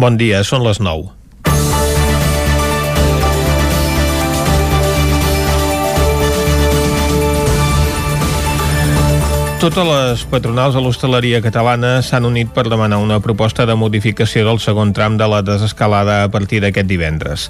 [0.00, 1.19] Bon dia, són les 9.
[9.60, 14.56] Totes les patronals a l'hostaleria catalana s'han unit per demanar una proposta de modificació del
[14.64, 17.44] segon tram de la desescalada a partir d'aquest divendres.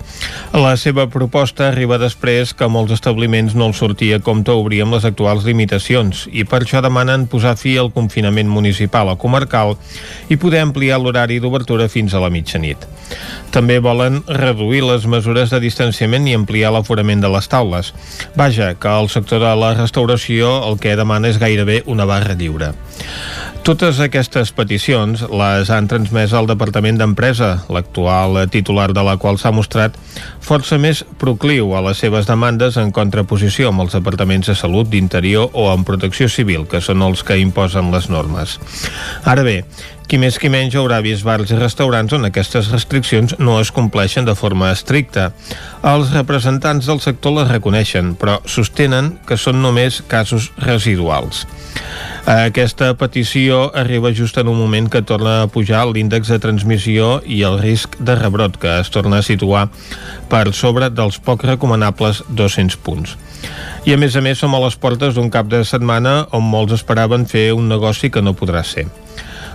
[0.51, 5.07] La seva proposta arriba després que molts establiments no els sortia compte obrir amb les
[5.07, 9.77] actuals limitacions i per això demanen posar fi al confinament municipal o comarcal
[10.27, 12.91] i poder ampliar l'horari d'obertura fins a la mitjanit.
[13.55, 17.95] També volen reduir les mesures de distanciament i ampliar l'aforament de les taules.
[18.35, 22.35] Vaja, que el sector de la restauració el que demana és gairebé una una barra
[22.35, 22.73] lliure.
[23.61, 29.53] Totes aquestes peticions les han transmès al Departament d'Empresa, l'actual titular de la qual s'ha
[29.53, 29.99] mostrat
[30.41, 35.53] força més procliu a les seves demandes en contraposició amb els departaments de Salut, d'Interior
[35.53, 38.57] o en Protecció Civil, que són els que imposen les normes.
[39.29, 39.59] Ara bé,
[40.11, 44.27] qui més qui menys haurà vist bars i restaurants on aquestes restriccions no es compleixen
[44.27, 45.29] de forma estricta.
[45.87, 51.45] Els representants del sector les reconeixen, però sostenen que són només casos residuals.
[52.27, 57.45] Aquesta petició arriba just en un moment que torna a pujar l'índex de transmissió i
[57.47, 59.69] el risc de rebrot, que es torna a situar
[60.33, 63.15] per sobre dels poc recomanables 200 punts.
[63.87, 66.75] I a més a més som a les portes d'un cap de setmana on molts
[66.81, 68.89] esperaven fer un negoci que no podrà ser.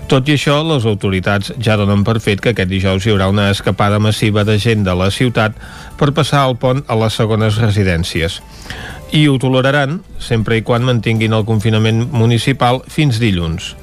[0.05, 3.47] Tot i això, les autoritats ja donen per fet que aquest dijous hi haurà una
[3.49, 5.57] escapada massiva de gent de la ciutat
[5.97, 8.37] per passar el pont a les segones residències.
[9.17, 13.73] I ho toleraran sempre i quan mantinguin el confinament municipal fins dilluns.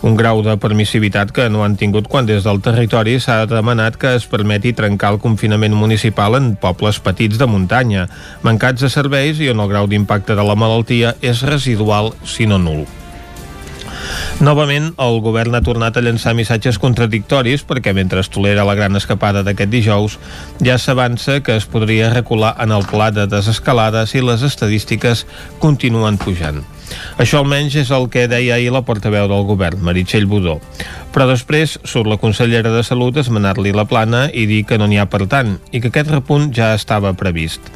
[0.00, 4.16] Un grau de permissivitat que no han tingut quan des del territori s'ha demanat que
[4.16, 8.08] es permeti trencar el confinament municipal en pobles petits de muntanya,
[8.40, 12.56] mancats de serveis i on el grau d'impacte de la malaltia és residual, si no
[12.56, 12.86] nul.
[14.44, 18.96] Novament, el govern ha tornat a llançar missatges contradictoris perquè mentre es tolera la gran
[19.00, 20.18] escapada d'aquest dijous,
[20.60, 25.26] ja s'avança que es podria recular en el pla de desescalada si les estadístiques
[25.58, 26.64] continuen pujant.
[27.22, 30.58] Això almenys és el que deia ahir la portaveu del govern, Meritxell Budó.
[31.14, 34.88] Però després surt la consellera de Salut a esmenar-li la plana i dir que no
[34.88, 37.70] n'hi ha per tant i que aquest repunt ja estava previst.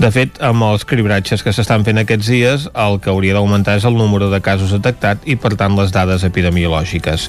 [0.00, 3.84] De fet, amb els cribratges que s'estan fent aquests dies, el que hauria d'augmentar és
[3.84, 7.28] el número de casos detectat i, per tant, les dades epidemiològiques.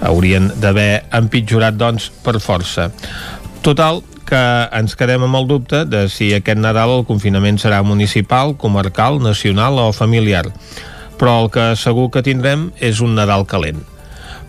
[0.00, 2.88] Haurien d'haver empitjorat, doncs, per força.
[3.66, 4.42] Total, que
[4.74, 9.78] ens quedem amb el dubte de si aquest Nadal el confinament serà municipal, comarcal, nacional
[9.80, 10.48] o familiar.
[11.16, 13.80] Però el que segur que tindrem és un Nadal calent.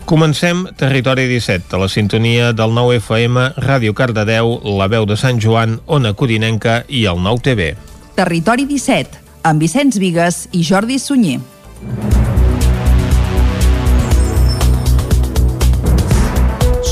[0.08, 5.36] Comencem Territori 17, a la sintonia del 9 FM, Ràdio Cardedeu, La Veu de Sant
[5.40, 7.70] Joan, Ona Codinenca i el 9 TV.
[8.16, 11.40] Territori 17, amb Vicenç Vigues i Jordi Sunyer.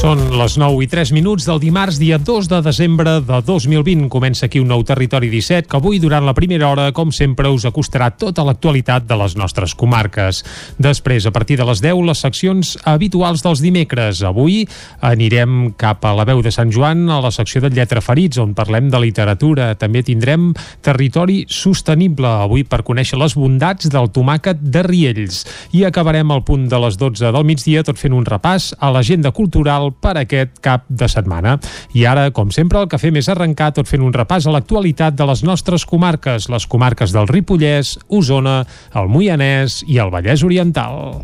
[0.07, 4.05] Són les 9 i 3 minuts del dimarts, dia 2 de desembre de 2020.
[4.07, 7.65] Comença aquí un nou Territori 17 que avui, durant la primera hora, com sempre, us
[7.67, 10.45] acostarà tota l'actualitat de les nostres comarques.
[10.79, 14.21] Després, a partir de les 10, les seccions habituals dels dimecres.
[14.23, 14.61] Avui
[15.03, 18.55] anirem cap a la veu de Sant Joan, a la secció de Lletra Ferits, on
[18.55, 19.73] parlem de literatura.
[19.75, 20.53] També tindrem
[20.87, 25.43] Territori Sostenible, avui per conèixer les bondats del tomàquet de Riells.
[25.75, 29.35] I acabarem al punt de les 12 del migdia, tot fent un repàs a l'agenda
[29.35, 31.57] cultural per aquest cap de setmana.
[31.95, 35.17] I ara, com sempre, el que fem és arrencar tot fent un repàs a l'actualitat
[35.17, 38.63] de les nostres comarques, les comarques del Ripollès, Osona,
[38.95, 41.17] el Moianès i el Vallès Oriental.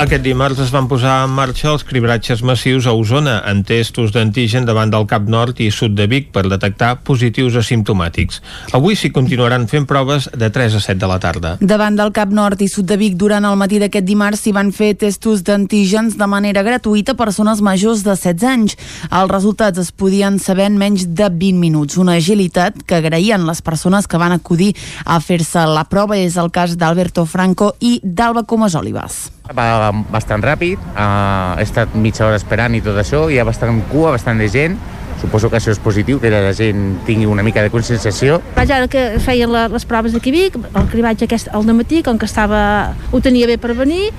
[0.00, 4.64] Aquest dimarts es van posar en marxa els cribratges massius a Osona en testos d'antigen
[4.64, 8.38] davant del Cap Nord i Sud de Vic per detectar positius asimptomàtics.
[8.78, 11.50] Avui s'hi continuaran fent proves de 3 a 7 de la tarda.
[11.60, 14.70] Davant del Cap Nord i Sud de Vic, durant el matí d'aquest dimarts s'hi van
[14.72, 18.78] fer testos d'antígens de manera gratuïta a persones majors de 16 anys.
[19.10, 21.98] Els resultats es podien saber en menys de 20 minuts.
[22.00, 24.72] Una agilitat que agraïen les persones que van acudir
[25.04, 29.20] a fer-se la prova és el cas d'Alberto Franco i d'Alba Comas Olivas.
[29.50, 33.80] Va bastant ràpid, uh, he estat mitja hora esperant i tot això, hi ha bastant
[33.90, 34.76] cua, bastant de gent,
[35.20, 38.38] suposo que això és positiu, que la gent tingui una mica de conscienciació.
[38.54, 42.18] Vaja, ara que feien la, les proves d'aquí Vic, el cribatge aquest al matí, com
[42.18, 44.12] que estava, ho tenia bé per venir,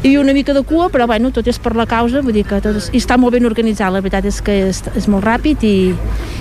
[0.00, 2.46] hi havia una mica de cua, però bueno, tot és per la causa, vull dir
[2.48, 5.28] que tot és, i està molt ben organitzat, la veritat és que és, és molt
[5.28, 5.76] ràpid i,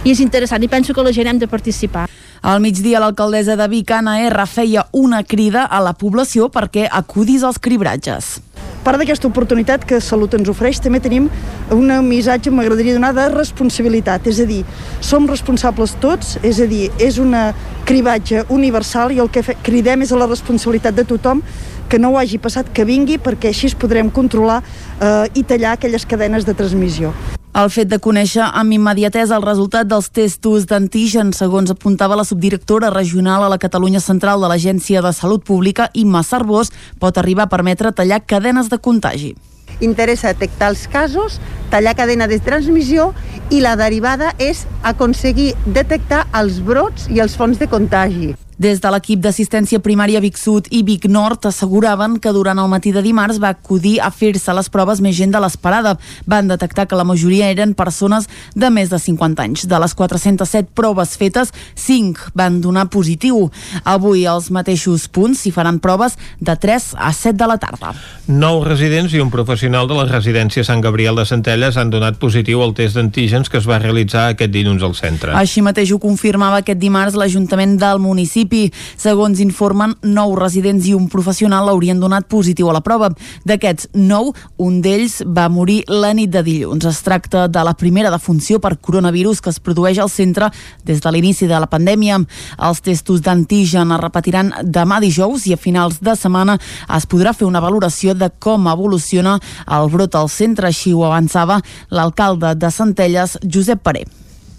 [0.05, 2.07] i és interessant, i penso que la gent hem de participar.
[2.41, 7.43] Al migdia, l'alcaldessa de Vic, Anna R, feia una crida a la població perquè acudís
[7.43, 8.37] als cribratges.
[8.85, 11.27] Part d'aquesta oportunitat que Salut ens ofereix, també tenim
[11.75, 14.29] un missatge, m'agradaria donar, de responsabilitat.
[14.31, 14.61] És a dir,
[15.03, 17.49] som responsables tots, és a dir, és una
[17.85, 21.43] cribatge universal i el que cridem és a la responsabilitat de tothom
[21.89, 25.75] que no ho hagi passat, que vingui, perquè així es podrem controlar eh, i tallar
[25.75, 27.11] aquelles cadenes de transmissió.
[27.57, 32.91] El fet de conèixer amb immediatesa el resultat dels testos d'antigen, segons apuntava la subdirectora
[32.93, 36.69] regional a la Catalunya Central de l'Agència de Salut Pública, Imma Sarbós,
[37.01, 39.33] pot arribar a permetre tallar cadenes de contagi.
[39.81, 41.39] Interessa detectar els casos,
[41.73, 43.15] tallar cadena de transmissió
[43.49, 48.35] i la derivada és aconseguir detectar els brots i els fons de contagi.
[48.59, 52.91] Des de l'equip d'assistència primària Vic Sud i Vic Nord asseguraven que durant el matí
[52.91, 55.93] de dimarts va acudir a fer-se les proves més gent de l'esperada.
[56.27, 58.27] Van detectar que la majoria eren persones
[58.59, 59.63] de més de 50 anys.
[59.63, 63.45] De les 407 proves fetes, 5 van donar positiu.
[63.87, 67.93] Avui als mateixos punts s'hi faran proves de 3 a 7 de la tarda.
[68.27, 72.59] Nou residents i un professional de la residència Sant Gabriel de Centelles han donat positiu
[72.67, 75.31] al test d'antígens que es va realitzar aquest dilluns al centre.
[75.39, 78.71] Així mateix ho confirmava aquest dimarts l'Ajuntament del municipi municipi.
[78.97, 83.09] Segons informen, nou residents i un professional haurien donat positiu a la prova.
[83.45, 86.85] D'aquests nou, un d'ells va morir la nit de dilluns.
[86.85, 90.49] Es tracta de la primera defunció per coronavirus que es produeix al centre
[90.83, 92.19] des de l'inici de la pandèmia.
[92.59, 96.57] Els testos d'antigen es repetiran demà dijous i a finals de setmana
[96.95, 101.61] es podrà fer una valoració de com evoluciona el brot al centre, així ho avançava
[101.89, 104.05] l'alcalde de Centelles, Josep Paré.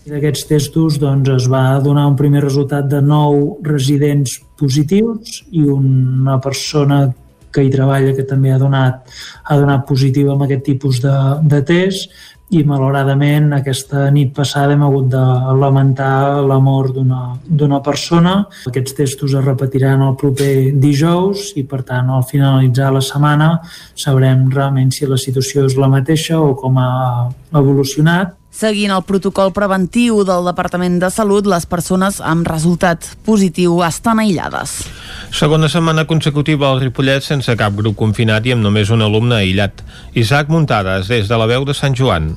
[0.09, 6.39] D'aquests testos doncs, es va donar un primer resultat de nou residents positius i una
[6.41, 7.03] persona
[7.53, 9.11] que hi treballa que també ha donat,
[9.45, 12.15] ha donat positiu amb aquest tipus de, de test
[12.51, 15.23] i malauradament aquesta nit passada hem hagut de
[15.61, 18.33] lamentar la mort d'una persona.
[18.67, 23.53] Aquests testos es repetiran el proper dijous i per tant al finalitzar la setmana
[23.95, 26.91] sabrem realment si la situació és la mateixa o com ha
[27.55, 34.19] evolucionat Seguint el protocol preventiu del Departament de Salut, les persones amb resultat positiu estan
[34.19, 34.75] aïllades.
[35.31, 39.87] Segona setmana consecutiva al Ripollet sense cap grup confinat i amb només un alumne aïllat.
[40.19, 42.35] Isaac Muntades, des de la veu de Sant Joan.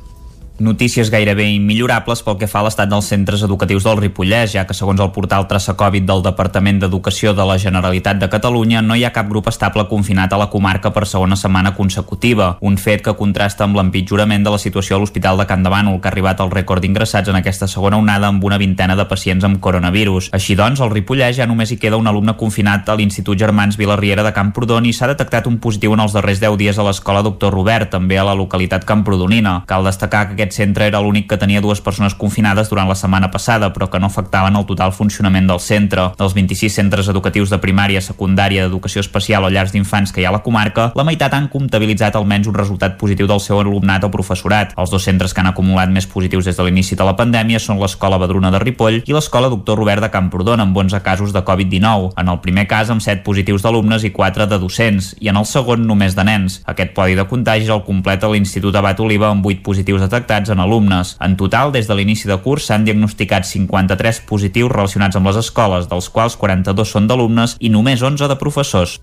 [0.59, 4.75] Notícies gairebé immillorables pel que fa a l'estat dels centres educatius del Ripollès, ja que
[4.77, 9.01] segons el portal Traça Covid del Departament d'Educació de la Generalitat de Catalunya no hi
[9.01, 13.15] ha cap grup estable confinat a la comarca per segona setmana consecutiva, un fet que
[13.17, 16.45] contrasta amb l'empitjorament de la situació a l'Hospital de Can de Bànol, que ha arribat
[16.45, 20.29] al rècord d'ingressats en aquesta segona onada amb una vintena de pacients amb coronavirus.
[20.37, 24.21] Així doncs, al Ripollès ja només hi queda un alumne confinat a l'Institut Germans Vilarriera
[24.21, 27.57] de Camprodon i s'ha detectat un positiu en els darrers 10 dies a l'escola Doctor
[27.57, 29.63] Robert, també a la localitat camprodonina.
[29.65, 33.29] Cal destacar que aquest centre era l'únic que tenia dues persones confinades durant la setmana
[33.31, 36.09] passada, però que no afectaven el total funcionament del centre.
[36.19, 40.31] Dels 26 centres educatius de primària, secundària, d'educació especial o llars d'infants que hi ha
[40.33, 44.11] a la comarca, la meitat han comptabilitzat almenys un resultat positiu del seu alumnat o
[44.11, 44.75] professorat.
[44.77, 47.79] Els dos centres que han acumulat més positius des de l'inici de la pandèmia són
[47.79, 52.11] l'Escola Badruna de Ripoll i l'Escola Doctor Robert de Camprodon, amb 11 casos de Covid-19.
[52.19, 55.47] En el primer cas, amb 7 positius d'alumnes i 4 de docents, i en el
[55.47, 56.59] segon només de nens.
[56.67, 61.13] Aquest podi de contagis el completa l'Institut Abat Oliva amb 8 positius detectats en alumnes.
[61.21, 65.85] En total, des de l'inici de curs s'han diagnosticat 53 positius relacionats amb les escoles,
[65.91, 68.97] dels quals 42 són d'alumnes i només 11 de professors.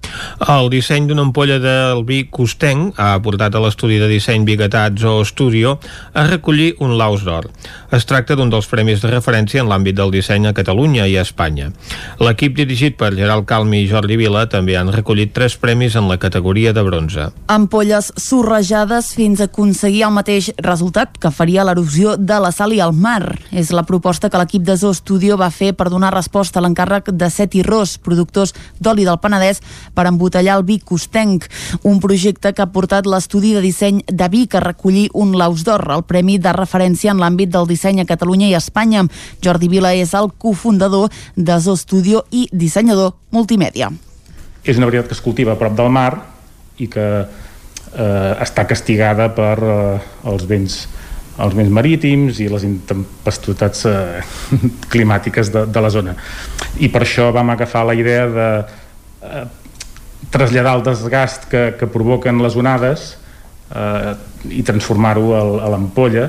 [0.48, 5.20] El disseny d'una ampolla del vi costenc ha portat a l'estudi de disseny Biguetats o
[5.24, 5.78] Studio
[6.12, 7.48] a recollir un laus d'or.
[7.90, 11.24] Es tracta d'un dels premis de referència en l'àmbit del disseny a Catalunya i a
[11.26, 11.72] Espanya.
[12.22, 16.20] L'equip dirigit per Gerald Calmi i Jordi Vila també han recollit tres premis en la
[16.22, 17.24] categoria de bronze.
[17.50, 22.78] Ampolles sorrejades fins a aconseguir el mateix resultat que faria l'erosió de la sal i
[22.84, 23.40] el mar.
[23.50, 27.10] És la proposta que l'equip de Zoo Studio va fer per donar resposta a l'encàrrec
[27.10, 29.64] de Set i Ros, productors d'oli del Penedès,
[29.98, 31.50] per embotellar el vi costenc,
[31.82, 35.88] un projecte que ha portat l'estudi de disseny de vi que recollir un Laus d'Or,
[35.90, 39.04] el premi de referència en l'àmbit del disseny a Catalunya i a Espanya.
[39.42, 43.90] Jordi Vila és el cofundador de Zoo Studio i dissenyador multimèdia.
[44.64, 46.12] És una varietat que es cultiva a prop del mar
[46.78, 50.86] i que eh, està castigada per eh, els vents
[51.40, 54.20] els vents marítims i les intempestuotats eh,
[54.92, 56.16] climàtiques de, de la zona.
[56.80, 58.48] I per això vam agafar la idea de
[59.24, 59.46] eh,
[60.30, 63.14] traslladar el desgast que, que provoquen les onades
[63.72, 64.12] eh,
[64.50, 66.28] i transformar-ho a l'ampolla.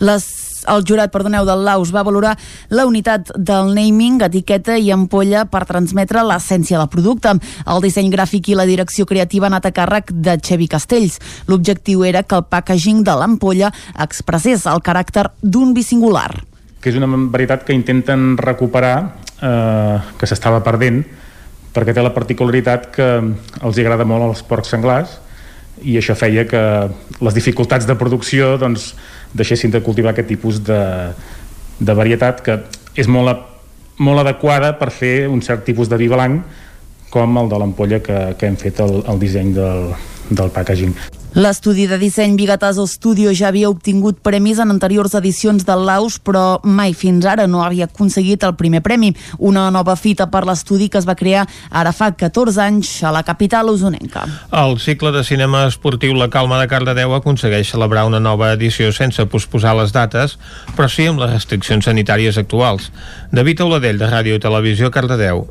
[0.00, 0.24] Les
[0.68, 2.34] el jurat, perdoneu, del Laus va valorar
[2.70, 7.36] la unitat del naming, etiqueta i ampolla per transmetre l'essència del producte.
[7.66, 11.20] El disseny gràfic i la direcció creativa han anat a càrrec de Xevi Castells.
[11.46, 16.30] L'objectiu era que el packaging de l'ampolla expressés el caràcter d'un bisingular.
[16.80, 18.96] Que és una varietat que intenten recuperar,
[19.42, 21.04] eh, que s'estava perdent,
[21.76, 23.08] perquè té la particularitat que
[23.60, 25.20] els agrada molt als porcs senglars
[25.84, 26.62] i això feia que
[27.20, 28.94] les dificultats de producció doncs,
[29.36, 30.80] deixessin de cultivar aquest tipus de,
[31.78, 32.60] de varietat que
[32.96, 33.44] és molt,
[33.98, 36.42] molt adequada per fer un cert tipus de vi blanc
[37.12, 39.92] com el de l'ampolla que, que hem fet el, el disseny del,
[40.30, 40.96] del packaging.
[41.36, 46.62] L'estudi de disseny Bigataso Studio ja havia obtingut premis en anteriors edicions del Laus, però
[46.64, 49.10] mai fins ara no havia aconseguit el primer premi.
[49.36, 53.20] Una nova fita per l'estudi que es va crear ara fa 14 anys a la
[53.20, 54.24] capital usonenca.
[54.48, 59.28] El cicle de cinema esportiu La Calma de Cardedeu aconsegueix celebrar una nova edició sense
[59.28, 60.38] posposar les dates,
[60.72, 62.88] però sí amb les restriccions sanitàries actuals.
[63.28, 65.44] David Auladell, de Ràdio Televisió, Cardedeu.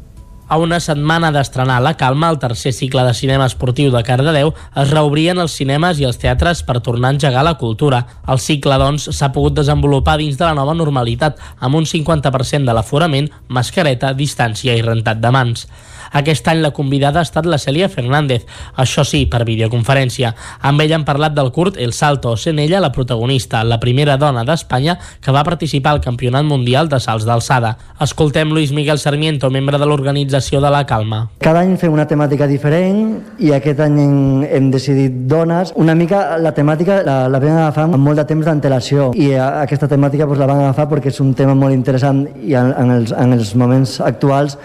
[0.48, 4.92] A una setmana d'estrenar La Calma, el tercer cicle de cinema esportiu de Cardedeu, es
[4.92, 8.04] reobrien els cinemes i els teatres per tornar a engegar la cultura.
[8.30, 12.78] El cicle, doncs, s'ha pogut desenvolupar dins de la nova normalitat, amb un 50% de
[12.78, 15.66] l'aforament, mascareta, distància i rentat de mans.
[16.16, 18.46] Aquest any la convidada ha estat la Cèlia Fernández,
[18.80, 20.30] això sí, per videoconferència.
[20.62, 24.46] Amb ella han parlat del curt El Salto, sent ella la protagonista, la primera dona
[24.46, 27.74] d'Espanya que va participar al Campionat Mundial de Salts d'Alçada.
[28.00, 31.30] Escoltem Luis Miguel Sarmiento, membre de l'organització de La Calma.
[31.40, 35.72] Cada any fem una temàtica diferent i aquest any hem, hem decidit dones.
[35.80, 39.88] Una mica la temàtica la, la vam agafar amb molt de temps d'antelació i aquesta
[39.88, 43.16] temàtica pues, la vam agafar perquè és un tema molt interessant i en, en, els,
[43.16, 44.58] en els moments actuals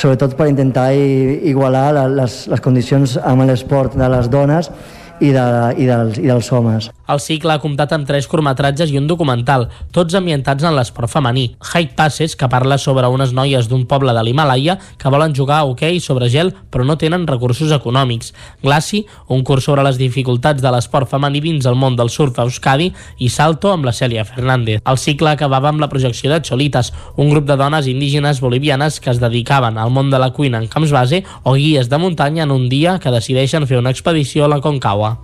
[0.00, 4.72] sobretot per intentar igualar les, les condicions amb l'esport de les dones
[5.20, 5.44] i, de,
[5.78, 6.90] i, dels, i dels homes.
[7.04, 11.50] El cicle ha comptat amb tres curtmetratges i un documental, tots ambientats en l'esport femení.
[11.60, 15.66] Hike Passes, que parla sobre unes noies d'un poble de l'Himalaya que volen jugar a
[15.68, 18.32] hoquei sobre gel però no tenen recursos econòmics.
[18.62, 22.48] Glaci, un curs sobre les dificultats de l'esport femení dins el món del surf a
[22.48, 24.80] Euskadi i Salto amb la Cèlia Fernández.
[24.88, 29.12] El cicle acabava amb la projecció de Cholitas, un grup de dones indígenes bolivianes que
[29.12, 32.56] es dedicaven al món de la cuina en camps base o guies de muntanya en
[32.56, 35.18] un dia que decideixen fer una expedició a la Concagua.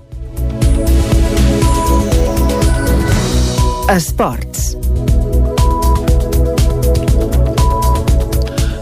[3.91, 4.80] Esports.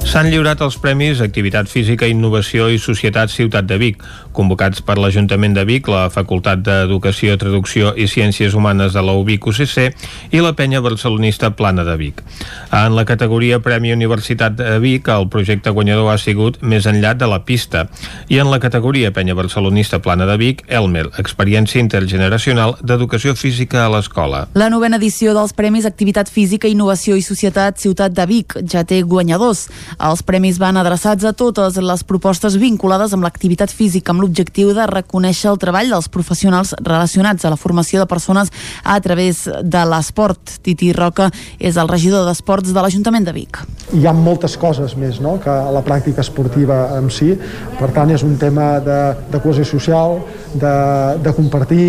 [0.08, 4.00] S'han lliurat els premis Activitat Física, Innovació i Societat Ciutat de Vic,
[4.32, 9.48] convocats per l'Ajuntament de Vic, la Facultat d'Educació, Traducció i Ciències Humanes de la UBIC
[9.50, 12.22] UCC i la penya barcelonista Plana de Vic.
[12.72, 17.28] En la categoria Premi Universitat de Vic, el projecte guanyador ha sigut Més enllà de
[17.28, 17.84] la pista
[18.32, 23.92] i en la categoria penya barcelonista Plana de Vic, Elmer, Experiència Intergeneracional d'Educació Física a
[23.92, 24.46] l'Escola.
[24.56, 29.02] La novena edició dels Premis Activitat Física, Innovació i Societat Ciutat de Vic ja té
[29.04, 29.68] guanyadors.
[29.99, 34.85] Els premis van adreçats a totes les propostes vinculades amb l'activitat física amb l'objectiu de
[34.87, 38.52] reconèixer el treball dels professionals relacionats a la formació de persones
[38.85, 40.61] a través de l'esport.
[40.62, 43.59] Titi Roca és el regidor d'Esports de l'Ajuntament de Vic.
[43.99, 45.35] Hi ha moltes coses més no?
[45.43, 47.33] que la pràctica esportiva en si,
[47.81, 49.00] per tant és un tema de,
[49.33, 50.21] de cohesió social,
[50.55, 50.76] de,
[51.26, 51.88] de compartir,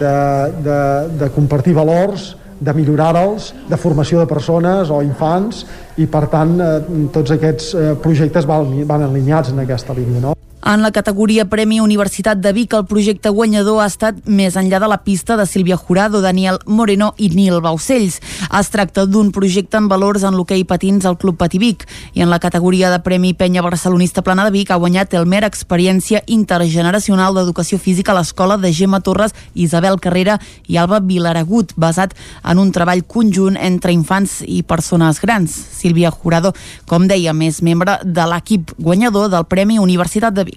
[0.00, 0.16] de,
[0.64, 0.80] de,
[1.20, 5.64] de compartir valors, de millorar-los, de formació de persones o infants
[5.98, 6.70] i per tant eh,
[7.14, 10.22] tots aquests eh, projectes van, van alineats en aquesta línia.
[10.28, 10.36] No?
[10.64, 14.86] En la categoria Premi Universitat de Vic, el projecte guanyador ha estat Més enllà de
[14.86, 18.20] la pista de Sílvia Jurado, Daniel Moreno i Nil Baucells.
[18.46, 21.82] Es tracta d'un projecte amb valors en l'hoquei patins al Club Patí Vic.
[22.14, 25.42] I en la categoria de Premi Penya Barcelonista Plana de Vic ha guanyat el Mer
[25.48, 30.38] Experiència Intergeneracional d'Educació Física a l'Escola de Gemma Torres, Isabel Carrera
[30.68, 32.14] i Alba Vilaragut, basat
[32.44, 35.50] en un treball conjunt entre infants i persones grans.
[35.50, 36.54] Sílvia Jurado,
[36.86, 40.51] com deia, més membre de l'equip guanyador del Premi Universitat de Vic.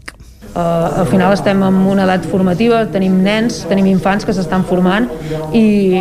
[0.55, 5.09] Uh, al final estem en una edat formativa, tenim nens, tenim infants que s'estan formant
[5.51, 5.99] i,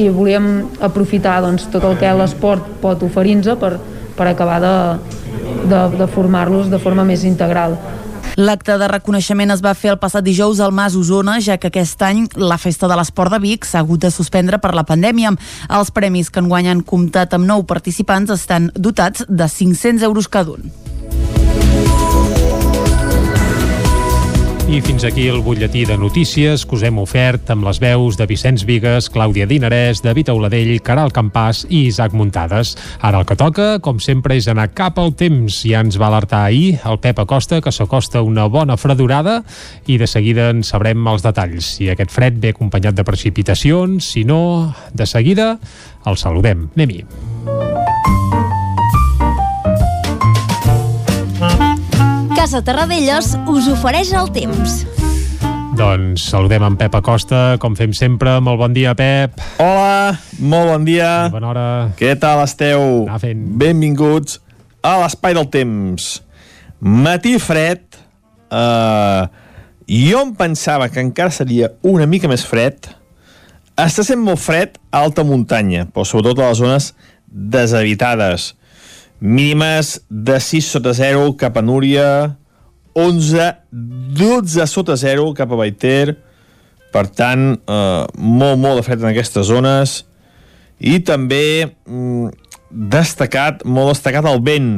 [0.00, 0.46] i volíem
[0.80, 3.74] aprofitar doncs, tot el que l'esport pot oferir-nos per,
[4.16, 4.76] per acabar de,
[5.68, 7.76] de, de formar-los de forma més integral.
[8.40, 12.00] L'acte de reconeixement es va fer el passat dijous al Mas Osona, ja que aquest
[12.06, 15.34] any la Festa de l'Esport de Vic s'ha hagut de suspendre per la pandèmia.
[15.68, 20.56] Els premis que enguany han comptat amb nou participants estan dotats de 500 euros cada
[20.56, 20.72] un.
[24.72, 28.24] I fins aquí el butlletí de notícies que us hem ofert amb les veus de
[28.24, 32.70] Vicenç Vigues, Clàudia Dinarès, David Auladell, Caral Campàs i Isaac Muntades.
[33.04, 35.58] Ara el que toca, com sempre, és anar cap al temps.
[35.68, 39.42] Ja ens va alertar ahir el Pep Acosta que s'acosta una bona fredurada
[39.84, 41.74] i de seguida en sabrem els detalls.
[41.76, 45.58] Si aquest fred ve acompanyat de precipitacions, si no, de seguida
[46.08, 46.70] el saludem.
[46.72, 47.61] Anem-hi.
[52.42, 54.80] Casa Terradellos us ofereix el temps.
[55.78, 58.32] Doncs saludem en Pep Acosta, com fem sempre.
[58.42, 59.36] Molt bon dia, Pep.
[59.62, 61.10] Hola, molt bon dia.
[61.28, 61.66] I bona hora.
[62.00, 63.04] Què tal esteu?
[63.62, 64.40] Benvinguts
[64.82, 66.08] a l'Espai del Temps.
[66.82, 67.84] Matí fred.
[68.50, 69.30] Uh,
[69.86, 72.90] jo em pensava que encara seria una mica més fred.
[73.78, 76.90] Està sent molt fred a alta muntanya, però sobretot a les zones
[77.30, 78.56] deshabitades
[79.22, 82.36] mínimes de 6 sota 0 cap a Núria,
[82.98, 86.18] 11, 12 sota 0 cap a Baiter,
[86.92, 90.02] per tant, eh, molt, molt de fred en aquestes zones,
[90.82, 92.34] i també mm,
[92.92, 94.74] destacat, molt destacat el vent,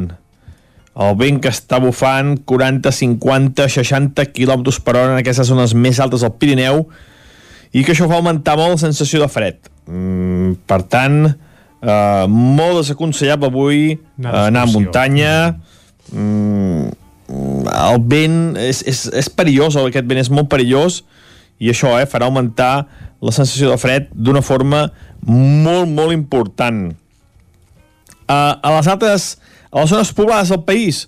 [0.94, 5.98] el vent que està bufant 40, 50, 60 km per hora en aquestes zones més
[5.98, 6.84] altes del Pirineu.
[7.74, 9.58] I que això fa augmentar molt la sensació de fred.
[9.90, 11.32] Mm, per tant,
[11.84, 13.80] eh, molt desaconsellable avui
[14.18, 15.36] anar, anar a muntanya.
[16.12, 16.92] Mm,
[17.74, 21.02] el vent és, és, és perillós, aquest vent és molt perillós
[21.62, 22.86] i això eh, farà augmentar
[23.24, 24.88] la sensació de fred d'una forma
[25.24, 26.90] molt, molt important.
[28.24, 29.34] Uh, a les altres,
[29.70, 31.06] a les zones poblades del país,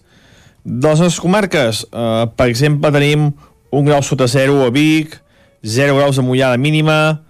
[0.64, 3.30] de les nostres comarques, uh, per exemple, tenim
[3.73, 5.18] un grau sota zero a Vic,
[5.66, 7.25] 0 graus de mullada mínima,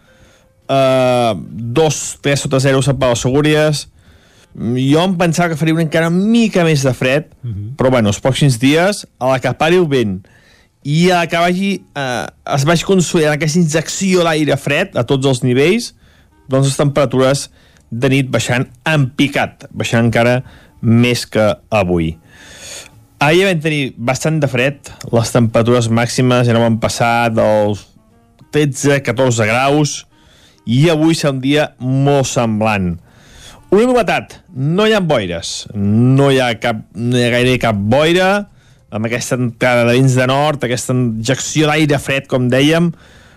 [0.69, 3.87] uh, 2, 3 sota 0 a Pau Segúries,
[4.57, 7.77] jo em pensava que faria una encara mica més de fred, uh -huh.
[7.77, 10.25] però bueno, els pròxims dies, a la que pari el vent
[10.87, 15.27] i a la que vagi, eh, es vagi consolidant aquesta injecció d'aire fred a tots
[15.27, 15.95] els nivells,
[16.49, 17.51] doncs les temperatures
[17.91, 20.45] de nit baixant en picat, baixant encara
[20.81, 22.17] més que avui.
[23.19, 24.79] Ahir vam tenir bastant de fred,
[25.11, 27.83] les temperatures màximes ja no van passar dels
[28.55, 30.07] 13-14 graus,
[30.67, 32.97] i avui serà un dia molt semblant.
[33.71, 37.79] Una novetat, no hi ha boires, no hi ha, cap, no hi ha gaire cap
[37.79, 38.29] boira,
[38.95, 42.93] amb aquesta entrada de vents de nord, aquesta injecció d'aire fred, com dèiem,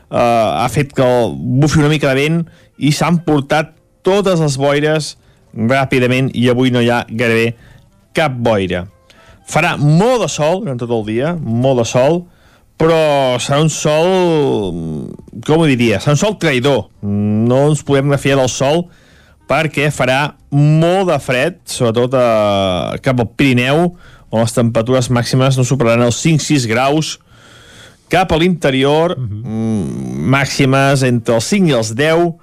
[0.09, 2.43] eh, ha fet que bufi una mica de vent
[2.77, 3.73] i s'han portat
[4.05, 5.15] totes les boires
[5.53, 7.53] ràpidament i avui no hi ha gairebé
[8.15, 8.85] cap boira.
[9.49, 12.21] Farà molt de sol durant tot el dia, molt de sol,
[12.79, 14.07] però serà un sol,
[15.43, 16.85] com ho diria, serà un sol traïdor.
[17.03, 18.85] No ens podem refiar del sol
[19.49, 22.27] perquè farà molt de fred, sobretot a,
[22.93, 23.89] eh, cap al Pirineu,
[24.29, 27.17] on les temperatures màximes no superaran els 5-6 graus,
[28.09, 29.41] cap a l'interior, uh -huh.
[29.45, 32.35] Mm, màximes entre els 5 i els 10,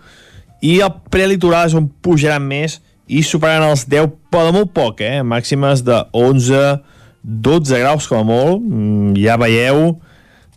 [0.61, 5.01] i el prelitoral és on pujaran més i superaran els 10, però de molt poc,
[5.01, 5.23] eh?
[5.23, 6.81] màximes de 11,
[7.23, 10.01] 12 graus com a molt, mm, ja veieu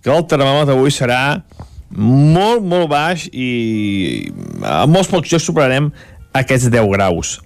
[0.04, 1.42] que el termòmetre avui serà
[1.90, 4.30] molt, molt baix i
[4.64, 5.90] a molts pocs jocs superarem
[6.38, 7.38] aquests 10 graus.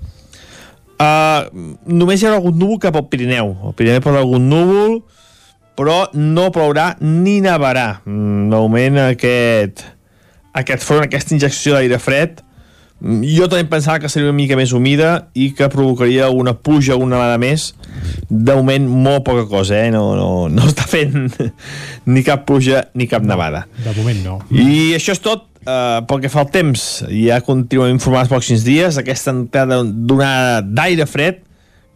[1.04, 1.50] Uh,
[1.90, 3.56] només hi ha algun núvol cap al Pirineu.
[3.66, 5.00] Al Pirineu pot algun núvol,
[5.80, 8.04] però no plourà ni nevarà.
[8.06, 9.86] Mm, de moment aquest,
[10.54, 12.44] aquest front, aquesta injecció d'aire fred,
[13.02, 17.20] jo també pensava que seria una mica més humida i que provocaria una puja una
[17.20, 17.72] vegada més.
[18.30, 19.90] De moment, molt poca cosa, eh?
[19.92, 21.34] No, no, no està fent
[22.14, 23.66] ni cap puja ni cap nevada.
[23.84, 24.38] De moment no.
[24.52, 28.98] I això és tot Uh, pel que fa al temps, ja continuem informats pocs dies,
[29.00, 31.38] aquesta entrada d'una d'aire fred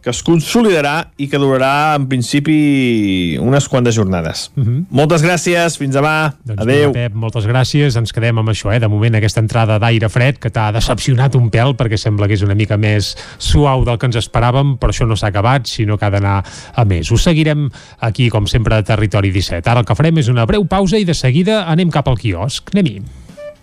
[0.08, 4.50] que es consolidarà i que durarà en principi unes quantes jornades.
[4.56, 4.68] Uh Mhm.
[4.78, 4.84] -huh.
[4.90, 6.92] Moltes gràcies, fins demà, doncs adeu.
[6.92, 8.80] Pep, moltes gràcies, ens quedem amb això, eh?
[8.80, 12.42] de moment aquesta entrada d'aire fred que t'ha decepcionat un pèl perquè sembla que és
[12.42, 16.06] una mica més suau del que ens esperàvem, però això no s'ha acabat, sinó que
[16.06, 16.42] ha d'anar
[16.74, 17.10] a més.
[17.10, 19.68] Us seguirem aquí, com sempre, a Territori 17.
[19.70, 22.70] Ara el que farem és una breu pausa i de seguida anem cap al quiosc.
[22.72, 23.02] Anem-hi.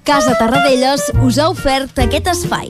[0.04, 2.70] Casa Tarradellas us ha ofert aquest espai.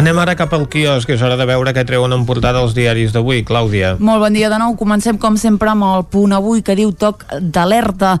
[0.00, 3.12] Anem ara cap al quiosc, és hora de veure què treuen en portada els diaris
[3.12, 3.42] d'avui.
[3.44, 3.90] Clàudia.
[4.00, 4.72] Molt bon dia de nou.
[4.80, 8.14] Comencem, com sempre, amb el punt avui que diu toc d'alerta.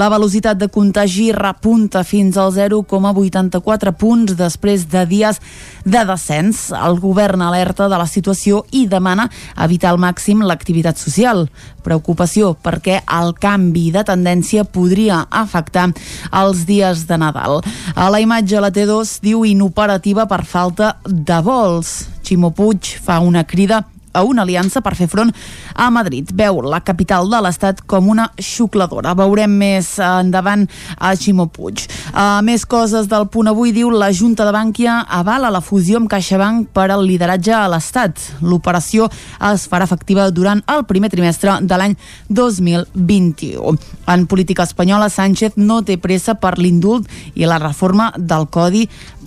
[0.00, 5.42] La velocitat de contagi repunta fins al 0,84 punts després de dies
[5.84, 6.70] de descens.
[6.72, 9.28] El govern alerta de la situació i demana
[9.60, 11.50] evitar al màxim l'activitat social.
[11.84, 15.90] Preocupació perquè el canvi de tendència podria afectar
[16.32, 17.60] els dies de Nadal.
[17.92, 20.96] A la imatge la T2 diu inoperativa per falta
[21.26, 22.06] de vols.
[22.22, 23.84] Ximo Puig fa una crida
[24.16, 25.32] a una aliança per fer front
[25.74, 26.30] a Madrid.
[26.34, 29.14] Veu la capital de l'Estat com una xucladora.
[29.18, 30.64] Veurem més endavant
[30.96, 31.84] a Ximo Puig.
[32.14, 36.10] Uh, més coses del punt avui diu la Junta de Bànquia avala la fusió amb
[36.10, 38.22] CaixaBank per al lideratge a l'Estat.
[38.40, 39.10] L'operació
[39.52, 41.96] es farà efectiva durant el primer trimestre de l'any
[42.32, 43.76] 2021.
[44.08, 48.86] En política espanyola, Sánchez no té pressa per l'indult i la reforma del Codi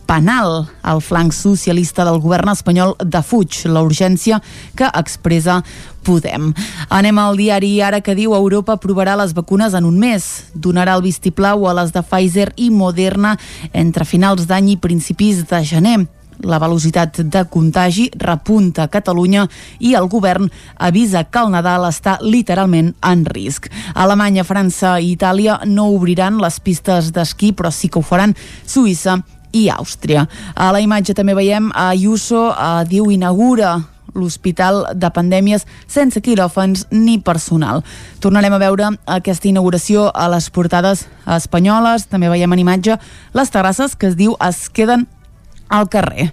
[0.09, 0.65] penal.
[0.83, 4.41] El flanc socialista del govern espanyol defuig la urgència
[4.75, 5.61] que expressa
[5.99, 6.53] Podem.
[6.95, 10.25] Anem al diari Ara que diu Europa aprovarà les vacunes en un mes.
[10.55, 13.35] Donarà el vistiplau a les de Pfizer i Moderna
[13.73, 15.99] entre finals d'any i principis de gener.
[16.39, 19.43] La velocitat de contagi repunta a Catalunya
[19.83, 23.67] i el govern avisa que el Nadal està literalment en risc.
[23.93, 29.19] Alemanya, França i Itàlia no obriran les pistes d'esquí, però sí que ho faran Suïssa
[29.51, 30.27] i Àustria.
[30.55, 33.77] A la imatge també veiem a Ayuso, eh, diu, inaugura
[34.13, 37.83] l'Hospital de Pandèmies sense quiròfans ni personal.
[38.19, 42.07] Tornarem a veure aquesta inauguració a les portades espanyoles.
[42.09, 42.97] També veiem en imatge
[43.33, 45.07] les terrasses que es diu es queden
[45.69, 46.31] al carrer.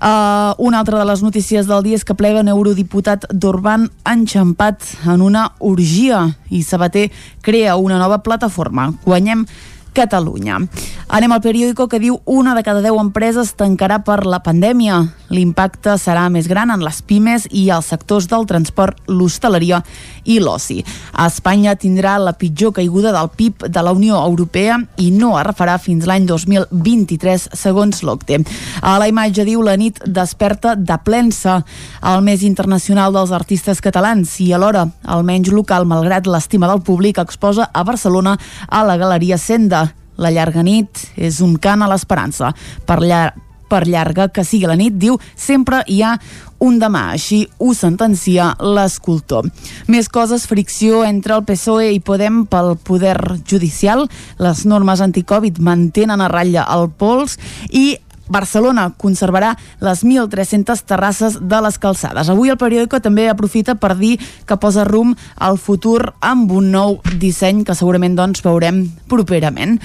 [0.00, 4.86] Uh, una altra de les notícies del dia és que plega un eurodiputat d'Orban enxampat
[5.04, 7.10] en una orgia i Sabater
[7.44, 8.94] crea una nova plataforma.
[9.04, 9.44] Guanyem
[9.92, 10.60] Catalunya.
[11.08, 15.02] Anem al periòdico que diu una de cada deu empreses tancarà per la pandèmia.
[15.30, 19.78] L'impacte serà més gran en les pimes i els sectors del transport, l'hostaleria
[20.26, 20.80] i l'oci.
[21.24, 25.46] Espanya tindrà la pitjor caiguda del PIB de la Unió Europea i no es
[25.84, 28.40] fins l'any 2023, segons l'OCTE.
[28.82, 31.60] A la imatge diu la nit desperta de plensa,
[32.02, 37.18] el més internacional dels artistes catalans i alhora el menys local, malgrat l'estima del públic,
[37.18, 38.36] exposa a Barcelona
[38.68, 39.86] a la Galeria Senda.
[40.20, 42.50] La llarga nit és un cant a l'esperança.
[42.84, 43.30] Per, llar
[43.70, 46.16] per llarga que sigui la nit, diu, sempre hi ha
[46.60, 49.48] un demà, així ho sentencia l'escultor.
[49.88, 53.16] Més coses, fricció entre el PSOE i Podem pel poder
[53.48, 54.04] judicial.
[54.42, 57.38] Les normes anticovid mantenen a ratlla el pols
[57.70, 57.96] i
[58.30, 62.30] Barcelona conservarà les 1.300 terrasses de les calçades.
[62.30, 64.16] Avui el periòdico també aprofita per dir
[64.46, 69.78] que posa rum al futur amb un nou disseny que segurament doncs veurem properament.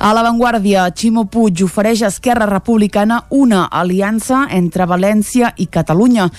[0.00, 6.30] A l'avantguàrdia, Ximo Puig ofereix a Esquerra Republicana una aliança entre València i Catalunya.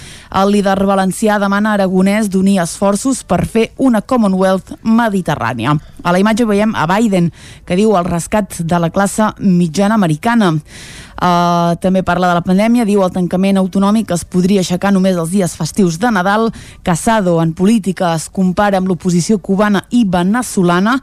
[0.42, 5.76] El líder valencià demana a Aragonès d'unir esforços per fer una Commonwealth mediterrània.
[6.02, 7.30] A la imatge veiem a Biden,
[7.62, 10.56] que diu el rescat de la classe mitjana americana.
[11.22, 15.30] Uh, també parla de la pandèmia, diu el tancament autonòmic es podria aixecar només els
[15.30, 16.48] dies festius de Nadal.
[16.82, 20.96] Casado en política es compara amb l'oposició cubana i venezolana.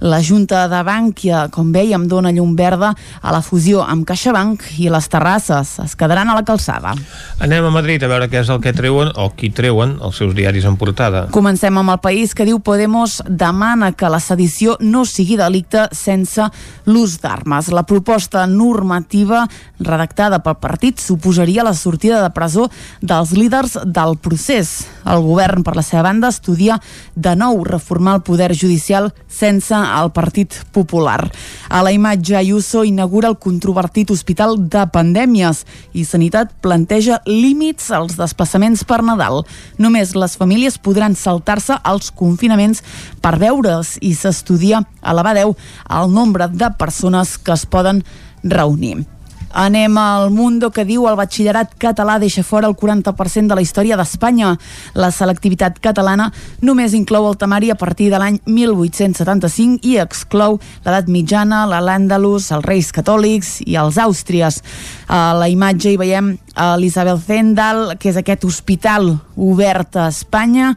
[0.00, 4.90] La Junta de Bànquia, com veiem, dona llum verda a la fusió amb CaixaBank i
[4.92, 6.92] les terrasses es quedaran a la calçada.
[7.40, 10.34] Anem a Madrid a veure què és el que treuen o qui treuen els seus
[10.36, 11.26] diaris en portada.
[11.32, 16.50] Comencem amb el país que diu Podemos demana que la sedició no sigui delicte sense
[16.84, 17.70] l'ús d'armes.
[17.72, 19.46] La proposta normativa
[19.80, 22.68] redactada pel partit suposaria la sortida de presó
[23.00, 24.86] dels líders del procés.
[25.06, 26.80] El govern, per la seva banda, estudia
[27.14, 31.30] de nou reformar el poder judicial sense el Partit Popular.
[31.68, 38.18] A la imatge, Ayuso inaugura el controvertit Hospital de Pandèmies i Sanitat planteja límits als
[38.18, 39.44] desplaçaments per Nadal.
[39.78, 42.82] Només les famílies podran saltar-se els confinaments
[43.22, 45.56] per veure's i s'estudia a la 10
[46.00, 48.04] el nombre de persones que es poden
[48.42, 49.15] reunir.
[49.52, 53.96] Anem al Mundo que diu el batxillerat català deixa fora el 40% de la història
[53.96, 54.54] d'Espanya.
[54.94, 56.30] La selectivitat catalana
[56.62, 62.66] només inclou el temari a partir de l'any 1875 i exclou l'edat mitjana, l'Àndalus, els
[62.66, 64.62] reis catòlics i els àustries.
[65.08, 70.72] A la imatge hi veiem a l'Isabel Zendal, que és aquest hospital obert a Espanya.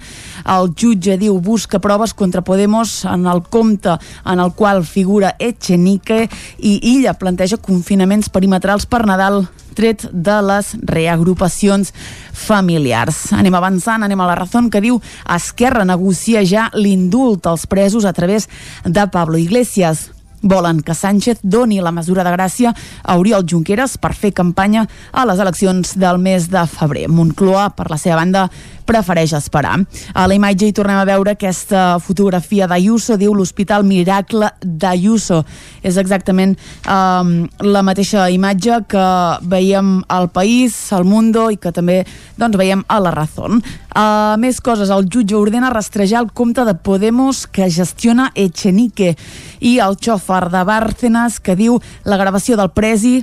[0.46, 6.28] El jutge diu busca proves contra Podemos en el compte en el qual figura Echenique
[6.60, 9.48] i Illa planteja confinaments perimetrals per Nadal
[9.80, 11.94] tret de les reagrupacions
[12.36, 13.30] familiars.
[13.36, 15.00] Anem avançant, anem a la raó que diu
[15.36, 18.50] Esquerra negocia ja l'indult als presos a través
[18.84, 20.10] de Pablo Iglesias.
[20.42, 22.72] Volen que Sánchez doni la mesura de gràcia
[23.04, 27.08] a Oriol Junqueras per fer campanya a les eleccions del mes de febrer.
[27.12, 28.48] Moncloa, per la seva banda,
[28.90, 29.78] prefereix esperar.
[30.14, 35.44] A la imatge hi tornem a veure aquesta fotografia d'Ayuso, diu l'Hospital Miracle d'Ayuso.
[35.86, 36.56] És exactament
[36.90, 39.06] um, la mateixa imatge que
[39.50, 42.02] veiem al País, al Mundo i que també
[42.40, 43.62] doncs, veiem a la Razón.
[43.90, 49.16] Uh, més coses, el jutge ordena rastrejar el compte de Podemos que gestiona Echenique
[49.60, 53.20] i el xòfer de Bárcenas que diu la gravació del presi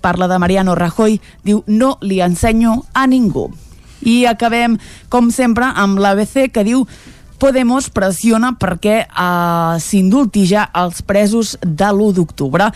[0.00, 3.50] parla de Mariano Rajoy, diu no li ensenyo a ningú.
[4.02, 6.86] I acabem, com sempre, amb l'ABC que diu
[7.40, 12.66] Podemos pressiona perquè eh, s'indulti ja els presos de l'1 d'octubre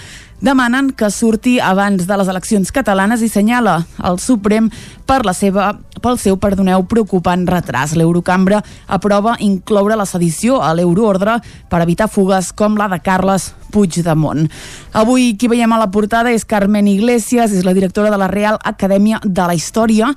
[0.41, 3.75] demanen que surti abans de les eleccions catalanes i senyala
[4.09, 4.71] el Suprem
[5.05, 5.67] per la seva,
[6.01, 7.93] pel seu, perdoneu, preocupant retras.
[7.97, 14.49] L'Eurocambra aprova incloure la sedició a l'euroordre per evitar fugues com la de Carles Puigdemont.
[14.97, 18.61] Avui qui veiem a la portada és Carmen Iglesias, és la directora de la Real
[18.65, 20.13] Acadèmia de la Història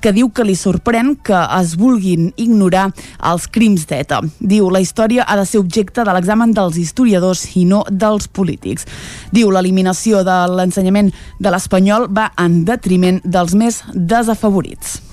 [0.00, 2.88] que diu que li sorprèn que es vulguin ignorar
[3.30, 4.22] els crims d'ETA.
[4.40, 8.88] Diu la història ha de ser objecte de l'examen dels historiadors i no dels polítics.
[9.32, 15.09] Diu l'eliminació de l'ensenyament de l'espanyol va en detriment dels més desafavorits.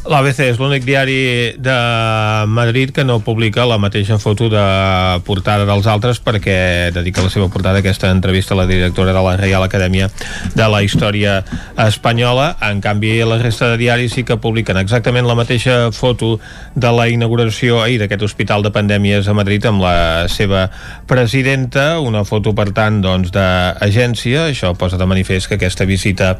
[0.00, 1.74] L'ABC és l'únic diari de
[2.48, 4.60] Madrid que no publica la mateixa foto de
[5.26, 9.20] portada dels altres perquè dedica la seva portada a aquesta entrevista a la directora de
[9.20, 10.08] la Reial Acadèmia
[10.56, 11.42] de la Història
[11.84, 12.54] Espanyola.
[12.64, 16.38] En canvi, la resta de diaris sí que publiquen exactament la mateixa foto
[16.72, 20.70] de la inauguració ahir d'aquest hospital de pandèmies a Madrid amb la seva
[21.12, 24.48] presidenta, una foto, per tant, doncs, d'agència.
[24.48, 26.38] Això posa de manifest que aquesta visita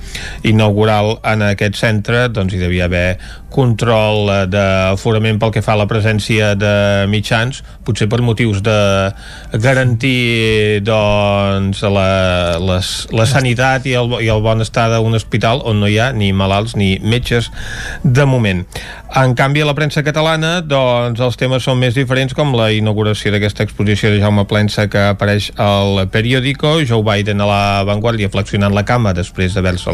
[0.49, 3.19] inaugural en aquest centre doncs, hi devia haver
[3.53, 8.79] control eh, d'aforament pel que fa a la presència de mitjans, potser per motius de
[9.63, 12.09] garantir doncs, la,
[12.63, 16.11] les, la sanitat i el, i el bon estar d'un hospital on no hi ha
[16.17, 17.51] ni malalts ni metges
[18.05, 18.65] de moment.
[19.11, 23.33] En canvi, a la premsa catalana, doncs, els temes són més diferents, com la inauguració
[23.35, 28.75] d'aquesta exposició de Jaume Plensa que apareix al periòdico, Joe Biden a la Vanguardia flexionant
[28.77, 29.91] la cama després d'haver-se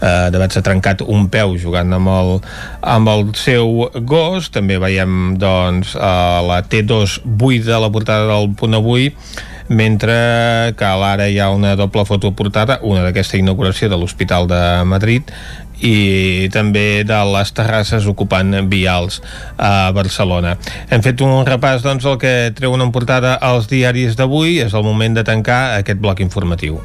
[0.00, 2.32] eh, trencat un peu jugant amb el,
[2.80, 4.50] amb el seu gos.
[4.54, 9.12] També veiem, doncs, a la T2 buida a la portada del punt avui,
[9.68, 14.62] mentre que a l'ara hi ha una doble fotoportada, una d'aquesta inauguració de l'Hospital de
[14.88, 15.32] Madrid
[15.78, 19.20] i també de les terrasses ocupant vials
[19.56, 20.56] a Barcelona.
[20.90, 24.58] Hem fet un repàs doncs, el que treuen en portada els diaris d'avui.
[24.64, 26.80] És el moment de tancar aquest bloc informatiu.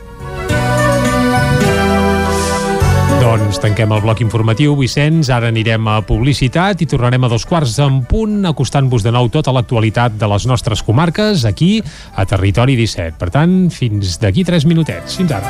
[3.23, 5.29] Doncs tanquem el bloc informatiu, Vicenç.
[5.31, 9.53] Ara anirem a publicitat i tornarem a dos quarts en punt, acostant-vos de nou tota
[9.55, 11.77] l'actualitat de les nostres comarques, aquí,
[12.19, 13.15] a Territori 17.
[13.21, 15.15] Per tant, fins d'aquí tres minutets.
[15.15, 15.47] Fins ara.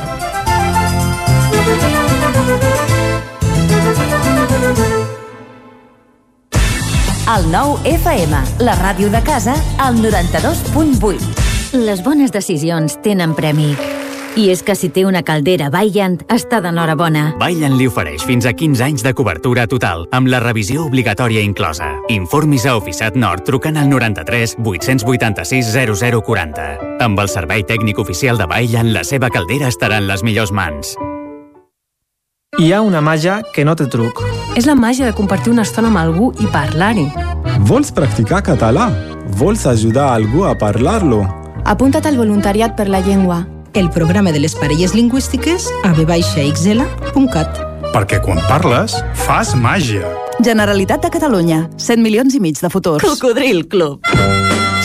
[7.33, 11.73] El nou FM, la ràdio de casa, al 92.8.
[11.81, 13.73] Les bones decisions tenen premi.
[14.33, 17.35] I és que si té una caldera Vaillant, està d'enhorabona.
[17.37, 21.91] Vaillant li ofereix fins a 15 anys de cobertura total, amb la revisió obligatòria inclosa.
[22.09, 26.65] Informis a Oficiat Nord trucant al 93 886 0040.
[27.05, 30.95] Amb el servei tècnic oficial de Vaillant, la seva caldera estarà en les millors mans.
[32.57, 34.25] Hi ha una màgia que no té truc.
[34.57, 37.05] És la màgia de compartir una estona amb algú i parlar-hi.
[37.69, 38.89] Vols practicar català?
[39.37, 41.21] Vols ajudar algú a parlar-lo?
[41.65, 43.43] Apunta't al voluntariat per la llengua.
[43.73, 47.61] El programa de les parelles lingüístiques a vxl.cat.
[47.93, 48.93] Perquè quan parles,
[49.25, 50.05] fas màgia.
[50.45, 51.63] Generalitat de Catalunya.
[51.81, 53.05] 100 milions i mig de futurs.
[53.05, 54.42] Cocodril Club.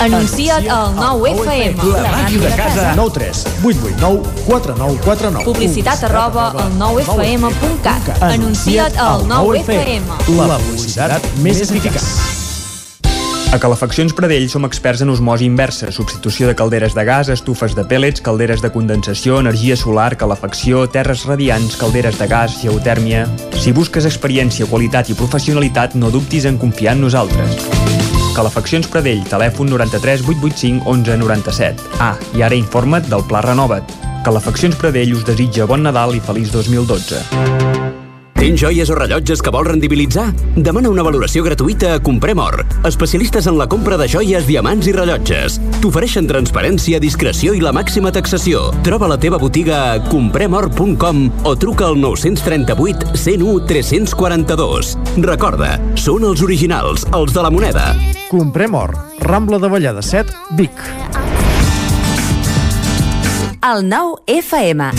[0.00, 1.82] Anuncia't al 9FM.
[1.92, 2.92] La màquina de casa.
[2.96, 5.44] 9 3 8 8 9 4 9 4 9.
[5.44, 8.22] Publicitat arroba al 9FM.cat.
[8.22, 10.04] Anuncia't al 9FM.
[10.36, 12.34] La publicitat més eficaç.
[13.54, 17.84] A Calefaccions Pradell som experts en osmosi inversa, substitució de calderes de gas, estufes de
[17.86, 23.28] pèl·lets, calderes de condensació, energia solar, calefacció, terres radiants, calderes de gas, geotèrmia...
[23.54, 27.73] Si busques experiència, qualitat i professionalitat, no dubtis en confiar en nosaltres.
[28.34, 31.86] Calefaccions Pradell, telèfon 93 885 11 97.
[32.02, 33.94] Ah, i ara informa't del Pla Renova't.
[34.26, 37.83] Calefaccions Pradell us desitja bon Nadal i feliç 2012.
[38.44, 40.26] Tens joies o rellotges que vols rendibilitzar?
[40.52, 44.92] Demana una valoració gratuïta a Comprem Or, especialistes en la compra de joies, diamants i
[44.92, 45.56] rellotges.
[45.80, 48.66] T'ofereixen transparència, discreció i la màxima taxació.
[48.84, 54.92] Troba la teva botiga a compremor.com o truca al 938 101 342.
[55.24, 57.94] Recorda, són els originals, els de la moneda.
[58.28, 58.92] Comprem or.
[59.24, 60.84] Rambla de Vallada 7, Vic.
[63.64, 64.92] El nou FM.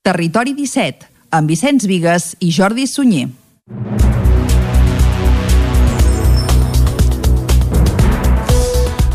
[0.00, 3.26] Territori 17, amb Vicenç Vigues i Jordi Sunyer.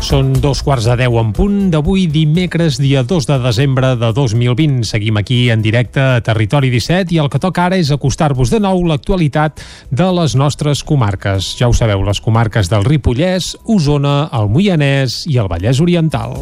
[0.06, 4.86] Són dos quarts de deu en punt d'avui dimecres, dia 2 de desembre de 2020.
[4.86, 8.62] Seguim aquí en directe a Territori 17 i el que toca ara és acostar-vos de
[8.62, 9.58] nou l'actualitat
[9.90, 11.56] de les nostres comarques.
[11.58, 16.38] Ja ho sabeu, les comarques del Ripollès, Osona, el Moianès i el Vallès Oriental.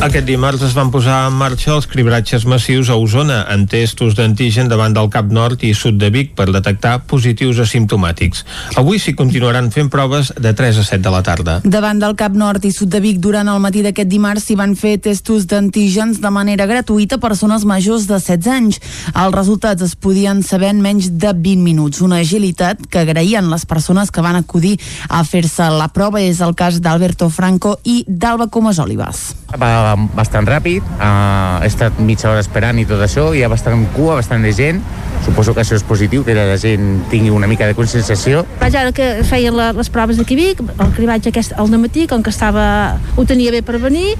[0.00, 4.70] Aquest dimarts es van posar en marxa els cribratges massius a Osona en testos d'antigen
[4.70, 8.46] davant del Cap Nord i Sud de Vic per detectar positius asimptomàtics.
[8.80, 11.58] Avui s'hi continuaran fent proves de 3 a 7 de la tarda.
[11.76, 14.72] Davant del Cap Nord i Sud de Vic, durant el matí d'aquest dimarts s'hi van
[14.72, 18.80] fer testos d'antígens de manera gratuïta a persones majors de 16 anys.
[19.12, 22.00] Els resultats es podien saber en menys de 20 minuts.
[22.00, 24.78] Una agilitat que agraïen les persones que van acudir
[25.10, 26.24] a fer-se la prova.
[26.24, 29.34] És el cas d'Alberto Franco i d'Alba Comas Olivas.
[29.60, 33.86] Va bastant ràpid, uh, he estat mitja hora esperant i tot això, hi ha bastant
[33.94, 34.80] cua, bastant de gent,
[35.24, 38.44] suposo que això és positiu, que la gent tingui una mica de conscienciació.
[38.60, 42.22] Vaig ara que feien la, les proves a Vic, el cribatge aquest al matí, com
[42.22, 44.14] que estava, ho tenia bé per venir,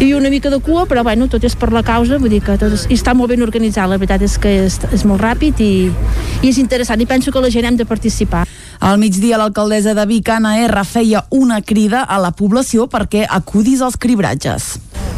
[0.00, 2.56] i una mica de cua, però bueno, tot és per la causa, vull dir que
[2.58, 5.60] tot és, i està molt ben organitzat, la veritat és que és, és molt ràpid
[5.62, 5.74] i,
[6.42, 8.46] i és interessant, i penso que la gent hem de participar.
[8.82, 13.84] Al migdia, l'alcaldessa de Vic, Anna R, feia una crida a la població perquè acudís
[13.84, 14.72] als cribratges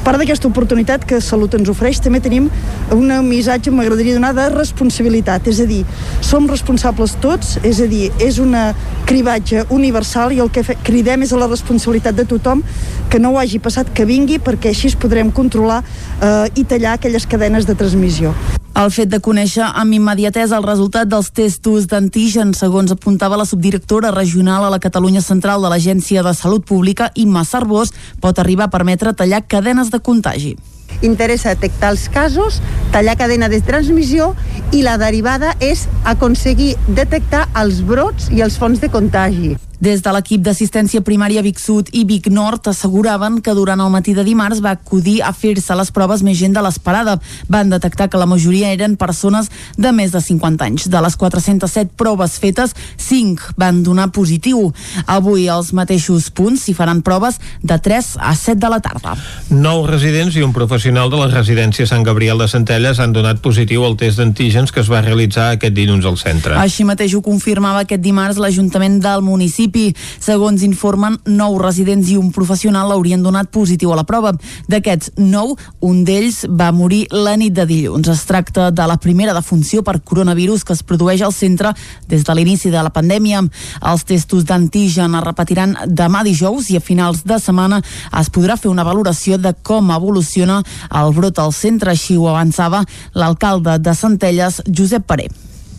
[0.05, 2.51] part d'aquesta oportunitat que Salut ens ofereix també tenim
[2.93, 5.81] un missatge, m'agradaria donar, de responsabilitat, és a dir,
[6.21, 8.67] som responsables tots, és a dir, és una
[9.09, 12.61] cribatge universal i el que cridem és a la responsabilitat de tothom
[13.09, 16.99] que no ho hagi passat, que vingui, perquè així es podrem controlar eh, i tallar
[16.99, 18.35] aquelles cadenes de transmissió.
[18.75, 24.11] El fet de conèixer amb immediatesa el resultat dels testos d'antigen, segons apuntava la subdirectora
[24.11, 28.73] regional a la Catalunya Central de l'Agència de Salut Pública, Imma Sarbós, pot arribar a
[28.75, 30.57] permetre tallar cadenes de contagi
[31.02, 32.61] interessa detectar els casos,
[32.92, 34.33] tallar cadena de transmissió
[34.72, 39.54] i la derivada és aconseguir detectar els brots i els fons de contagi.
[39.85, 44.14] Des de l'equip d'assistència primària Vic Sud i Vic Nord asseguraven que durant el matí
[44.16, 47.18] de dimarts va acudir a fer-se les proves més gent de l'esperada.
[47.53, 50.87] Van detectar que la majoria eren persones de més de 50 anys.
[50.88, 54.70] De les 407 proves fetes, 5 van donar positiu.
[55.05, 59.18] Avui als mateixos punts s'hi faran proves de 3 a 7 de la tarda.
[59.51, 63.85] Nou residents i un professional de la residència Sant Gabriel de Centelles han donat positiu
[63.85, 66.57] al test d'antígens que es va realitzar aquest dilluns al centre.
[66.64, 69.94] Així mateix ho confirmava aquest dimarts l'Ajuntament del municipi municipi.
[70.20, 74.32] Segons informen, nou residents i un professional haurien donat positiu a la prova.
[74.68, 78.08] D'aquests nou, un d'ells va morir la nit de dilluns.
[78.08, 81.74] Es tracta de la primera defunció per coronavirus que es produeix al centre
[82.08, 83.42] des de l'inici de la pandèmia.
[83.82, 87.82] Els testos d'antigen es repetiran demà dijous i a finals de setmana
[88.18, 92.84] es podrà fer una valoració de com evoluciona el brot al centre, així ho avançava
[93.14, 95.28] l'alcalde de Centelles, Josep Paré.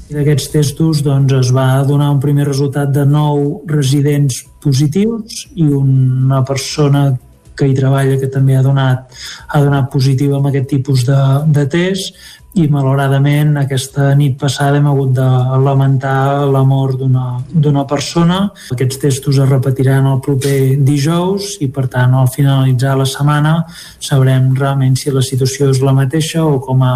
[0.06, 6.44] D'aquests testos doncs, es va donar un primer resultat de nou residents positius i una
[6.46, 7.08] persona
[7.56, 9.16] que hi treballa que també ha donat,
[9.48, 11.20] ha donat positiu amb aquest tipus de,
[11.56, 12.20] de test
[12.56, 15.26] i malauradament aquesta nit passada hem hagut de
[15.64, 18.46] lamentar la mort d'una persona.
[18.72, 23.58] Aquests testos es repetiran el proper dijous i per tant al finalitzar la setmana
[24.00, 26.96] sabrem realment si la situació és la mateixa o com ha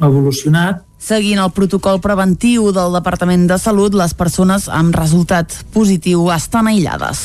[0.00, 6.66] evolucionat Seguint el protocol preventiu del Departament de Salut, les persones amb resultat positiu estan
[6.66, 7.22] aïllades.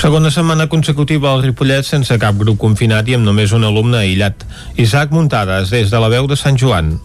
[0.00, 4.48] Segona setmana consecutiva al Ripollet sense cap grup confinat i amb només un alumne aïllat.
[4.80, 6.96] Isaac Muntades, des de la veu de Sant Joan.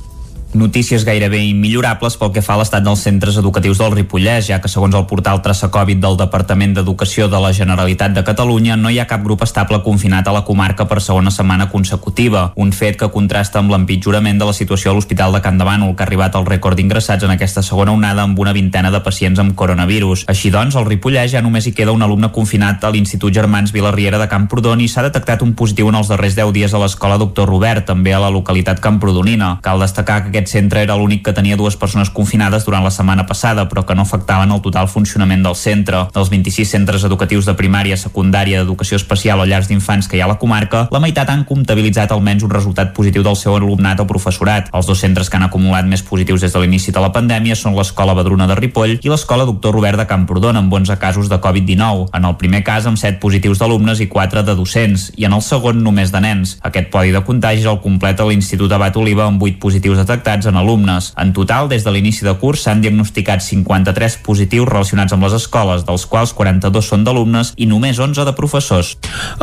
[0.54, 4.70] Notícies gairebé immillorables pel que fa a l'estat dels centres educatius del Ripollès, ja que
[4.72, 9.00] segons el portal Traça Covid del Departament d'Educació de la Generalitat de Catalunya no hi
[9.02, 13.10] ha cap grup estable confinat a la comarca per segona setmana consecutiva, un fet que
[13.12, 16.40] contrasta amb l'empitjorament de la situació a l'Hospital de Can de Bànol, que ha arribat
[16.40, 20.24] al rècord d'ingressats en aquesta segona onada amb una vintena de pacients amb coronavirus.
[20.32, 24.18] Així doncs, al Ripollès ja només hi queda un alumne confinat a l'Institut Germans Vilarriera
[24.18, 27.52] de Camprodon i s'ha detectat un positiu en els darrers 10 dies a l'escola Doctor
[27.52, 29.58] Robert, també a la localitat camprodonina.
[29.62, 33.26] Cal destacar que aquest centre era l'únic que tenia dues persones confinades durant la setmana
[33.26, 36.04] passada, però que no afectaven el total funcionament del centre.
[36.14, 40.28] Dels 26 centres educatius de primària, secundària, d'educació especial o llars d'infants que hi ha
[40.28, 44.08] a la comarca, la meitat han comptabilitzat almenys un resultat positiu del seu alumnat o
[44.10, 44.70] professorat.
[44.78, 47.76] Els dos centres que han acumulat més positius des de l'inici de la pandèmia són
[47.76, 52.12] l'Escola Badruna de Ripoll i l'Escola Doctor Robert de Camprodon, amb 11 casos de Covid-19.
[52.14, 55.42] En el primer cas, amb 7 positius d'alumnes i 4 de docents, i en el
[55.42, 56.58] segon només de nens.
[56.62, 61.14] Aquest podi de contagis el completa l'Institut Abat Oliva amb 8 positius detectats en alumnes.
[61.16, 65.86] En total, des de l'inici de curs s'han diagnosticat 53 positius relacionats amb les escoles,
[65.88, 68.98] dels quals 42 són d'alumnes i només 11 de professors.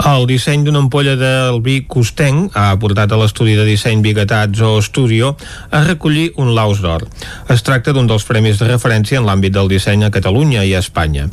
[0.04, 4.82] El disseny d'una ampolla del vi Costenc ha portat a l'estudi de disseny Biguetat Zoo
[4.84, 5.32] Studio
[5.70, 7.06] a recollir un laus d'or.
[7.48, 10.84] Es tracta d'un dels premis de referència en l'àmbit del disseny a Catalunya i a
[10.84, 11.30] Espanya.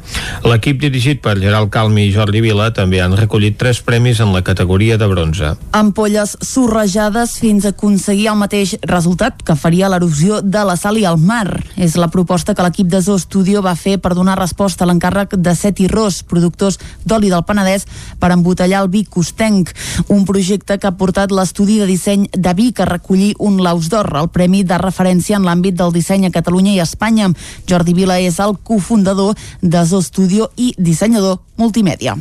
[0.47, 4.45] L'equip dirigit per Gerald Calmi i Jordi Vila també han recollit tres premis en la
[4.47, 5.53] categoria de bronze.
[5.75, 11.05] Ampolles sorrejades fins a aconseguir el mateix resultat que faria l'erosió de la sal i
[11.07, 11.61] el mar.
[11.75, 15.35] És la proposta que l'equip de Zoo Studio va fer per donar resposta a l'encàrrec
[15.37, 17.87] de Set i Ros, productors d'oli del Penedès,
[18.19, 19.73] per embotellar el vi costenc,
[20.07, 24.11] un projecte que ha portat l'estudi de disseny de vi que recollir un Laus d'Or,
[24.21, 27.31] el premi de referència en l'àmbit del disseny a Catalunya i Espanya.
[27.69, 32.17] Jordi Vila és el cofundador de Zoo Studio i dissenyador multimèdia.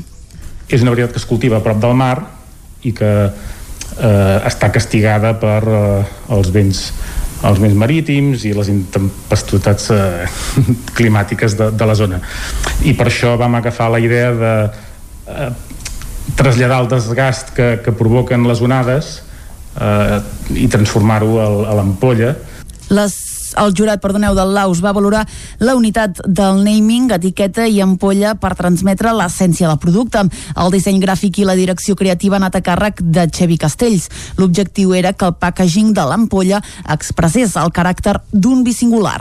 [0.71, 2.17] És una varietat que es cultiva a prop del mar
[2.87, 3.11] i que
[4.01, 6.05] eh, està castigada per eh,
[6.37, 6.85] els vents
[7.41, 10.27] els vents marítims i les intempestuotats eh,
[10.99, 12.21] climàtiques de, de la zona.
[12.85, 15.49] I per això vam agafar la idea de eh,
[16.37, 19.15] traslladar el desgast que, que provoquen les onades
[19.81, 20.21] eh,
[20.53, 22.35] i transformar-ho a l'ampolla.
[22.93, 23.17] Les
[23.59, 25.25] el jurat, perdoneu, del Laus va valorar
[25.59, 30.27] la unitat del naming, etiqueta i ampolla per transmetre l'essència del producte.
[30.57, 34.09] El disseny gràfic i la direcció creativa han anat a càrrec de Xevi Castells.
[34.37, 39.21] L'objectiu era que el packaging de l'ampolla expressés el caràcter d'un bisingular.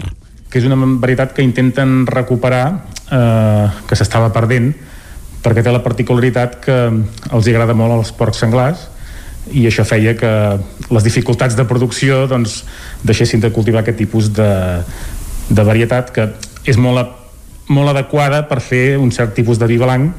[0.49, 4.73] Que és una varietat que intenten recuperar, eh, que s'estava perdent,
[5.43, 6.77] perquè té la particularitat que
[7.32, 8.89] els agrada molt als porcs senglars,
[9.52, 10.32] i això feia que
[10.89, 12.64] les dificultats de producció doncs,
[13.04, 14.52] deixessin de cultivar aquest tipus de,
[15.50, 16.28] de varietat que
[16.70, 17.16] és molt,
[17.70, 20.14] molt adequada per fer un cert tipus de vi blanc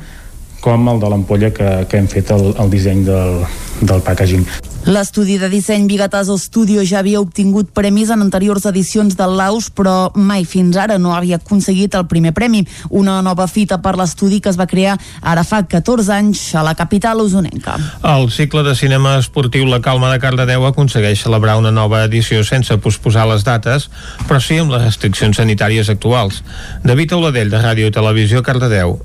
[0.61, 3.41] com el de l'ampolla que, que hem fet el, el disseny del,
[3.81, 4.45] del packaging.
[4.89, 10.09] L'estudi de disseny Bigataso Studio ja havia obtingut premis en anteriors edicions del Laus, però
[10.17, 12.63] mai fins ara no havia aconseguit el primer premi.
[12.89, 16.75] Una nova fita per l'estudi que es va crear ara fa 14 anys a la
[16.75, 17.77] capital usonenca.
[18.01, 22.81] El cicle de cinema esportiu La Calma de Cardedeu aconsegueix celebrar una nova edició sense
[22.81, 23.91] posposar les dates,
[24.27, 26.41] però sí amb les restriccions sanitàries actuals.
[26.89, 28.97] David Auladell, de Ràdio i Televisió, Cardedeu.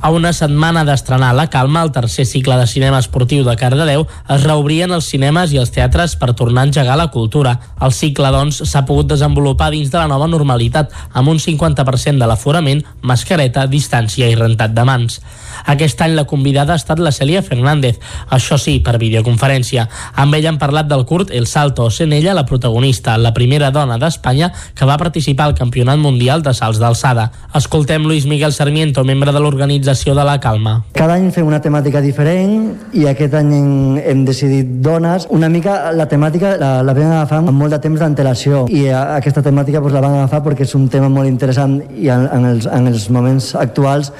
[0.00, 4.46] A una setmana d'estrenar La Calma, el tercer cicle de cinema esportiu de Cardedeu, es
[4.46, 7.52] reobrien els cinemes i els teatres per tornar a engegar la cultura.
[7.84, 12.30] El cicle, doncs, s'ha pogut desenvolupar dins de la nova normalitat, amb un 50% de
[12.30, 15.20] l'aforament, mascareta, distància i rentat de mans.
[15.66, 19.86] Aquest any la convidada ha estat la Celia Fernández, això sí, per videoconferència.
[20.14, 23.98] Amb ella han parlat del curt El Salto, sent ella la protagonista, la primera dona
[23.98, 27.30] d'Espanya que va participar al Campionat Mundial de Salts d'Alçada.
[27.54, 30.80] Escoltem Luis Miguel Sarmiento, membre de l'organització de La Calma.
[30.96, 35.26] Cada any fem una temàtica diferent i aquest any hem, hem decidit dones.
[35.30, 39.44] Una mica la temàtica la, la vam agafar amb molt de temps d'antelació i aquesta
[39.44, 42.68] temàtica pues, la vam agafar perquè és un tema molt interessant i en, en, els,
[42.70, 44.12] en els moments actuals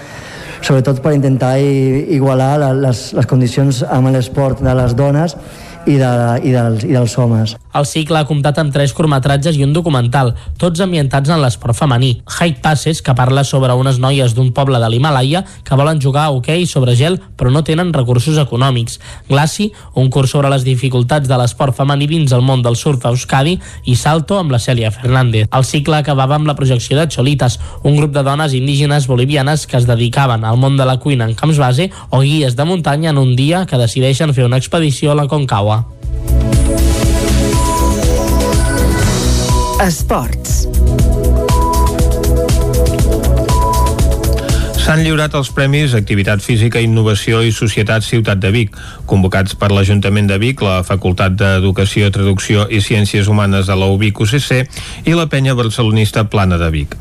[0.61, 5.37] sobretot per intentar igualar les, les condicions amb l'esport de les dones
[5.87, 6.11] i, de,
[6.45, 7.57] i, dels, i dels homes.
[7.71, 12.17] El cicle ha comptat amb tres curtmetratges i un documental, tots ambientats en l'esport femení.
[12.39, 16.35] Height Passes, que parla sobre unes noies d'un poble de l'Himalaya que volen jugar a
[16.35, 18.99] hoquei sobre gel però no tenen recursos econòmics.
[19.29, 23.15] Glaci, un curs sobre les dificultats de l'esport femení dins el món del surf a
[23.15, 23.57] Euskadi
[23.87, 25.47] i Salto amb la Cèlia Fernández.
[25.55, 29.79] El cicle acabava amb la projecció de Cholitas, un grup de dones indígenes bolivianes que
[29.79, 33.23] es dedicaven al món de la cuina en camps base o guies de muntanya en
[33.23, 35.70] un dia que decideixen fer una expedició a la Concagua.
[39.81, 40.60] Esports.
[44.91, 48.73] S'han lliurat els premis Activitat Física, Innovació i Societat Ciutat de Vic,
[49.07, 54.19] convocats per l'Ajuntament de Vic, la Facultat d'Educació, Traducció i Ciències Humanes de la UBIC
[54.25, 56.97] UCC i la penya barcelonista Plana de Vic.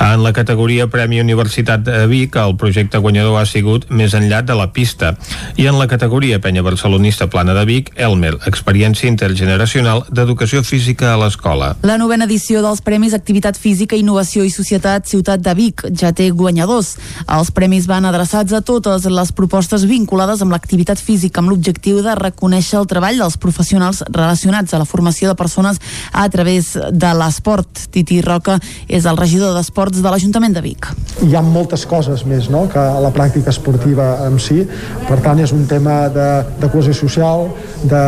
[0.00, 4.56] En la categoria Premi Universitat de Vic, el projecte guanyador ha sigut Més enllà de
[4.56, 5.12] la pista
[5.60, 11.20] i en la categoria penya barcelonista Plana de Vic, Elmer, Experiència Intergeneracional d'Educació Física a
[11.20, 11.74] l'Escola.
[11.84, 16.32] La novena edició dels Premis Activitat Física, Innovació i Societat Ciutat de Vic ja té
[16.32, 16.96] guanyadors.
[17.34, 22.12] Els premis van adreçats a totes les propostes vinculades amb l'activitat física amb l'objectiu de
[22.20, 25.80] reconèixer el treball dels professionals relacionats a la formació de persones
[26.12, 27.88] a través de l'esport.
[27.90, 30.92] Titi Roca és el regidor d'Esports de l'Ajuntament de Vic.
[31.26, 32.68] Hi ha moltes coses més no?
[32.70, 34.62] que la pràctica esportiva en si,
[35.08, 36.30] per tant és un tema de,
[36.62, 37.48] de cohesió social,
[37.82, 38.04] de,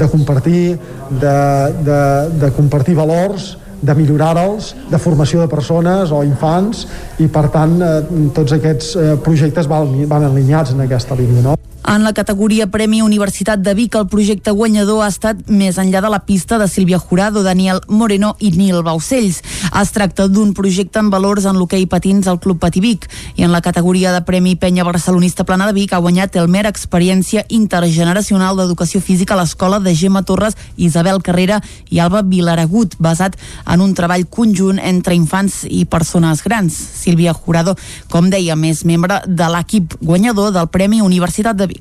[0.00, 0.62] de compartir,
[1.10, 1.40] de,
[1.84, 2.04] de,
[2.40, 6.86] de compartir valors, de millorar-los, de formació de persones o infants
[7.18, 7.96] i per tant eh,
[8.36, 11.50] tots aquests eh, projectes van, van alineats en aquesta línia.
[11.50, 11.59] No?
[11.88, 16.10] En la categoria Premi Universitat de Vic, el projecte guanyador ha estat més enllà de
[16.12, 19.40] la pista de Sílvia Jurado, Daniel Moreno i Nil Baucells.
[19.80, 23.08] Es tracta d'un projecte amb valors en l'hoquei patins al Club Patí Vic.
[23.40, 26.66] I en la categoria de Premi Penya Barcelonista Plana de Vic ha guanyat el Mer
[26.68, 33.40] Experiència Intergeneracional d'Educació Física a l'Escola de Gemma Torres, Isabel Carrera i Alba Vilaragut, basat
[33.66, 36.76] en un treball conjunt entre infants i persones grans.
[36.76, 37.74] Sílvia Jurado,
[38.12, 41.79] com deia, és membre de l'equip guanyador del Premi Universitat de Vic.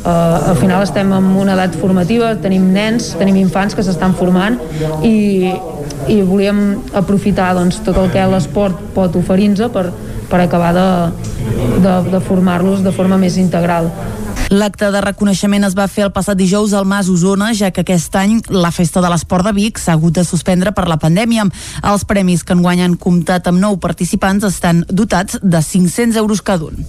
[0.00, 4.56] Uh, al final estem en una edat formativa, tenim nens, tenim infants que s'estan formant
[5.04, 5.50] i,
[6.08, 6.62] i volíem
[6.96, 9.90] aprofitar doncs, tot el que l'esport pot oferir-nos per,
[10.30, 10.86] per acabar de,
[11.84, 13.90] de, de formar-los de forma més integral.
[14.50, 18.16] L'acte de reconeixement es va fer el passat dijous al Mas Osona, ja que aquest
[18.18, 21.44] any la Festa de l'Esport de Vic s'ha hagut de suspendre per la pandèmia.
[21.92, 26.72] Els premis que enguany han comptat amb nou participants estan dotats de 500 euros cada
[26.72, 26.82] un.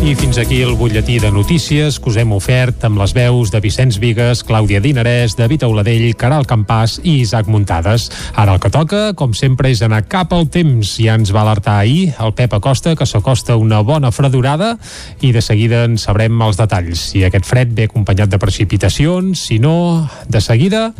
[0.00, 3.60] I fins aquí el butlletí de notícies que us hem ofert amb les veus de
[3.60, 8.08] Vicenç Vigues, Clàudia Dinarès, David Auladell, Caral Campàs i Isaac Muntades.
[8.32, 10.96] Ara el que toca, com sempre, és anar cap al temps.
[10.96, 14.78] Ja ens va alertar ahir el Pep Acosta que s'acosta una bona fredurada
[15.20, 17.10] i de seguida en sabrem els detalls.
[17.12, 20.94] Si aquest fred ve acompanyat de precipitacions, si no, de seguida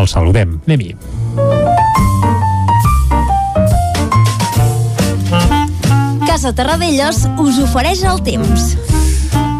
[0.00, 0.62] el saludem.
[0.64, 2.15] Anem-hi.
[6.36, 8.64] Casa Terradellos us ofereix el temps.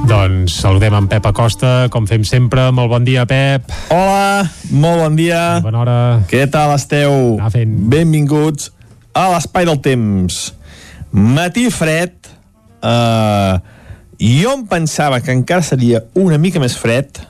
[0.05, 2.66] Doncs saludem en Pep Acosta, com fem sempre.
[2.68, 3.70] Molt bon dia, Pep.
[3.89, 5.39] Hola, molt bon dia.
[5.64, 5.95] Bona hora.
[6.29, 7.39] Què tal esteu?
[7.64, 8.74] Benvinguts
[9.16, 10.37] a l'Espai del Temps.
[11.16, 12.12] Matí fred.
[12.85, 13.57] Uh,
[14.20, 17.22] jo em pensava que encara seria una mica més fred.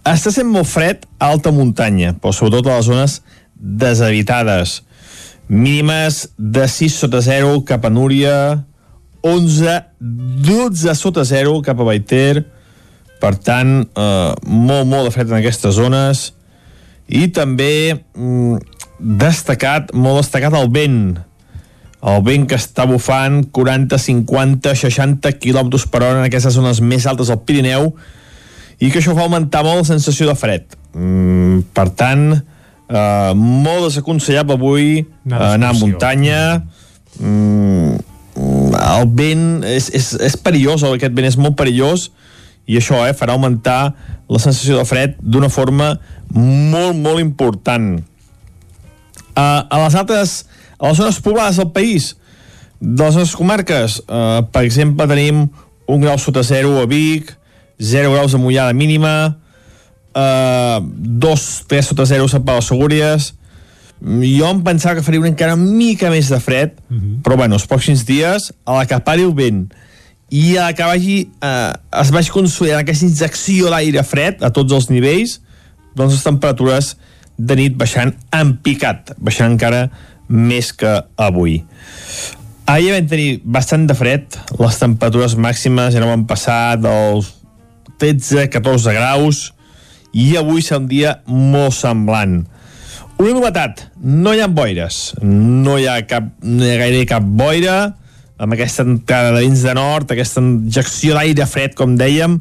[0.00, 3.20] Està sent molt fred a alta muntanya, però sobretot a les zones
[3.52, 4.78] deshabitades
[5.48, 8.64] mínimes de 6 sota 0 cap a Núria,
[9.22, 12.44] 11, 12 sota 0 cap a Baiter,
[13.22, 16.32] per tant, eh, molt, molt de fred en aquestes zones,
[17.06, 18.56] i també mm,
[18.98, 21.04] destacat, molt destacat el vent,
[22.02, 27.06] el vent que està bufant 40, 50, 60 km per hora en aquestes zones més
[27.06, 27.92] altes del Pirineu,
[28.82, 30.66] i que això fa augmentar molt la sensació de fred.
[30.98, 32.42] Mm, per tant,
[32.90, 34.88] Uh, molt desaconsellable avui
[35.24, 36.40] anar, uh, anar a muntanya.
[37.20, 38.00] Mm,
[38.82, 42.10] el vent és, és, és perillós, aquest vent és molt perillós
[42.70, 43.92] i això eh, farà augmentar
[44.30, 45.92] la sensació de fred d'una forma
[46.32, 47.94] molt, molt important.
[49.32, 50.42] Uh, a les altres
[50.76, 52.12] a les zones poblades del país
[52.82, 55.46] de les nostres comarques uh, per exemple tenim
[55.88, 57.30] un grau sota zero a Vic
[57.80, 59.38] 0 graus de mullada mínima
[60.14, 63.32] uh, 2, 3 sota 0 a Pau Segúries
[64.02, 67.22] jo em pensava que faria una encara una mica més de fred uh -huh.
[67.22, 69.72] però bueno, els pròxims dies a la que pari el vent
[70.30, 74.72] i a la que vagi, eh, es vagi consolidant aquesta injecció d'aire fred a tots
[74.72, 75.40] els nivells
[75.94, 76.96] doncs les temperatures
[77.36, 79.90] de nit baixant en picat baixant encara
[80.28, 81.64] més que avui
[82.66, 87.34] ahir vam tenir bastant de fred les temperatures màximes ja no van passar dels
[87.98, 89.52] 13-14 graus
[90.12, 92.42] i avui serà un dia molt semblant.
[93.22, 97.22] Una novetat, no hi ha boires, no hi ha, cap, no hi ha gaire cap
[97.22, 97.76] boira,
[98.42, 102.40] amb aquesta entrada de vents de nord, aquesta injecció d'aire fred, com dèiem,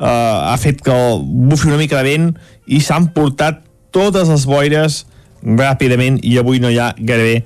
[0.00, 2.32] eh, ha fet que bufi una mica de vent
[2.66, 3.62] i s'han portat
[3.94, 5.04] totes les boires
[5.46, 7.44] ràpidament i avui no hi ha gairebé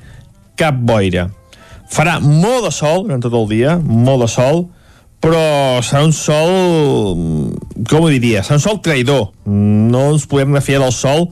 [0.59, 1.29] cap boira.
[1.91, 4.69] Farà molt de sol durant tot el dia, molt de sol,
[5.21, 6.51] però serà un sol
[7.89, 11.29] com ho diria, serà un sol traïdor no ens podem refiar del sol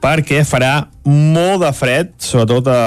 [0.00, 2.80] perquè farà molt de fred sobretot a,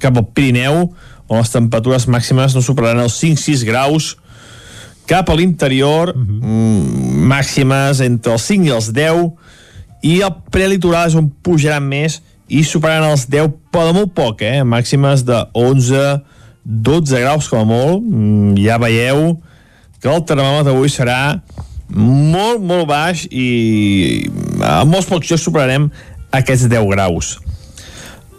[0.00, 0.84] cap al Pirineu
[1.24, 4.12] on les temperatures màximes no superaran els 5-6 graus
[5.08, 6.40] cap a l'interior mhm.
[6.42, 7.24] -huh.
[7.34, 9.32] màximes entre els 5 i els 10
[10.02, 14.62] i el prelitoral és on pujaran més i superaran els 10 però molt poc, eh?
[14.62, 16.20] màximes de 11
[16.64, 19.40] 12 graus com a molt mm, ja veieu
[20.04, 21.38] que el termòmetre avui serà
[21.88, 24.28] molt, molt baix i
[24.60, 25.86] a molts pocs jocs superarem
[26.34, 27.38] aquests 10 graus.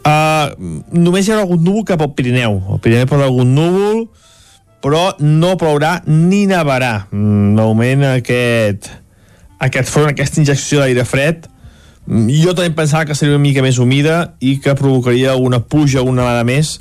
[0.06, 0.54] Uh,
[0.94, 2.60] només hi haurà algun núvol cap al Pirineu.
[2.70, 4.04] Al Pirineu haurà algun núvol,
[4.86, 7.08] però no plourà ni nevarà.
[7.10, 8.92] Mm, de moment aquest,
[9.58, 11.50] aquest front, aquesta injecció d'aire fred,
[12.06, 16.26] jo també pensava que seria una mica més humida i que provocaria una pluja una
[16.28, 16.80] vegada més.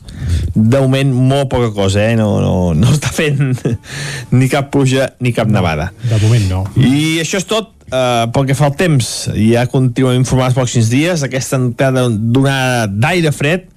[0.54, 2.16] De moment, molt poca cosa, eh?
[2.18, 3.54] No, no, no està fent
[4.36, 5.90] ni cap pluja ni cap nevada.
[6.04, 6.64] De moment no.
[6.76, 9.12] I això és tot uh, pel que fa al temps.
[9.38, 11.24] Ja continuem informats pocs dies.
[11.24, 12.58] Aquesta entrada d'una
[12.90, 13.70] d'aire fred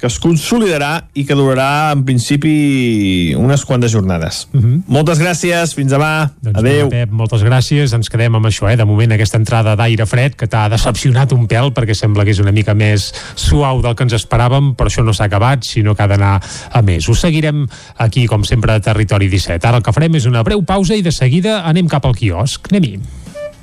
[0.00, 4.48] que es consolidarà i que durarà en principi unes quantes jornades.
[4.52, 4.82] Uh -huh.
[4.88, 6.88] Moltes gràcies, fins demà, doncs adeu.
[6.88, 8.76] Pep, moltes gràcies, ens quedem amb això, eh?
[8.76, 12.40] de moment aquesta entrada d'aire fred que t'ha decepcionat un pèl perquè sembla que és
[12.40, 16.02] una mica més suau del que ens esperàvem, però això no s'ha acabat, sinó que
[16.02, 16.40] ha d'anar
[16.72, 17.08] a més.
[17.08, 19.66] Us seguirem aquí, com sempre, a Territori 17.
[19.66, 22.66] Ara el que farem és una breu pausa i de seguida anem cap al quiosc.
[22.70, 22.98] Anem-hi.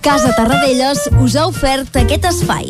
[0.02, 2.70] Casa Tarradellas us ha ofert aquest espai.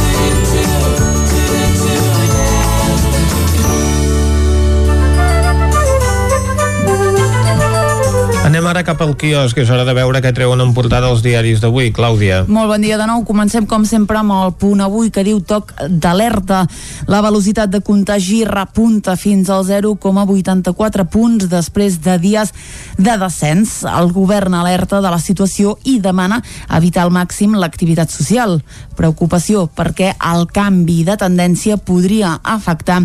[8.51, 11.61] Anem ara cap al quiosc, és hora de veure què treuen en portada els diaris
[11.63, 11.93] d'avui.
[11.95, 12.41] Clàudia.
[12.51, 13.21] Molt bon dia de nou.
[13.23, 16.65] Comencem, com sempre, amb el punt avui que diu toc d'alerta.
[17.07, 22.51] La velocitat de contagi repunta fins al 0,84 punts després de dies
[22.99, 23.85] de descens.
[23.87, 26.41] El govern alerta de la situació i demana
[26.75, 28.57] evitar al màxim l'activitat social.
[28.99, 32.99] Preocupació perquè el canvi de tendència podria afectar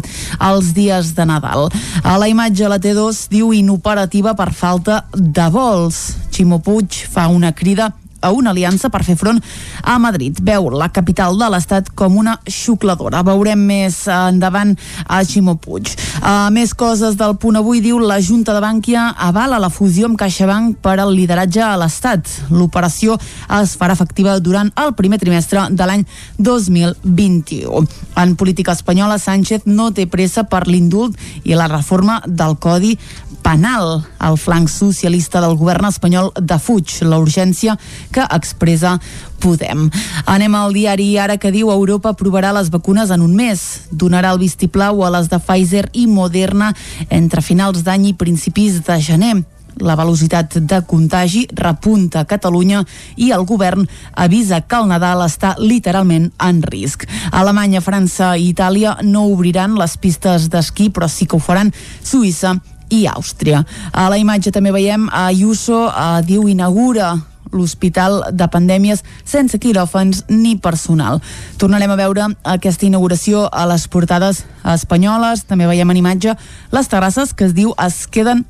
[0.51, 1.70] els dies de Nadal.
[2.03, 5.05] A la imatge la T2 diu inoperativa per falta
[5.37, 6.16] de vols.
[6.32, 9.41] Ximo Puig fa una crida a una aliança per fer front
[9.82, 10.39] a Madrid.
[10.43, 13.22] Veu la capital de l'Estat com una xucladora.
[13.26, 14.74] Veurem més endavant
[15.07, 15.93] a Ximo Puig.
[16.16, 20.18] Uh, més coses del punt avui diu la Junta de Bànquia avala la fusió amb
[20.18, 22.30] CaixaBank per al lideratge a l'Estat.
[22.51, 23.18] L'operació
[23.61, 26.07] es farà efectiva durant el primer trimestre de l'any
[26.39, 27.84] 2021.
[28.16, 32.97] En política espanyola, Sánchez no té pressa per l'indult i la reforma del Codi
[33.43, 34.05] penal.
[34.20, 37.76] El flanc socialista del govern espanyol defuig la urgència
[38.12, 38.97] que expressa
[39.41, 39.91] Podem.
[40.26, 43.89] Anem al diari Ara que diu Europa aprovarà les vacunes en un mes.
[43.91, 46.72] Donarà el vistiplau a les de Pfizer i Moderna
[47.11, 49.37] entre finals d'any i principis de gener.
[49.76, 52.80] La velocitat de contagi repunta a Catalunya
[53.20, 53.84] i el govern
[54.14, 57.05] avisa que el Nadal està literalment en risc.
[57.30, 62.57] Alemanya, França i Itàlia no obriran les pistes d'esquí, però sí que ho faran Suïssa
[62.91, 63.64] i Àustria.
[63.93, 67.14] A la imatge també veiem a Ayuso, eh, diu inaugura
[67.53, 71.20] l'Hospital de Pandèmies sense quiròfans ni personal.
[71.59, 75.47] Tornarem a veure aquesta inauguració a les portades espanyoles.
[75.47, 76.37] També veiem en imatge
[76.72, 78.45] les terrasses que es diu es queden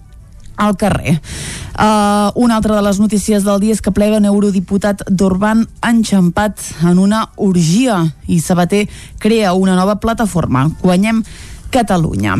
[0.57, 1.21] al carrer.
[1.77, 6.63] Uh, una altra de les notícies del dia és que plega un eurodiputat d'Urban enxampat
[6.89, 8.87] en una orgia i Sabater
[9.21, 10.71] crea una nova plataforma.
[10.81, 11.21] Guanyem
[11.71, 12.37] Catalunya.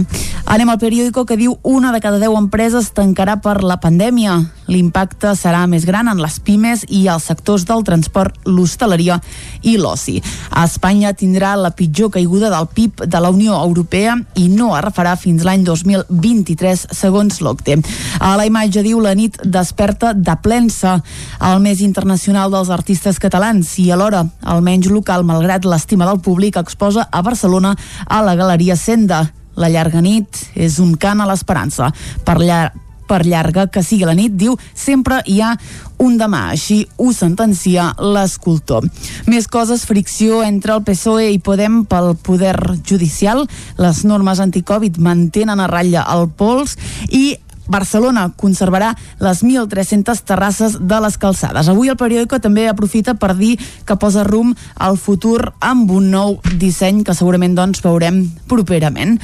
[0.47, 4.39] Anem al periòdico que diu una de cada deu empreses tancarà per la pandèmia.
[4.67, 9.21] L'impacte serà més gran en les pimes i els sectors del transport, l'hostaleria
[9.63, 10.17] i l'oci.
[10.63, 15.15] Espanya tindrà la pitjor caiguda del PIB de la Unió Europea i no es refarà
[15.19, 17.79] fins l'any 2023, segons l'OCTE.
[18.19, 20.99] A la imatge diu la nit desperta de plensa,
[21.43, 26.59] el més internacional dels artistes catalans i alhora el menys local, malgrat l'estima del públic,
[26.59, 29.26] exposa a Barcelona a la Galeria Senda.
[29.57, 31.93] La llarga nit és un cant a l'esperança.
[32.25, 32.65] Per, llar
[33.07, 35.55] per llarga que sigui la nit, diu, sempre hi ha
[36.03, 38.85] un demà, així ho sentencia l'escultor.
[39.31, 43.47] Més coses, fricció entre el PSOE i Podem pel poder judicial.
[43.81, 46.77] Les normes anticovid mantenen a ratlla el pols
[47.09, 47.37] i
[47.69, 51.69] Barcelona conservarà les 1.300 terrasses de les calçades.
[51.69, 53.57] Avui el periòdico també aprofita per dir
[53.87, 59.17] que posa rum al futur amb un nou disseny que segurament doncs veurem properament.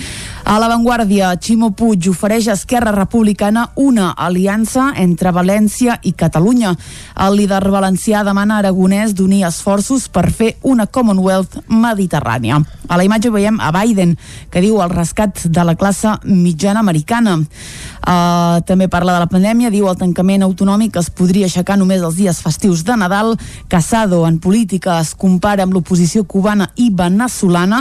[0.44, 6.74] A l'avantguàrdia, Ximo Puig ofereix a Esquerra Republicana una aliança entre València i Catalunya.
[7.26, 12.62] El líder valencià demana a Aragonès d'unir esforços per fer una Commonwealth mediterrània.
[12.92, 14.18] A la imatge veiem a Biden,
[14.52, 17.38] que diu el rescat de la classe mitjana americana.
[18.02, 22.18] Uh, també parla de la pandèmia, diu el tancament autonòmic es podria aixecar només els
[22.18, 23.32] dies festius de Nadal.
[23.72, 27.80] Casado en política es compara amb l'oposició cubana i venezolana.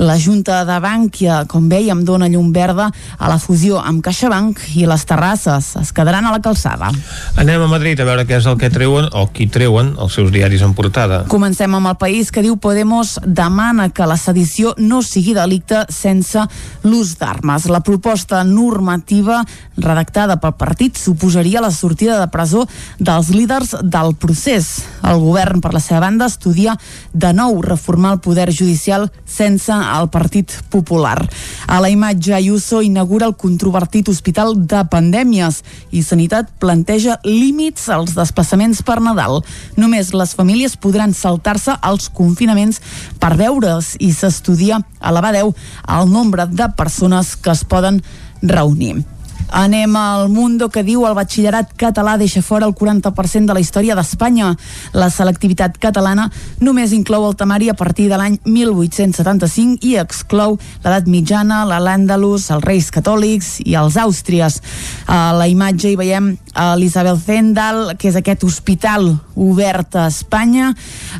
[0.00, 2.88] La Junta de Bànquia, com veiem, dona llum verda
[3.18, 6.90] a la fusió amb CaixaBank i les terrasses es quedaran a la calçada.
[7.38, 10.34] Anem a Madrid a veure què és el que treuen o qui treuen els seus
[10.34, 11.22] diaris en portada.
[11.30, 14.47] Comencem amb el país que diu Podemos demana que la sedició
[14.78, 16.42] no sigui delicte sense
[16.84, 17.68] l'ús d'armes.
[17.68, 19.44] La proposta normativa
[19.76, 22.66] redactada pel partit suposaria la sortida de presó
[22.98, 24.84] dels líders del procés.
[25.02, 26.76] El govern, per la seva banda, estudia
[27.12, 31.28] de nou reformar el poder judicial sense el Partit Popular.
[31.66, 38.14] A la imatge, Ayuso inaugura el controvertit Hospital de Pandèmies i Sanitat planteja límits als
[38.16, 39.42] desplaçaments per Nadal.
[39.76, 42.80] Només les famílies podran saltar-se els confinaments
[43.20, 45.54] per veure's i s'estudia a la 10
[45.98, 48.02] el nombre de persones que es poden
[48.42, 49.04] reunir.
[49.50, 53.94] Anem al Mundo que diu el batxillerat català deixa fora el 40% de la història
[53.96, 54.50] d'Espanya.
[54.92, 56.28] La selectivitat catalana
[56.60, 62.64] només inclou el temari a partir de l'any 1875 i exclou l'edat mitjana, l'Àndalus, els
[62.64, 64.60] reis catòlics i els àustries.
[65.08, 66.34] A la imatge hi veiem
[66.76, 70.72] l'Isabel Zendal, que és aquest hospital obert a Espanya.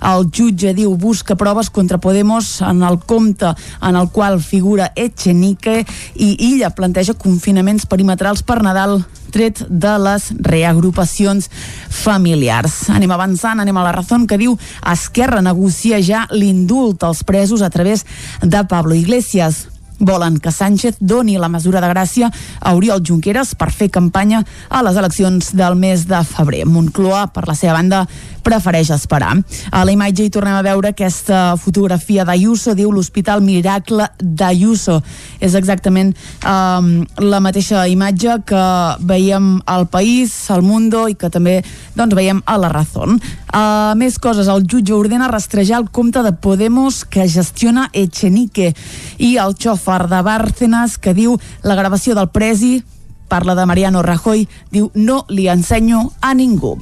[0.03, 5.85] El jutge diu busca proves contra Podemos en el compte en el qual figura Echenique
[6.14, 9.01] i illa planteja confinaments perimetrals per Nadal
[9.31, 11.51] tret de les reagrupacions
[11.93, 12.89] familiars.
[12.95, 14.59] Anem avançant, anem a la raó que diu
[14.93, 18.07] Esquerra negocia ja l'indult als presos a través
[18.43, 22.30] de Pablo Iglesias volen que Sánchez doni la mesura de gràcia
[22.61, 26.64] a Oriol Junqueras per fer campanya a les eleccions del mes de febrer.
[26.66, 28.05] Moncloa, per la seva banda,
[28.46, 29.34] prefereix esperar.
[29.70, 35.01] A la imatge hi tornem a veure aquesta fotografia d'Ayuso, diu l'Hospital Miracle d'Ayuso.
[35.40, 36.14] És exactament
[36.46, 38.64] um, la mateixa imatge que
[39.05, 41.59] veiem al País, al Mundo i que també
[41.99, 43.18] doncs, veiem a la Razón.
[43.49, 48.72] Uh, més coses, el jutge ordena rastrejar el compte de Podemos que gestiona Echenique
[49.18, 52.82] i el xòfer de Bárcenas que diu la gravació del presi
[53.28, 56.76] parla de Mariano Rajoy, diu no li ensenyo a ningú.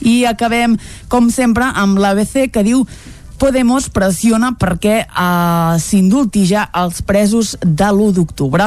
[0.00, 2.86] I acabem, com sempre, amb l'ABC que diu
[3.40, 8.66] Podemos pressiona perquè eh, s'indulti ja els presos de l'1 d'octubre.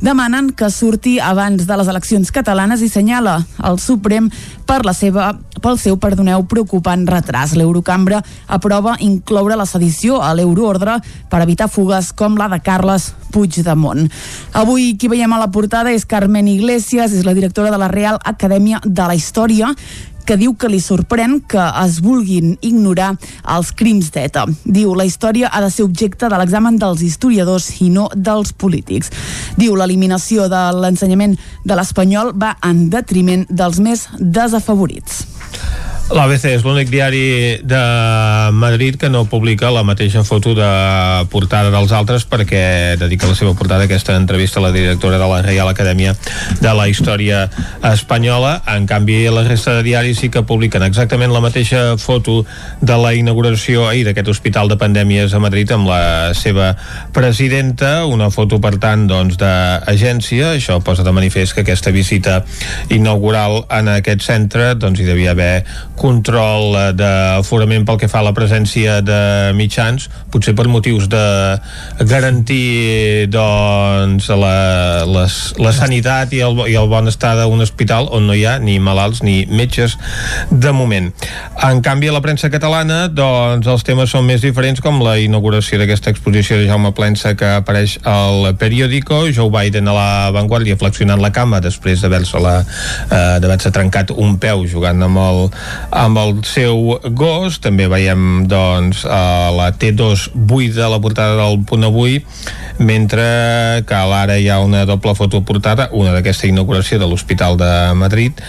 [0.00, 3.34] Demanen que surti abans de les eleccions catalanes i senyala
[3.68, 4.30] el Suprem
[4.64, 5.26] per la seva,
[5.60, 7.52] pel seu, perdoneu, preocupant retras.
[7.52, 10.96] L'Eurocambra aprova incloure la sedició a l'euroordre
[11.28, 14.08] per evitar fugues com la de Carles Puigdemont.
[14.56, 18.20] Avui qui veiem a la portada és Carmen Iglesias, és la directora de la Real
[18.24, 19.74] Acadèmia de la Història
[20.26, 23.12] que diu que li sorprèn que es vulguin ignorar
[23.56, 24.46] els crims d'ETA.
[24.64, 29.12] Diu la història ha de ser objecte de l'examen dels historiadors i no dels polítics.
[29.60, 35.24] Diu l'eliminació de l'ensenyament de l'espanyol va en detriment dels més desafavorits.
[36.12, 37.80] L'ABC és l'únic diari de
[38.52, 40.66] Madrid que no publica la mateixa foto de
[41.32, 45.28] portada dels altres perquè dedica la seva portada a aquesta entrevista a la directora de
[45.30, 46.12] la Reial Acadèmia
[46.60, 47.46] de la Història
[47.88, 48.58] Espanyola.
[48.74, 52.42] En canvi, la resta de diaris sí que publiquen exactament la mateixa foto
[52.84, 56.74] de la inauguració ahir d'aquest hospital de pandèmies a Madrid amb la seva
[57.16, 60.52] presidenta, una foto, per tant, doncs, d'agència.
[60.60, 62.42] Això posa de manifest que aquesta visita
[62.92, 65.64] inaugural en aquest centre doncs, hi devia haver
[65.98, 71.24] control eh, d'aforament pel que fa a la presència de mitjans, potser per motius de
[72.04, 78.26] garantir doncs, la, les, la sanitat i el, i el bon estar d'un hospital on
[78.28, 79.96] no hi ha ni malalts ni metges
[80.50, 81.10] de moment.
[81.64, 85.78] En canvi, a la premsa catalana doncs, els temes són més diferents com la inauguració
[85.80, 91.22] d'aquesta exposició de Jaume Plensa que apareix al periòdico, Joe Biden a la Vanguardia flexionant
[91.22, 95.40] la cama després d'haver-se eh, trencat un peu jugant amb el,
[95.90, 101.84] amb el seu gos també veiem doncs a la T2 buida la portada del punt
[101.86, 102.20] avui
[102.78, 103.24] mentre
[103.86, 108.40] que a l'ara hi ha una doble fotoportada una d'aquesta inauguració de l'Hospital de Madrid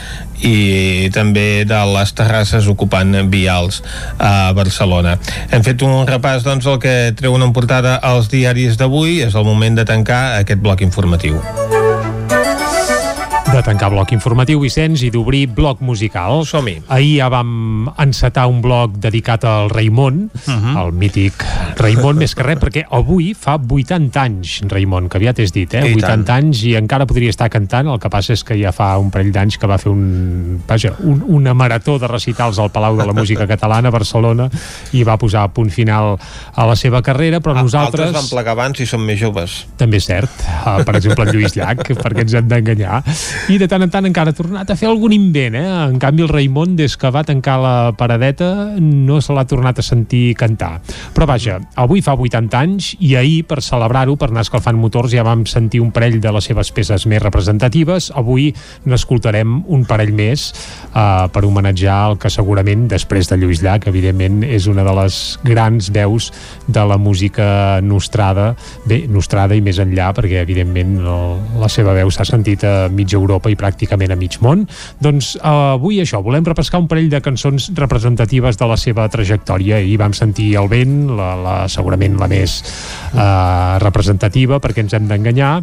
[0.43, 3.81] i també de les terrasses ocupant vials
[4.19, 5.17] a Barcelona.
[5.49, 9.47] Hem fet un repàs doncs el que treuen en portada els diaris d'avui, és el
[9.47, 11.39] moment de tancar aquest bloc informatiu.
[13.55, 16.41] De tancar bloc informatiu, Vicenç, i d'obrir bloc musical.
[16.45, 16.81] Som-hi.
[16.91, 20.75] Ahir ja vam encetar un bloc dedicat al Raimon, uh Mhm.
[20.75, 20.85] -huh.
[20.85, 21.33] el mític
[21.77, 25.79] Raimon, més que res, perquè avui fa 80 anys, Raimon, que aviat és dit, eh?
[25.87, 26.29] I 80 tant.
[26.29, 29.31] anys i encara podria estar cantant, el que passa és que ja fa un parell
[29.31, 33.13] d'anys que va fer un, vaja, un, una marató de recitals al Palau de la
[33.13, 34.49] Música Catalana a Barcelona
[34.91, 36.17] i va posar a punt final
[36.53, 38.07] a la seva carrera, però nosaltres...
[38.07, 39.65] Altres van plegar abans i són més joves.
[39.77, 40.29] També és cert.
[40.65, 43.03] Uh, per exemple, en Lluís Llach, perquè ens hem d'enganyar.
[43.45, 45.67] I de tant en tant encara ha tornat a fer algun invent, eh?
[45.85, 48.47] En canvi, el Raimon, des que va tancar la paradeta,
[48.81, 50.79] no se l'ha tornat a sentir cantar.
[51.13, 55.21] Però vaja, avui fa 80 anys i ahir, per celebrar-ho, per anar escalfant motors, ja
[55.27, 58.07] vam sentir un parell de les seves peces més representatives.
[58.17, 58.47] Avui
[58.89, 60.47] n'escoltarem un parell més
[60.95, 65.19] uh, per homenatjar el que segurament, després de Lluís Llach, evidentment, és una de les
[65.45, 66.31] grans veus
[66.65, 68.55] de la música nostrada,
[68.89, 73.21] bé, nostrada i més enllà, perquè evidentment el, la seva veu s'ha sentit a mitja
[73.25, 74.65] Europa i pràcticament a mig món.
[75.03, 79.81] Doncs uh, avui això, volem repescar un parell de cançons representatives de la seva trajectòria
[79.81, 85.09] i vam sentir El vent, la, la, segurament la més uh, representativa, perquè ens hem
[85.09, 85.53] d'enganyar,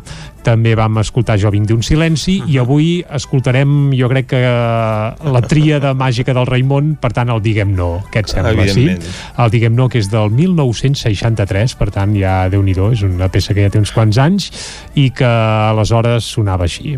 [0.42, 5.94] també vam escoltar Jo vinc d'un silenci i avui escoltarem, jo crec que la tríada
[5.98, 8.66] màgica del Raimon, per tant el Diguem No, què et sembla?
[8.72, 8.88] Sí?
[8.90, 13.54] El Diguem No, que és del 1963, per tant ja déu nhi és una peça
[13.54, 14.48] que ja té uns quants anys
[14.98, 16.96] i que aleshores sonava així.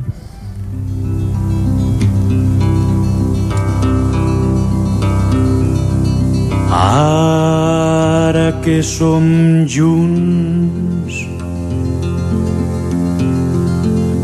[6.70, 9.24] Ara que som
[9.66, 11.14] junts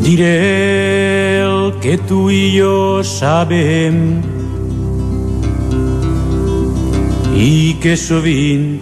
[0.03, 4.21] diré el que tu i jo sabem.
[7.37, 8.81] I que sovint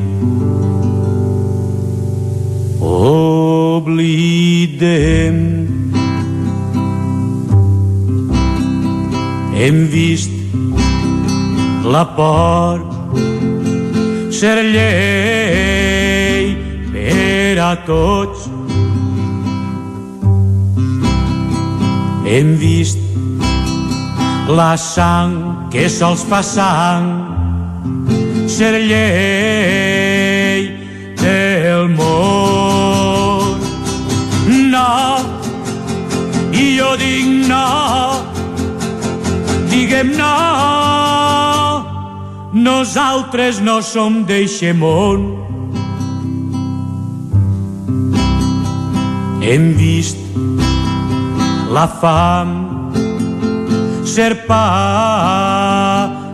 [3.89, 4.39] oblidem
[9.59, 10.31] hem vist
[11.83, 12.79] la por
[14.31, 16.55] ser llei
[16.93, 18.47] per a tots.
[22.29, 23.03] Hem vist
[24.47, 25.35] la sang
[25.73, 27.11] que sols fa sang
[28.47, 30.71] ser llei
[31.19, 33.59] del món.
[34.71, 35.19] No,
[36.55, 37.67] i jo dic no,
[39.79, 40.35] diguem no,
[42.53, 45.26] nosaltres no som d'eixe món.
[49.45, 50.18] Hem vist
[51.70, 52.57] la fam
[54.03, 54.64] ser pa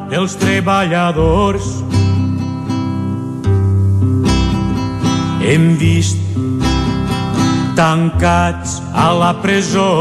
[0.09, 1.69] dels treballadors.
[5.45, 6.17] Hem vist
[7.77, 9.93] tancats a la presó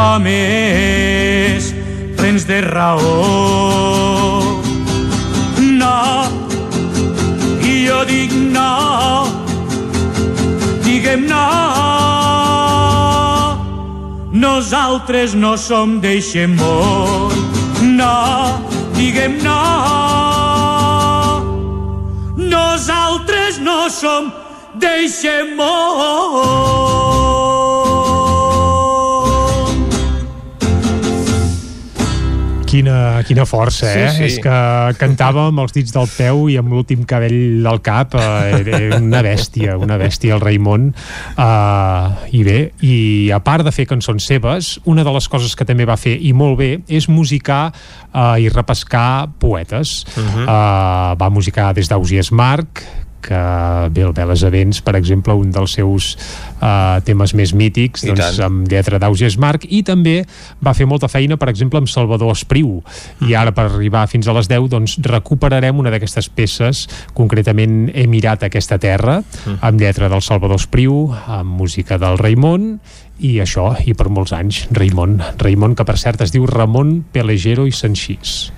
[0.00, 1.09] homes
[2.20, 4.42] plens de raó.
[5.58, 6.28] No,
[7.64, 9.24] i jo dic no,
[10.84, 11.46] diguem no,
[14.32, 17.32] nosaltres no som d'eixe món.
[17.96, 18.16] No,
[18.98, 19.60] diguem no,
[22.36, 24.28] nosaltres no som
[24.76, 27.49] d'eixe món.
[32.70, 34.10] Quina, quina força, eh?
[34.14, 34.26] Sí, sí.
[34.28, 34.58] És que
[35.00, 38.14] cantava amb els dits del peu i amb l'últim cabell del cap.
[38.14, 40.92] Eh, era una bèstia, una bèstia, el Raimon.
[41.34, 42.94] Uh, I bé, i
[43.34, 46.30] a part de fer cançons seves, una de les coses que també va fer, i
[46.30, 50.04] molt bé, és musicar uh, i repescar poetes.
[50.14, 50.46] Uh -huh.
[50.46, 52.86] uh, va musicar des d'Ausias Marc,
[53.22, 53.40] que
[53.94, 56.12] bé, el Veles Events, per exemple, un dels seus
[56.60, 58.46] uh, temes més mítics, I doncs, tant.
[58.48, 60.20] amb lletra d'Ausias Marc, i també
[60.64, 62.78] va fer molta feina, per exemple, amb Salvador Espriu.
[63.26, 68.06] I ara, per arribar fins a les 10, doncs, recuperarem una d'aquestes peces, concretament He
[68.10, 69.20] mirat aquesta terra,
[69.60, 72.74] amb lletra del Salvador Espriu, amb música del Raimon,
[73.20, 75.18] i això, i per molts anys, Raimon.
[75.40, 78.50] Raimon, que per cert es diu Ramon Pelegero i Sanxís.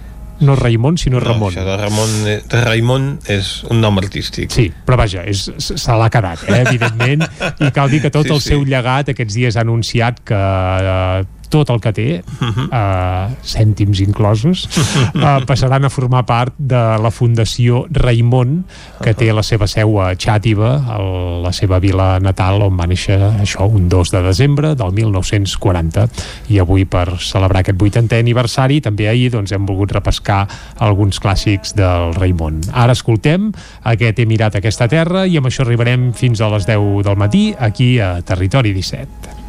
[0.43, 1.53] No Raimon, sinó No, Ramon.
[1.53, 4.51] això de Ramon, eh, de Raimon és un nom artístic.
[4.51, 7.23] Sí, però vaja, és, se l'ha quedat, eh, evidentment,
[7.61, 8.49] i cal dir que tot Sí, el sí.
[8.51, 12.09] seu llegat aquests dies ha anunciat que eh, tot el que té,
[12.41, 12.69] Mhm.
[12.73, 14.65] eh, cèntims inclosos,
[15.15, 18.65] eh, passaran a formar part de la Fundació Raimon,
[19.03, 20.99] que té la seva seu a Xàtiva, a
[21.45, 26.09] la seva vila natal, on va néixer això un 2 de desembre del 1940.
[26.49, 30.47] I avui, per celebrar aquest 80è aniversari, també ahir doncs, hem volgut repescar
[30.79, 32.61] alguns clàssics del Raimon.
[32.73, 33.51] Ara escoltem
[33.85, 37.55] aquest He mirat aquesta terra i amb això arribarem fins a les 10 del matí
[37.59, 39.42] aquí a Territori 17.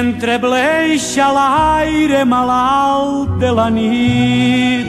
[0.00, 4.88] M'entrebleixa l'aire malalt de la nit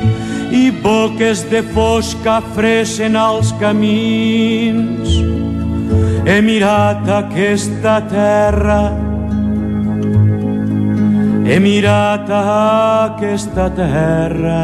[0.55, 5.09] i boques de fosca fressen als camins.
[6.23, 8.83] He mirat aquesta terra,
[11.43, 14.63] he mirat aquesta terra,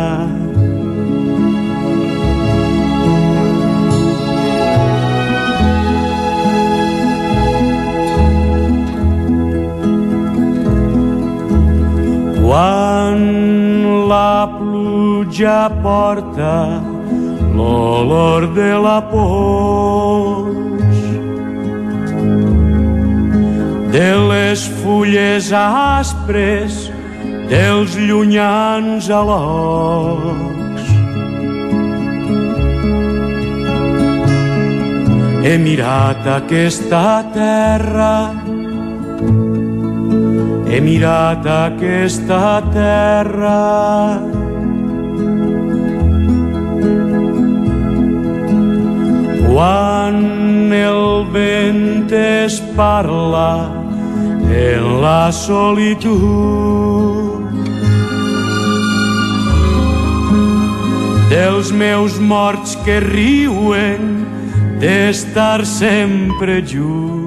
[12.47, 16.79] Quan la pluja porta
[17.57, 20.55] l'olor de la pols
[23.91, 26.87] de les fulles aspres
[27.51, 30.87] dels llunyans alocs.
[35.43, 38.15] He mirat aquesta terra
[40.69, 44.19] he mirat aquesta terra.
[49.47, 53.71] Quan el vent es parla
[54.51, 56.67] en la solitud
[61.31, 64.27] dels meus morts que riuen
[64.81, 67.26] d'estar sempre junts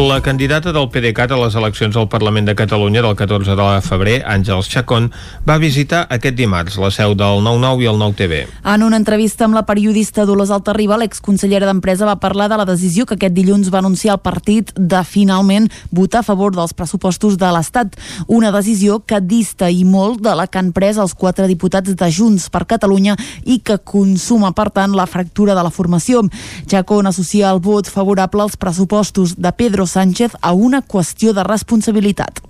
[0.00, 4.14] La candidata del PDeCAT a les eleccions al Parlament de Catalunya del 14 de febrer,
[4.24, 5.10] Àngels Chacón,
[5.44, 8.38] va visitar aquest dimarts la seu del 9-9 i el 9-TV.
[8.72, 13.04] En una entrevista amb la periodista Dolors Altarriba, l'exconsellera d'Empresa va parlar de la decisió
[13.04, 17.52] que aquest dilluns va anunciar el partit de finalment votar a favor dels pressupostos de
[17.52, 18.00] l'Estat.
[18.26, 22.10] Una decisió que dista i molt de la que han pres els quatre diputats de
[22.10, 26.24] Junts per Catalunya i que consuma, per tant, la fractura de la formació.
[26.64, 32.40] Chacón associa el vot favorable als pressupostos de Pedro Sánchez a una qüestió de responsabilitat.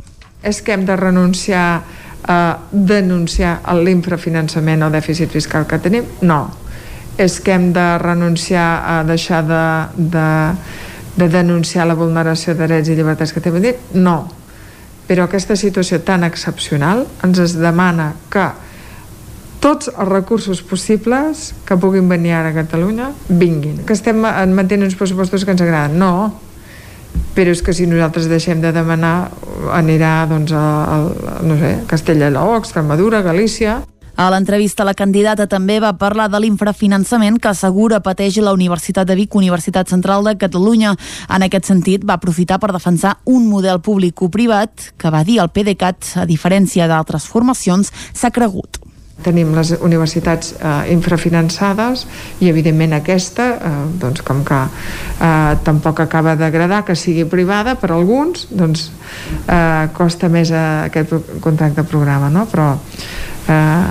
[0.42, 1.82] És que hem de renunciar
[2.28, 6.06] a denunciar l'infrafinançament o dèficit fiscal que tenim?
[6.22, 6.42] No.
[7.20, 9.64] És que hem de renunciar a deixar de,
[9.96, 10.28] de,
[11.16, 13.80] de denunciar la vulneració de drets i llibertats que tenim?
[13.96, 14.18] No.
[15.08, 18.46] Però aquesta situació tan excepcional ens es demana que
[19.60, 23.82] tots els recursos possibles que puguin venir ara a Catalunya vinguin.
[23.84, 25.98] Que estem mantenint uns pressupostos que ens agraden?
[26.00, 26.30] No,
[27.34, 29.30] però és que si nosaltres deixem de demanar
[29.76, 30.64] anirà doncs, a,
[30.96, 33.80] a, no sé, Castella i Lleó, Extremadura, Galícia
[34.20, 39.16] a l'entrevista, la candidata també va parlar de l'infrafinançament que assegura pateix la Universitat de
[39.16, 40.92] Vic, Universitat Central de Catalunya.
[41.32, 46.12] En aquest sentit, va aprofitar per defensar un model públic-privat que va dir el PDeCAT,
[46.20, 48.82] a diferència d'altres formacions, s'ha cregut
[49.24, 52.06] tenim les universitats eh, infrafinançades
[52.40, 57.92] i evidentment aquesta eh, doncs com que eh, tampoc acaba d'agradar que sigui privada per
[57.94, 58.90] alguns doncs
[59.46, 62.46] eh, costa més eh, aquest contracte programa no?
[62.50, 63.86] però eh,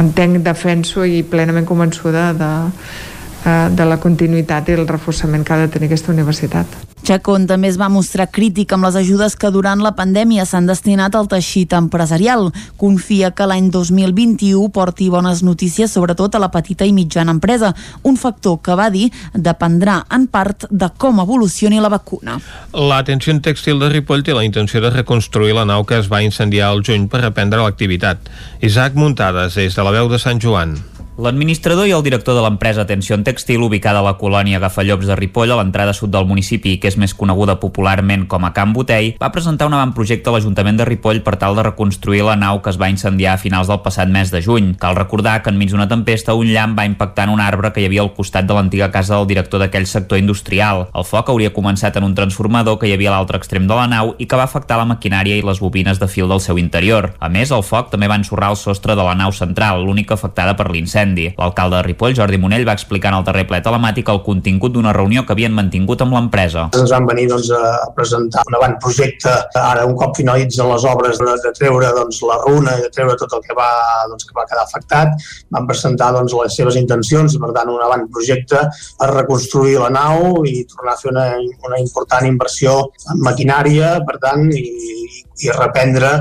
[0.00, 3.08] entenc, defenso i plenament convençuda de, eh,
[3.44, 7.78] de la continuïtat i el reforçament que ha de tenir aquesta universitat Chacón també es
[7.80, 12.50] va mostrar crític amb les ajudes que durant la pandèmia s'han destinat al teixit empresarial.
[12.76, 17.72] Confia que l'any 2021 porti bones notícies, sobretot a la petita i mitjana empresa,
[18.04, 22.38] un factor que va dir dependrà en part de com evolucioni la vacuna.
[22.76, 26.68] L'atenció tèxtil de Ripoll té la intenció de reconstruir la nau que es va incendiar
[26.68, 28.28] al juny per reprendre l'activitat.
[28.60, 30.76] Isaac Muntades, des de la veu de Sant Joan.
[31.20, 35.50] L'administrador i el director de l'empresa Atenció Textil, ubicada a la colònia Agafallops de Ripoll,
[35.52, 39.28] a l'entrada sud del municipi, que és més coneguda popularment com a Camp Botell, va
[39.34, 42.78] presentar un avantprojecte a l'Ajuntament de Ripoll per tal de reconstruir la nau que es
[42.80, 44.70] va incendiar a finals del passat mes de juny.
[44.80, 47.90] Cal recordar que enmig d'una tempesta un llamp va impactar en un arbre que hi
[47.90, 50.86] havia al costat de l'antiga casa del director d'aquell sector industrial.
[50.96, 53.90] El foc hauria començat en un transformador que hi havia a l'altre extrem de la
[53.92, 57.12] nau i que va afectar la maquinària i les bobines de fil del seu interior.
[57.20, 60.56] A més, el foc també va ensorrar el sostre de la nau central, l'única afectada
[60.56, 61.34] per l'incendi l'incendi.
[61.36, 64.92] L'alcalde de Ripoll, Jordi Monell, va explicar en el darrer ple telemàtic el contingut d'una
[64.92, 66.68] reunió que havien mantingut amb l'empresa.
[66.74, 71.36] Ens van venir doncs, a presentar un avantprojecte, ara un cop finalitzen les obres de,
[71.44, 73.70] de treure doncs, la runa i de treure tot el que va,
[74.10, 75.14] doncs, que va quedar afectat,
[75.50, 78.62] van presentar doncs, les seves intencions, per tant un avantprojecte
[79.00, 81.26] per reconstruir la nau i tornar a fer una,
[81.66, 82.76] una important inversió
[83.10, 86.12] en maquinària, per tant, i, i reprendre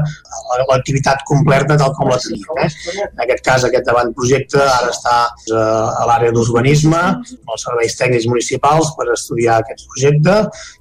[0.70, 2.45] l'activitat completa tal com la tenim.
[2.63, 2.70] Eh?
[3.05, 7.01] En aquest cas, aquest avantprojecte ara està eh, a l'àrea d'urbanisme,
[7.38, 10.38] els serveis tècnics municipals per estudiar aquest projecte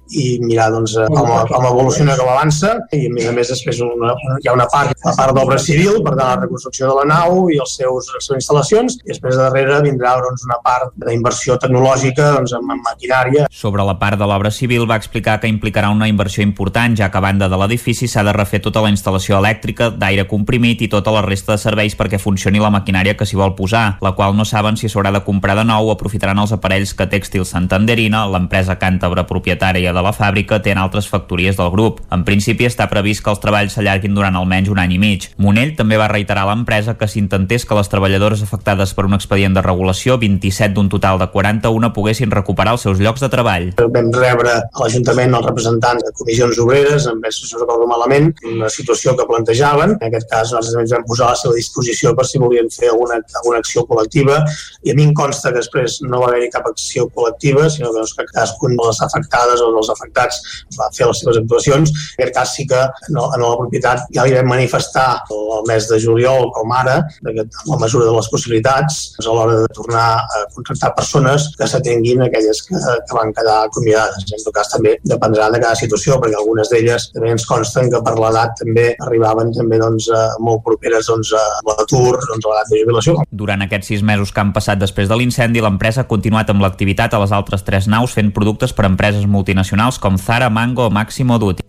[0.09, 3.81] i mirar doncs, eh, com, com evoluciona, com avança i a més a més després
[3.85, 7.05] una, hi ha una part, la part d'obra civil, per tant la reconstrucció de la
[7.09, 11.59] nau i els seus, les seves instal·lacions i després darrere vindrà doncs, una part d'inversió
[11.61, 13.47] tecnològica doncs, en, en maquinària.
[13.53, 17.19] Sobre la part de l'obra civil va explicar que implicarà una inversió important ja que
[17.19, 21.13] a banda de l'edifici s'ha de refer tota la instal·lació elèctrica, d'aire comprimit i tota
[21.13, 24.45] la resta de serveis perquè funcioni la maquinària que s'hi vol posar, la qual no
[24.47, 28.77] saben si s'haurà de comprar de nou o aprofitaran els aparells que Tèxtil Santanderina, l'empresa
[28.79, 32.01] càntabra propietària de la fàbrica té en altres factories del grup.
[32.13, 35.29] En principi està previst que els treballs s'allarguin durant almenys un any i mig.
[35.37, 39.55] Monell també va reiterar a l'empresa que s'intentés que les treballadores afectades per un expedient
[39.55, 43.71] de regulació, 27 d'un total de 41, poguessin recuperar els seus llocs de treball.
[43.79, 48.69] Vam rebre a l'Ajuntament els representants de comissions obreres, amb si no recordo malament, una
[48.73, 49.97] situació que plantejaven.
[49.99, 52.91] En aquest cas, nosaltres ens vam posar a la seva disposició per si volien fer
[52.93, 54.39] alguna, alguna acció col·lectiva
[54.83, 57.99] i a mi em consta que després no va haver-hi cap acció col·lectiva, sinó que,
[57.99, 60.39] doncs, que cadascun de les afectades o dels afectats
[60.77, 61.93] va fer les seves actuacions.
[62.17, 62.81] En aquest cas sí que
[63.15, 67.45] no, en la propietat ja li vam manifestar el mes de juliol com ara, que
[67.69, 72.23] la mesura de les possibilitats, doncs a l'hora de tornar a contractar persones que s'atenguin
[72.25, 74.27] aquelles que, que van quedar acomiadades.
[74.35, 78.01] En tot cas també dependrà de cada situació, perquè algunes d'elles també ens consten que
[78.05, 80.09] per l'edat també arribaven també doncs,
[80.43, 83.17] molt properes doncs, a l'atur, doncs, a l'edat de jubilació.
[83.31, 87.13] Durant aquests sis mesos que han passat després de l'incendi, l'empresa ha continuat amb l'activitat
[87.13, 90.91] a les altres tres naus fent productes per a empreses multinacionals com Zara, Mango o
[90.91, 91.63] Máximo Duty.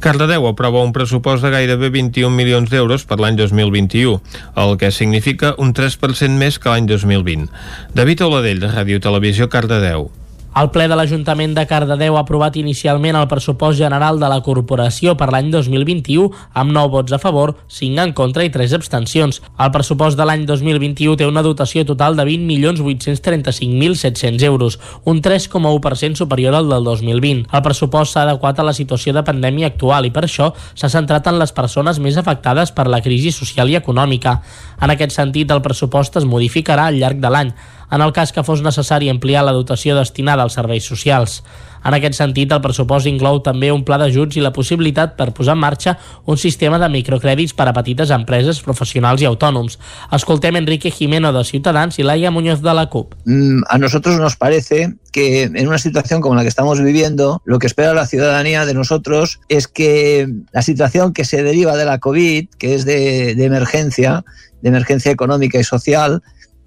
[0.00, 4.18] Cardedeu aprova un pressupost de gairebé 21 milions d'euros per l'any 2021,
[4.64, 7.48] el que significa un 3% més que l'any 2020.
[7.94, 10.10] David Oladell, Ràdio Televisió, Cardedeu.
[10.54, 15.18] El ple de l'Ajuntament de Cardedeu ha aprovat inicialment el pressupost general de la corporació
[15.18, 16.30] per l'any 2021
[16.62, 19.42] amb 9 vots a favor, 5 en contra i 3 abstencions.
[19.58, 26.54] El pressupost de l'any 2021 té una dotació total de 20.835.700 euros, un 3,1% superior
[26.54, 27.50] al del 2020.
[27.50, 31.26] El pressupost s'ha adequat a la situació de pandèmia actual i per això s'ha centrat
[31.26, 34.38] en les persones més afectades per la crisi social i econòmica.
[34.78, 37.50] En aquest sentit, el pressupost es modificarà al llarg de l'any
[37.94, 41.44] en el cas que fos necessari ampliar la dotació destinada als serveis socials.
[41.84, 45.52] En aquest sentit, el pressupost inclou també un pla d'ajuts i la possibilitat per posar
[45.54, 45.92] en marxa
[46.24, 49.76] un sistema de microcrèdits per a petites empreses, professionals i autònoms.
[50.16, 53.14] Escoltem Enrique Jimeno de Ciutadans i Laia Muñoz de la CUP.
[53.26, 57.58] Mm, a nosotros nos parece que en una situación como la que estamos viviendo, lo
[57.58, 61.98] que espera la ciudadanía de nosotros es que la situación que se deriva de la
[61.98, 64.24] COVID, que es de, de emergencia,
[64.62, 66.22] de emergencia económica y social,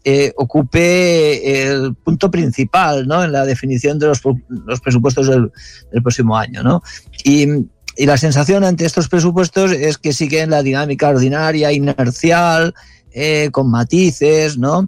[0.09, 3.25] eh, ocupe el punto principal ¿no?
[3.25, 4.21] en la definición de los,
[4.65, 5.51] los presupuestos del,
[5.91, 6.63] del, próximo año.
[6.63, 6.81] ¿no?
[7.25, 7.45] Y,
[7.97, 12.73] y, la sensación ante estos presupuestos es que siguen la dinámica ordinaria, inercial,
[13.11, 14.87] eh, con matices, ¿no?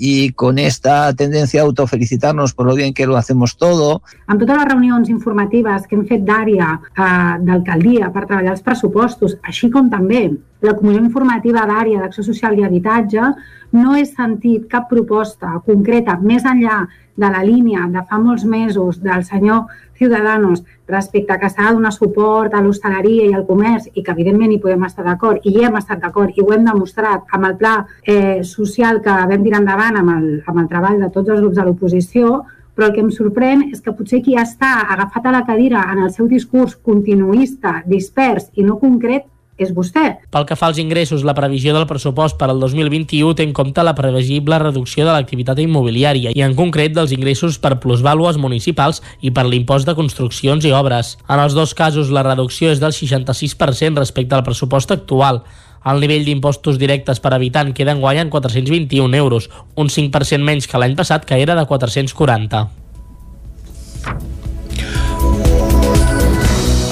[0.00, 4.00] i con esta tendència a autofelicitar-nos per lo bien que lo hacemos todo.
[4.32, 9.36] Amb totes les reunions informatives que hem fet d'àrea eh, d'alcaldia per treballar els pressupostos,
[9.44, 13.32] així com també la comissió informativa d'àrea d'acció social i habitatge,
[13.72, 16.82] no he sentit cap proposta concreta més enllà
[17.20, 19.68] de la línia de fa molts mesos del senyor
[20.00, 24.14] Ciudadanos respecte a que s'ha de donar suport a l'hostaleria i al comerç i que
[24.16, 27.48] evidentment hi podem estar d'acord i hi hem estat d'acord i ho hem demostrat amb
[27.50, 27.74] el pla
[28.08, 31.60] eh, social que vam tirar endavant amb el, amb el treball de tots els grups
[31.60, 32.30] de l'oposició,
[32.74, 36.00] però el que em sorprèn és que potser qui està agafat a la cadira en
[36.06, 39.28] el seu discurs continuista, dispers i no concret
[39.60, 40.04] és vostè.
[40.32, 43.84] Pel que fa als ingressos, la previsió del pressupost per al 2021 té en compte
[43.84, 49.34] la previsible reducció de l'activitat immobiliària i en concret dels ingressos per plusvàlues municipals i
[49.36, 51.16] per l'impost de construccions i obres.
[51.28, 55.44] En els dos casos la reducció és del 66% respecte al pressupost actual.
[55.84, 60.68] El nivell d'impostos directes per habitant queda en guany en 421 euros, un 5% menys
[60.68, 62.79] que l'any passat, que era de 440.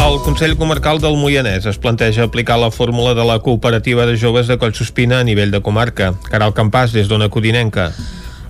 [0.08, 4.48] El Consell Comarcal del Moianès es planteja aplicar la fórmula de la cooperativa de joves
[4.48, 6.14] de Collsospina a nivell de comarca.
[6.32, 7.90] Caral Campàs, des d'Ona Codinenca.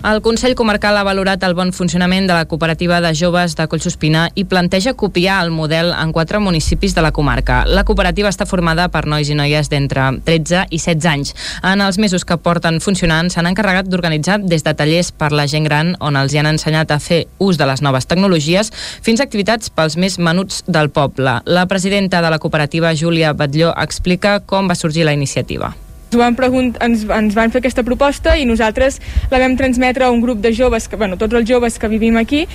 [0.01, 4.29] El Consell Comarcal ha valorat el bon funcionament de la cooperativa de joves de Collsospina
[4.33, 7.65] i planteja copiar el model en quatre municipis de la comarca.
[7.67, 11.33] La cooperativa està formada per nois i noies d'entre 13 i 16 anys.
[11.67, 15.67] En els mesos que porten funcionant s'han encarregat d'organitzar des de tallers per la gent
[15.67, 18.71] gran on els hi han ensenyat a fer ús de les noves tecnologies
[19.03, 21.41] fins a activitats pels més menuts del poble.
[21.43, 25.75] La presidenta de la cooperativa, Júlia Batlló, explica com va sorgir la iniciativa.
[26.17, 26.35] Van,
[26.81, 28.97] ens, ens van fer aquesta proposta i nosaltres
[29.29, 32.17] la vam transmetre a un grup de joves, que, bueno, tots els joves que vivim
[32.17, 32.47] aquí,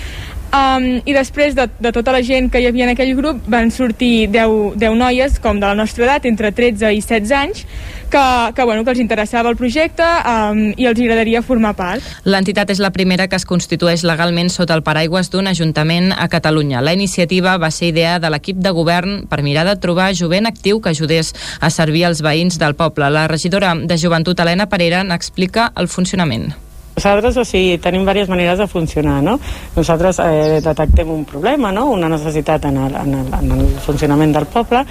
[0.55, 3.73] um, i després de, de tota la gent que hi havia en aquell grup van
[3.75, 7.65] sortir 10, 10 noies com de la nostra edat, entre 13 i 16 anys,
[8.11, 8.25] que,
[8.55, 12.05] que, bueno, que els interessava el projecte um, i els agradaria formar part.
[12.25, 16.83] L'entitat és la primera que es constitueix legalment sota el paraigües d'un ajuntament a Catalunya.
[16.85, 20.81] La iniciativa va ser idea de l'equip de govern per mirar de trobar jovent actiu
[20.81, 23.11] que ajudés a servir els veïns del poble.
[23.11, 26.53] La regidora de Joventut, Helena Parera, n'explica el funcionament.
[26.95, 29.39] Nosaltres, o sigui, tenim diverses maneres de funcionar, no?
[29.75, 31.89] Nosaltres eh, detectem un problema, no?
[31.91, 34.85] Una necessitat en el, en, el, en el funcionament del poble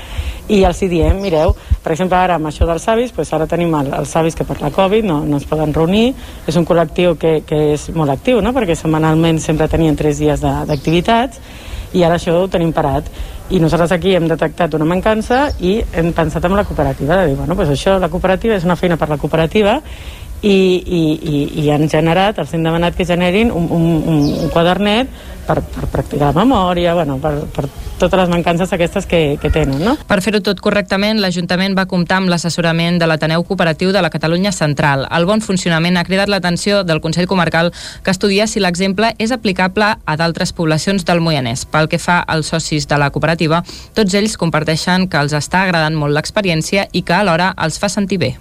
[0.51, 3.71] i els hi diem, mireu, per exemple, ara amb això dels avis, doncs ara tenim
[3.79, 6.09] el, els avis que per la Covid no, no es poden reunir,
[6.47, 8.51] és un col·lectiu que, que és molt actiu, no?
[8.51, 11.39] Perquè setmanalment sempre tenien tres dies d'activitats
[11.93, 13.07] i ara això ho tenim parat
[13.53, 17.35] i nosaltres aquí hem detectat una mancança i hem pensat en la cooperativa de dir,
[17.37, 19.77] bueno, doncs això, la cooperativa és una feina per la cooperativa
[20.43, 25.07] i, i, i, i han generat, els hem demanat que generin un, un, un quadernet
[25.47, 27.65] per, per practicar la memòria, bueno, per, per
[27.99, 29.79] totes les mancances aquestes que, que tenen.
[29.83, 29.95] No?
[30.07, 34.51] Per fer-ho tot correctament, l'Ajuntament va comptar amb l'assessorament de l'Ateneu Cooperatiu de la Catalunya
[34.51, 35.07] Central.
[35.15, 37.71] El bon funcionament ha cridat l'atenció del Consell Comarcal
[38.03, 41.63] que estudia si l'exemple és aplicable a d'altres poblacions del Moianès.
[41.63, 43.63] Pel que fa als socis de la cooperativa,
[43.95, 48.19] tots ells comparteixen que els està agradant molt l'experiència i que alhora els fa sentir
[48.19, 48.35] bé.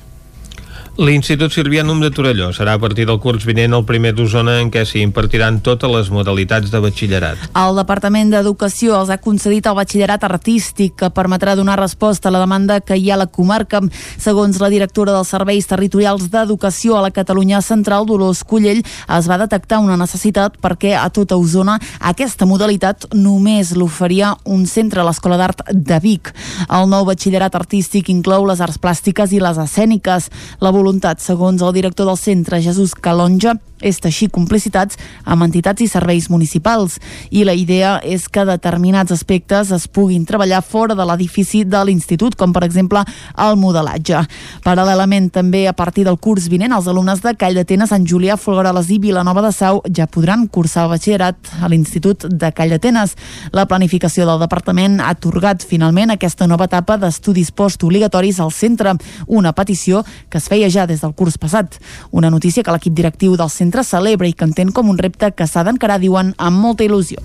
[0.98, 4.82] L'Institut Sirvianum de Torelló serà a partir del curs vinent el primer d'Osona en què
[4.84, 7.46] s'hi impartiran totes les modalitats de batxillerat.
[7.56, 12.42] El Departament d'Educació els ha concedit el batxillerat artístic que permetrà donar resposta a la
[12.42, 13.80] demanda que hi ha a la comarca.
[14.20, 19.40] Segons la directora dels Serveis Territorials d'Educació a la Catalunya Central, Dolors Cullell, es va
[19.40, 25.40] detectar una necessitat perquè a tota Osona aquesta modalitat només l'oferia un centre a l'Escola
[25.40, 26.34] d'Art de Vic.
[26.68, 30.28] El nou batxillerat artístic inclou les arts plàstiques i les escèniques.
[30.60, 35.88] La voluntat, segons el director del centre, Jesús Calonja, és teixir complicitats amb entitats i
[35.90, 36.98] serveis municipals
[37.30, 42.36] i la idea és que determinats aspectes es puguin treballar fora de l'edifici de l'institut,
[42.38, 43.02] com per exemple
[43.36, 44.22] el modelatge.
[44.64, 48.90] Paral·lelament també a partir del curs vinent els alumnes de Call d'Atenes, Sant Julià, Folgueroles
[48.94, 53.16] i Vilanova de Sau ja podran cursar el batxillerat a l'Institut de Call d'Atenes.
[53.52, 58.94] La planificació del departament ha atorgat finalment aquesta nova etapa d'estudis postobligatoris al centre,
[59.26, 61.78] una petició que es feia ja des del curs passat.
[62.10, 65.30] Una notícia que l'equip directiu del centre centre celebra i que entén com un repte
[65.32, 67.16] que s'ha d'encarar, diuen, amb molta il·lusió.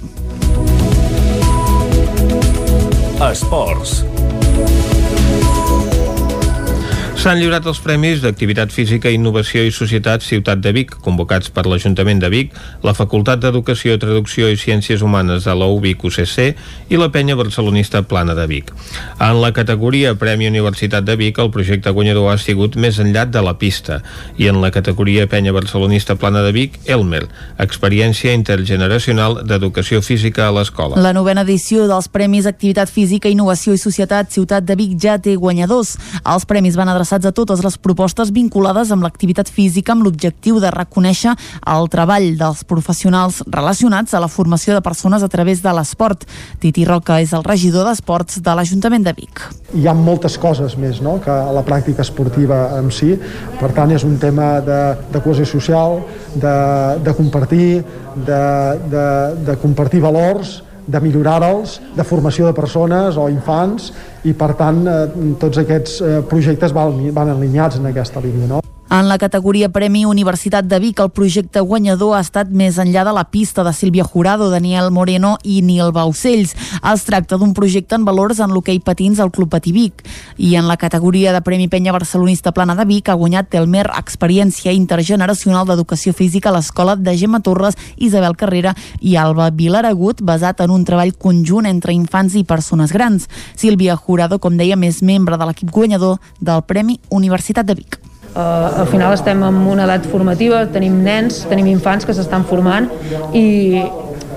[3.27, 4.16] Esports.
[7.17, 12.19] S'han lliurat els premis d'Activitat Física, Innovació i Societat Ciutat de Vic, convocats per l'Ajuntament
[12.21, 12.51] de Vic,
[12.85, 18.03] la Facultat d'Educació, Traducció i Ciències Humanes de la UBIC UCC i la Penya Barcelonista
[18.05, 18.69] Plana de Vic.
[19.17, 23.41] En la categoria Premi Universitat de Vic, el projecte guanyador ha sigut més enllà de
[23.41, 24.03] la pista
[24.37, 27.23] i en la categoria Penya Barcelonista Plana de Vic, Elmer,
[27.57, 31.01] experiència intergeneracional d'educació física a l'escola.
[31.01, 35.33] La novena edició dels Premis Activitat Física, Innovació i Societat Ciutat de Vic ja té
[35.33, 35.97] guanyadors.
[36.21, 40.59] Els premis van adreçar adreçats a totes les propostes vinculades amb l'activitat física amb l'objectiu
[40.59, 41.33] de reconèixer
[41.71, 46.25] el treball dels professionals relacionats a la formació de persones a través de l'esport.
[46.59, 49.41] Titi Roca és el regidor d'Esports de l'Ajuntament de Vic.
[49.73, 51.17] Hi ha moltes coses més no?
[51.23, 53.15] que la pràctica esportiva en si,
[53.59, 54.81] per tant és un tema de,
[55.13, 56.01] de cohesió social,
[56.35, 56.55] de,
[57.03, 57.83] de compartir,
[58.27, 58.43] de,
[58.91, 59.07] de,
[59.47, 63.91] de compartir valors, de millorar-los, de formació de persones o infants
[64.23, 65.03] i per tant eh,
[65.41, 68.47] tots aquests eh, projectes van, van alineats en aquesta línia.
[68.55, 68.66] No?
[68.89, 73.11] En la categoria Premi Universitat de Vic, el projecte guanyador ha estat més enllà de
[73.11, 76.53] la pista de Sílvia Jurado, Daniel Moreno i Nil Baucells.
[76.93, 80.05] Es tracta d'un projecte en valors en l'hoquei patins al Club Patí Vic.
[80.37, 84.71] I en la categoria de Premi Penya Barcelonista Plana de Vic ha guanyat Telmer Experiència
[84.71, 90.71] Intergeneracional d'Educació Física a l'Escola de Gemma Torres, Isabel Carrera i Alba Vilaragut, basat en
[90.71, 93.27] un treball conjunt entre infants i persones grans.
[93.59, 97.99] Sílvia Jurado, com deia, és membre de l'equip guanyador del Premi Universitat de Vic.
[98.35, 102.89] Uh, al final estem en una edat formativa, tenim nens, tenim infants que s'estan formant
[103.33, 103.81] i,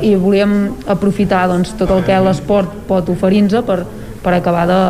[0.00, 0.54] i volíem
[0.88, 3.82] aprofitar doncs, tot el que l'esport pot oferir-nos per,
[4.24, 4.82] per acabar de,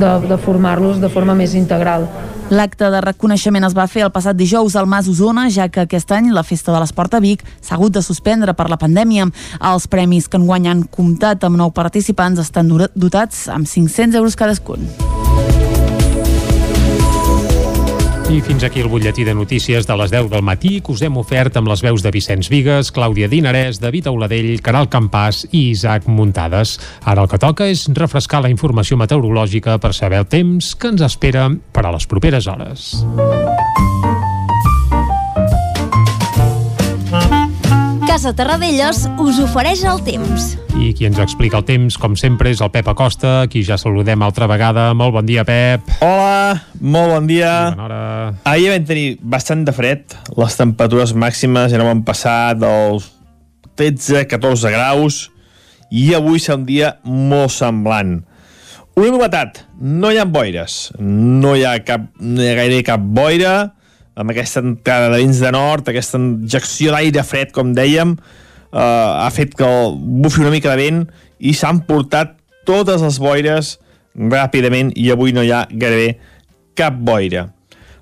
[0.00, 2.08] de, de formar-los de forma més integral.
[2.52, 6.12] L'acte de reconeixement es va fer el passat dijous al Mas Osona, ja que aquest
[6.12, 9.30] any la Festa de l'Esport a Vic s'ha hagut de suspendre per la pandèmia.
[9.72, 14.88] Els premis que enguany han comptat amb nou participants estan dotats amb 500 euros cadascun.
[18.30, 21.18] I fins aquí el butlletí de notícies de les 10 del matí que us hem
[21.20, 26.08] ofert amb les veus de Vicenç Vigues, Clàudia Dinarès, David Auladell, Caral Campàs i Isaac
[26.08, 26.78] Muntades.
[27.04, 31.04] Ara el que toca és refrescar la informació meteorològica per saber el temps que ens
[31.04, 32.90] espera per a les properes hores.
[38.08, 40.54] Casa Terradellos us ofereix el temps.
[40.84, 44.20] I qui ens explica el temps, com sempre, és el Pep Acosta, qui ja saludem
[44.20, 44.90] altra vegada.
[44.92, 45.86] Molt bon dia, Pep.
[46.04, 47.52] Hola, molt bon dia.
[47.70, 48.00] Sí, bona hora.
[48.50, 50.12] Ahir vam tenir bastant de fred.
[50.36, 53.06] Les temperatures màximes ja no van passar dels
[53.80, 55.22] 13-14 graus
[55.88, 58.18] i avui serà un dia molt semblant.
[59.00, 60.92] Una novetat, no hi ha boires.
[61.00, 63.56] No hi ha, cap, no hi ha gaire cap boira
[64.20, 68.18] amb aquesta entrada de vents de nord, aquesta injecció d'aire fred, com dèiem,
[68.74, 71.04] eh, ha fet que bufi una mica de vent
[71.38, 72.36] i s'han portat
[72.66, 73.76] totes les boires
[74.14, 76.14] ràpidament i avui no hi ha gairebé
[76.78, 77.48] cap boira.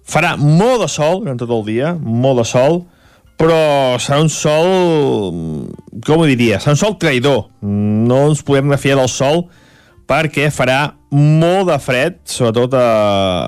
[0.02, 2.82] Farà molt de sol durant tot el dia, molt de sol,
[3.38, 4.68] però serà un sol,
[6.06, 7.46] com ho diria, serà un sol traïdor.
[7.62, 9.46] No ens podem refiar del sol
[10.10, 12.84] perquè farà molt de fred, sobretot a,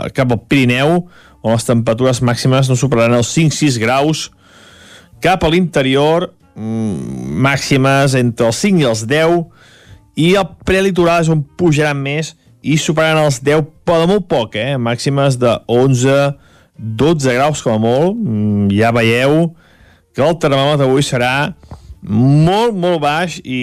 [0.06, 1.04] eh, cap al Pirineu,
[1.44, 4.30] on les temperatures màximes no superaran els 5-6 graus.
[5.20, 9.42] Cap a l'interior, màximes entre els 5 i els 10,
[10.14, 14.56] i el prelitoral és on pujaran més i superaran els 10, però de molt poc,
[14.56, 14.78] eh?
[14.80, 16.34] màximes de 11,
[16.78, 18.16] 12 graus com a molt.
[18.16, 19.50] Mm, ja veieu
[20.14, 21.52] que el termòmetre avui serà
[22.04, 23.60] molt, molt baix i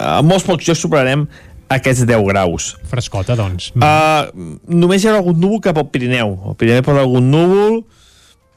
[0.00, 1.26] a molts pocs jocs superarem
[1.72, 2.72] aquests 10 graus.
[2.88, 3.70] Frescota, doncs.
[3.76, 4.28] Uh,
[4.68, 6.34] només hi haurà algun núvol cap al Pirineu.
[6.50, 7.82] El Pirineu pot algun núvol,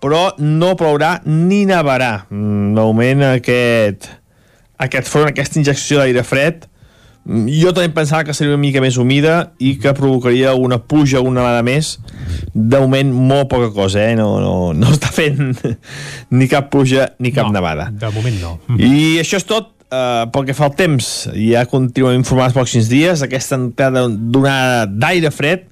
[0.02, 2.26] però no plourà ni nevarà.
[2.30, 4.10] Mm, de moment, aquest,
[4.82, 6.66] aquest front, aquesta injecció d'aire fred,
[7.24, 11.22] mm, jo també pensava que seria una mica més humida i que provocaria una pluja
[11.22, 12.00] una vegada més.
[12.54, 14.16] De moment, molt poca cosa, eh?
[14.18, 15.54] No, no, no està fent
[16.38, 17.92] ni cap pluja ni cap no, nevada.
[17.94, 18.58] De moment no.
[18.80, 21.06] I això és tot Uh, pel que fa al temps,
[21.36, 25.66] ja continuem informats pocs dies aquesta entrada d'una d'aire fred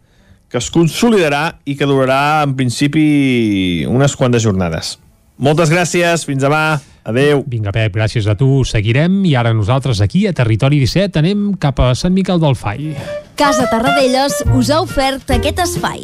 [0.50, 4.98] que es consolidarà i que durarà en principi unes quantes jornades.
[5.40, 7.46] Moltes gràcies, fins demà, adeu.
[7.48, 8.66] Vinga, Pep, gràcies a tu.
[8.68, 12.92] Seguirem i ara nosaltres aquí a Territori 17 anem cap a Sant Miquel del Fai.
[13.40, 16.04] Casa Tarradellas us ha ofert aquest espai.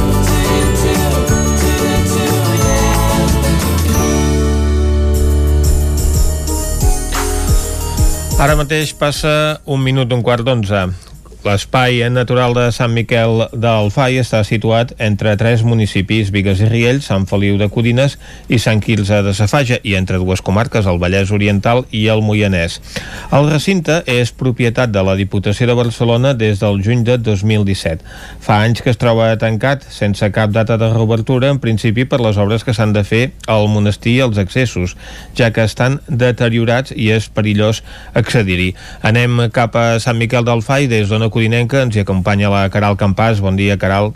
[8.41, 9.31] Ara mateix passa
[9.69, 10.79] un minut d'un quart d'onze.
[11.41, 17.07] L'espai natural de Sant Miquel del Fai està situat entre tres municipis, Vigues i Riells,
[17.09, 21.31] Sant Feliu de Codines i Sant Quirze de Safaja, i entre dues comarques, el Vallès
[21.33, 22.75] Oriental i el Moianès.
[23.33, 28.05] El recinte és propietat de la Diputació de Barcelona des del juny de 2017.
[28.45, 32.37] Fa anys que es troba tancat, sense cap data de reobertura, en principi per les
[32.37, 34.93] obres que s'han de fer al monestir i als accessos,
[35.33, 37.81] ja que estan deteriorats i és perillós
[38.13, 38.75] accedir-hi.
[39.01, 42.99] Anem cap a Sant Miquel del Fai des d'on Codinenca ens hi acompanya la Caral
[42.99, 43.39] Campàs.
[43.41, 44.11] Bon dia, Caral.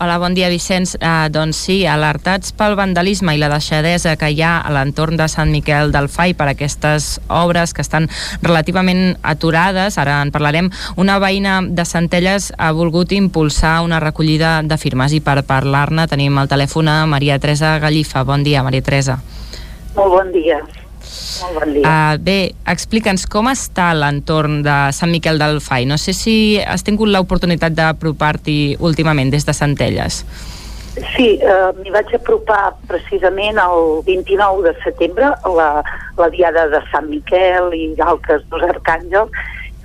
[0.00, 0.94] Hola, bon dia, Vicenç.
[0.96, 5.26] Uh, doncs sí, alertats pel vandalisme i la deixadesa que hi ha a l'entorn de
[5.28, 8.08] Sant Miquel del Fai per aquestes obres que estan
[8.40, 14.80] relativament aturades, ara en parlarem, una veïna de Centelles ha volgut impulsar una recollida de
[14.80, 18.24] firmes i per parlar-ne tenim al telèfon a Maria Teresa Gallifa.
[18.24, 19.20] Bon dia, Maria Teresa.
[19.92, 20.64] Molt bon dia.
[21.42, 21.84] Molt bon dia.
[21.88, 22.38] Uh, bé,
[22.70, 25.86] explica'ns com està l'entorn de Sant Miquel del Fai.
[25.88, 30.24] No sé si has tingut l'oportunitat d'apropar-t'hi últimament des de Centelles.
[31.14, 35.68] Sí, eh, m'hi vaig apropar precisament el 29 de setembre, la,
[36.18, 39.30] la diada de Sant Miquel i d'altres dos arcàngels,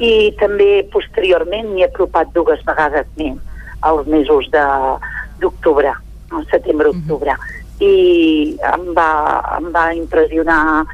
[0.01, 3.37] i també posteriorment m'hi he apropat dues vegades més,
[3.85, 5.93] als mesos d'octubre,
[6.51, 7.37] setembre-octubre.
[7.37, 7.63] Mm -hmm.
[7.85, 9.11] I em va,
[9.59, 10.85] em va impressionar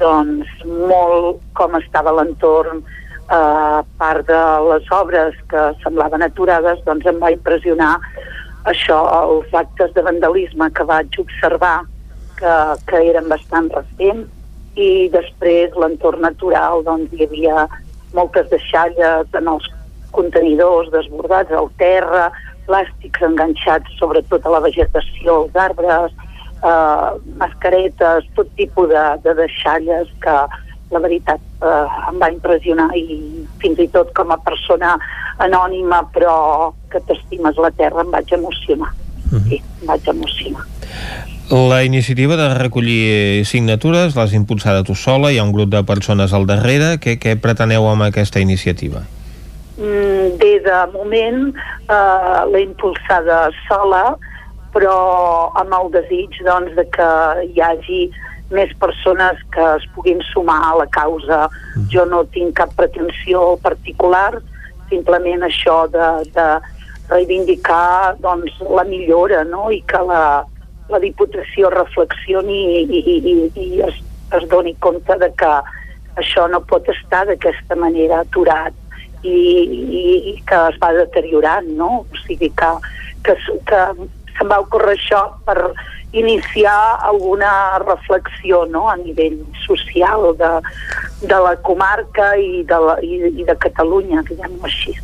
[0.00, 2.82] doncs, molt com estava l'entorn,
[3.30, 7.96] eh, part de les obres que semblaven aturades, doncs em va impressionar
[8.64, 11.82] això, els actes de vandalisme que vaig observar
[12.38, 12.54] que,
[12.88, 14.30] que eren bastant recents
[14.80, 17.66] i després l'entorn natural doncs hi havia
[18.14, 19.68] moltes deixalles en els
[20.14, 22.30] contenidors desbordats al terra,
[22.66, 26.14] plàstics enganxats sobretot a la vegetació, als arbres,
[26.64, 27.08] eh,
[27.40, 30.36] mascaretes, tot tipus de, de deixalles que
[30.94, 33.18] la veritat eh, em va impressionar i
[33.62, 34.94] fins i tot com a persona
[35.44, 38.92] anònima però que t'estimes la terra em vaig emocionar.
[39.30, 39.48] Mm -hmm.
[39.48, 40.64] Sí, em vaig emocionar.
[41.50, 46.32] La iniciativa de recollir signatures l'has impulsada tu sola, hi ha un grup de persones
[46.32, 46.96] al darrere.
[46.96, 49.02] Què, què preteneu amb aquesta iniciativa?
[49.76, 51.52] Mm, bé, de moment
[51.90, 54.16] eh, l'he impulsada sola,
[54.74, 54.94] però
[55.60, 57.10] amb el desig doncs, de que
[57.46, 58.00] hi hagi
[58.54, 61.46] més persones que es puguin sumar a la causa.
[61.74, 61.86] Mm.
[61.94, 64.40] Jo no tinc cap pretensió particular,
[64.90, 66.48] simplement això de, de
[67.08, 69.68] reivindicar doncs, la millora no?
[69.72, 70.24] i que la,
[70.90, 73.34] la Diputació reflexioni i, i, i,
[73.64, 74.00] i es,
[74.36, 75.52] es doni compte de que
[76.20, 78.74] això no pot estar d'aquesta manera aturat
[79.24, 82.04] i, i, i que es va deteriorant, no?
[82.04, 82.70] O sigui que,
[83.26, 83.34] que,
[83.70, 83.80] que
[84.38, 85.74] se'm va ocórrer això per
[86.14, 88.88] iniciar alguna reflexió no?
[88.88, 90.52] a nivell social de,
[91.26, 94.94] de la comarca i de, la, i, i de Catalunya, diguem-ho així.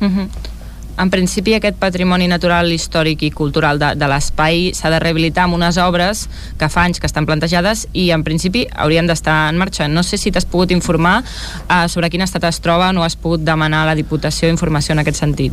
[0.00, 0.56] Mm -hmm.
[0.98, 5.54] En principi, aquest patrimoni natural, històric i cultural de, de l'espai s'ha de rehabilitar amb
[5.54, 6.24] unes obres
[6.58, 9.86] que fa anys que estan plantejades i, en principi, haurien d'estar en marxa.
[9.86, 13.46] No sé si t'has pogut informar uh, sobre quin estat es troba o has pogut
[13.46, 15.52] demanar a la Diputació informació en aquest sentit.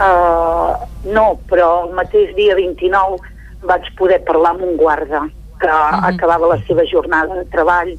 [0.00, 3.20] Uh, no, però el mateix dia 29
[3.68, 5.26] vaig poder parlar amb un guarda
[5.60, 6.14] que uh -huh.
[6.14, 7.90] acabava la seva jornada de treball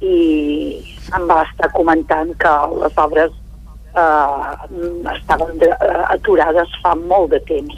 [0.00, 0.18] i
[1.16, 2.52] em va estar comentant que
[2.82, 3.32] les obres
[3.94, 7.74] eh, estaven de, uh, aturades fa molt de temps,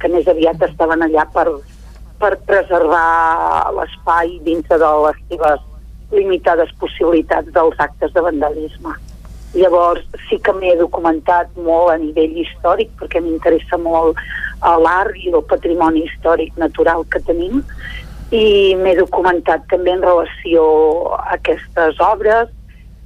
[0.00, 1.46] que més aviat estaven allà per,
[2.18, 5.60] per preservar l'espai dintre de les seves
[6.10, 8.94] limitades possibilitats dels actes de vandalisme.
[9.54, 15.32] Llavors sí que m'he documentat molt a nivell històric perquè m'interessa molt eh, l'art i
[15.32, 17.62] el patrimoni històric natural que tenim
[18.30, 20.62] i m'he documentat també en relació
[21.16, 22.50] a aquestes obres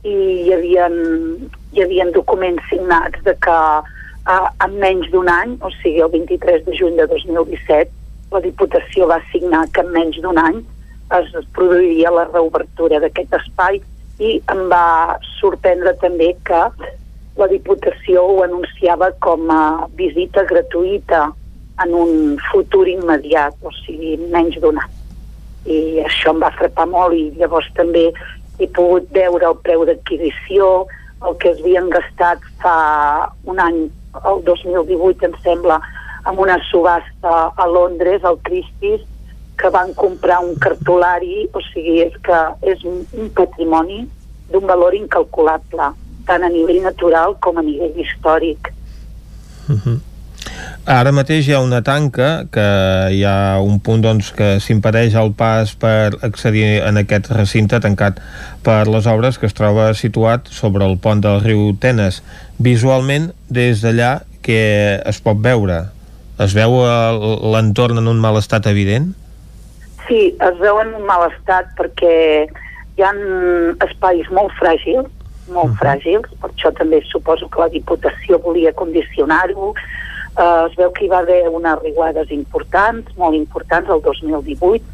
[0.02, 0.88] i hi havia,
[1.72, 6.64] hi havia documents signats de que uh, en menys d'un any, o sigui el 23
[6.66, 7.92] de juny de 2017,
[8.32, 10.58] la Diputació va signar que en menys d'un any
[11.12, 13.78] es produiria la reobertura d'aquest espai
[14.22, 16.62] i em va sorprendre també que
[17.40, 21.24] la Diputació ho anunciava com a visita gratuïta
[21.82, 22.12] en un
[22.50, 24.92] futur immediat, o sigui, menys d'un any.
[25.72, 28.10] I això em va frapar molt i llavors també
[28.60, 30.86] he pogut veure el preu d'adquisició,
[31.26, 32.76] el que es havien gastat fa
[33.48, 33.80] un any,
[34.28, 35.80] el 2018 em sembla,
[36.28, 39.02] amb una subhasta a Londres, al Christie's,
[39.62, 42.38] que van comprar un cartolari, o sigui, és que
[42.74, 44.02] és un, un patrimoni
[44.50, 45.92] d'un valor incalculable,
[46.26, 48.72] tant a nivell natural com a nivell històric.
[49.68, 50.00] Uh -huh.
[50.84, 52.66] Ara mateix hi ha una tanca que
[53.14, 58.18] hi ha un punt doncs, que s'impedeix el pas per accedir en aquest recinte tancat
[58.66, 62.22] per les obres que es troba situat sobre el pont del riu Tenes.
[62.58, 65.84] Visualment, des d'allà, que es pot veure?
[66.42, 66.82] Es veu
[67.54, 69.12] l'entorn en un mal estat evident?
[70.12, 72.14] Sí, es veu en un mal estat perquè
[72.44, 73.12] hi ha
[73.86, 75.06] espais molt fràgils,
[75.48, 75.78] molt uh -huh.
[75.80, 81.08] fràgils, per això també suposo que la Diputació volia condicionar-ho, eh, es veu que hi
[81.08, 84.84] va haver unes riuades importants, molt importants, el 2018,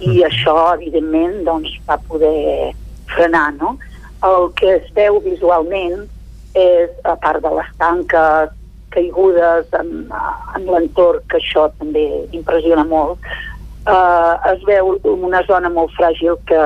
[0.00, 0.26] i mm.
[0.30, 2.74] això, evidentment, doncs, va poder
[3.14, 3.78] frenar, no?
[4.22, 6.08] El que es veu visualment
[6.54, 8.50] és, a part de les tanques
[8.90, 10.10] caigudes en,
[10.56, 13.18] en l'entorn, que això també impressiona molt,
[13.86, 16.62] eh, es veu una zona molt fràgil que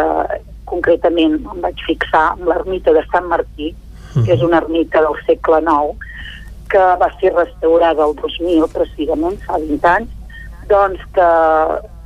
[0.69, 3.73] concretament em vaig fixar amb l'ermita de Sant Martí,
[4.19, 6.09] que és una ermita del segle IX,
[6.69, 10.11] que va ser restaurada el 2000, precisament, fa 20 anys,
[10.69, 11.29] doncs que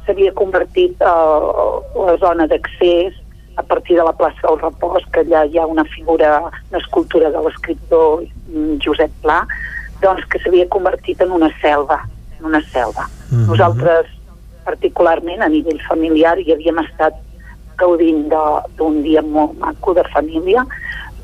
[0.07, 3.19] s'havia convertit a uh, la zona d'accés
[3.57, 6.39] a partir de la plaça del Repòs, que allà hi ha una figura,
[6.71, 8.23] una escultura de l'escriptor
[8.85, 9.43] Josep Pla,
[10.03, 12.01] doncs que s'havia convertit en una selva,
[12.39, 13.07] en una selva.
[13.31, 13.47] Mm -hmm.
[13.51, 14.07] Nosaltres,
[14.65, 17.19] particularment a nivell familiar, hi havíem estat
[17.81, 18.29] gaudint
[18.79, 20.65] d'un dia molt maco de família,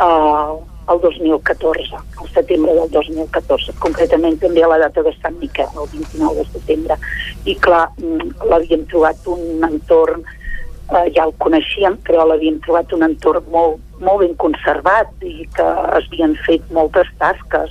[0.00, 0.52] eh,
[0.88, 5.90] el 2014, al setembre del 2014, concretament també a la data de Sant Miquel, el
[5.92, 6.96] 29 de setembre.
[7.44, 13.02] I clar, mm, l'havíem trobat un entorn, eh, ja el coneixíem, però l'havíem trobat un
[13.02, 17.70] entorn molt, molt ben conservat i que es havien fet moltes tasques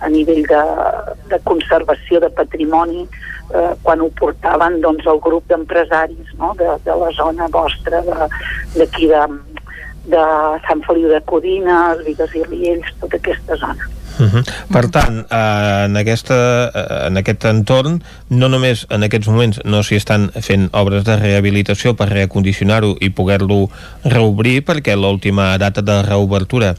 [0.00, 0.62] a nivell de,
[1.30, 3.08] de conservació de patrimoni
[3.54, 6.54] eh, quan ho portaven doncs, el grup d'empresaris no?
[6.58, 8.02] de, de la zona vostra
[8.76, 10.24] d'aquí de, de, de
[10.68, 13.92] Sant Feliu de Codines, Vigues i Riells, tota aquesta zona.
[14.18, 14.42] Uh -huh.
[14.72, 19.82] Per tant, eh, en, aquesta, eh, en aquest entorn, no només en aquests moments no
[19.82, 23.68] s'hi estan fent obres de rehabilitació per reacondicionar-ho i poder-lo
[24.04, 26.76] reobrir, perquè l'última data de reobertura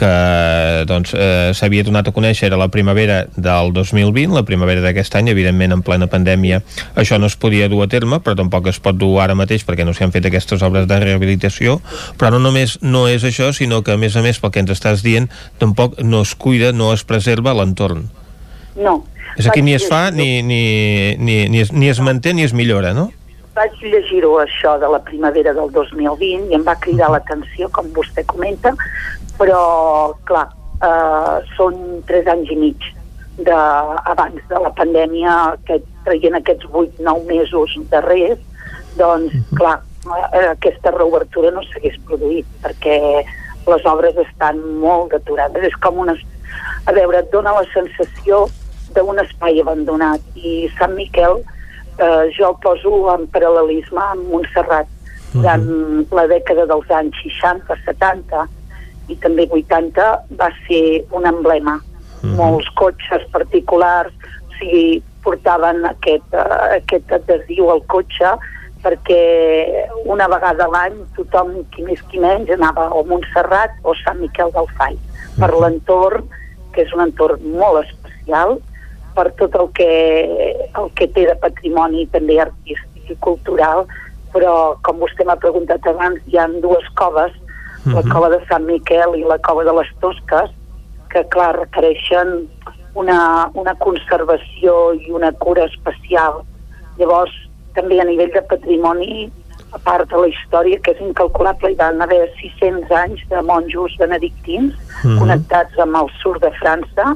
[0.00, 5.18] que doncs, eh, s'havia donat a conèixer era la primavera del 2020, la primavera d'aquest
[5.20, 6.62] any, evidentment en plena pandèmia
[6.96, 9.84] això no es podia dur a terme, però tampoc es pot dur ara mateix perquè
[9.84, 11.78] no s'han fet aquestes obres de rehabilitació,
[12.16, 14.72] però no només no és això, sinó que a més a més pel que ens
[14.72, 15.28] estàs dient,
[15.60, 18.08] tampoc no es cuida, no es preserva l'entorn.
[18.80, 19.00] No.
[19.36, 22.54] És aquí ni es fa, ni, ni, ni, ni, es, ni es manté, ni es
[22.56, 23.10] millora, no?
[23.60, 28.24] Vaig llegir-ho això de la primavera del 2020 i em va cridar l'atenció, com vostè
[28.30, 28.72] comenta,
[29.40, 29.60] però,
[30.28, 30.46] clar,
[30.88, 31.76] eh, són
[32.08, 32.88] tres anys i mig
[33.48, 33.58] de,
[34.14, 35.36] abans de la pandèmia,
[35.68, 38.40] que traient aquests 8-9 mesos darrers,
[38.96, 39.78] doncs, clar,
[40.08, 42.98] eh, aquesta reobertura no s'hagués produït, perquè
[43.68, 45.68] les obres estan molt deturades.
[45.68, 46.16] És com una...
[46.88, 48.46] A veure, et dona la sensació
[48.96, 50.24] d'un espai abandonat.
[50.34, 51.42] I Sant Miquel
[52.00, 54.88] eh, jo poso en paral·lelisme amb Montserrat
[55.32, 56.06] durant uh -huh.
[56.16, 58.48] la dècada dels anys 60, 70
[59.08, 60.06] i també 80
[60.38, 61.76] va ser un emblema.
[61.76, 61.82] Uh
[62.22, 62.36] -huh.
[62.36, 64.12] Molts cotxes particulars,
[64.48, 68.30] o sigui, portaven aquest, uh, aquest adhesiu al cotxe
[68.82, 69.22] perquè
[70.04, 74.50] una vegada a l'any tothom, qui més qui menys, anava a Montserrat o Sant Miquel
[74.52, 75.40] del -huh.
[75.40, 76.24] per l'entorn,
[76.72, 78.58] que és un entorn molt especial,
[79.14, 79.90] per tot el que,
[80.78, 83.86] el que té de patrimoni també artístic i cultural,
[84.32, 87.32] però com vostè m'ha preguntat abans, hi han dues coves
[87.84, 87.94] -huh.
[87.94, 90.50] la cova de Sant Miquel i la cova de les Tosques,
[91.10, 92.46] que, clar, requereixen
[92.94, 96.42] una, una conservació i una cura especial.
[96.98, 97.34] Llavors,
[97.74, 99.28] també a nivell de patrimoni,
[99.70, 103.94] a part de la història, que és incalculable, hi van haver 600 anys de monjos
[103.98, 105.18] benedictins uh -huh.
[105.18, 107.14] connectats amb el sud de França.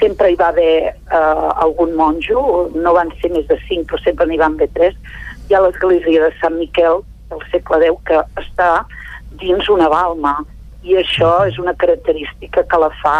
[0.00, 4.26] Sempre hi va haver eh, algun monjo, no van ser més de 5, però sempre
[4.26, 4.98] n'hi van haver 3.
[5.48, 8.70] Hi ha l'església de Sant Miquel del segle X que està
[9.40, 10.36] dins una balma
[10.82, 13.18] i això és una característica que la fa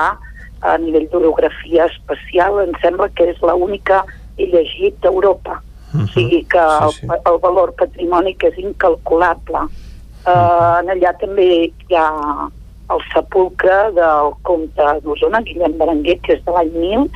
[0.63, 4.03] a nivell d'orografia espacial em sembla que és l'única
[4.39, 5.63] he llegit d'Europa uh
[5.93, 6.05] -huh.
[6.05, 7.07] o sigui que sí, sí.
[7.07, 10.81] El, el valor patrimònic és incalculable uh, uh -huh.
[10.81, 11.49] en allà també
[11.89, 12.49] hi ha
[12.93, 17.09] el sepulcre del comte d'Osona, Guillem Berenguer, que és de l'any 1000,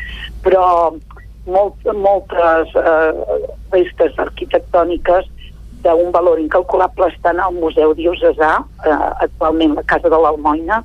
[0.44, 0.66] però
[1.46, 3.40] molt, moltes eh,
[3.72, 5.28] restes arquitectòniques
[5.84, 8.52] d'un valor incalculable estan al Museu Diocesà,
[8.86, 10.82] eh, actualment la Casa de l'Almoina,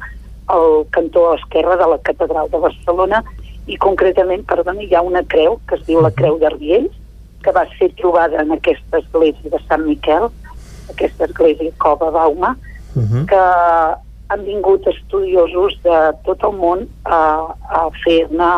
[0.52, 3.24] al cantó esquerre de la Catedral de Barcelona,
[3.68, 6.94] i concretament, perdona, hi ha una creu que es diu la Creu d'Arbiells,
[7.42, 10.28] que va ser trobada en aquesta església de Sant Miquel,
[10.92, 12.56] aquesta església Cova Bauma,
[12.96, 13.26] uh -huh.
[13.26, 13.44] que
[14.32, 17.22] han vingut estudiosos de tot el món a,
[17.52, 18.52] a fer-ne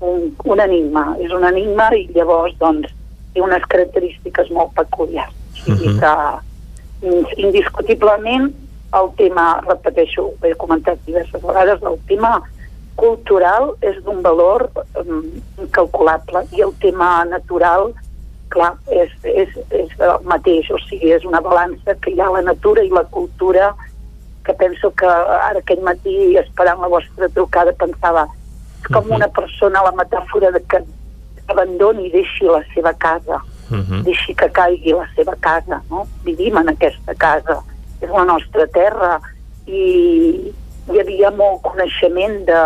[0.00, 1.08] un, un enigma.
[1.22, 2.92] És un enigma i llavors doncs,
[3.34, 5.34] té unes característiques molt peculiars.
[5.66, 5.98] Uh -huh.
[6.00, 6.14] que
[7.36, 8.54] indiscutiblement
[9.00, 12.42] el tema, repeteixo, ho he comentat diverses vegades, el tema
[12.94, 15.24] cultural és d'un valor um,
[15.58, 17.92] incalculable i el tema natural
[18.48, 22.42] clar, és, és, és el mateix, o sigui, és una balança que hi ha la
[22.42, 23.74] natura i la cultura
[24.46, 28.28] que penso que ara aquell matí esperant la vostra trucada pensava
[28.80, 30.82] és com una persona la metàfora de que
[31.50, 34.02] abandoni i deixi la seva casa uh -huh.
[34.02, 36.06] deixi que caigui la seva casa, no?
[36.24, 37.62] Vivim en aquesta casa,
[38.00, 39.20] és la nostra terra
[39.66, 40.52] i
[40.92, 42.60] hi havia molt coneixement de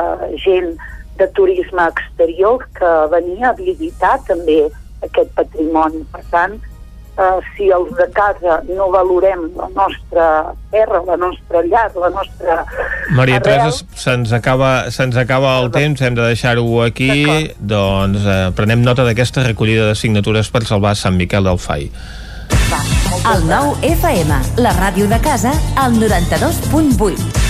[0.44, 0.77] gent
[1.16, 4.70] de turisme exterior que venia a visitar també
[5.02, 6.05] aquest patrimoni.
[6.12, 6.61] Per tant,
[7.21, 10.27] eh, si els de casa no valorem la nostra
[10.73, 12.65] terra, la nostra llar, la nostra
[13.17, 18.85] Maria Teresa, se'ns acaba, se acaba el temps, hem de deixar-ho aquí, doncs eh, prenem
[18.87, 21.91] nota d'aquesta recollida de signatures per salvar Sant Miquel del Fai.
[23.31, 27.49] El nou FM, la ràdio de casa, al 92.8.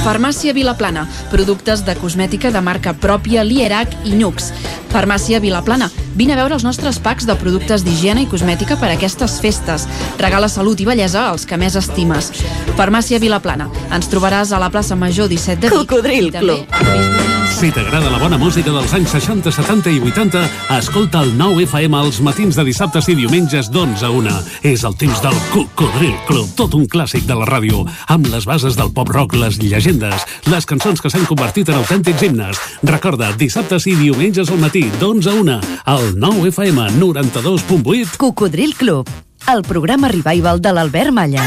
[0.00, 4.48] Farmàcia Vilaplana, productes de cosmètica de marca pròpia Lierac i Nux.
[4.90, 8.96] Farmàcia Vilaplana, vine a veure els nostres packs de productes d'higiene i cosmètica per a
[8.96, 9.86] aquestes festes.
[10.18, 12.32] Regala salut i bellesa als que més estimes.
[12.78, 15.84] Farmàcia Vilaplana, ens trobaràs a la plaça Major 17 de Vic.
[15.84, 17.28] Cocodril Club.
[17.60, 20.40] Si t'agrada la bona música dels anys 60, 70 i 80,
[20.78, 24.36] escolta el 9 FM als matins de dissabtes i diumenges d'11 a 1.
[24.70, 28.59] És el temps del Cocodril Club, tot un clàssic de la ràdio, amb les bases
[28.62, 32.60] del pop-rock, les llegendes, les cançons que s'han convertit en autèntics himnes.
[32.86, 35.58] Recorda, dissabtes i diumenges al matí, d'11 a 1,
[35.94, 38.16] al 9 FM 92.8.
[38.20, 39.08] Cocodril Club,
[39.48, 41.46] el programa revival de l'Albert Malla.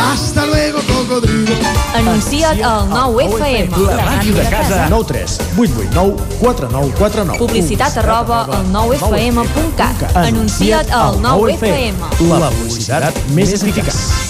[0.00, 1.52] Hasta luego, cocodrilo.
[1.94, 3.76] Anuncia't al 9FM.
[3.86, 4.86] La màquina de casa.
[4.88, 7.38] 9 3 8 8 9 4 9 4 9.
[7.38, 10.16] Publicitat arroba al 9FM.cat.
[10.16, 11.94] Anuncia't al 9FM.
[12.40, 14.29] La publicitat més eficaç.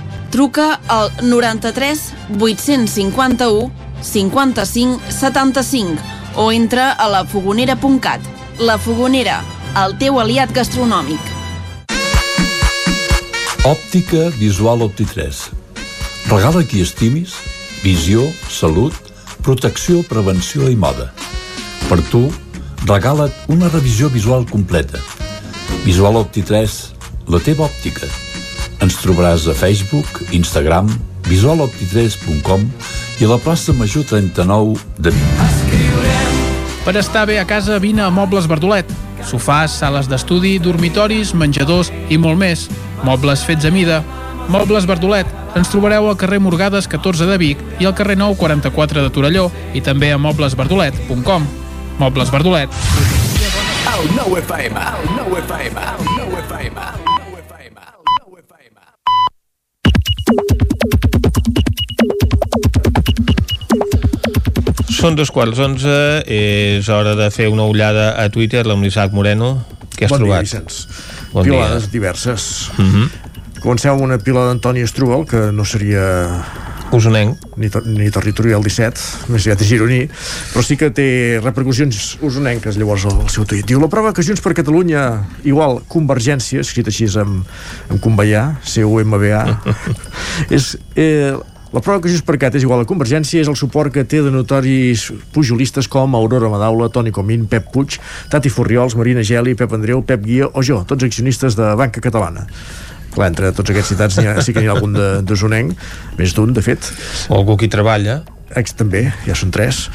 [0.31, 3.71] Truca al 93 851
[4.01, 6.01] 55 75
[6.35, 8.21] o entra a lafogonera.cat.
[8.59, 9.41] La Fogonera,
[9.83, 11.19] el teu aliat gastronòmic.
[13.67, 15.43] Òptica Visual Opti3.
[16.31, 17.35] Regala qui estimis,
[17.83, 18.95] visió, salut,
[19.43, 21.11] protecció, prevenció i moda.
[21.89, 22.23] Per tu,
[22.87, 25.01] regala't una revisió visual completa.
[25.83, 26.81] Visual Opti3,
[27.27, 28.07] la teva òptica.
[28.81, 30.87] Ens trobaràs a Facebook, Instagram,
[31.27, 32.63] visualopti3.com
[33.21, 35.75] i a la plaça Major 39 de Vic.
[36.81, 38.89] Per estar bé a casa, vine a Mobles Verdolet.
[39.29, 42.65] Sofàs, sales d'estudi, dormitoris, menjadors i molt més.
[43.05, 44.01] Mobles fets a mida.
[44.49, 45.29] Mobles Verdolet.
[45.53, 49.51] Ens trobareu al carrer Morgades 14 de Vic i al carrer 9 44 de Torelló
[49.77, 51.47] i també a moblesverdolet.com.
[52.01, 52.81] Mobles Verdolet.
[53.93, 57.11] El 9 FM, el 9 FM, el 9 FM.
[65.01, 65.93] Són dos quarts onze,
[66.29, 69.55] és hora de fer una ullada a Twitter amb l'Isaac Moreno.
[69.95, 70.45] Què has bon trobat?
[70.45, 70.85] Dia, Vicenç.
[71.33, 71.93] Bon Pilades dia.
[71.95, 72.69] diverses.
[72.77, 73.07] Uh -huh.
[73.61, 76.05] Comencem amb una pila d'Antoni Strubel, que no seria
[76.95, 80.01] usonenc ni, ter ni territorial 17 més aviat gironí
[80.53, 81.07] però sí que té
[81.41, 85.05] repercussions usonenques llavors el, el seu tuit diu la prova que Junts per Catalunya
[85.47, 87.47] igual Convergència escrit així amb,
[87.89, 89.45] amb Convellà C-U-M-B-A
[90.57, 91.33] és eh,
[91.71, 94.19] la prova que Junts per Cat és igual a Convergència és el suport que té
[94.19, 97.95] de notoris pujolistes com Aurora Madaula, Toni Comín, Pep Puig,
[98.27, 102.43] Tati Forriols, Marina Geli, Pep Andreu, Pep Guia o jo, tots accionistes de Banca Catalana.
[103.11, 105.75] Clar, entre tots aquests citats ha, sí que n'hi ha algun de, de zonenc,
[106.19, 106.91] més d'un, de fet.
[107.29, 108.21] O algú qui treballa.
[108.59, 109.85] Ex, també, ja són tres.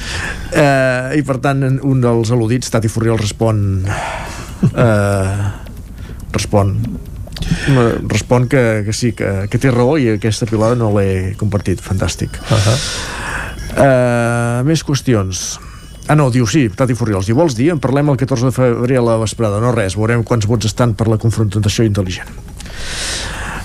[0.52, 3.60] Eh, I per tant, un dels al·ludits, Tati Forriols, respon...
[4.72, 5.36] Eh,
[6.36, 6.72] respon
[8.08, 12.32] respon que, que sí, que, que té raó i aquesta pilada no l'he compartit, fantàstic
[12.40, 12.76] uh -huh.
[13.76, 15.60] uh, més qüestions
[16.06, 17.26] Ah, no, diu sí, Tati Forriols.
[17.26, 17.72] Diu, vols dir?
[17.72, 19.58] En parlem el 14 de febrer a la vesprada.
[19.58, 22.30] No res, veurem quants vots estan per la confrontació intel·ligent.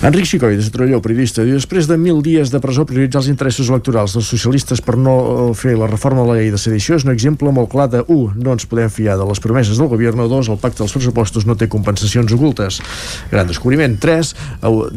[0.02, 3.27] Enric Xicoi, des de Trolló, periodista, diu després de mil dies de presó prioritzar els
[3.30, 7.06] interessos electorals dels socialistes per no fer la reforma de la llei de sedició és
[7.06, 8.39] un exemple molt clar de 1.
[8.41, 10.49] No ens podem fiar de les promeses del govern 2.
[10.49, 12.81] El pacte dels pressupostos no té compensacions ocultes.
[13.30, 13.99] Gran descobriment.
[14.02, 14.34] 3.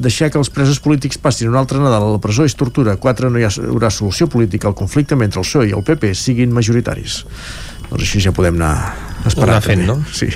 [0.06, 2.96] Deixar que els presos polítics passin un altre Nadal a la presó és tortura.
[2.96, 3.28] 4.
[3.28, 7.20] No hi haurà solució política al conflicte mentre el PSOE i el PP siguin majoritaris.
[7.90, 8.74] Doncs així ja podem anar
[9.28, 9.58] esperant.
[9.58, 10.00] Anar fent, també.
[10.00, 10.16] no?
[10.16, 10.32] Sí.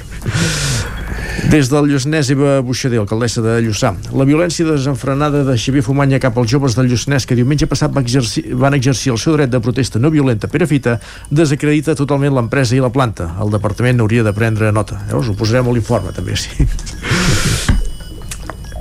[1.47, 3.93] Des del Lluçanès, Eva Buixader, alcaldessa de Lluçà.
[4.13, 8.03] La violència desenfrenada de Xavier Fumanya cap als joves del Lluçanès que diumenge passat va
[8.03, 10.99] exercir, van exercir el seu dret de protesta no violenta per a fita
[11.31, 13.31] desacredita totalment l'empresa i la planta.
[13.41, 15.01] El departament hauria de prendre nota.
[15.09, 16.69] Llavors ho posarem a l'informe, també, sí.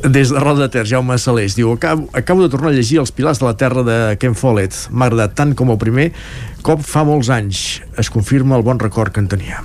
[0.03, 3.11] Des de Roda de Ter, Jaume Salés diu acabo, acabo de tornar a llegir Els
[3.11, 4.87] pilars de la terra de Ken Follett.
[4.91, 6.11] M'ha agradat tant com el primer
[6.63, 7.81] cop fa molts anys.
[7.97, 9.63] Es confirma el bon record que en tenia.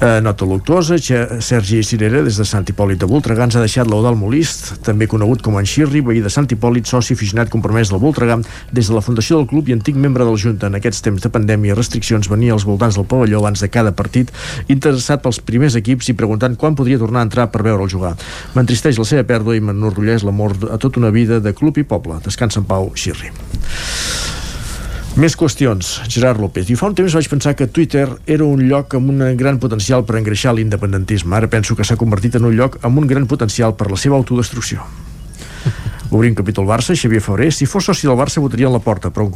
[0.00, 0.96] Eh, nota luctuosa,
[1.40, 5.42] Sergi Cirera, des de Sant Hipòlit de Voltregà, ens ha deixat l'Eudal Molist, també conegut
[5.44, 8.38] com en Xirri, veí de Sant Hipòlit, soci aficionat compromès del Voltregà,
[8.72, 10.68] des de la fundació del club i antic membre del Junta.
[10.68, 13.92] En aquests temps de pandèmia i restriccions venia als voltants del pavelló abans de cada
[13.92, 14.32] partit,
[14.68, 18.16] interessat pels primers equips i preguntant quan podria tornar a entrar per veure'l jugar.
[18.56, 22.20] M'entristeix la seva pèrdua i m'enorgulleix l'amor a tota una vida de club i poble.
[22.24, 23.32] Descansa en pau, Xirri.
[25.20, 25.88] Més qüestions.
[26.08, 26.70] Gerard López.
[26.72, 30.00] I fa un temps vaig pensar que Twitter era un lloc amb un gran potencial
[30.08, 31.34] per engreixar l'independentisme.
[31.36, 34.16] Ara penso que s'ha convertit en un lloc amb un gran potencial per la seva
[34.16, 34.80] autodestrucció.
[36.16, 37.50] Obrim capítol Barça, Xavier Febrer.
[37.52, 39.26] Si fos soci del Barça votaria en la porta, però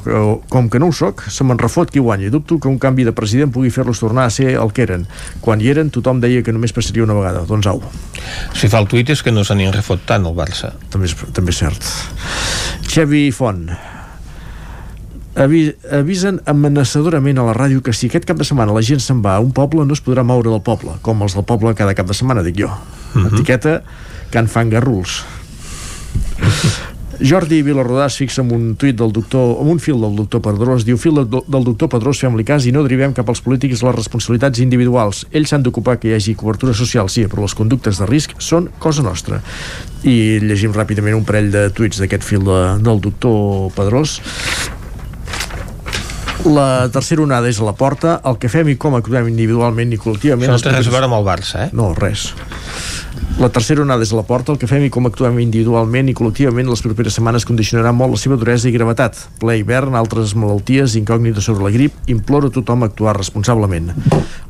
[0.48, 2.30] com que no ho soc, se me'n refot qui guanya.
[2.32, 5.04] Dubto que un canvi de president pugui fer-los tornar a ser el que eren.
[5.44, 7.44] Quan hi eren, tothom deia que només passaria una vegada.
[7.50, 7.82] Doncs au.
[8.56, 10.72] Si fa el tuit és que no se n'hi refot tant el Barça.
[10.88, 11.92] També és, també és cert.
[12.88, 13.68] Xavi Font
[15.34, 19.36] avisen amenaçadorament a la ràdio que si aquest cap de setmana la gent se'n va
[19.36, 22.06] a un poble no es podrà moure del poble, com els del poble cada cap
[22.06, 22.70] de setmana, dic jo.
[22.70, 23.32] Uh -huh.
[23.34, 23.82] Etiqueta
[24.30, 25.24] Can Fangarruls.
[27.20, 30.84] Jordi Vilarrodà es fixa en un tuit del doctor, en un fil del doctor Pedrós,
[30.84, 34.58] diu fil del doctor Pedrós, fem-li cas i no derivem cap als polítics les responsabilitats
[34.58, 35.26] individuals.
[35.30, 38.68] Ells s'han d'ocupar que hi hagi cobertura social, sí, però les conductes de risc són
[38.78, 39.40] cosa nostra.
[40.02, 44.20] I llegim ràpidament un parell de tuits d'aquest fil de, del doctor Pedrós
[46.48, 50.00] la tercera onada és a la porta, el que fem i com actuem individualment i
[50.00, 50.50] col·lectivament...
[50.50, 51.70] Això no té res a veure amb el Barça, eh?
[51.76, 52.30] No, res.
[53.34, 56.12] La tercera onada és a la porta, el que fem i com actuem individualment i
[56.14, 59.18] col·lectivament les properes setmanes condicionarà molt la seva duresa i gravetat.
[59.42, 63.90] Ple hivern, altres malalties, incògnites sobre la grip, imploro a tothom actuar responsablement.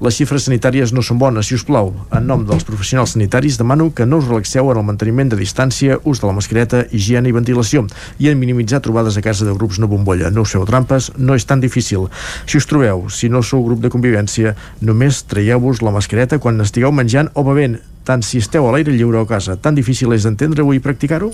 [0.04, 1.94] Les xifres sanitàries no són bones, si us plau.
[2.12, 5.96] En nom dels professionals sanitaris demano que no us relaxeu en el manteniment de distància,
[6.04, 7.86] ús de la mascareta, higiene i ventilació
[8.20, 10.28] i en minimitzar trobades a casa de grups no bombolla.
[10.28, 12.10] No us feu trampes, no és tan difícil.
[12.44, 14.54] Si us trobeu, si no sou grup de convivència,
[14.84, 19.22] només traieu-vos la mascareta quan estigueu menjant o bevent tant si esteu a l'aire lliure
[19.22, 19.56] o a casa.
[19.56, 21.32] Tan difícil és d'entendre-ho i practicar-ho?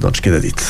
[0.00, 0.60] Doncs queda dit.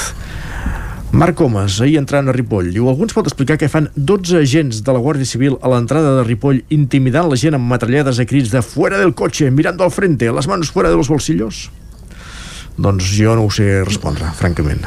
[1.15, 4.81] Marc Comas, ahir entrant a Ripoll, diu, algú ens pot explicar què fan 12 agents
[4.83, 8.51] de la Guàrdia Civil a l'entrada de Ripoll intimidant la gent amb matrallades a crits
[8.51, 11.69] de fuera del cotxe, mirando al frente, las manos fuera de los bolsillos?
[12.75, 14.83] Doncs jo no ho sé respondre, francament.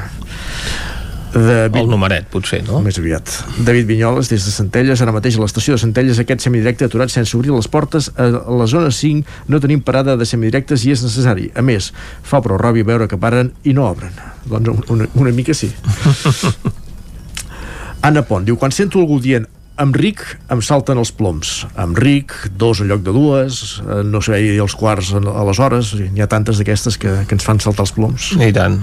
[1.33, 1.67] De.
[1.67, 2.79] El numeret, potser, no?
[2.85, 3.31] Més aviat.
[3.67, 7.35] David Vinyoles, des de Centelles, ara mateix a l'estació de Centelles, aquest semidirecte aturat sense
[7.37, 8.09] obrir les portes.
[8.15, 11.51] A la zona 5 no tenim parada de semidirectes i és necessari.
[11.55, 11.91] A més,
[12.23, 14.15] fa prou ràbia veure que paren i no obren.
[14.47, 15.69] Doncs una, una mica sí.
[18.07, 19.47] Anna Pont diu, quan sento algú dient
[19.77, 20.23] amb Ric
[20.53, 21.51] em salten els ploms.
[21.79, 25.93] Amb Ric, dos en lloc de dues, eh, no sé els quarts a les hores,
[25.97, 28.31] n'hi ha tantes d'aquestes que, que ens fan saltar els ploms.
[28.41, 28.79] I tant.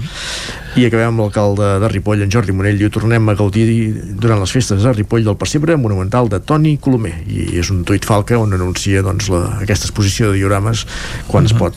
[0.79, 3.67] I acabem amb l'alcalde de Ripoll, en Jordi Monell, i ho tornem a gaudir
[4.15, 7.15] durant les festes a Ripoll del Pessebre monumental de Toni Colomer.
[7.27, 10.85] I és un tuit falca on anuncia doncs, la, aquesta exposició de diorames
[11.27, 11.51] quan uh -huh.
[11.51, 11.59] es mhm.
[11.59, 11.75] pot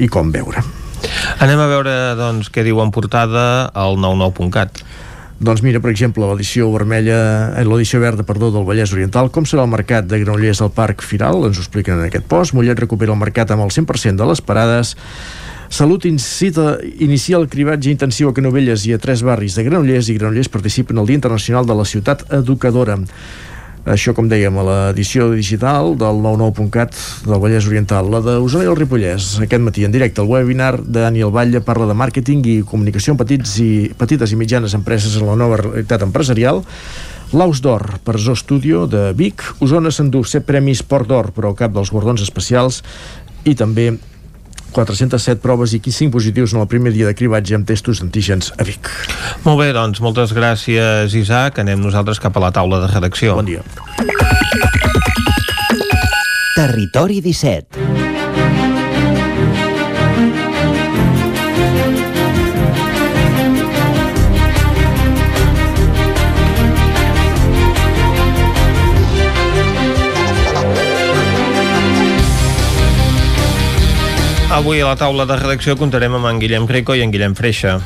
[0.00, 0.62] i com veure.
[1.40, 4.82] Anem a veure doncs, què diu en portada al 99.cat.
[5.40, 7.18] Doncs mira, per exemple, l'edició vermella,
[7.56, 11.00] eh, l'edició verda, perdó, del Vallès Oriental, com serà el mercat de Granollers al Parc
[11.00, 12.52] Firal, ens ho expliquen en aquest post.
[12.52, 14.92] Mollet recupera el mercat amb el 100% de les parades.
[15.70, 20.16] Salut incita, inicia el cribatge intensiu a Canovelles i a tres barris de Granollers i
[20.18, 22.98] Granollers participen al Dia Internacional de la Ciutat Educadora.
[23.90, 26.94] Això, com dèiem, a l'edició digital del 99.cat
[27.26, 28.06] del Vallès Oriental.
[28.12, 30.22] La d'Osona i el Ripollès, aquest matí en directe.
[30.22, 34.38] El webinar de Daniel Batlle parla de màrqueting i comunicació en petits i, petites i
[34.38, 36.62] mitjanes empreses en la nova realitat empresarial.
[37.34, 39.42] L'Aus d'Or per Zo Studio de Vic.
[39.58, 42.84] Osona s'endú 7 premis Port d'Or, però cap dels guardons especials
[43.42, 43.90] i també
[44.72, 48.66] 407 proves i 5 positius en el primer dia de cribatge amb testos d'antígens a
[48.66, 48.90] Vic.
[49.44, 51.58] Molt bé, doncs moltes gràcies Isaac.
[51.62, 53.36] Anem nosaltres cap a la taula de redacció.
[53.38, 53.64] Bon dia.
[56.56, 57.89] Territori 17
[74.60, 77.78] Avui a la taula de redacció comptarem amb en Guillem Rico i en Guillem Freixa.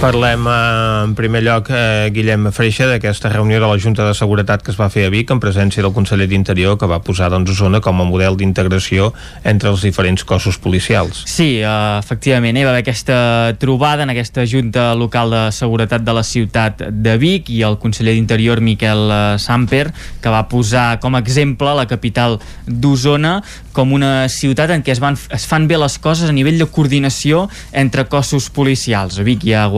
[0.00, 4.62] Parlem eh, en primer lloc, eh, Guillem Freixa, d'aquesta reunió de la Junta de Seguretat
[4.64, 7.50] que es va fer a Vic en presència del conseller d'Interior que va posar doncs,
[7.52, 9.10] Osona com a model d'integració
[9.44, 11.26] entre els diferents cossos policials.
[11.28, 13.18] Sí, eh, efectivament, hi va haver aquesta
[13.60, 18.16] trobada en aquesta Junta Local de Seguretat de la ciutat de Vic i el conseller
[18.16, 19.90] d'Interior, Miquel eh, Samper,
[20.24, 23.42] que va posar com a exemple la capital d'Osona
[23.76, 26.66] com una ciutat en què es, van, es fan bé les coses a nivell de
[26.72, 29.20] coordinació entre cossos policials.
[29.20, 29.68] A Vic hi ha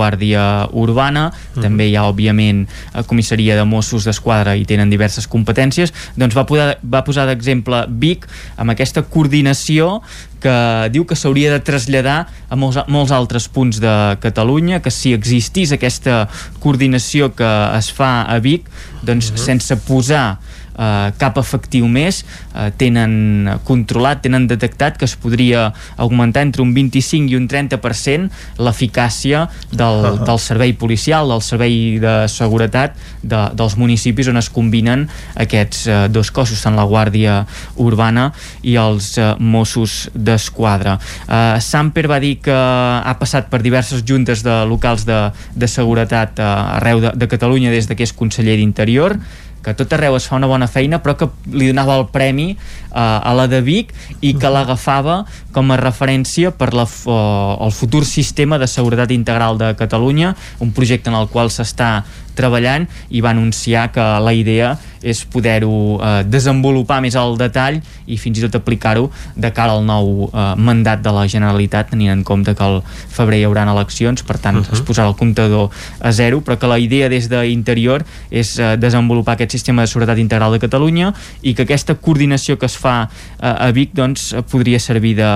[0.72, 1.58] Urbana, uh mhm.
[1.58, 1.62] -huh.
[1.62, 6.44] també hi ha, òbviament, a Comissaria de Mossos d'Esquadra i tenen diverses competències, doncs va,
[6.46, 8.26] poder, va posar d'exemple Vic
[8.56, 10.02] amb aquesta coordinació
[10.42, 15.14] que diu que s'hauria de traslladar a molts, molts altres punts de Catalunya, que si
[15.14, 16.28] existís aquesta
[16.58, 18.66] coordinació que es fa a Vic,
[19.02, 19.44] doncs uh -huh.
[19.44, 20.38] sense posar
[20.78, 26.72] eh, cap efectiu més eh, tenen controlat, tenen detectat que es podria augmentar entre un
[26.74, 30.24] 25 i un 30% l'eficàcia del, uh -huh.
[30.26, 36.08] del servei policial, del servei de seguretat de, dels municipis on es combinen aquests eh,
[36.08, 37.46] dos cossos, tant la Guàrdia
[37.76, 38.32] Urbana
[38.62, 40.98] i els eh, Mossos d'Esquadra.
[41.28, 46.38] Eh, Samper va dir que ha passat per diverses juntes de locals de, de seguretat
[46.38, 46.42] eh,
[46.78, 49.18] arreu de, de Catalunya des de que és conseller d'Interior
[49.62, 52.52] que tot arreu es fa una bona feina però que li donava el premi
[52.94, 58.04] a la de Vic i que l'agafava com a referència per la, uh, el futur
[58.08, 62.02] sistema de seguretat integral de Catalunya, un projecte en el qual s'està
[62.36, 68.16] treballant i va anunciar que la idea és poder-ho eh, desenvolupar més al detall i
[68.20, 72.22] fins i tot aplicar-ho de cara al nou eh, mandat de la Generalitat tenint en
[72.26, 74.72] compte que al febrer hi haurà eleccions per tant uh -huh.
[74.72, 75.70] es posarà el comptador
[76.00, 80.18] a zero però que la idea des d'interior és eh, desenvolupar aquest sistema de seguretat
[80.18, 84.80] integral de Catalunya i que aquesta coordinació que es fa eh, a Vic doncs podria
[84.82, 85.30] servir de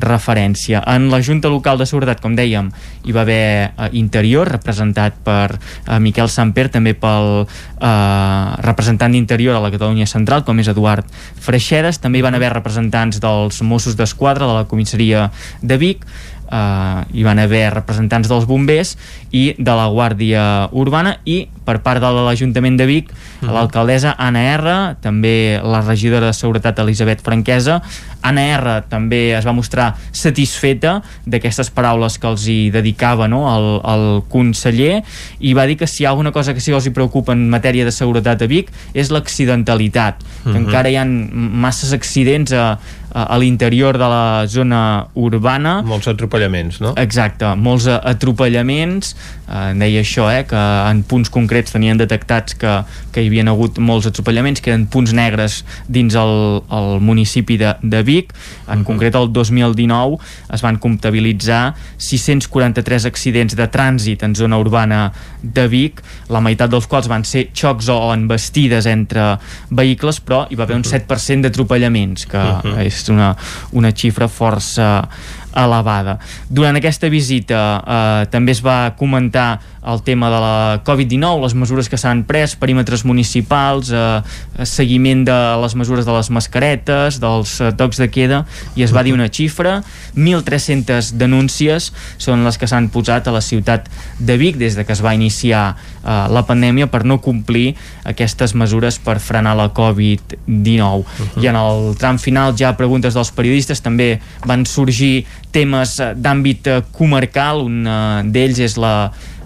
[0.00, 0.82] referència.
[0.86, 2.70] En la Junta Local de Seguretat, com dèiem,
[3.04, 9.58] hi va haver eh, interior representat per eh, Miquel Samper, també pel eh, representant d'Interior
[9.58, 11.08] a la Catalunya Central, com és Eduard
[11.42, 12.00] Freixedes.
[12.02, 15.28] També hi van haver representants dels Mossos d'Esquadra, de la comissaria
[15.62, 16.06] de Vic,
[16.50, 18.96] eh, hi van haver representants dels bombers
[19.30, 23.12] i de la Guàrdia Urbana i per part de l'Ajuntament de Vic.
[23.42, 23.52] -huh.
[23.52, 27.80] l'alcaldessa Anna R també la regidora de Seguretat Elisabet Franquesa
[28.22, 33.68] Anna R també es va mostrar satisfeta d'aquestes paraules que els hi dedicava no, el,
[33.92, 35.02] el conseller
[35.40, 37.34] i va dir que si hi ha alguna cosa que sí que els hi preocupa
[37.34, 40.52] en matèria de seguretat a Vic és l'accidentalitat, uh -huh.
[40.52, 40.66] que mhm.
[40.66, 42.78] encara hi ha masses accidents a,
[43.12, 45.82] a l'interior de la zona urbana.
[45.84, 46.94] Molts atropellaments, no?
[46.96, 49.12] Exacte, molts atropellaments,
[49.48, 52.72] eh, deia això, eh, que en punts concrets tenien detectats que,
[53.12, 57.74] que hi havia hagut molts atropellaments, que eren punts negres dins el, el municipi de,
[57.82, 58.32] de Vic.
[58.32, 58.80] En uh mhm.
[58.80, 58.84] -huh.
[58.86, 60.18] concret, el 2019
[60.52, 65.12] es van comptabilitzar 643 accidents de trànsit en zona urbana
[65.42, 70.54] de Vic, la meitat dels quals van ser xocs o embestides entre vehicles, però hi
[70.54, 71.42] va haver un 7% mhm.
[71.42, 72.72] d'atropellaments, que uh mhm.
[72.72, 72.86] -huh.
[72.86, 73.34] és una,
[73.72, 75.08] una xifra força
[75.54, 76.18] elevada.
[76.48, 81.88] Durant aquesta visita eh, també es va comentar el tema de la Covid-19, les mesures
[81.90, 84.22] que s'han pres, perímetres municipals, eh,
[84.68, 88.44] seguiment de les mesures de les mascaretes, dels eh, tocs de queda,
[88.78, 89.80] i es va dir una xifra,
[90.14, 91.90] 1.300 denúncies
[92.22, 95.16] són les que s'han posat a la ciutat de Vic des de que es va
[95.18, 97.74] iniciar eh, la pandèmia per no complir
[98.06, 101.02] aquestes mesures per frenar la Covid-19.
[101.02, 101.42] Uh -huh.
[101.42, 106.70] I en el tram final, ja preguntes dels periodistes, també van sorgir temes eh, d'àmbit
[106.70, 108.94] eh, comarcal, un uh, d'ells és la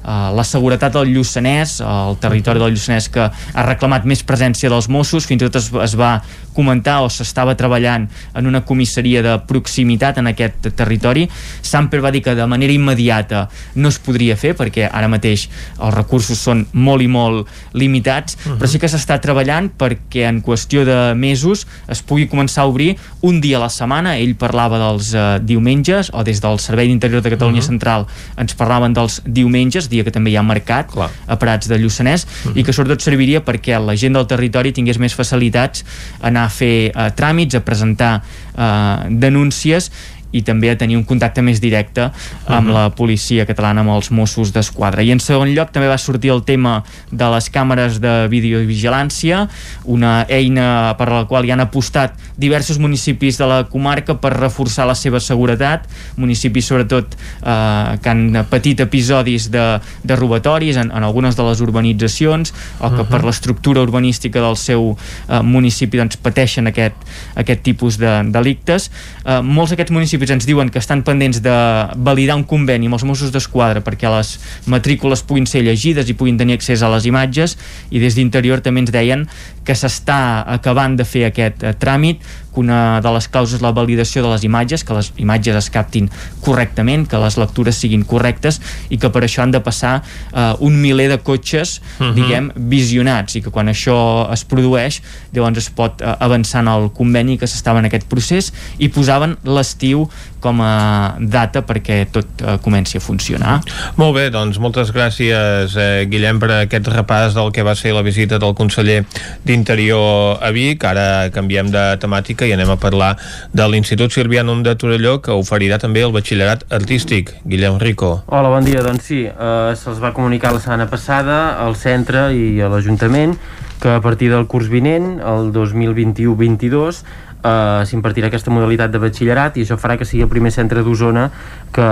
[0.06, 5.26] la seguretat del Lluçanès, el territori del Lluçanès que ha reclamat més presència dels Mossos,
[5.26, 6.20] fins i tot es, es va
[6.56, 8.06] comentar o s'estava treballant
[8.36, 11.26] en una comissaria de proximitat en aquest territori.
[11.62, 13.46] Samper va dir que de manera immediata
[13.76, 15.46] no es podria fer perquè ara mateix
[15.76, 18.58] els recursos són molt i molt limitats, uh -huh.
[18.58, 22.96] però sí que s'està treballant perquè en qüestió de mesos es pugui començar a obrir
[23.20, 24.16] un dia a la setmana.
[24.16, 27.66] Ell parlava dels uh, diumenges o des del Servei d'Interior de Catalunya uh -huh.
[27.66, 28.06] Central
[28.36, 31.10] ens parlaven dels diumenges, dia que també hi ha mercat Clar.
[31.26, 32.56] a Prats de Lluçanès uh -huh.
[32.60, 35.84] i que sobretot serviria perquè la gent del territori tingués més facilitats
[36.20, 39.90] a anar a fer uh, tràmits, a presentar uh, denúncies
[40.36, 42.10] i també a tenir un contacte més directe
[42.46, 42.72] amb uh.
[42.72, 42.72] -huh.
[42.72, 45.02] la policia catalana, amb els Mossos d'Esquadra.
[45.02, 49.48] I en segon lloc també va sortir el tema de les càmeres de videovigilància,
[49.84, 54.86] una eina per la qual hi han apostat diversos municipis de la comarca per reforçar
[54.86, 61.06] la seva seguretat, municipis sobretot eh, que han patit episodis de, de robatoris en, en
[61.06, 63.08] algunes de les urbanitzacions o que uh -huh.
[63.08, 64.96] per l'estructura urbanística del seu
[65.28, 66.94] eh, municipi doncs, pateixen aquest,
[67.34, 68.90] aquest tipus de delictes.
[69.24, 71.54] Eh, molts d'aquests municipis municipis ens diuen que estan pendents de
[71.96, 76.38] validar un conveni amb els Mossos d'Esquadra perquè les matrícules puguin ser llegides i puguin
[76.38, 77.56] tenir accés a les imatges.
[77.90, 79.26] I des d'interior també ens deien
[79.64, 82.22] que s'està acabant de fer aquest eh, tràmit
[82.56, 85.68] que una de les causes és la validació de les imatges, que les imatges es
[85.70, 86.08] captin
[86.44, 88.60] correctament, que les lectures siguin correctes
[88.90, 90.00] i que per això han de passar
[90.32, 92.10] eh, un miler de cotxes, uh mhm.
[92.10, 92.14] -huh.
[92.14, 95.02] diguem, visionats i que quan això es produeix
[95.32, 99.36] llavors es pot eh, avançar en el conveni que s'estava en aquest procés i posaven
[99.44, 100.08] l'estiu
[100.46, 103.58] com a data perquè tot eh, comenci a funcionar.
[103.98, 108.04] Molt bé, doncs moltes gràcies eh, Guillem per aquest repàs del que va ser la
[108.06, 109.00] visita del conseller
[109.46, 110.86] d'Interior a Vic.
[110.86, 113.14] Ara canviem de temàtica i anem a parlar
[113.56, 117.34] de l'Institut Sirvianum de Torelló que oferirà també el batxillerat artístic.
[117.44, 118.20] Guillem Rico.
[118.26, 118.84] Hola, bon dia.
[118.86, 123.34] Doncs sí, eh, se'ls va comunicar la setmana passada al centre i a l'Ajuntament
[123.80, 127.02] que a partir del curs vinent, el 2021-22,
[127.46, 131.28] eh, s'impartirà aquesta modalitat de batxillerat i això farà que sigui el primer centre d'Osona
[131.74, 131.86] que,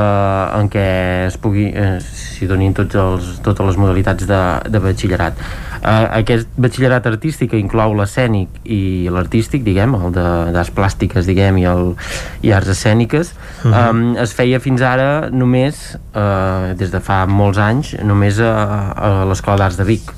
[0.59, 0.87] en què
[1.29, 5.41] es pugui eh, s'hi donin tots els, totes les modalitats de, de batxillerat
[5.81, 11.69] eh, aquest batxillerat artístic que inclou l'escènic i l'artístic diguem, el d'arts plàstiques diguem i,
[11.71, 11.95] el,
[12.43, 14.17] i arts escèniques uh -huh.
[14.17, 18.53] eh, es feia fins ara només eh, des de fa molts anys només a,
[18.97, 20.15] a l'Escola d'Arts de Vic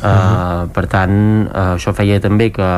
[0.00, 0.68] Uh, uh -huh.
[0.72, 1.12] per tant
[1.52, 2.68] uh, això feia també que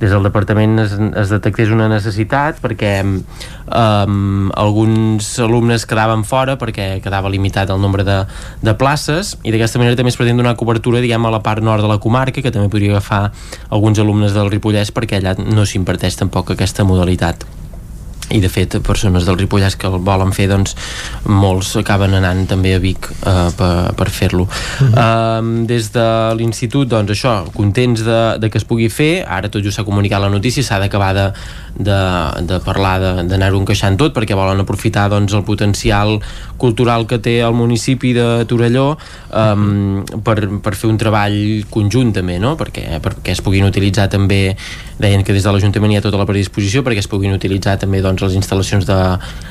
[0.00, 7.00] des del departament es, es detectés una necessitat perquè um, alguns alumnes quedaven fora perquè
[7.04, 8.18] quedava limitat el nombre de,
[8.60, 11.84] de places i d'aquesta manera també es pretén donar cobertura diguem a la part nord
[11.84, 13.30] de la comarca que també podria agafar
[13.70, 17.55] alguns alumnes del Ripollès perquè allà no s'imparteix tampoc aquesta modalitat
[18.34, 20.74] i de fet persones del Ripollès que el volen fer doncs
[21.30, 24.90] molts acaben anant també a Vic uh, per, per fer-lo uh -huh.
[24.90, 29.62] uh, des de l'institut doncs això, contents de, de que es pugui fer ara tot
[29.62, 31.32] just s'ha comunicat la notícia s'ha d'acabar de,
[31.78, 32.00] de,
[32.42, 36.20] de parlar d'anar-ho encaixant tot perquè volen aprofitar doncs, el potencial
[36.56, 38.96] cultural que té el municipi de Torelló
[39.30, 42.56] um, per, per fer un treball conjunt també no?
[42.56, 44.56] perquè, perquè es puguin utilitzar també
[44.98, 48.00] deien que des de l'Ajuntament hi ha tota la predisposició perquè es puguin utilitzar també
[48.04, 48.98] doncs, les instal·lacions de,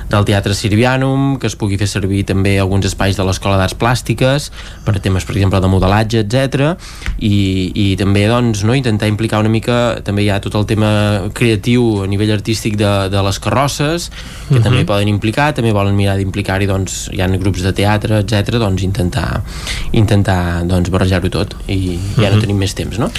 [0.10, 4.50] del Teatre Sirvianum, que es pugui fer servir també alguns espais de l'Escola d'Arts Plàstiques
[4.86, 6.74] per temes, per exemple, de modelatge, etc.
[7.20, 7.36] I,
[7.74, 10.90] i també doncs, no, intentar implicar una mica, també hi ha tot el tema
[11.38, 14.58] creatiu a nivell artístic de, de les carrosses, que uh mhm.
[14.58, 14.64] -huh.
[14.64, 18.58] també poden implicar, també volen mirar d'implicar-hi, doncs, hi ha grups de teatre, etc.
[18.58, 19.42] doncs intentar,
[19.92, 22.30] intentar doncs, barrejar-ho tot i ja uh -huh.
[22.30, 22.42] no mhm.
[22.42, 23.12] tenim més temps, no?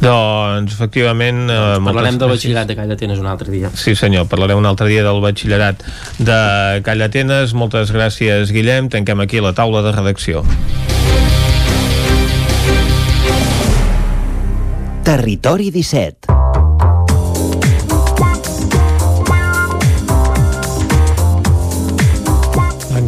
[0.00, 1.50] Doncs, efectivament...
[1.50, 3.70] Eh, parlarem del batxillerat de Call d'Atenes un altre dia.
[3.74, 5.82] Sí, senyor, parlarem un altre dia del batxillerat
[6.18, 6.38] de
[6.86, 7.56] Call d'Atenes.
[7.58, 8.90] Moltes gràcies, Guillem.
[8.92, 10.44] Tanquem aquí la taula de redacció.
[15.04, 16.53] Territori 17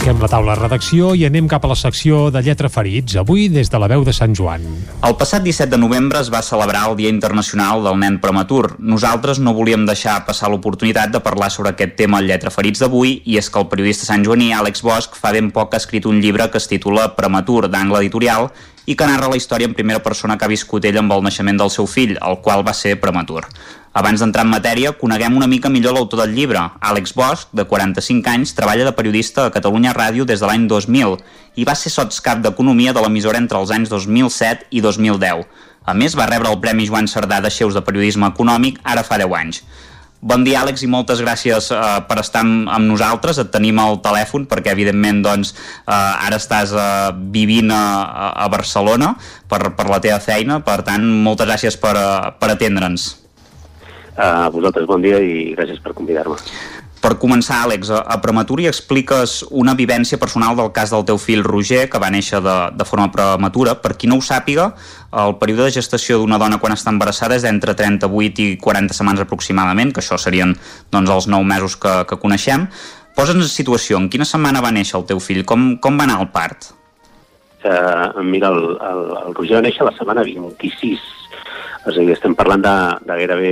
[0.07, 3.49] Tanquem la taula de redacció i anem cap a la secció de lletra ferits, avui
[3.51, 4.63] des de la veu de Sant Joan.
[5.03, 8.77] El passat 17 de novembre es va celebrar el Dia Internacional del Nen Prematur.
[8.79, 13.17] Nosaltres no volíem deixar passar l'oportunitat de parlar sobre aquest tema al lletra ferits d'avui
[13.25, 16.23] i és que el periodista Sant Joaní Àlex Bosch fa ben poc ha escrit un
[16.23, 18.53] llibre que es titula Prematur, d'angle editorial,
[18.87, 21.59] i que narra la història en primera persona que ha viscut ell amb el naixement
[21.59, 23.43] del seu fill, el qual va ser prematur.
[23.97, 26.61] Abans d'entrar en matèria, coneguem una mica millor l'autor del llibre.
[26.85, 31.17] Àlex Bosch, de 45 anys, treballa de periodista a Catalunya Ràdio des de l'any 2000
[31.57, 35.49] i va ser sotscap d'Economia de l'emissora entre els anys 2007 i 2010.
[35.89, 39.17] A més, va rebre el Premi Joan Cerdà de Xeus de Periodisme Econòmic ara fa
[39.17, 39.65] 10 anys.
[40.21, 43.41] Bon dia, Àlex, i moltes gràcies uh, per estar amb, amb nosaltres.
[43.41, 45.57] Et tenim al telèfon perquè, evidentment, doncs,
[45.87, 47.85] uh, ara estàs uh, vivint a,
[48.45, 49.15] a Barcelona
[49.49, 50.61] per, per la teva feina.
[50.61, 51.97] Per tant, moltes gràcies per,
[52.37, 53.15] per atendre'ns.
[54.17, 56.39] A vosaltres bon dia i gràcies per convidar-me.
[56.97, 61.85] Per començar, Àlex, a Prematuri expliques una vivència personal del cas del teu fill Roger,
[61.93, 63.77] que va néixer de, de forma prematura.
[63.83, 64.71] Per qui no ho sàpiga,
[65.23, 69.27] el període de gestació d'una dona quan està embarassada és d'entre 38 i 40 setmanes
[69.27, 70.57] aproximadament, que això serien
[70.91, 72.67] doncs, els 9 mesos que, que coneixem.
[73.17, 75.45] Posa'ns en situació, en quina setmana va néixer el teu fill?
[75.45, 76.73] Com, com va anar el part?
[77.67, 81.07] Uh, mira, el, el, el Roger va néixer la setmana 26
[81.87, 82.77] és a dir, estem parlant de,
[83.07, 83.51] de gairebé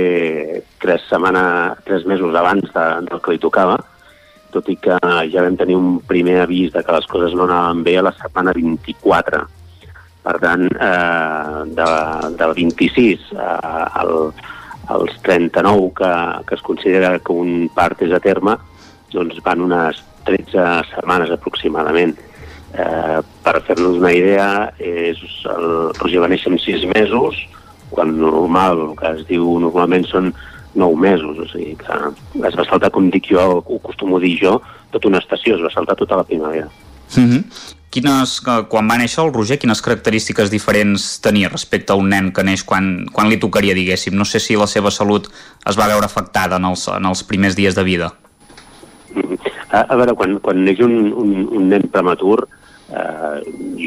[0.83, 3.77] tres, setmana, tres mesos abans de, del que li tocava,
[4.51, 4.97] tot i que
[5.31, 8.13] ja vam tenir un primer avís de que les coses no anaven bé a la
[8.15, 9.41] setmana 24.
[10.25, 11.87] Per tant, eh, de,
[12.39, 13.47] del 26 eh,
[14.01, 14.13] al,
[14.95, 16.11] als 39 que,
[16.47, 18.57] que es considera que un part és a terme,
[19.13, 22.15] doncs van unes 13 setmanes aproximadament.
[22.75, 24.47] Eh, per fer-nos una idea,
[24.81, 25.21] és,
[25.51, 27.45] el Roger va néixer en 6 mesos,
[27.95, 30.33] quan normal, el que es diu normalment són
[30.75, 32.01] 9 mesos, o sigui que
[32.47, 34.59] es va saltar, com dic jo, ho acostumo a dir jo,
[34.91, 36.67] tota una estació, es va saltar tota la primavera.
[37.15, 37.73] Mm -hmm.
[37.95, 42.43] Quines, quan va néixer el Roger, quines característiques diferents tenia respecte a un nen que
[42.43, 44.17] neix quan, quan li tocaria, diguéssim?
[44.19, 45.29] No sé si la seva salut
[45.65, 48.11] es va veure afectada en els, en els primers dies de vida.
[49.71, 52.49] A, a veure, quan, quan neix un, un, un nen prematur,
[52.89, 53.37] eh,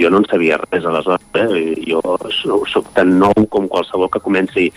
[0.01, 1.27] jo no en sabia res aleshores.
[1.35, 1.75] Eh?
[1.87, 2.01] Jo
[2.67, 4.69] sóc tan nou com qualsevol que comenci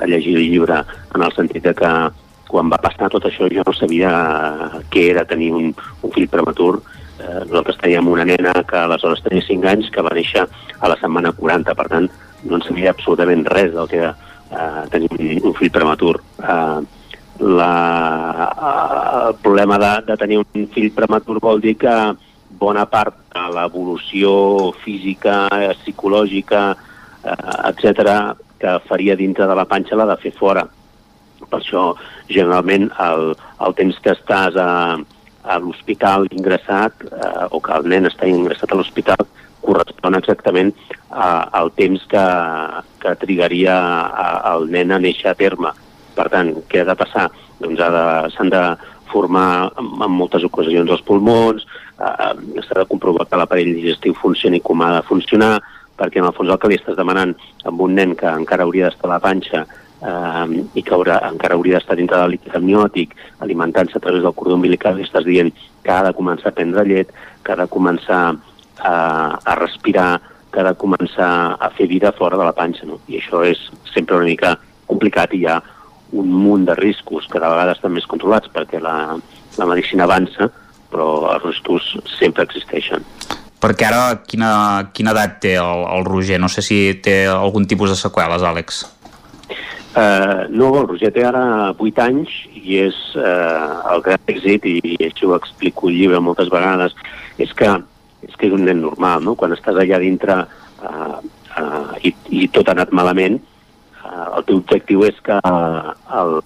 [0.00, 0.80] a llegir el llibre,
[1.14, 1.92] en el sentit que
[2.50, 4.10] quan va passar tot això jo no sabia
[4.90, 5.70] què era tenir un,
[6.02, 6.80] un fill prematur.
[7.20, 10.96] Eh, nosaltres teníem una nena que aleshores tenia 5 anys, que va néixer a la
[10.98, 12.08] setmana 40, per tant,
[12.48, 14.14] no en sabia absolutament res del que era
[14.50, 16.16] eh, tenir un, un fill prematur.
[16.40, 16.80] Eh,
[17.40, 17.70] la,
[19.28, 21.94] el problema de, de tenir un fill prematur vol dir que
[22.58, 25.46] bona part de l'evolució física,
[25.80, 26.62] psicològica,
[27.24, 30.66] eh, etc que faria dintre de la panxa l'ha de fer fora.
[31.40, 31.94] Per això,
[32.28, 33.32] generalment, el,
[33.66, 34.70] el temps que estàs a,
[35.42, 39.24] a l'hospital ingressat eh, o que el nen està ingressat a l'hospital
[39.64, 40.74] correspon exactament
[41.08, 42.26] a, al temps que,
[43.00, 45.72] que trigaria a, el nen a néixer a terme.
[46.16, 47.30] Per tant, què ha de passar?
[47.60, 47.80] Doncs
[48.36, 48.62] s'han de
[49.12, 51.66] formar en, en moltes ocasions els pulmons,
[51.98, 52.32] eh,
[52.64, 55.58] s'ha de comprovar que l'aparell digestiu funcioni com ha de funcionar,
[56.00, 57.34] perquè en el fons el que li estàs demanant
[57.68, 61.58] amb un nen que encara hauria d'estar a la panxa eh, i que haurà, encara
[61.58, 63.14] hauria d'estar dintre del líquid amniòtic,
[63.44, 65.52] alimentant-se a través del cordó umbilical, li estàs dient
[65.84, 67.12] que ha de començar a prendre llet,
[67.44, 68.22] que ha de començar
[68.80, 68.94] a,
[69.44, 70.20] a respirar,
[70.50, 71.30] que ha de començar
[71.60, 72.88] a fer vida fora de la panxa.
[72.88, 72.98] No?
[73.08, 73.60] I això és
[73.92, 74.56] sempre una mica
[74.90, 75.60] complicat i hi ha
[76.12, 79.16] un munt de riscos que de vegades estan més controlats perquè la,
[79.58, 80.50] la medicina avança,
[80.90, 83.04] però els riscos sempre existeixen.
[83.60, 84.52] Perquè ara quina,
[84.96, 86.40] quina edat té el, el Roger?
[86.40, 88.80] No sé si té algun tipus de seqüeles, Àlex.
[89.90, 91.42] Uh, no, el Roger té ara
[91.74, 96.22] 8 anys i és uh, el gran èxit, i, i això ho explico al llibre
[96.22, 96.94] moltes vegades,
[97.42, 97.68] és que
[98.20, 99.34] és que és un nen normal, no?
[99.38, 103.38] Quan estàs allà dintre uh, uh, i, i tot ha anat malament,
[104.10, 106.36] el teu objectiu és que uh, el,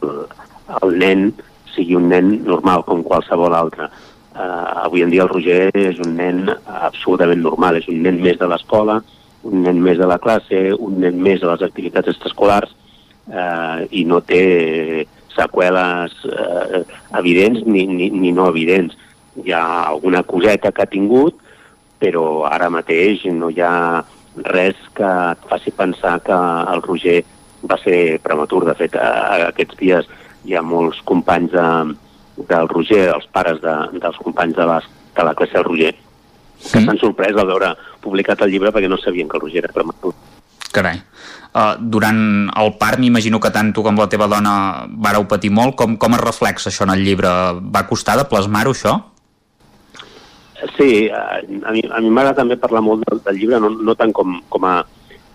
[0.80, 1.26] el nen
[1.74, 3.90] sigui un nen normal com qualsevol altre.
[4.34, 8.38] Uh, avui en dia el Roger és un nen absolutament normal, és un nen més
[8.40, 9.00] de l'escola,
[9.44, 12.72] un nen més de la classe, un nen més de les activitats extraescolars,
[13.28, 16.82] eh, i no té seqüeles eh,
[17.18, 18.96] evidents ni, ni, ni no evidents.
[19.44, 21.36] Hi ha alguna coseta que ha tingut,
[22.00, 24.04] però ara mateix no hi ha
[24.50, 26.36] res que et faci pensar que
[26.74, 27.20] el Roger
[27.70, 28.64] va ser prematur.
[28.68, 30.08] De fet, a, aquests dies
[30.44, 31.68] hi ha molts companys de,
[32.50, 35.94] del Roger, els pares de, dels companys de, les, de la classe del Roger,
[36.64, 37.74] que s'han sorprès al veure
[38.04, 40.14] publicat el llibre perquè no sabien que el Roger era prematur.
[40.74, 41.00] Carai.
[41.54, 42.18] Uh, durant
[42.58, 44.54] el part m'imagino que tant tu com la teva dona
[44.90, 45.76] vareu patir molt.
[45.78, 47.30] Com, com es reflexa això en el llibre?
[47.74, 48.96] Va costar de plasmar-ho, això?
[50.74, 54.64] Sí, a mi m'agrada també parlar molt del, del llibre, no, no tant com, com
[54.66, 54.78] a,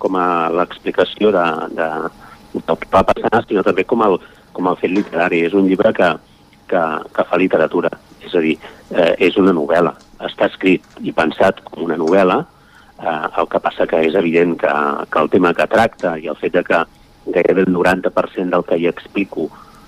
[0.02, 1.46] com a l'explicació de,
[1.78, 1.90] de,
[2.58, 4.20] del que va passar, sinó també com el,
[4.56, 5.44] com el fet literari.
[5.48, 6.14] És un llibre que,
[6.72, 6.86] que,
[7.16, 7.92] que fa literatura,
[8.26, 8.56] és a dir,
[8.92, 9.94] eh, és una novel·la.
[10.30, 12.44] Està escrit i pensat com una novel·la,
[13.00, 14.72] Eh, el que passa que és evident que,
[15.08, 16.80] que el tema que tracta i el fet de que
[17.32, 19.46] gairebé el 90% del que hi explico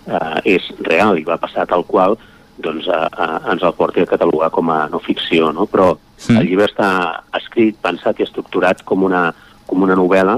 [0.07, 2.15] eh, és real i va passar tal qual,
[2.63, 5.67] doncs eh, eh, ens el porti a catalogar com a no ficció, no?
[5.67, 6.38] Però sí.
[6.38, 6.88] el llibre està
[7.35, 9.25] escrit, pensat i estructurat com una,
[9.67, 10.38] com una novel·la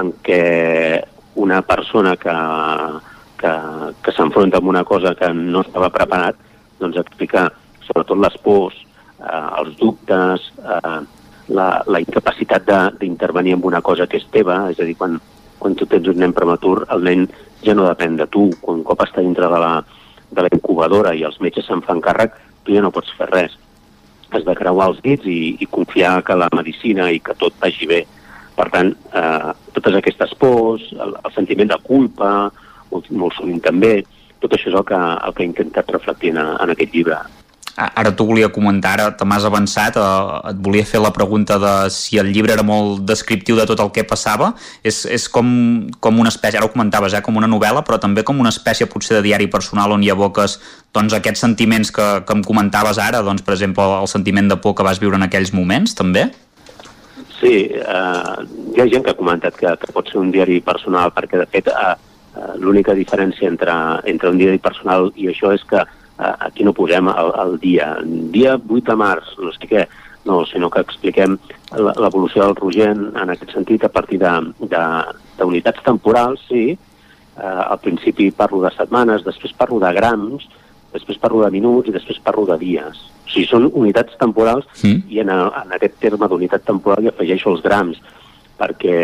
[0.00, 0.42] en què
[1.42, 2.36] una persona que,
[3.40, 3.52] que,
[4.04, 6.38] que s'enfronta amb una cosa que no estava preparat,
[6.80, 7.48] doncs explica
[7.86, 8.78] sobretot les pors,
[9.20, 10.98] eh, els dubtes, eh,
[11.52, 12.68] la, la incapacitat
[13.00, 15.18] d'intervenir en una cosa que és teva, és a dir, quan,
[15.58, 17.26] quan tu tens un nen prematur, el nen
[17.64, 18.48] ja no depèn de tu.
[18.62, 19.74] Quan cop està dintre de la,
[20.30, 22.34] de la incubadora i els metges se'n fan càrrec,
[22.64, 23.56] tu ja no pots fer res.
[24.32, 27.88] Has de creuar els dits i, i confiar que la medicina i que tot vagi
[27.90, 28.02] bé.
[28.56, 32.32] Per tant, eh, totes aquestes pors, el, el sentiment de culpa,
[32.90, 34.00] molt, molt sovint també,
[34.42, 37.20] tot això és el que, el que he intentat reflectir en, en aquest llibre
[37.76, 41.90] ara t'ho volia comentar, ara te m'has avançat, eh, et volia fer la pregunta de
[41.90, 44.52] si el llibre era molt descriptiu de tot el que passava,
[44.84, 48.24] és, és com, com una espècie, ara ho comentaves, eh, com una novel·la, però també
[48.24, 50.58] com una espècie potser de diari personal on hi aboques
[50.92, 54.76] doncs, aquests sentiments que, que em comentaves ara, doncs, per exemple, el sentiment de por
[54.76, 56.28] que vas viure en aquells moments, també?
[57.42, 58.34] Sí, eh,
[58.72, 61.48] hi ha gent que ha comentat que, que pot ser un diari personal, perquè de
[61.50, 61.94] fet eh,
[62.38, 63.74] eh l'única diferència entre,
[64.06, 65.82] entre un diari personal i això és que
[66.22, 67.88] aquí no posem el, el dia,
[68.30, 69.84] dia 8 de març, no sé què,
[70.28, 71.36] no, sinó que expliquem
[71.74, 78.62] l'evolució del Roger en aquest sentit a partir d'unitats temporals, sí, eh, al principi parlo
[78.62, 80.46] de setmanes, després parlo de grams,
[80.92, 83.02] després parlo de minuts i després parlo de dies.
[83.32, 85.08] Sigui, són unitats temporals mm.
[85.08, 87.98] i en, en aquest terme d'unitat temporal hi afegeixo els grams,
[88.60, 88.96] perquè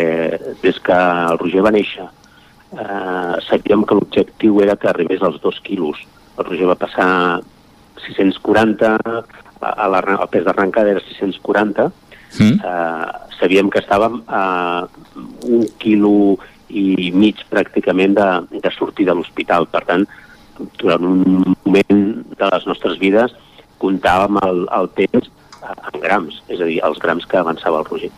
[0.62, 0.98] des que
[1.32, 6.04] el Roger va néixer eh, sabíem que l'objectiu era que arribés als dos quilos
[6.38, 7.08] el Roger va passar
[8.06, 8.92] 640,
[9.60, 11.88] a la, el pes d'arrencada era 640,
[12.38, 12.52] mm.
[12.70, 13.08] eh,
[13.40, 14.42] sabíem que estàvem a
[15.48, 16.38] un quilo
[16.68, 18.28] i mig pràcticament de,
[18.62, 19.66] de sortir de l'hospital.
[19.72, 20.06] Per tant,
[20.78, 22.02] durant un moment
[22.38, 23.34] de les nostres vides
[23.82, 25.30] comptàvem el, el temps
[25.68, 28.12] en grams, és a dir, els grams que avançava el Roger.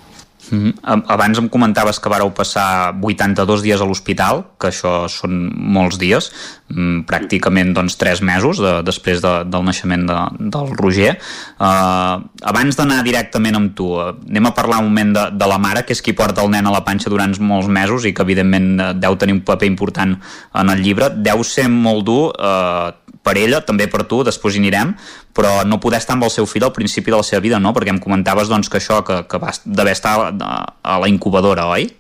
[0.51, 1.03] Mm -hmm.
[1.07, 6.33] Abans em comentaves que vareu passar 82 dies a l'hospital, que això són molts dies,
[6.69, 11.19] mm, pràcticament doncs, 3 mesos de, després de, del naixement de, del Roger.
[11.59, 15.59] Uh, abans d'anar directament amb tu, uh, anem a parlar un moment de, de la
[15.59, 18.23] mare, que és qui porta el nen a la panxa durant molts mesos i que
[18.23, 20.19] evidentment deu tenir un paper important
[20.55, 21.11] en el llibre.
[21.11, 22.91] Deu ser molt dur uh,
[23.23, 24.95] per ella, també per tu, després hi anirem,
[25.37, 27.75] però no poder estar amb el seu fill al principi de la seva vida, no?
[27.77, 31.91] Perquè em comentaves doncs, que això, que, que vas d'haver estar a, la incubadora, oi?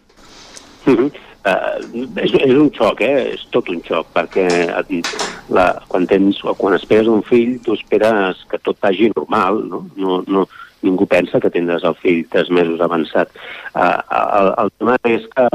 [0.86, 1.10] Mm -hmm.
[1.44, 3.34] uh, és, és un xoc, eh?
[3.34, 4.48] És tot un xoc, perquè
[5.48, 9.86] la, quan, tens, quan esperes un fill, tu esperes que tot vagi normal, no?
[9.96, 10.48] no, no
[10.82, 13.28] ningú pensa que tindràs el fill tres mesos avançat.
[13.74, 14.00] Uh,
[14.40, 15.48] el, el tema és que,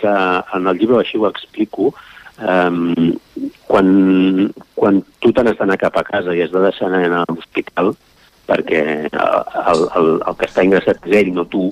[0.00, 0.14] que
[0.56, 1.92] en el llibre així ho explico,
[2.38, 3.12] um,
[3.66, 7.28] quan, quan tu te n'has d'anar cap a casa i has de deixar anar a
[7.30, 7.94] l'hospital,
[8.48, 11.70] perquè el, el, el que està ingressat és ell, no tu,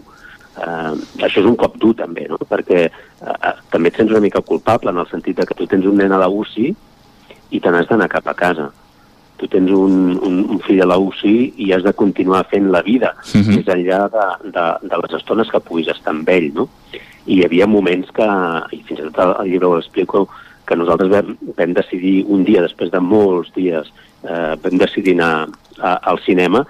[0.56, 0.92] eh,
[1.26, 2.38] això és un cop dur també, no?
[2.50, 5.86] perquè eh, també et sents una mica culpable en el sentit de que tu tens
[5.86, 6.70] un nen a la UCI
[7.50, 8.70] i te n'has d'anar cap a casa.
[9.40, 12.82] Tu tens un, un, un fill a la UCI i has de continuar fent la
[12.86, 13.56] vida, uh -huh.
[13.56, 14.26] més enllà de,
[14.56, 16.52] de, de les estones que puguis estar amb ell.
[16.54, 16.68] No?
[17.26, 18.28] I hi havia moments que,
[18.76, 20.28] i fins i tot al llibre ho explico,
[20.70, 23.90] que nosaltres vam, vam decidir un dia, després de molts dies,
[24.22, 25.48] eh, vam decidir anar
[25.80, 26.62] a, al cinema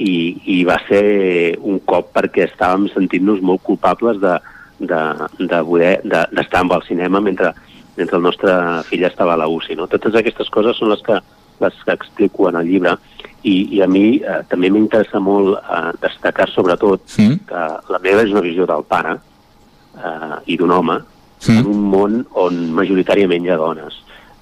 [0.00, 0.14] i,
[0.48, 4.38] i va ser un cop perquè estàvem sentint-nos molt culpables de,
[4.80, 5.02] de,
[5.38, 7.52] de poder d'estar amb el cinema mentre,
[7.98, 8.56] mentre el nostre
[8.88, 9.76] fill estava a la UCI.
[9.78, 9.90] No?
[9.92, 11.20] Totes aquestes coses són les que,
[11.62, 12.96] les que explico en el llibre
[13.42, 17.44] i, i a mi eh, també m'interessa molt eh, destacar sobretot mm.
[17.50, 21.02] que la meva és una visió del pare eh, i d'un home
[21.48, 21.58] mm.
[21.58, 23.98] en un món on majoritàriament hi ha dones.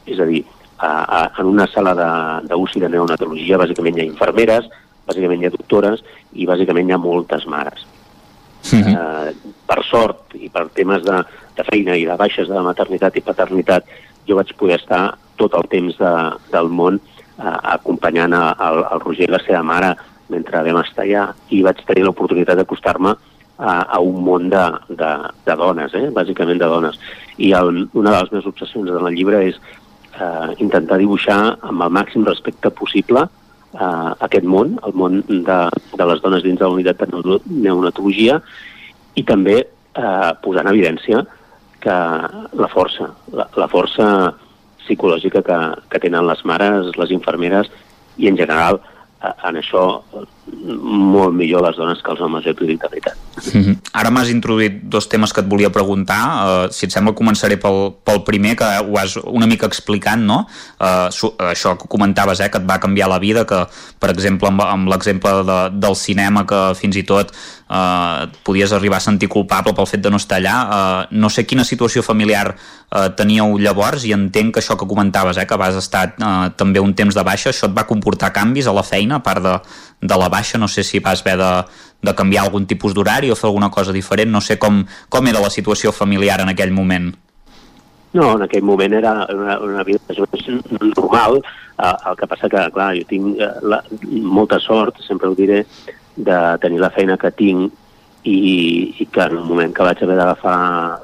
[0.07, 0.43] És a dir,
[0.79, 4.69] a, a, en una sala d'UCI de, de neonatologia bàsicament hi ha infermeres,
[5.09, 7.87] bàsicament hi ha doctores i bàsicament hi ha moltes mares.
[8.71, 8.95] Mm -hmm.
[8.95, 11.23] uh, per sort i per temes de,
[11.57, 13.85] de feina i de baixes de maternitat i paternitat
[14.29, 16.13] jo vaig poder estar tot el temps de,
[16.53, 19.97] del món uh, acompanyant a, a, al Roger i la seva mare
[20.29, 23.17] mentre vam estar allà i vaig tenir l'oportunitat d'acostar-me a,
[23.61, 25.11] a un món de, de,
[25.47, 26.09] de dones, eh?
[26.17, 26.97] bàsicament de dones.
[27.37, 29.59] I el, una de les meves obsessions en el llibre és
[30.17, 35.59] eh, intentar dibuixar amb el màxim respecte possible eh, aquest món, el món de,
[35.97, 38.41] de les dones dins de la unitat de neonatologia,
[39.17, 41.25] i també eh, posar en evidència
[41.81, 41.99] que
[42.61, 44.07] la força, la, la força
[44.85, 45.59] psicològica que,
[45.93, 47.69] que tenen les mares, les infermeres
[48.21, 48.81] i en general
[49.21, 49.85] en això
[50.51, 53.17] molt millor les dones que els homes, t'ho dic de veritat.
[53.55, 53.77] Mm -hmm.
[53.93, 56.23] Ara m'has introduït dos temes que et volia preguntar.
[56.25, 60.47] Uh, si et sembla, començaré pel, pel primer, que ho has una mica explicant, no?
[60.79, 61.09] Uh,
[61.51, 63.67] això que comentaves, eh, que et va canviar la vida, que,
[63.99, 67.33] per exemple, amb, amb l'exemple de, del cinema, que fins i tot
[67.71, 70.57] uh, podies arribar a sentir culpable pel fet de no estar allà.
[70.61, 75.39] Uh, no sé quina situació familiar uh, teníeu llavors i entenc que això que comentaves,
[75.39, 78.67] eh, que vas estar uh, també un temps de baixa, això et va comportar canvis
[78.67, 79.57] a la feina, a part de,
[80.01, 81.65] de la baixa, no sé si vas haver de,
[82.03, 85.41] de canviar algun tipus d'horari o fer alguna cosa diferent, no sé com, com era
[85.41, 87.13] la situació familiar en aquell moment.
[88.13, 91.43] No, en aquell moment era una, una vida normal,
[91.79, 93.83] uh, el que passa que, clar, jo tinc uh, la,
[94.25, 95.63] molta sort, sempre ho diré,
[96.17, 97.71] de tenir la feina que tinc
[98.25, 98.41] i,
[98.99, 100.57] i que en el moment que vaig haver d'agafar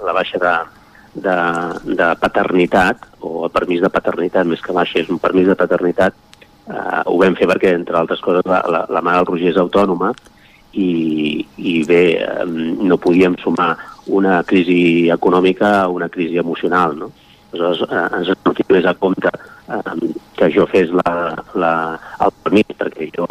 [0.05, 0.56] la baixa de,
[1.28, 1.36] de,
[1.94, 6.16] de paternitat, o el permís de paternitat, més que baixa, és un permís de paternitat,
[6.66, 9.60] Uh, ho vam fer perquè, entre altres coses, la, la, la mare del Roger és
[9.60, 10.10] autònoma
[10.74, 12.01] i, i bé,
[12.43, 12.56] um,
[12.90, 13.76] no podíem sumar
[14.10, 17.12] una crisi econòmica a una crisi emocional, no?
[17.52, 19.30] Aleshores, uh, ens sortit més a compte
[19.70, 20.02] um,
[20.34, 21.12] que jo fes la,
[21.55, 21.72] la,
[22.26, 23.28] el permís, perquè jo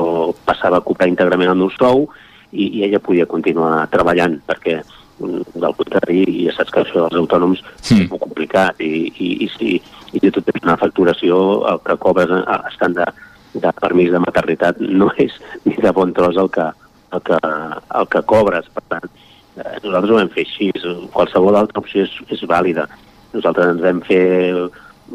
[0.47, 2.07] passava a cobrar íntegrament el meu sou
[2.55, 4.79] i, i ella podia continuar treballant, perquè
[5.19, 8.01] del contrari, ja saps que això dels autònoms sí.
[8.03, 9.77] és molt complicat i, i, i si,
[10.11, 11.37] i si tu tens una facturació,
[11.71, 12.33] el que cobres
[12.71, 13.07] estant de,
[13.55, 16.67] de permís de maternitat no és ni de bon tros el que,
[17.15, 17.39] el que,
[17.99, 18.67] el que cobres.
[18.75, 19.07] Per tant,
[19.55, 20.71] eh, nosaltres ho vam fer així.
[21.15, 22.89] Qualsevol altra opció és, és vàlida.
[23.35, 24.25] Nosaltres ens vam fer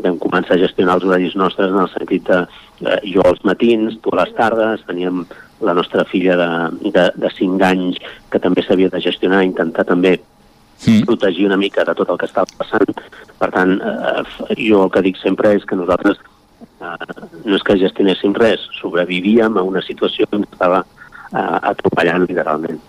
[0.00, 2.44] vam començar a gestionar els horaris nostres en el sentit de
[2.80, 5.24] eh, jo als matins, tu a les tardes, teníem
[5.60, 8.00] la nostra filla de, de, de 5 anys
[8.32, 11.04] que també s'havia de gestionar, intentar també mm.
[11.08, 13.02] protegir una mica de tot el que estava passant.
[13.40, 14.24] Per tant, eh,
[14.56, 16.94] jo el que dic sempre és que nosaltres eh,
[17.44, 22.80] no és que gestionéssim res, sobrevivíem a una situació que ens estava eh, atropellant literalment.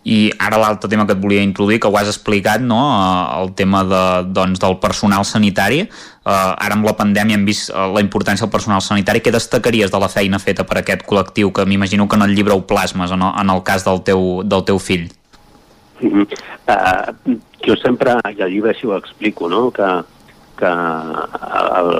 [0.00, 2.78] I ara l'altre tema que et volia introduir, que ho has explicat, no?
[2.80, 5.82] Eh, el tema de, doncs, del personal sanitari.
[6.20, 9.20] Uh, ara amb la pandèmia hem vist uh, la importància del personal sanitari.
[9.24, 12.56] Què destacaries de la feina feta per aquest col·lectiu, que m'imagino que en el llibre
[12.56, 15.08] ho plasmes, el, en el cas del teu, del teu fill?
[16.00, 17.36] Uh,
[17.66, 19.66] jo sempre, i al llibre així ho explico, no?
[19.74, 19.88] que,
[20.60, 21.90] que el,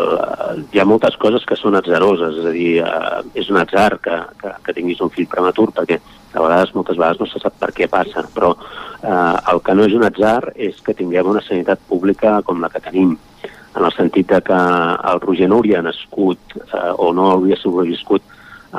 [0.52, 3.90] el, hi ha moltes coses que són atzaroses, és a dir, uh, és un atzar
[4.04, 6.00] que, que, que tinguis un fill prematur, perquè
[6.32, 9.86] a vegades, moltes vegades no se sap per què passa, però eh, el que no
[9.88, 13.16] és un atzar és que tinguem una sanitat pública com la que tenim,
[13.76, 14.60] en el sentit de que
[15.12, 18.22] el Roger no hauria nascut eh, o no hauria sobreviscut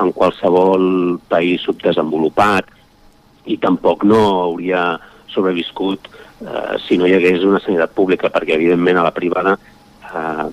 [0.00, 2.68] en qualsevol país subdesenvolupat
[3.52, 4.98] i tampoc no hauria
[5.32, 10.44] sobreviscut eh, si no hi hagués una sanitat pública, perquè evidentment a la privada eh,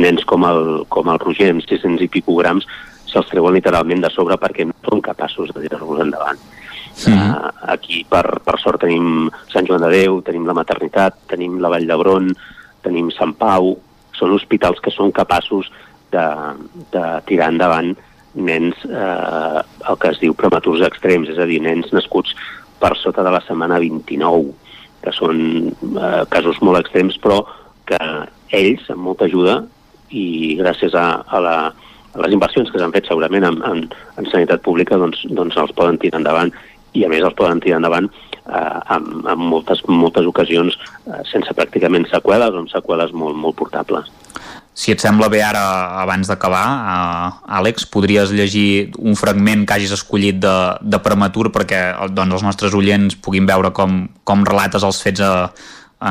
[0.00, 2.68] nens com el, com el Roger amb 600 i pico grams
[3.12, 6.40] se'ls treuen literalment de sobre perquè no són capaços de tirar-los endavant.
[6.92, 7.12] Sí.
[7.12, 11.70] Uh, aquí, per, per sort, tenim Sant Joan de Déu, tenim la maternitat, tenim la
[11.72, 12.32] Vall d'Hebron,
[12.84, 13.74] tenim Sant Pau,
[14.18, 15.70] són hospitals que són capaços
[16.12, 16.24] de,
[16.92, 17.94] de tirar endavant
[18.34, 22.34] nens, eh, el que es diu prematurs extrems, és a dir, nens nascuts
[22.80, 24.52] per sota de la setmana 29,
[25.02, 25.38] que són
[25.70, 27.42] eh, casos molt extrems, però
[27.88, 28.00] que
[28.56, 29.62] ells, amb molta ajuda
[30.12, 31.56] i gràcies a, a, la,
[32.20, 33.86] les inversions que s'han fet segurament en, en,
[34.20, 36.52] en sanitat pública, doncs, doncs els poden tirar endavant
[36.92, 41.54] i a més els poden tirar endavant eh, en, en moltes, moltes ocasions eh, sense
[41.56, 44.10] pràcticament seqüeles o amb seqüeles molt, molt portables.
[44.72, 45.60] Si et sembla bé ara,
[46.00, 51.82] abans d'acabar, uh, Àlex, podries llegir un fragment que hagis escollit de, de prematur perquè
[52.08, 55.50] doncs, els nostres oients puguin veure com, com relates els fets a,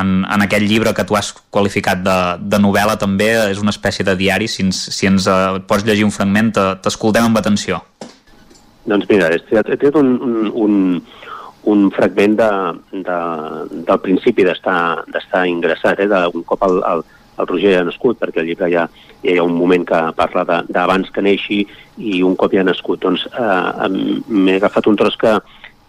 [0.00, 4.06] en, en aquest llibre que tu has qualificat de, de novel·la també, és una espècie
[4.06, 7.82] de diari, si ens, si ens uh, pots llegir un fragment t'escoltem amb atenció.
[8.88, 10.76] Doncs mira, he tret un, un, un,
[11.70, 12.50] un fragment de,
[13.06, 13.18] de,
[13.86, 17.04] del principi d'estar ingressat, eh, de, un cop el, el,
[17.38, 18.88] el Roger ha nascut, perquè el llibre ja,
[19.22, 21.62] ja hi ha un moment que parla d'abans que neixi
[21.98, 23.04] i un cop ja ha nascut.
[23.04, 23.88] Doncs eh,
[24.26, 25.36] m'he agafat un tros que,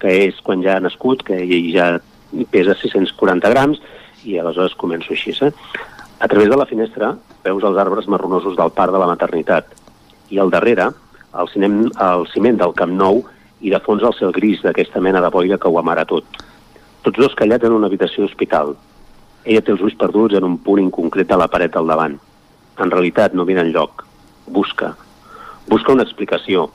[0.03, 1.93] que és quan ja ha nascut, que ell ja
[2.51, 3.81] pesa 640 grams,
[4.23, 5.35] i aleshores començo així.
[5.41, 5.51] Eh?
[6.19, 9.73] A través de la finestra veus els arbres marronosos del parc de la maternitat
[10.31, 10.89] i al darrere
[11.33, 13.23] el, ciment, el ciment del Camp Nou
[13.63, 16.25] i de fons el cel gris d'aquesta mena de boira que ho amara tot.
[17.03, 18.75] Tots dos callats en una habitació hospital,
[19.43, 22.15] ella té els ulls perduts en un punt inconcret a la paret al davant.
[22.79, 24.05] En realitat no mira enlloc.
[24.47, 24.93] Busca.
[25.67, 26.69] Busca una explicació.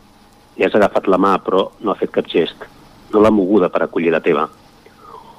[0.56, 2.66] Li has agafat la mà, però no ha fet cap gest.
[3.12, 4.44] No l'ha moguda per acollir la teva.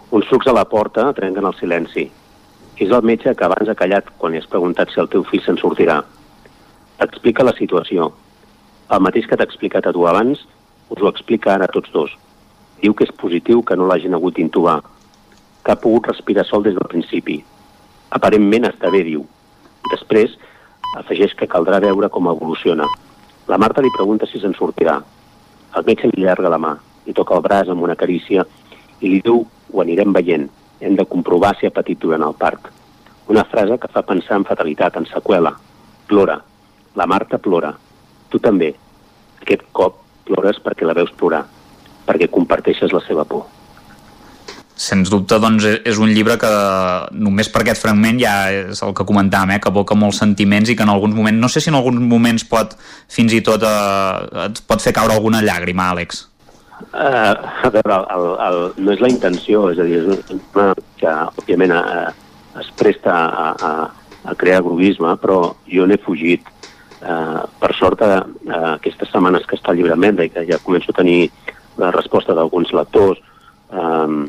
[0.10, 2.08] Uns sucs a la porta trenquen el silenci.
[2.82, 5.44] És el metge que abans ha callat quan li has preguntat si el teu fill
[5.46, 6.00] se'n sortirà.
[6.98, 8.08] T'explica la situació.
[8.90, 10.42] El mateix que t'ha explicat a tu abans,
[10.90, 12.16] us ho explica ara a tots dos.
[12.82, 14.80] Diu que és positiu que no l'hagin hagut d'intubar,
[15.62, 17.38] que ha pogut respirar sol des del principi.
[18.10, 19.28] Aparentment està bé, diu.
[19.94, 20.34] Després
[20.98, 22.90] afegeix que caldrà veure com evoluciona.
[23.46, 24.98] La Marta li pregunta si se'n sortirà.
[25.78, 26.74] El metge li llarga la mà,
[27.06, 28.50] li toca el braç amb una carícia
[29.06, 30.48] i li diu ho anirem veient,
[30.80, 32.72] hem de comprovar si ha patit durant el part.
[33.30, 35.54] Una frase que fa pensar en fatalitat, en seqüela.
[36.08, 36.40] Plora.
[36.96, 37.76] La Marta plora.
[38.30, 38.74] Tu també.
[39.42, 41.46] Aquest cop plores perquè la veus plorar,
[42.06, 43.48] perquè comparteixes la seva por
[44.80, 46.50] sens dubte doncs, és un llibre que
[47.20, 50.76] només per aquest fragment ja és el que comentàvem, eh, que evoca molts sentiments i
[50.80, 52.78] que en alguns moments, no sé si en alguns moments pot
[53.12, 56.29] fins i tot eh, et pot fer caure alguna llàgrima, Àlex.
[56.80, 61.16] Uh, a veure, el, el, no és la intenció, és a dir, és una que
[61.42, 62.08] òbviament uh,
[62.62, 63.72] es presta a, a,
[64.32, 66.48] a crear groguisme, però jo n'he fugit.
[67.00, 68.24] Uh, per sort, uh,
[68.74, 69.96] aquestes setmanes que està llibre
[70.26, 71.30] i que ja començo a tenir
[71.80, 73.20] la resposta d'alguns lectors,
[73.72, 74.26] um,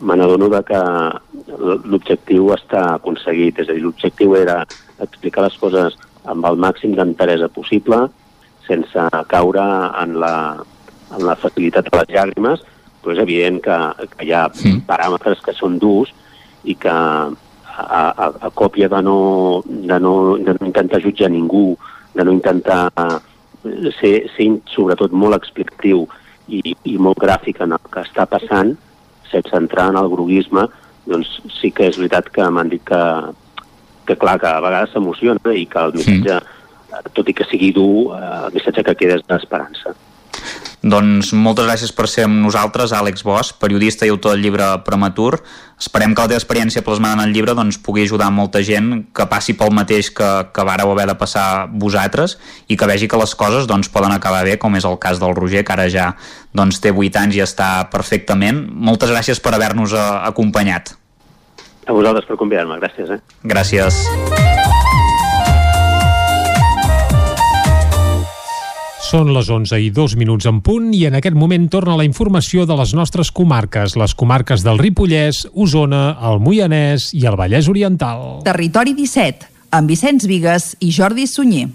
[0.00, 0.80] me n'adono que
[1.58, 4.64] l'objectiu està aconseguit, és a dir, l'objectiu era
[5.02, 8.06] explicar les coses amb el màxim d'enteresa possible,
[8.66, 9.64] sense caure
[10.02, 10.34] en la,
[11.14, 12.64] en la facilitat de les llàgrimes,
[13.02, 13.78] però és evident que,
[14.14, 14.46] que hi ha
[14.88, 16.12] paràmetres que són durs
[16.64, 19.18] i que a, a, a còpia de no,
[19.64, 21.76] de, no, de no intentar jutjar ningú,
[22.14, 22.90] de no intentar
[24.00, 26.04] ser, ser sobretot molt explicatiu
[26.48, 28.74] i, i molt gràfic en el que està passant,
[29.30, 30.66] sense entrar en el groguisme,
[31.08, 33.02] doncs sí que és veritat que m'han dit que,
[34.08, 37.12] que clar, que a vegades s'emociona i que el missatge, mm.
[37.16, 39.94] tot i que sigui dur, eh, el missatge que queda és d'esperança.
[40.78, 45.40] Doncs moltes gràcies per ser amb nosaltres, Àlex Bosch, periodista i autor del llibre Prematur.
[45.78, 49.26] Esperem que la teva experiència plasmada en el llibre doncs, pugui ajudar molta gent que
[49.30, 52.36] passi pel mateix que, que vareu haver de passar vosaltres
[52.70, 55.34] i que vegi que les coses doncs, poden acabar bé, com és el cas del
[55.34, 56.12] Roger, que ara ja
[56.54, 58.64] doncs, té 8 anys i està perfectament.
[58.70, 60.94] Moltes gràcies per haver-nos eh, acompanyat.
[61.88, 63.16] A vosaltres per convidar-me, gràcies.
[63.18, 63.22] Eh?
[63.42, 64.04] Gràcies.
[69.08, 72.66] Són les 11 i dos minuts en punt i en aquest moment torna la informació
[72.68, 78.42] de les nostres comarques, les comarques del Ripollès, Osona, el Moianès i el Vallès Oriental.
[78.44, 79.48] Territori 17,
[79.78, 81.70] amb Vicenç Vigues i Jordi Sunyer.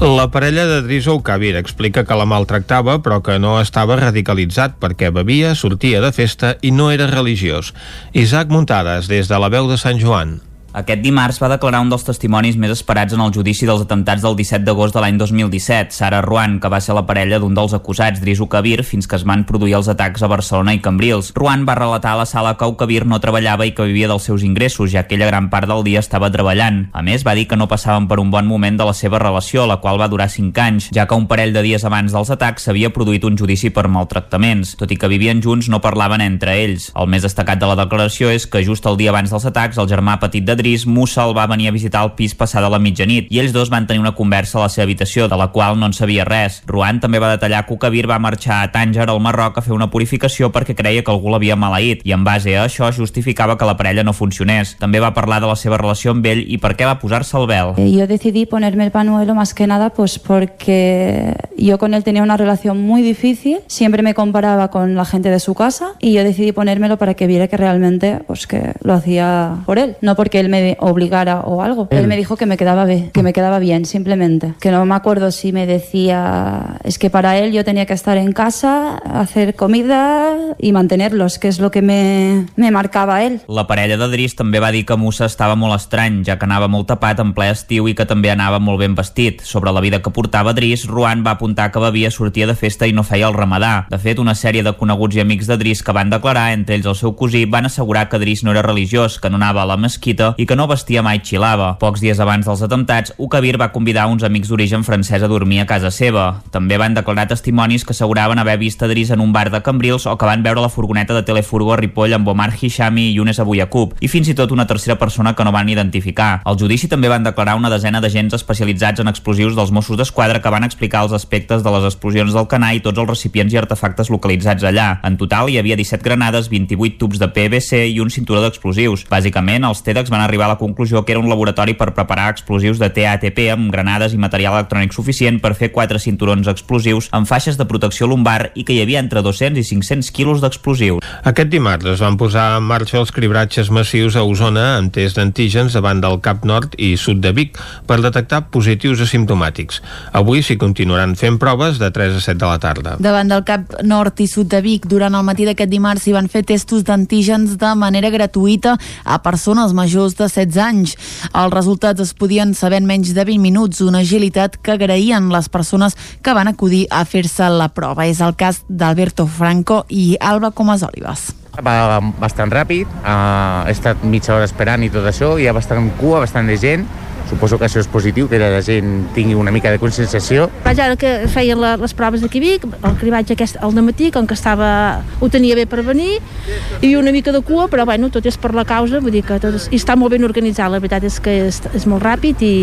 [0.00, 5.12] La parella de Driso Kabir explica que la maltractava però que no estava radicalitzat perquè
[5.12, 7.74] bevia, sortia de festa i no era religiós.
[8.16, 10.38] Isaac Muntades, des de la veu de Sant Joan.
[10.78, 14.36] Aquest dimarts va declarar un dels testimonis més esperats en el judici dels atemptats del
[14.38, 18.20] 17 d'agost de l'any 2017, Sara Ruan, que va ser la parella d'un dels acusats,
[18.22, 21.32] Drisu Kabir, fins que es van produir els atacs a Barcelona i Cambrils.
[21.34, 24.44] Ruan va relatar a la sala que Kabir no treballava i que vivia dels seus
[24.46, 26.84] ingressos, ja que ella gran part del dia estava treballant.
[26.94, 29.66] A més, va dir que no passaven per un bon moment de la seva relació,
[29.66, 32.68] la qual va durar 5 anys, ja que un parell de dies abans dels atacs
[32.68, 34.76] s'havia produït un judici per maltractaments.
[34.78, 36.92] Tot i que vivien junts, no parlaven entre ells.
[36.94, 39.90] El més destacat de la declaració és que just el dia abans dels atacs, el
[39.90, 43.28] germà petit de Dris, Musa, el va venir a visitar al pis passada la mitjanit
[43.30, 45.86] i ells dos van tenir una conversa a la seva habitació, de la qual no
[45.86, 46.62] en sabia res.
[46.66, 49.90] Ruan també va detallar que Ukabir va marxar a Tànger, al Marroc, a fer una
[49.90, 53.76] purificació perquè creia que algú l'havia maleït i en base a això justificava que la
[53.76, 54.76] parella no funcionés.
[54.78, 57.46] També va parlar de la seva relació amb ell i per què va posar-se el
[57.46, 57.74] vel.
[57.78, 62.22] Eh, Yo decidí ponerme el panuelo más que nada pues porque yo con él tenía
[62.22, 66.24] una relación muy difícil, siempre me comparaba con la gente de su casa y yo
[66.24, 70.40] decidí ponérmelo para que viera que realmente pues que lo hacía por él, no porque
[70.40, 71.88] él me obligara o algo.
[71.90, 74.94] Él, me dijo que me quedaba bien, que me quedaba bien simplemente, que no me
[74.94, 79.54] acuerdo si me decía es que para él yo tenía que estar en casa, hacer
[79.54, 83.40] comida y mantenerlos, que es lo que me, me marcaba él.
[83.48, 86.68] La parella de Dris també va dir que Musa estava molt estrany, ja que anava
[86.68, 89.42] molt tapat en ple estiu i que també anava molt ben vestit.
[89.44, 92.94] Sobre la vida que portava Dris, Ruan va apuntar que bevia, sortia de festa i
[92.96, 93.86] no feia el ramadà.
[93.90, 96.88] De fet, una sèrie de coneguts i amics de Dris que van declarar, entre ells
[96.88, 99.76] el seu cosí, van assegurar que Dris no era religiós, que no anava a la
[99.76, 101.72] mesquita i que no vestia mai xilava.
[101.82, 105.66] Pocs dies abans dels atemptats, Ukabir va convidar uns amics d'origen francès a dormir a
[105.66, 106.44] casa seva.
[106.54, 110.06] També van declarar testimonis que asseguraven haver vist a Dris en un bar de Cambrils
[110.06, 113.40] o que van veure la furgoneta de Telefurgo a Ripoll amb Omar Hishami i Younes
[113.42, 116.40] Abuyakub, i fins i tot una tercera persona que no van identificar.
[116.46, 120.54] Al judici també van declarar una desena d'agents especialitzats en explosius dels Mossos d'Esquadra que
[120.54, 124.14] van explicar els aspectes de les explosions del canà i tots els recipients i artefactes
[124.14, 125.00] localitzats allà.
[125.02, 129.08] En total hi havia 17 granades, 28 tubs de PVC i un cinturó d'explosius.
[129.10, 132.78] Bàsicament, els TEDx van arribar a la conclusió que era un laboratori per preparar explosius
[132.78, 137.58] de TATP amb granades i material electrònic suficient per fer quatre cinturons explosius amb faixes
[137.58, 141.02] de protecció lumbar i que hi havia entre 200 i 500 quilos d'explosius.
[141.24, 145.74] Aquest dimarts es van posar en marxa els cribratges massius a Osona amb test d'antígens
[145.74, 149.80] davant del Cap Nord i Sud de Vic per detectar positius asimptomàtics.
[150.18, 152.96] Avui s'hi continuaran fent proves de 3 a 7 de la tarda.
[153.00, 156.28] Davant del Cap Nord i Sud de Vic, durant el matí d'aquest dimarts s'hi van
[156.28, 160.94] fer testos d'antígens de manera gratuïta a persones majors de 16 anys.
[161.32, 165.48] Els resultats es podien saber en menys de 20 minuts, una agilitat que agraïen les
[165.48, 168.06] persones que van acudir a fer-se la prova.
[168.06, 171.30] És el cas d'Alberto Franco i Alba Comas Olives.
[171.58, 175.90] Va bastant ràpid, uh, he estat mitja hora esperant i tot això, hi ha bastant
[175.98, 176.84] cua, bastant de gent,
[177.28, 180.48] suposo que això és positiu, que la gent tingui una mica de conscienciació.
[180.64, 184.10] Vaja, ara que feien la, les proves d'aquí a Vic, el cribatge aquest al matí,
[184.14, 187.86] com que estava, ho tenia bé per venir, hi havia una mica de cua, però
[187.88, 190.24] bueno, tot és per la causa, vull dir que tot és, i està molt ben
[190.26, 192.54] organitzat, la veritat és que és, és molt ràpid i,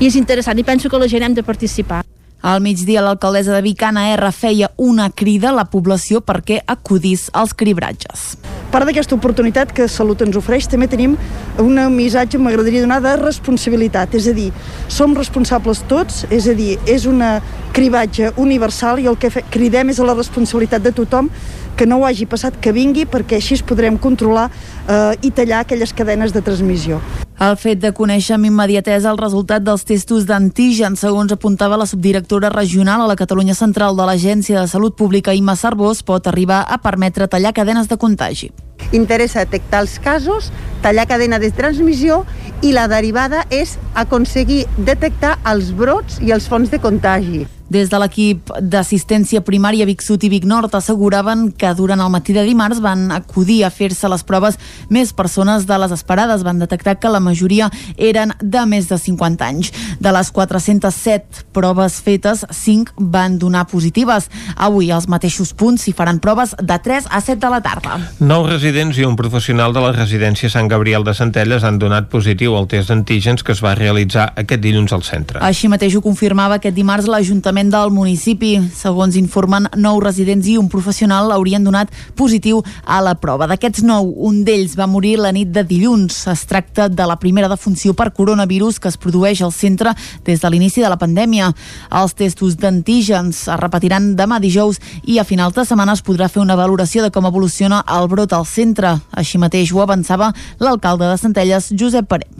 [0.00, 2.04] i és interessant, i penso que la gent hem de participar.
[2.44, 7.30] Al migdia, l'alcaldessa de Vic, Anna R, feia una crida a la població perquè acudís
[7.32, 8.34] als cribratges.
[8.70, 11.16] part d'aquesta oportunitat que Salut ens ofereix també tenim
[11.62, 14.14] un missatge, m'agradaria donar, de responsabilitat.
[14.14, 14.50] És a dir,
[14.88, 17.40] som responsables tots, és a dir, és una
[17.72, 21.30] cribatge universal i el que cridem és a la responsabilitat de tothom
[21.76, 24.50] que no ho hagi passat, que vingui, perquè així es podrem controlar
[24.88, 27.00] eh, i tallar aquelles cadenes de transmissió.
[27.44, 32.48] El fet de conèixer amb immediatesa el resultat dels testos d'antígens, segons apuntava la subdirectora
[32.52, 36.78] regional a la Catalunya Central de l'Agència de Salut Pública, Imma Sarbós, pot arribar a
[36.78, 38.52] permetre tallar cadenes de contagi.
[38.92, 40.52] interessa detectar els casos,
[40.82, 42.24] tallar cadena de transmissió
[42.62, 47.44] i la derivada és aconseguir detectar els brots i els fonts de contagi.
[47.74, 52.36] Des de l'equip d'assistència primària Vic Sud i Vic Nord asseguraven que durant el matí
[52.36, 56.44] de dimarts van acudir a fer-se les proves més persones de les esperades.
[56.44, 59.72] Van detectar que la majoria eren de més de 50 anys.
[60.00, 64.30] De les 407 proves fetes, 5 van donar positives.
[64.56, 67.98] Avui als mateixos punts s'hi faran proves de 3 a 7 de la tarda.
[68.20, 72.56] Nou residents i un professional de la residència Sant Gabriel de Centelles han donat positiu
[72.56, 75.42] al test d'antígens que es va realitzar aquest dilluns al centre.
[75.44, 78.56] Així mateix ho confirmava aquest dimarts l'Ajuntament del municipi.
[78.74, 83.48] Segons informen, nou residents i un professional haurien donat positiu a la prova.
[83.50, 86.22] D'aquests nou, un d'ells va morir la nit de dilluns.
[86.32, 89.92] Es tracta de la primera defunció per coronavirus que es produeix al centre
[90.24, 91.50] des de l'inici de la pandèmia.
[91.92, 96.40] Els testos d'antígens es repetiran demà dijous i a finals de setmana es podrà fer
[96.40, 98.96] una valoració de com evoluciona el brot al centre.
[99.12, 102.30] Així mateix ho avançava l'alcalde de Centelles, Josep Paré.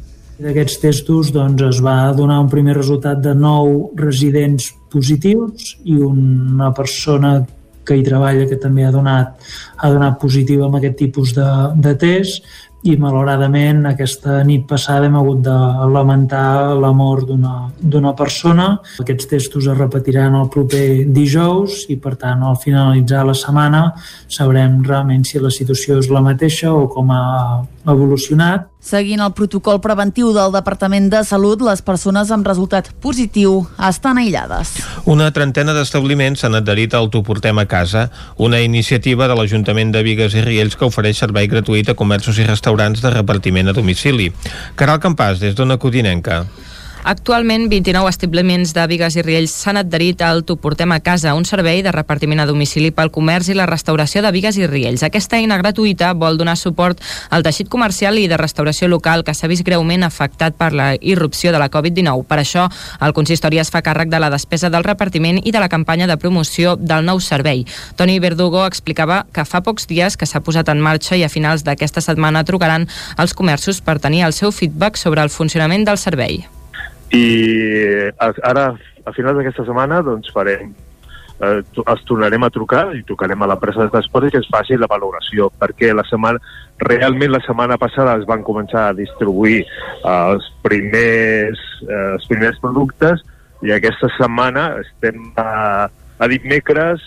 [0.40, 6.72] D'aquests testos doncs, es va donar un primer resultat de 9 residents positius i una
[6.74, 7.36] persona
[7.86, 9.34] que hi treballa que també ha donat,
[9.76, 12.44] ha donat positiu amb aquest tipus de, de test
[12.84, 15.54] i malauradament aquesta nit passada hem hagut de
[15.88, 18.66] lamentar la mort d'una persona.
[19.00, 23.86] Aquests testos es repetiran el proper dijous i per tant al finalitzar la setmana
[24.28, 27.24] sabrem realment si la situació és la mateixa o com ha
[27.88, 28.68] evolucionat.
[28.84, 34.74] Seguint el protocol preventiu del Departament de Salut, les persones amb resultat positiu estan aïllades.
[35.08, 40.04] Una trentena d'establiments s'han adherit al Tu Portem a Casa, una iniciativa de l'Ajuntament de
[40.04, 44.28] Vigues i Riells que ofereix servei gratuït a comerços i restaurants de repartiment a domicili.
[44.76, 46.42] Caral Campàs, des d'Ona Codinenca.
[47.04, 51.44] Actualment, 29 establiments de Vigues i Riells s'han adherit al Tu Portem a Casa, un
[51.44, 55.04] servei de repartiment a domicili pel comerç i la restauració de Vigues i Riells.
[55.04, 59.50] Aquesta eina gratuïta vol donar suport al teixit comercial i de restauració local que s'ha
[59.52, 62.24] vist greument afectat per la irrupció de la Covid-19.
[62.24, 62.70] Per això,
[63.04, 66.16] el consistori es fa càrrec de la despesa del repartiment i de la campanya de
[66.16, 67.66] promoció del nou servei.
[68.00, 71.68] Toni Verdugo explicava que fa pocs dies que s'ha posat en marxa i a finals
[71.68, 76.46] d'aquesta setmana trucaran als comerços per tenir el seu feedback sobre el funcionament del servei
[77.12, 77.26] i
[78.20, 78.72] ara
[79.04, 80.72] a finals d'aquesta setmana doncs farem
[81.40, 84.88] eh, els tornarem a trucar i trucarem a l'empresa de transport que es faci la
[84.90, 86.40] valoració perquè la setmana,
[86.78, 92.58] realment la setmana passada es van començar a distribuir eh, els, primers, eh, els primers
[92.62, 93.24] productes
[93.64, 95.86] i aquesta setmana estem a,
[96.18, 97.02] a dimecres,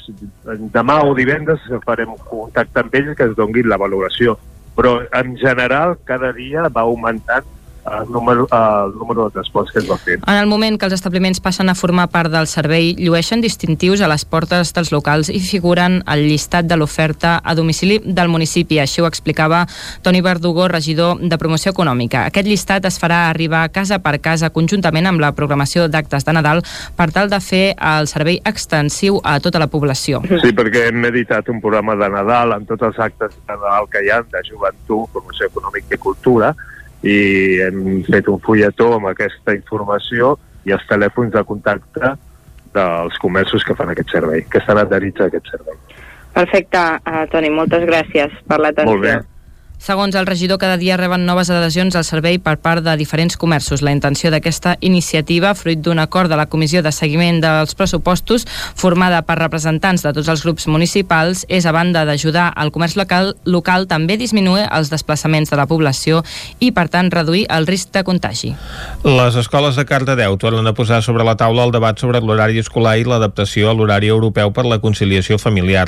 [0.73, 4.37] demà o divendres farem contacte amb ells que es donguin la valoració.
[4.77, 7.45] Però en general cada dia va augmentant
[8.01, 10.19] el número, el número de transports que es va fer.
[10.26, 14.09] En el moment que els establiments passen a formar part del servei, llueixen distintius a
[14.11, 18.80] les portes dels locals i figuren al llistat de l'oferta a domicili del municipi.
[18.80, 19.65] Així ho explicava
[20.03, 22.26] Toni Verdugo, regidor de Promoció Econòmica.
[22.27, 26.64] Aquest llistat es farà arribar casa per casa conjuntament amb la programació d'actes de Nadal
[26.97, 30.22] per tal de fer el servei extensiu a tota la població.
[30.27, 34.03] Sí, perquè hem editat un programa de Nadal amb tots els actes de Nadal que
[34.03, 36.53] hi ha de joventut, promoció econòmica i cultura,
[37.03, 37.17] i
[37.61, 42.13] hem fet un fulletó amb aquesta informació i els telèfons de contacte
[42.73, 45.77] dels comerços que fan aquest servei, que estan adherits a aquest servei.
[46.33, 48.93] Perfecte, uh, Toni, moltes gràcies per l'atenció.
[48.93, 49.15] Molt bé.
[49.77, 53.83] Segons el regidor, cada dia reben noves adhesions al servei per part de diferents comerços.
[53.85, 59.21] La intenció d'aquesta iniciativa, fruit d'un acord de la Comissió de Seguiment dels Pressupostos, formada
[59.27, 63.87] per representants de tots els grups municipals, és a banda d'ajudar al comerç local, local
[63.87, 66.23] també disminuir els desplaçaments de la població
[66.59, 68.55] i, per tant, reduir el risc de contagi.
[69.05, 72.97] Les escoles de Cardedeu tornen a posar sobre la taula el debat sobre l'horari escolar
[72.97, 75.87] i l'adaptació a l'horari europeu per la conciliació familiar.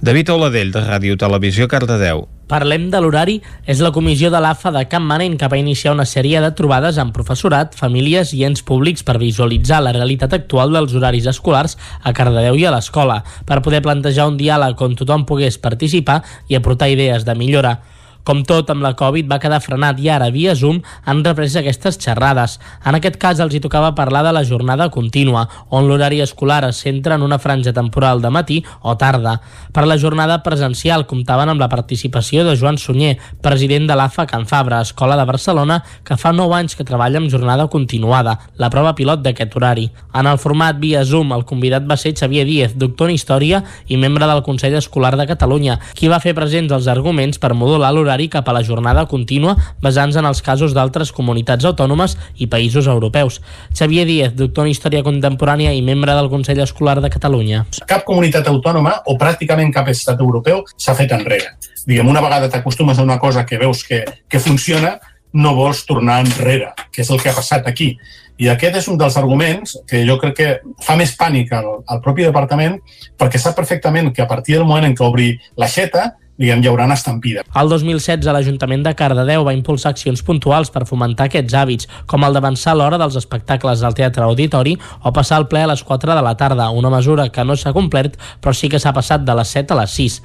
[0.00, 2.26] David Oladell, de Ràdio Televisió, Cardedeu.
[2.46, 6.04] Parlem de l'horari és la comissió de l'AFA de Camp Manent que va iniciar una
[6.06, 10.94] sèrie de trobades amb professorat, famílies i ens públics per visualitzar la realitat actual dels
[10.94, 11.74] horaris escolars
[12.06, 13.18] a Cardedeu i a l'escola,
[13.50, 17.80] per poder plantejar un diàleg on tothom pogués participar i aportar idees de millora.
[18.26, 21.94] Com tot, amb la Covid va quedar frenat i ara, via Zoom, han reprès aquestes
[22.02, 22.56] xerrades.
[22.82, 26.80] En aquest cas, els hi tocava parlar de la jornada contínua, on l'horari escolar es
[26.82, 29.36] centra en una franja temporal de matí o tarda.
[29.70, 33.12] Per la jornada presencial comptaven amb la participació de Joan Sunyer,
[33.46, 37.30] president de l'AFA Can Fabra, Escola de Barcelona, que fa 9 anys que treballa amb
[37.30, 39.86] jornada continuada, la prova pilot d'aquest horari.
[40.18, 44.02] En el format via Zoom, el convidat va ser Xavier Díez, doctor en Història i
[44.02, 48.15] membre del Consell Escolar de Catalunya, qui va fer presents els arguments per modular l'horari
[48.16, 52.86] horari cap a la jornada contínua basant-se en els casos d'altres comunitats autònomes i països
[52.88, 53.40] europeus.
[53.76, 57.66] Xavier Díez, doctor en Història Contemporània i membre del Consell Escolar de Catalunya.
[57.86, 61.56] Cap comunitat autònoma o pràcticament cap estat europeu s'ha fet enrere.
[61.86, 64.96] Diguem, una vegada t'acostumes a una cosa que veus que, que funciona,
[65.36, 67.96] no vols tornar enrere, que és el que ha passat aquí.
[68.40, 70.48] I aquest és un dels arguments que jo crec que
[70.84, 72.76] fa més pànic al, al propi departament
[73.16, 76.84] perquè sap perfectament que a partir del moment en què obri l'aixeta diguem, hi haurà
[76.84, 77.44] una estampida.
[77.56, 82.36] El 2016 l'Ajuntament de Cardedeu va impulsar accions puntuals per fomentar aquests hàbits, com el
[82.36, 86.22] d'avançar l'hora dels espectacles al Teatre Auditori o passar el ple a les 4 de
[86.22, 89.48] la tarda, una mesura que no s'ha complert però sí que s'ha passat de les
[89.48, 90.18] 7 a les 6.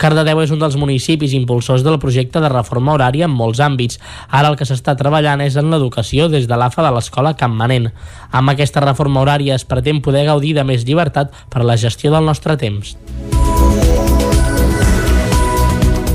[0.00, 4.00] Cardedeu és un dels municipis impulsors del projecte de reforma horària en molts àmbits.
[4.30, 7.90] Ara el que s'està treballant és en l'educació des de l'AFA de l'escola Campmanent.
[8.30, 12.12] Amb aquesta reforma horària es pretén poder gaudir de més llibertat per a la gestió
[12.14, 12.96] del nostre temps.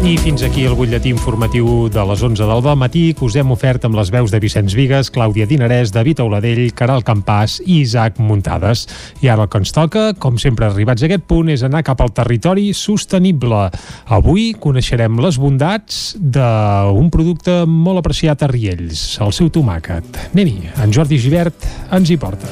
[0.02, 3.84] I fins aquí el butlletí informatiu de les 11 del matí que us hem ofert
[3.86, 8.88] amb les veus de Vicenç Vigues, Clàudia Dinarès, David Auladell, Caral Campàs i Isaac Muntades.
[9.22, 12.02] I ara el que ens toca, com sempre arribats a aquest punt, és anar cap
[12.02, 13.68] al territori sostenible.
[14.10, 20.34] Avui coneixerem les bondats d'un producte molt apreciat a Riells, el seu tomàquet.
[20.34, 22.50] Anem-hi, en Jordi Givert ens hi porta.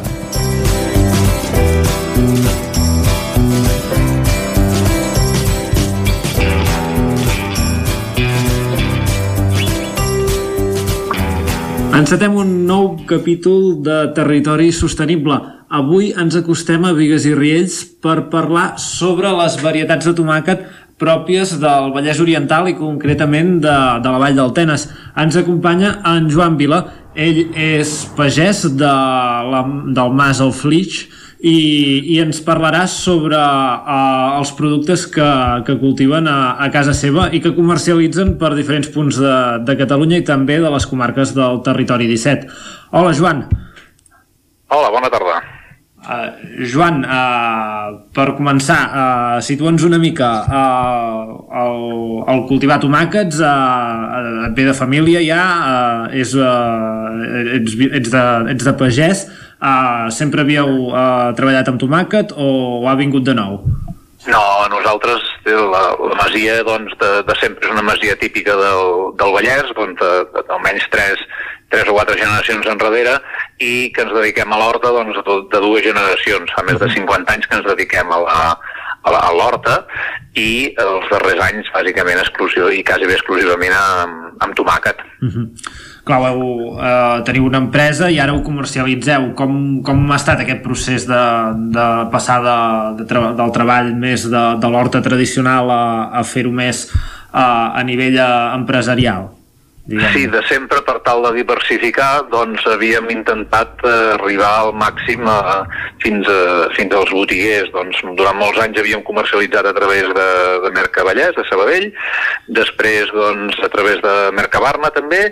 [11.99, 15.35] Encetem un nou capítol de Territori Sostenible.
[15.67, 20.63] Avui ens acostem a Vigues i Riells per parlar sobre les varietats de tomàquet
[21.01, 24.87] pròpies del Vallès Oriental i concretament de, de la Vall del Tenes.
[25.19, 26.85] Ens acompanya en Joan Vila.
[27.19, 28.93] Ell és pagès de
[29.51, 31.03] la, del Mas al Flix
[31.39, 31.59] i,
[32.13, 35.27] i ens parlarà sobre uh, els productes que,
[35.67, 40.19] que cultiven a, a casa seva i que comercialitzen per diferents punts de, de Catalunya
[40.19, 42.51] i també de les comarques del territori 17.
[42.91, 43.47] Hola, Joan.
[44.69, 45.39] Hola, bona tarda.
[46.09, 46.29] Uh,
[46.65, 51.83] Joan, uh, per començar, uh, situa'ns una mica uh, el,
[52.33, 58.25] el cultivar tomàquets, uh, et ve de família ja, uh, és, uh, ets, ets, de,
[58.55, 59.29] ets de pagès,
[59.59, 62.47] Uh, sempre havíeu uh, treballat amb tomàquet o
[62.87, 63.57] ha vingut de nou?
[64.31, 69.35] No, nosaltres, la, la masia doncs, de, de sempre és una masia típica del, del
[69.35, 71.25] Vallès, doncs, de, de, almenys tres,
[71.69, 73.19] tres o quatre generacions enrere,
[73.59, 76.53] i que ens dediquem a l'horta doncs, de, de dues generacions.
[76.55, 78.39] Fa més de 50 anys que ens dediquem a la,
[79.09, 79.83] a l'horta
[80.37, 85.05] i els darrers anys bàsicament exclusiu i quasi bé exclusivament amb, amb tomàquet.
[85.21, 85.47] Uh -huh
[86.09, 89.29] clar, heu, eh, teniu una empresa i ara ho comercialitzeu.
[89.37, 91.23] Com, com ha estat aquest procés de,
[91.75, 92.57] de passar de,
[92.99, 95.83] de tra del treball més de, de l'horta tradicional a,
[96.19, 99.29] a fer-ho més eh, a nivell eh, empresarial?
[99.89, 100.11] Diguem.
[100.13, 105.63] Sí, de sempre per tal de diversificar doncs havíem intentat eh, arribar al màxim a,
[106.03, 107.71] fins, a, fins als botiguers.
[107.73, 110.27] Doncs, durant molts anys havíem comercialitzat a través de,
[110.65, 111.87] de Mercavallès, de Sabadell,
[112.59, 115.23] després doncs, a través de Mercabarna també,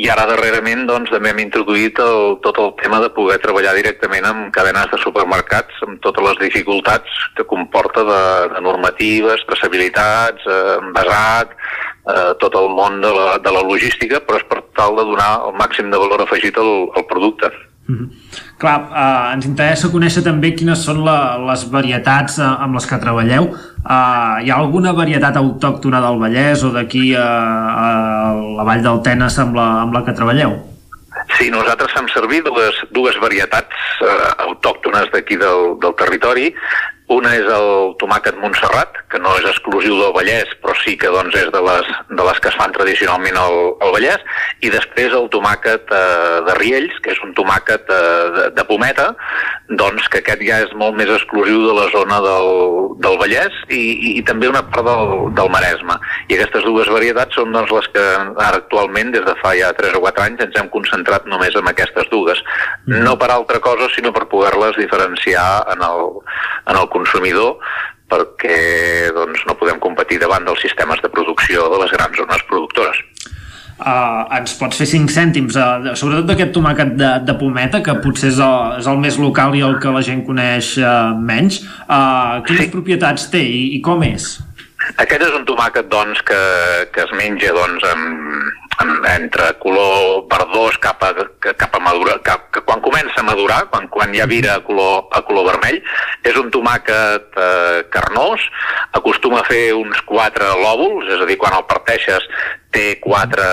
[0.00, 4.24] i ara darrerament doncs, també hem introduït el, tot el tema de poder treballar directament
[4.30, 8.22] amb cadenes de supermercats, amb totes les dificultats que comporta de,
[8.54, 11.52] de normatives, traçabilitats, eh, envasat,
[12.06, 15.30] eh, tot el món de la, de la logística, però és per tal de donar
[15.48, 17.50] el màxim de valor afegit al, al producte.
[17.88, 18.08] Mm -hmm.
[18.58, 22.98] Clar, eh, ens interessa conèixer també quines són la, les varietats eh, amb les que
[22.98, 23.44] treballeu.
[23.44, 27.28] Eh, hi ha alguna varietat autòctona del Vallès o d'aquí a,
[27.84, 27.86] a
[28.56, 30.56] la Vall del Tenes amb la, amb la que treballeu?
[31.38, 36.54] Sí, nosaltres fem servir dues, dues varietats eh, autòctones d'aquí del, del territori.
[37.12, 41.36] Una és el tomàquet Montserrat, que no és exclusiu del Vallès, però sí que doncs,
[41.38, 44.24] és de les, de les que es fan tradicionalment al, al Vallès,
[44.66, 48.00] i després el tomàquet eh, de Riells, que és un tomàquet eh,
[48.36, 49.12] de, de pometa,
[49.70, 52.50] doncs que aquest ja és molt més exclusiu de la zona del,
[53.02, 55.98] del Vallès i, i, i també una part del, del Maresme.
[56.26, 58.04] I aquestes dues varietats són doncs, les que
[58.34, 61.70] ara actualment, des de fa ja 3 o 4 anys, ens hem concentrat només en
[61.70, 62.42] aquestes dues.
[62.86, 63.02] Mm.
[63.06, 66.06] No per altra cosa, sinó per poder-les diferenciar en el,
[66.66, 67.60] en el consumidor
[68.10, 73.02] perquè doncs, no podem competir davant dels sistemes de producció de les grans zones productores.
[73.76, 78.30] Uh, ens pots fer 5 cèntims uh, sobretot d'aquest tomàquet de, de pometa que potser
[78.30, 82.40] és el, és el més local i el que la gent coneix uh, menys uh,
[82.46, 82.72] quines sí.
[82.72, 84.30] propietats té i, i com és?
[85.02, 86.38] Aquest és un tomàquet doncs, que,
[86.94, 88.52] que es menja doncs, amb,
[89.16, 91.12] entre color verdós cap a,
[91.46, 95.06] cap a madurar, cap, que quan comença a madurar, quan, quan ja vira a color,
[95.16, 95.80] a color vermell,
[96.26, 98.44] és un tomàquet eh, carnós,
[98.98, 102.28] acostuma a fer uns quatre lòbuls, és a dir, quan el parteixes
[102.76, 103.46] té quatre,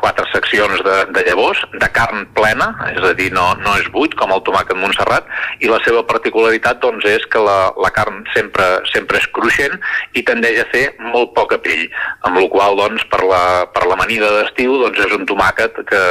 [0.00, 4.14] quatre seccions de, de llavors, de carn plena, és a dir, no, no és buit
[4.18, 5.28] com el tomàquet Montserrat,
[5.62, 9.78] i la seva particularitat doncs, és que la, la carn sempre, sempre és cruixent
[10.18, 11.86] i tendeix a fer molt poca pell,
[12.26, 16.06] amb la qual doncs, per la, per l'amanida d'estiu doncs, és un tomàquet que,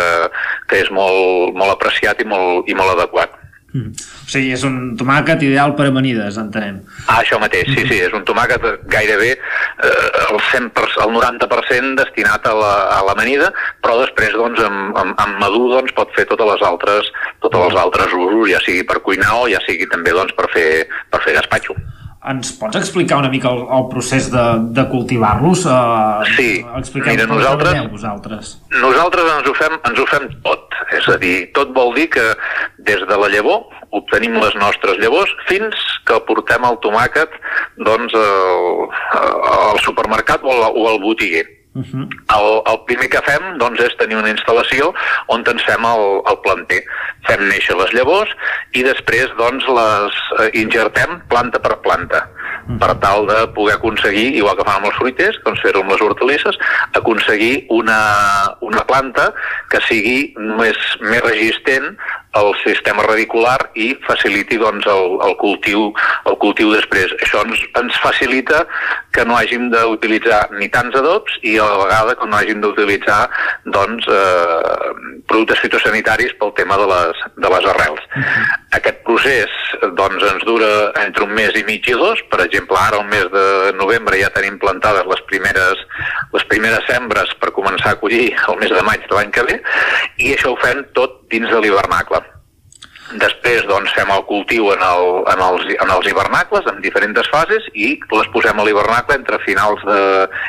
[0.71, 3.44] que és molt, molt apreciat i molt, i molt adequat.
[3.75, 3.91] Mm.
[3.91, 6.77] O sigui, és un tomàquet ideal per amanides, entenem.
[7.09, 9.89] Ah, això mateix, sí, sí, és un tomàquet gairebé eh,
[10.29, 12.71] el, 100%, el 90% destinat a la,
[13.09, 13.51] l'amanida,
[13.83, 17.11] però després, doncs, amb, amb, amb madur, doncs, pot fer totes les altres,
[17.43, 20.69] totes els altres usos, ja sigui per cuinar o ja sigui també, doncs, per fer,
[21.11, 21.75] per fer gaspatxo.
[22.25, 24.43] Ens pots explicar una mica el, el procés de,
[24.73, 25.65] de cultivar-los?
[25.69, 26.49] Uh, sí,
[27.05, 28.53] mira, nosaltres, vosaltres.
[28.81, 30.79] nosaltres ens ho, fem, ens ho fem tot.
[30.97, 32.23] És a dir, tot vol dir que
[32.87, 37.37] des de la llavor obtenim les nostres llavors fins que portem el tomàquet
[37.85, 38.89] doncs, al,
[39.21, 41.45] al supermercat o al, o al botiguer.
[41.75, 42.07] Uh -huh.
[42.37, 44.93] el, el primer que fem doncs, és tenir una instal·lació
[45.27, 46.81] on ens fem el, el planter.
[47.27, 48.31] Fem néixer les llavors
[48.71, 52.79] i després doncs, les eh, ingertem planta per planta uh -huh.
[52.79, 56.01] per tal de poder aconseguir, igual que fan amb els fruiters, doncs fer-ho amb les
[56.01, 56.55] hortalisses,
[56.93, 58.01] aconseguir una,
[58.61, 59.33] una planta
[59.69, 61.97] que sigui més, més resistent
[62.35, 65.87] el sistema radicular i faciliti doncs, el, el, cultiu,
[66.29, 67.13] el cultiu després.
[67.23, 68.65] Això ens, ens facilita
[69.15, 73.21] que no hàgim d'utilitzar ni tants adobs i a la vegada que no hàgim d'utilitzar
[73.77, 74.91] doncs, eh,
[75.31, 78.03] productes fitosanitaris pel tema de les, de les arrels.
[78.11, 78.45] Uh -huh.
[78.79, 79.51] Aquest procés
[79.95, 82.19] doncs, ens dura entre un mes i mig i dos.
[82.29, 85.75] Per exemple, ara el mes de novembre ja tenim plantades les primeres,
[86.33, 89.61] les primeres sembres per començar a collir el mes de maig de l'any que ve
[90.17, 92.21] i això ho fem tot dins de l'hivernacle.
[93.21, 97.67] Després doncs, fem el cultiu en, el, en, els, en els hivernacles en diferents fases
[97.77, 99.99] i les posem a l'hivernacle entre finals de,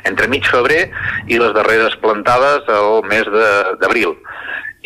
[0.09, 0.87] entre mig febrer
[1.29, 3.29] i les darreres plantades al mes
[3.83, 4.17] d'abril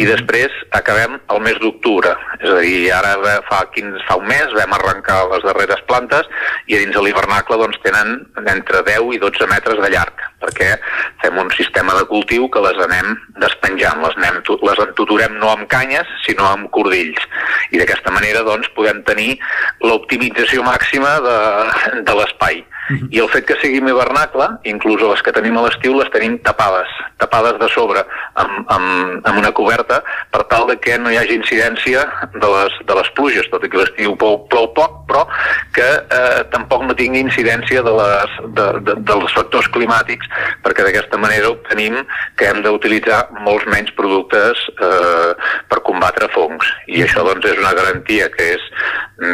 [0.00, 2.14] i després acabem el mes d'octubre.
[2.40, 3.14] És a dir, ara
[3.48, 6.28] fa, 15, fa un mes vam arrencar les darreres plantes
[6.66, 8.16] i dins de l'hivernacle doncs, tenen
[8.48, 10.72] entre 10 i 12 metres de llarg, perquè
[11.22, 13.12] fem un sistema de cultiu que les anem
[13.42, 17.20] despenjant, les, anem, les entuturem no amb canyes, sinó amb cordills.
[17.70, 19.36] I d'aquesta manera doncs, podem tenir
[19.84, 21.38] l'optimització màxima de,
[22.08, 22.64] de l'espai.
[23.14, 26.90] I el fet que siguin hivernacle, inclús les que tenim a l'estiu, les tenim tapades,
[27.22, 28.02] tapades de sobre,
[28.40, 30.00] amb, amb, amb una coberta,
[30.34, 32.02] per tal de que no hi hagi incidència
[32.34, 35.26] de les, de les pluges, tot i que l'estiu plou, plou poc, però
[35.76, 40.29] que eh, tampoc no tingui incidència de les, de, de, dels factors climàtics,
[40.64, 42.00] perquè d'aquesta manera obtenim
[42.38, 45.32] que hem d'utilitzar molts menys productes eh,
[45.70, 46.72] per combatre fongs.
[46.88, 48.66] I això doncs, és una garantia que és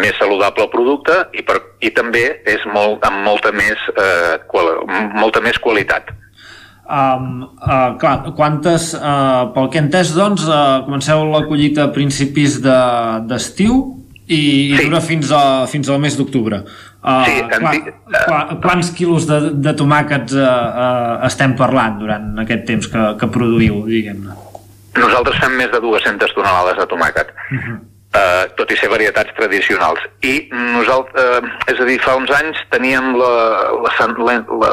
[0.02, 4.72] més saludable el producte i, per, i també és molt, amb molta més, eh, qual,
[5.16, 6.14] molta més qualitat.
[6.86, 11.90] Um, uh, clar, quantes, uh, pel que he entès, doncs, uh, comenceu la collita a
[11.90, 13.96] principis d'estiu de,
[14.30, 14.38] i,
[14.70, 14.84] i sí.
[14.84, 16.62] dura fins, a, fins al mes d'octubre.
[17.06, 17.74] Uh, sí, clar,
[18.26, 23.28] qua, quants quilos de, de tomàquets uh, uh, estem parlant durant aquest temps que, que
[23.30, 24.34] produïu, diguem-ne?
[24.96, 27.30] Nosaltres fem més de 200 tonelades de tomàquet.
[27.46, 27.76] Uh -huh
[28.16, 30.02] eh, tot i ser varietats tradicionals.
[30.24, 33.32] I nosaltres, eh, és a dir, fa uns anys teníem la,
[33.84, 33.92] la,
[34.28, 34.70] la, la,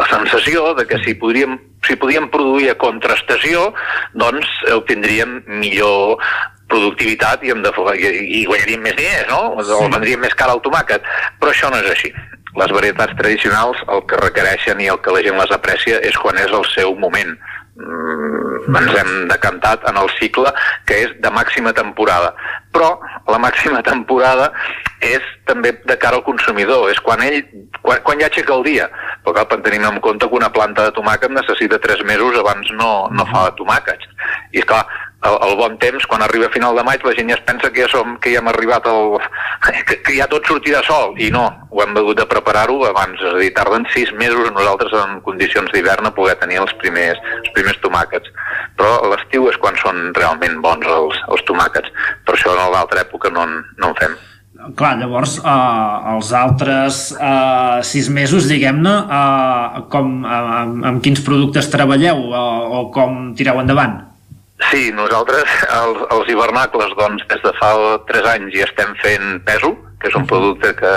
[0.00, 3.70] la sensació de que si podríem, si podíem produir a contrastació,
[4.18, 6.22] doncs obtindríem millor
[6.72, 9.62] productivitat i, hem de, i, i guanyaríem més diners, no?
[9.62, 9.76] Sí.
[9.76, 11.06] O vendríem més car el tomàquet.
[11.40, 12.12] Però això no és així.
[12.58, 16.36] Les varietats tradicionals el que requereixen i el que la gent les aprecia és quan
[16.40, 20.52] és el seu moment mm, ens hem decantat en el cicle
[20.88, 22.34] que és de màxima temporada.
[22.72, 22.94] Però
[23.28, 24.50] la màxima temporada
[25.02, 27.40] és també de cara al consumidor, és quan ell,
[27.80, 28.90] quan, quan ja aixeca el dia.
[29.24, 32.92] Però cal tenir en compte que una planta de tomàquet necessita tres mesos abans no,
[33.10, 34.12] no fa tomàquets.
[34.52, 34.84] I és clar,
[35.22, 37.70] el, el bon temps, quan arriba a final de maig, la gent ja es pensa
[37.70, 39.18] que ja, som, que ja hem arribat al...
[39.82, 43.30] Que, que ja tot sortirà sol, i no, ho hem hagut de preparar-ho abans, és
[43.30, 47.50] a dir, tarden sis mesos nosaltres en condicions d'hivern a poder tenir els primers, els
[47.56, 48.30] primers tomàquets.
[48.78, 51.94] Però l'estiu és quan són realment bons els, els tomàquets,
[52.26, 53.46] per això a l'altra època no,
[53.78, 54.18] no en fem.
[54.78, 61.22] Clar, llavors, eh, els altres eh, sis mesos, diguem-ne, eh, com, eh, amb, amb quins
[61.26, 62.46] productes treballeu eh,
[62.78, 64.11] o com tireu endavant?
[64.70, 67.72] Sí, nosaltres, els, els hivernacles, doncs, des de fa
[68.10, 70.92] tres anys ja estem fent peso, que és un producte que,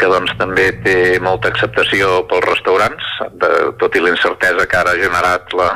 [0.00, 3.08] que doncs, també té molta acceptació pels restaurants,
[3.42, 3.50] de,
[3.82, 5.68] tot i la incertesa que ara ha generat la,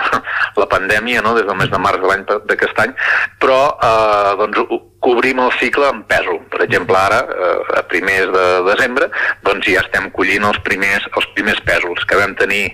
[0.61, 1.35] la pandèmia no?
[1.39, 2.95] des del mes de març de l'any d'aquest any,
[3.43, 4.63] però eh, doncs,
[5.07, 6.41] cobrim el cicle en pèsol.
[6.51, 9.11] Per exemple, ara, eh, a primers de desembre,
[9.47, 12.65] doncs ja estem collint els primers, els primers pèsols que vam tenir,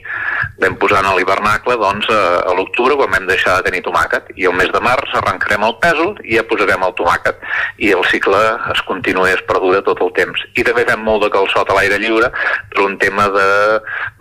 [0.62, 4.46] vam posar a l'hivernacle doncs, a, a l'octubre quan vam deixar de tenir tomàquet i
[4.48, 7.42] el mes de març arrencarem el pèsol i ja posarem el tomàquet
[7.82, 8.40] i el cicle
[8.72, 10.46] es continua es perdura tot el temps.
[10.56, 12.30] I també fem molt de calçot a l'aire lliure
[12.72, 13.48] per un tema de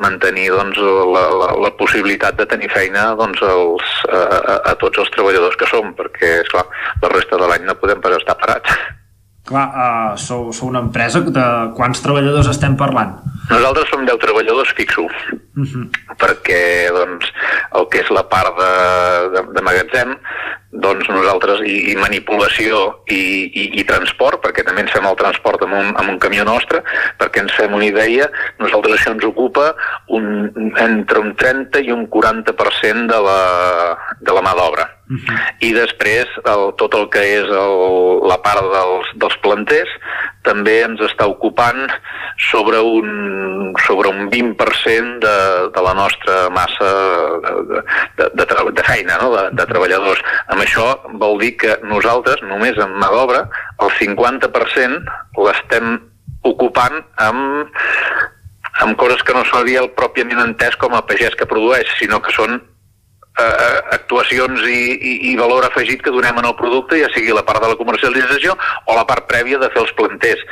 [0.03, 5.03] mantenir doncs, la, la, la possibilitat de tenir feina doncs, els, a, a, a tots
[5.03, 6.65] els treballadors que som, perquè, esclar,
[7.03, 8.79] la resta de l'any no podem per estar parats.
[9.51, 11.45] Clar, uh, sou, sou una empresa de
[11.77, 13.15] quants treballadors estem parlant?
[13.49, 15.11] Nosaltres som 10 treballadors fixos,
[15.51, 15.85] Uh -huh.
[16.15, 17.25] perquè doncs,
[17.75, 18.71] el que és la part de,
[19.33, 20.15] de, de magatzem
[20.71, 25.65] doncs nosaltres, i, i manipulació i, i, i transport, perquè també ens fem el transport
[25.65, 26.81] amb un, amb un camió nostre,
[27.19, 28.29] perquè ens fem una idea,
[28.61, 29.71] nosaltres això ens ocupa
[30.15, 30.47] un,
[30.79, 33.39] entre un 30 i un 40% de la,
[34.21, 34.87] de la mà d'obra.
[35.11, 35.39] Uh -huh.
[35.59, 37.75] I després el, tot el que és el,
[38.27, 39.91] la part dels, dels planters
[40.45, 41.83] també ens està ocupant
[42.49, 45.35] sobre un, sobre un 20% de,
[45.75, 46.89] de la nostra massa
[47.45, 47.53] de,
[48.17, 49.31] de, de, de, feina, no?
[49.35, 50.23] de, de treballadors.
[50.53, 50.87] Amb això
[51.21, 53.45] vol dir que nosaltres, només amb mà d'obra,
[53.81, 55.93] el 50% l'estem
[56.47, 57.71] ocupant amb,
[58.81, 62.33] amb coses que no seria el pròpiament entès com a pagès que produeix, sinó que
[62.33, 62.57] són
[63.39, 67.45] eh, actuacions i, i, i valor afegit que donem en el producte, ja sigui la
[67.47, 70.43] part de la comercialització o la part prèvia de fer els planters.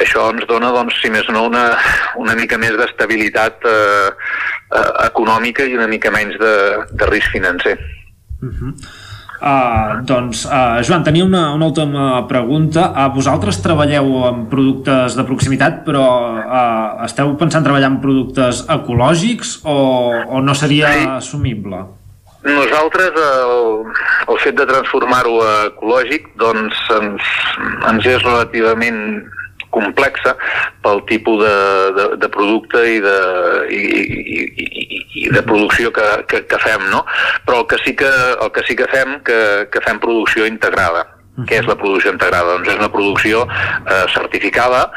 [0.00, 1.66] Això ens dona, doncs, si més no, una,
[2.20, 6.56] una mica més d'estabilitat eh, eh, econòmica i una mica menys de,
[6.94, 7.78] de risc financer.
[8.40, 8.74] Uh -huh.
[9.40, 12.92] Uh, doncs, uh, Joan, tenia una, una última pregunta.
[12.92, 16.04] Uh, vosaltres treballeu amb productes de proximitat, però
[16.36, 19.78] uh, esteu pensant treballar en productes ecològics o,
[20.28, 21.06] o no seria sí.
[21.08, 21.99] assumible?
[22.42, 23.84] Nosaltres, el,
[24.32, 27.34] el fet de transformar-ho a ecològic, doncs ens,
[27.90, 29.02] ens és relativament
[29.70, 30.34] complexa
[30.82, 31.54] pel tipus de,
[31.96, 33.18] de, de producte i de,
[33.70, 37.04] i, i, i, i de producció que, que, que fem, no?
[37.46, 41.06] Però el que sí que, el que, sí que fem, que, que fem producció integrada.
[41.48, 42.56] Què és la producció integrada?
[42.56, 44.88] Doncs és una producció eh, certificada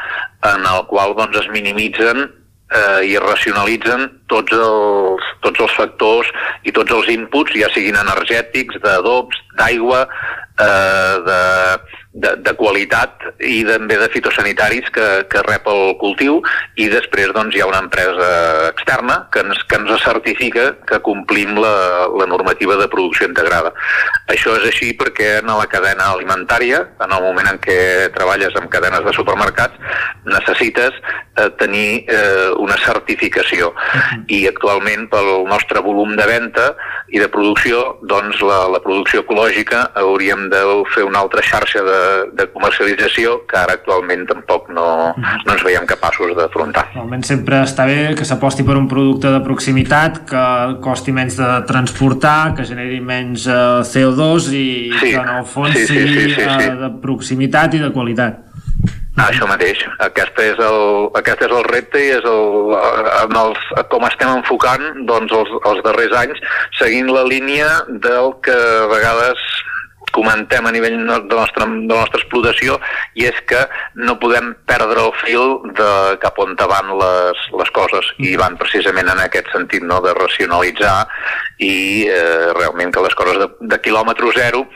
[0.50, 2.26] en el qual doncs, es minimitzen
[2.74, 6.30] eh, i racionalitzen tots els, tots els factors
[6.64, 10.04] i tots els inputs, ja siguin energètics, d'adobs, d'aigua,
[10.58, 11.40] eh, de,
[12.14, 16.38] de, de qualitat i també de fitosanitaris que, que rep el cultiu.
[16.80, 18.28] I després doncs, hi ha una empresa
[18.70, 21.74] externa que ens, que ens certifica que complim la,
[22.14, 23.74] la normativa de producció integrada.
[24.30, 27.78] Això és així perquè en la cadena alimentària, en el moment en què
[28.14, 29.78] treballes amb cadenes de supermercats,
[30.30, 33.72] necessites eh, tenir eh, una certificació.
[34.30, 36.70] I actualment pel nostre volum de venda
[37.14, 42.00] i de producció, doncs la, la producció ecològica hauríem de fer una altra xarxa de,
[42.34, 46.88] de comercialització que ara actualment tampoc no, no ens veiem capaços d'afrontar.
[46.96, 50.44] Normalment sempre està bé que s'aposti per un producte de proximitat que
[50.82, 54.66] costi menys de transportar, que generi menys uh, CO2 i
[54.98, 56.72] sí, que en el fons sí, sí, sigui sí, sí, sí, sí.
[56.74, 58.42] Uh, de proximitat i de qualitat.
[59.14, 59.78] Ah, això mateix.
[60.02, 60.80] Aquest és el,
[61.20, 62.72] aquest és el repte i és el,
[63.22, 63.60] en els,
[63.92, 66.40] com estem enfocant doncs, els, els darrers anys,
[66.80, 67.68] seguint la línia
[68.02, 69.44] del que a vegades
[70.14, 72.76] comentem a nivell de nostra, de la nostra explotació
[73.18, 73.62] i és que
[73.98, 75.88] no podem perdre el fil de
[76.22, 78.10] cap on van les, les coses.
[78.18, 80.98] I van precisament en aquest sentit no, de racionalitzar
[81.62, 84.66] i eh, realment que les coses de, de quilòmetre zero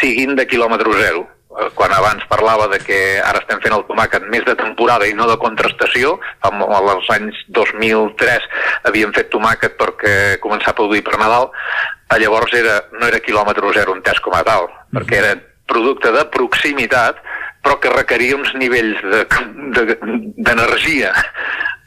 [0.00, 1.26] siguin de quilòmetre zero
[1.74, 5.26] quan abans parlava de que ara estem fent el tomàquet més de temporada i no
[5.28, 8.48] de contrastació, en els anys 2003
[8.88, 10.14] havíem fet tomàquet perquè
[10.44, 11.50] començar a produir per Nadal,
[12.20, 15.36] llavors era, no era quilòmetre zero entès com a tal, perquè era
[15.68, 17.20] producte de proximitat
[17.62, 18.98] però que requeria uns nivells
[20.36, 21.28] d'energia de, de,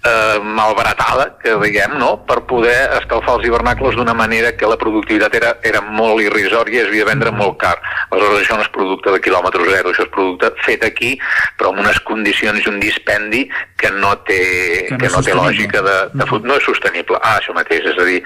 [0.06, 2.12] eh, malbaratada, que diguem, no?
[2.28, 6.84] per poder escalfar els hivernacles d'una manera que la productivitat era, era molt irrisòria i
[6.84, 7.76] es havia de vendre molt car.
[8.12, 11.16] Aleshores això no és producte de quilòmetre zero, això és producte fet aquí,
[11.60, 13.46] però amb unes condicions i un dispendi
[13.78, 14.42] que no té,
[14.90, 17.20] que no, que no té lògica de, de fut, no és sostenible.
[17.22, 18.22] Ah, això mateix, és a dir,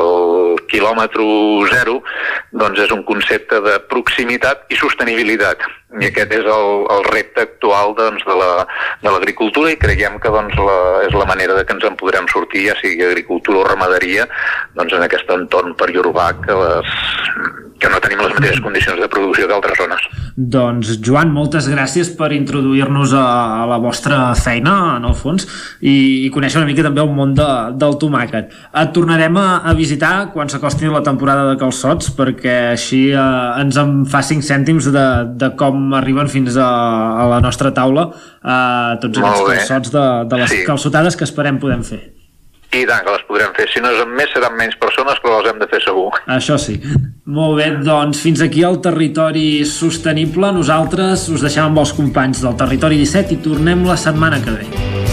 [0.00, 1.24] el quilòmetre
[1.72, 2.00] zero
[2.52, 5.62] doncs és un concepte de proximitat i sostenibilitat
[6.00, 10.56] i aquest és el, el repte actual doncs, de l'agricultura la, i creiem que doncs,
[10.58, 14.26] la, és la manera de que ens en podrem sortir, ja sigui agricultura o ramaderia,
[14.74, 16.96] doncs, en aquest entorn periurbà que, les,
[17.80, 20.06] que no tenim les mateixes condicions de producció que altres zones.
[20.36, 23.24] Doncs, Joan, moltes gràcies per introduir-nos a,
[23.62, 25.46] a la vostra feina, en el fons,
[25.80, 25.94] i,
[26.26, 27.48] i conèixer una mica també el món de,
[27.80, 28.54] del tomàquet.
[28.82, 33.78] Et tornarem a, a visitar quan s'acosti la temporada de calçots, perquè així eh, ens
[33.80, 35.06] en fa cinc cèntims de,
[35.40, 36.70] de com arriben fins a,
[37.24, 40.66] a la nostra taula eh, tots aquests calçots de, de les sí.
[40.68, 42.02] calçotades que esperem podem fer.
[42.74, 43.68] I tant, que les podrem fer.
[43.70, 46.08] Si no és amb més, seran menys persones, però les hem de fer segur.
[46.34, 46.74] Això sí.
[47.36, 50.50] Molt bé, doncs fins aquí el territori sostenible.
[50.58, 55.03] Nosaltres us deixem amb els companys del Territori 17 i tornem la setmana que ve.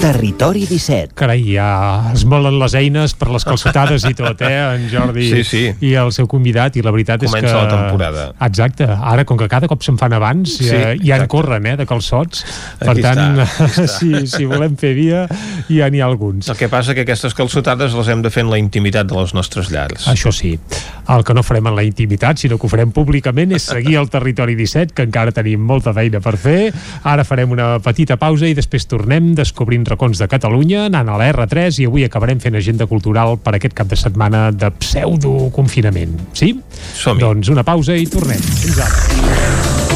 [0.00, 1.12] Territori 17.
[1.14, 1.66] Carai, ja
[2.14, 5.60] es molen les eines per les calçotades i tot, eh, en Jordi Sí, sí.
[5.84, 7.58] i el seu convidat, i la veritat Comença és que...
[7.60, 8.24] la temporada.
[8.46, 8.88] Exacte.
[8.88, 11.84] Ara, com que cada cop se'n fan abans, Sí, ja, ja en corren, eh, de
[11.86, 12.46] calçots.
[12.80, 13.86] Per Aquí tant, està, està.
[13.98, 15.26] si, si volem fer dia,
[15.68, 16.48] ja n'hi ha alguns.
[16.48, 19.36] El que passa que aquestes calçotades les hem de fer en la intimitat de les
[19.36, 20.08] nostres llars.
[20.08, 20.54] Això sí,
[21.16, 24.10] el que no farem en la intimitat, sinó que ho farem públicament, és seguir el
[24.12, 26.58] Territori 17, que encara tenim molta feina per fer.
[27.02, 31.30] Ara farem una petita pausa i després tornem descobrint racons de Catalunya, anant a la
[31.32, 36.18] R3 i avui acabarem fent agenda cultural per aquest cap de setmana de pseudo-confinament.
[36.32, 36.54] Sí?
[36.94, 38.40] som Doncs una pausa i tornem.
[38.62, 39.89] Fins ara.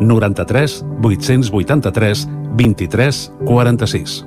[0.00, 4.26] 93 883 23 46.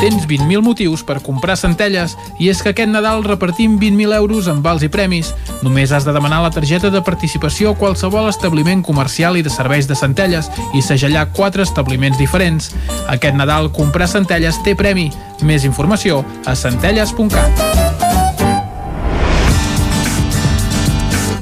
[0.00, 4.62] Tens 20.000 motius per comprar centelles i és que aquest Nadal repartim 20.000 euros en
[4.64, 5.34] vals i premis.
[5.60, 9.90] Només has de demanar la targeta de participació a qualsevol establiment comercial i de serveis
[9.90, 12.72] de centelles i segellar quatre establiments diferents.
[13.12, 15.10] Aquest Nadal comprar centelles té premi.
[15.44, 17.64] Més informació a centelles.cat.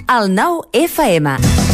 [0.09, 1.68] El 9 FM.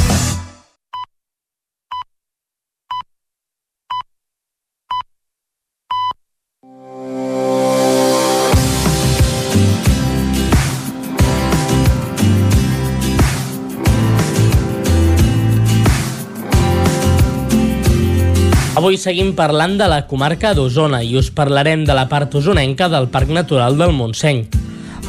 [18.85, 23.07] Avui seguim parlant de la comarca d'Osona i us parlarem de la part osonenca del
[23.09, 24.43] Parc Natural del Montseny.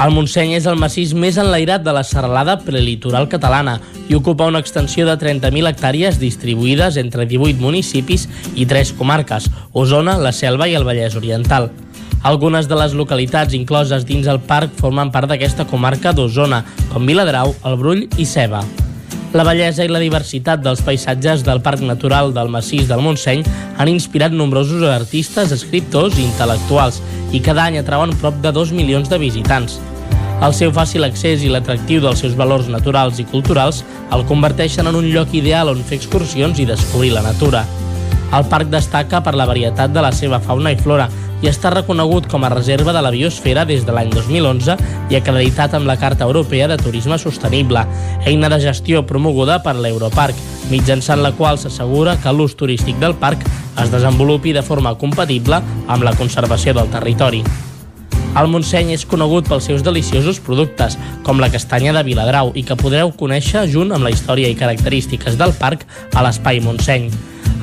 [0.00, 3.74] El Montseny és el massís més enlairat de la serralada prelitoral catalana
[4.08, 8.24] i ocupa una extensió de 30.000 hectàrees distribuïdes entre 18 municipis
[8.54, 11.68] i 3 comarques, Osona, la Selva i el Vallès Oriental.
[12.24, 16.64] Algunes de les localitats incloses dins el parc formen part d'aquesta comarca d'Osona,
[16.96, 18.64] com Viladrau, el Brull i Ceba.
[19.36, 23.42] La bellesa i la diversitat dels paisatges del Parc Natural del Massís del Montseny
[23.76, 27.02] han inspirat nombrosos artistes, escriptors i intel·lectuals
[27.36, 29.74] i cada any atrauen prop de 2 milions de visitants.
[30.40, 33.82] El seu fàcil accés i l'atractiu dels seus valors naturals i culturals
[34.16, 37.66] el converteixen en un lloc ideal on fer excursions i descobrir la natura.
[38.32, 41.10] El parc destaca per la varietat de la seva fauna i flora
[41.42, 44.76] i està reconegut com a reserva de la biosfera des de l'any 2011
[45.10, 47.84] i acreditat amb la Carta Europea de Turisme Sostenible,
[48.24, 50.36] eina de gestió promoguda per l'Europarc,
[50.70, 53.44] mitjançant la qual s'assegura que l'ús turístic del parc
[53.82, 57.44] es desenvolupi de forma compatible amb la conservació del territori.
[58.36, 62.76] El Montseny és conegut pels seus deliciosos productes, com la castanya de Viladrau, i que
[62.76, 67.08] podreu conèixer junt amb la història i característiques del parc a l'Espai Montseny.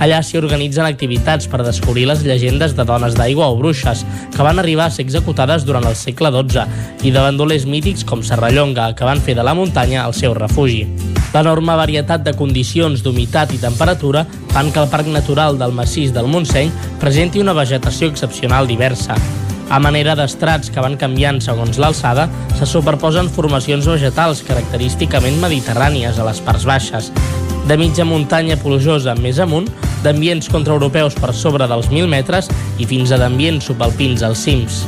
[0.01, 4.59] Allà s'hi organitzen activitats per descobrir les llegendes de dones d'aigua o bruixes que van
[4.59, 6.65] arribar a ser executades durant el segle XII
[7.03, 10.87] i de bandolers mítics com Serrallonga, que van fer de la muntanya el seu refugi.
[11.33, 16.29] L'enorme varietat de condicions d'humitat i temperatura fan que el Parc Natural del Massís del
[16.29, 16.69] Montseny
[17.01, 19.17] presenti una vegetació excepcional diversa.
[19.73, 22.27] A manera d'estrats que van canviant segons l'alçada,
[22.59, 27.09] se superposen formacions vegetals característicament mediterrànies a les parts baixes,
[27.65, 29.71] de mitja muntanya plujosa més amunt,
[30.03, 34.83] d'ambients contraeuropeus per sobre dels 1.000 metres i fins a d'ambients subalpins als cims.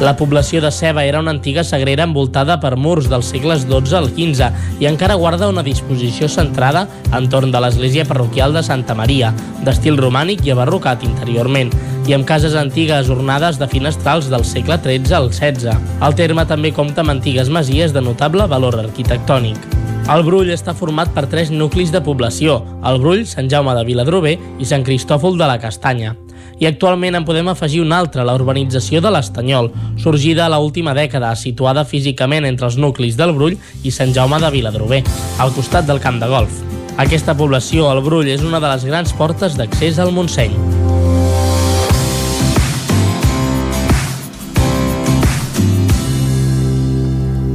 [0.00, 4.06] La població de Ceba era una antiga sagrera envoltada per murs dels segles XII al
[4.12, 6.84] XV i encara guarda una disposició centrada
[7.18, 9.32] entorn de l'església parroquial de Santa Maria,
[9.66, 11.74] d'estil romànic i abarrocat interiorment,
[12.06, 15.74] i amb cases antigues ornades de finestrals del segle XIII al XVI.
[15.98, 19.77] El terme també compta amb antigues masies de notable valor arquitectònic.
[20.08, 24.38] El Brull està format per tres nuclis de població, el Brull, Sant Jaume de Viladrober
[24.56, 26.14] i Sant Cristòfol de la Castanya.
[26.58, 29.68] I actualment en podem afegir un altre, la urbanització de l'Estanyol,
[30.00, 34.54] sorgida a l'última dècada, situada físicament entre els nuclis del Brull i Sant Jaume de
[34.56, 35.04] Viladrober,
[35.44, 36.64] al costat del camp de golf.
[36.96, 40.56] Aquesta població, el Brull, és una de les grans portes d'accés al Montseny.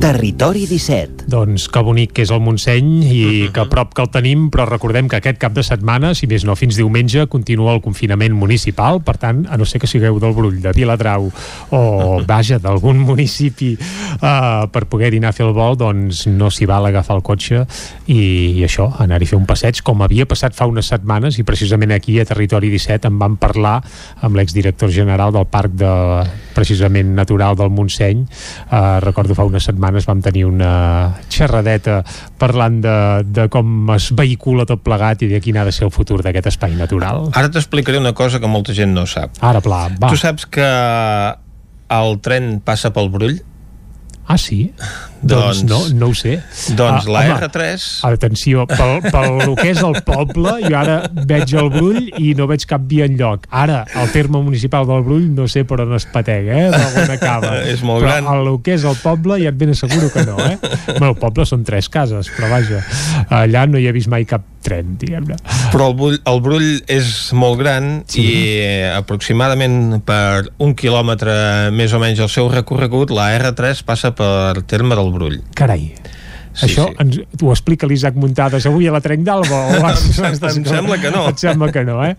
[0.03, 1.29] Territori 17.
[1.31, 3.19] Doncs que bonic que és el Montseny i
[3.55, 6.43] que a prop que el tenim, però recordem que aquest cap de setmana, si més
[6.43, 10.35] no fins diumenge, continua el confinament municipal, per tant, a no ser que sigueu del
[10.35, 11.81] Brull, de Viladrau o,
[12.27, 16.91] vaja, d'algun municipi uh, per poder-hi anar a fer el vol, doncs no s'hi val
[16.91, 20.67] agafar el cotxe i, i això, anar-hi a fer un passeig, com havia passat fa
[20.67, 23.77] unes setmanes i precisament aquí a Territori 17 en vam parlar
[24.19, 25.93] amb l'exdirector general del Parc de,
[26.55, 30.73] precisament natural del Montseny uh, recordo fa unes setmanes vam tenir una
[31.29, 32.01] xerradeta
[32.39, 35.93] parlant de, de com es vehicula tot plegat i de quin ha de ser el
[35.93, 37.29] futur d'aquest espai natural.
[37.33, 39.37] Ara t'explicaré una cosa que molta gent no sap.
[39.41, 40.11] Ara, pla, va.
[40.13, 40.67] Tu saps que
[41.93, 43.39] el tren passa pel Brull?
[44.25, 44.71] Ah, sí?
[45.23, 46.37] Doncs, doncs no, no ho sé.
[46.77, 47.87] Doncs ah, la home, R3...
[48.09, 52.65] Atenció, pel, pel que és el poble, jo ara veig el Brull i no veig
[52.69, 53.47] cap via enlloc.
[53.49, 56.71] Ara, el terme municipal del Brull no sé per on es patega, eh?
[56.73, 57.55] Per on acaba.
[57.73, 58.31] és molt però gran.
[58.33, 60.57] el que és el poble ja et ben asseguro que no, eh?
[60.97, 62.83] Bueno, el poble són tres cases, però vaja,
[63.43, 65.37] allà no hi he vist mai cap tren, diguem-ne.
[65.73, 68.23] Però el Brull, el Brull és molt gran sí.
[68.23, 68.35] i
[68.95, 71.35] aproximadament per un quilòmetre
[71.75, 75.39] més o menys el seu recorregut, la R3 passa per terme del Brull.
[75.55, 75.93] Carai.
[76.53, 76.93] Sí, Això sí.
[77.01, 79.61] ens, ho explica l'Isaac Muntades avui a la Trenc d'Alba?
[79.73, 81.23] O Em sem- em sembla que no.
[81.31, 82.11] Et sembla que no, eh?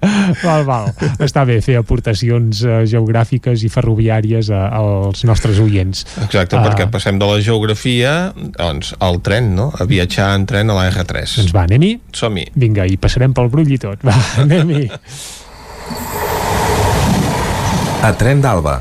[0.42, 0.88] Val, val.
[1.22, 6.02] Està bé fer aportacions uh, geogràfiques i ferroviàries a, als nostres oients.
[6.24, 6.64] Exacte, Ah.
[6.66, 9.68] perquè passem de la geografia doncs, al tren, no?
[9.78, 11.36] A viatjar en tren a la R3.
[11.44, 11.92] Doncs va, anem-hi?
[12.10, 12.48] Som-hi.
[12.58, 14.02] Vinga, i passarem pel Brull i tot.
[14.02, 14.88] Va, anem-hi.
[18.02, 18.80] A Tren d'Alba.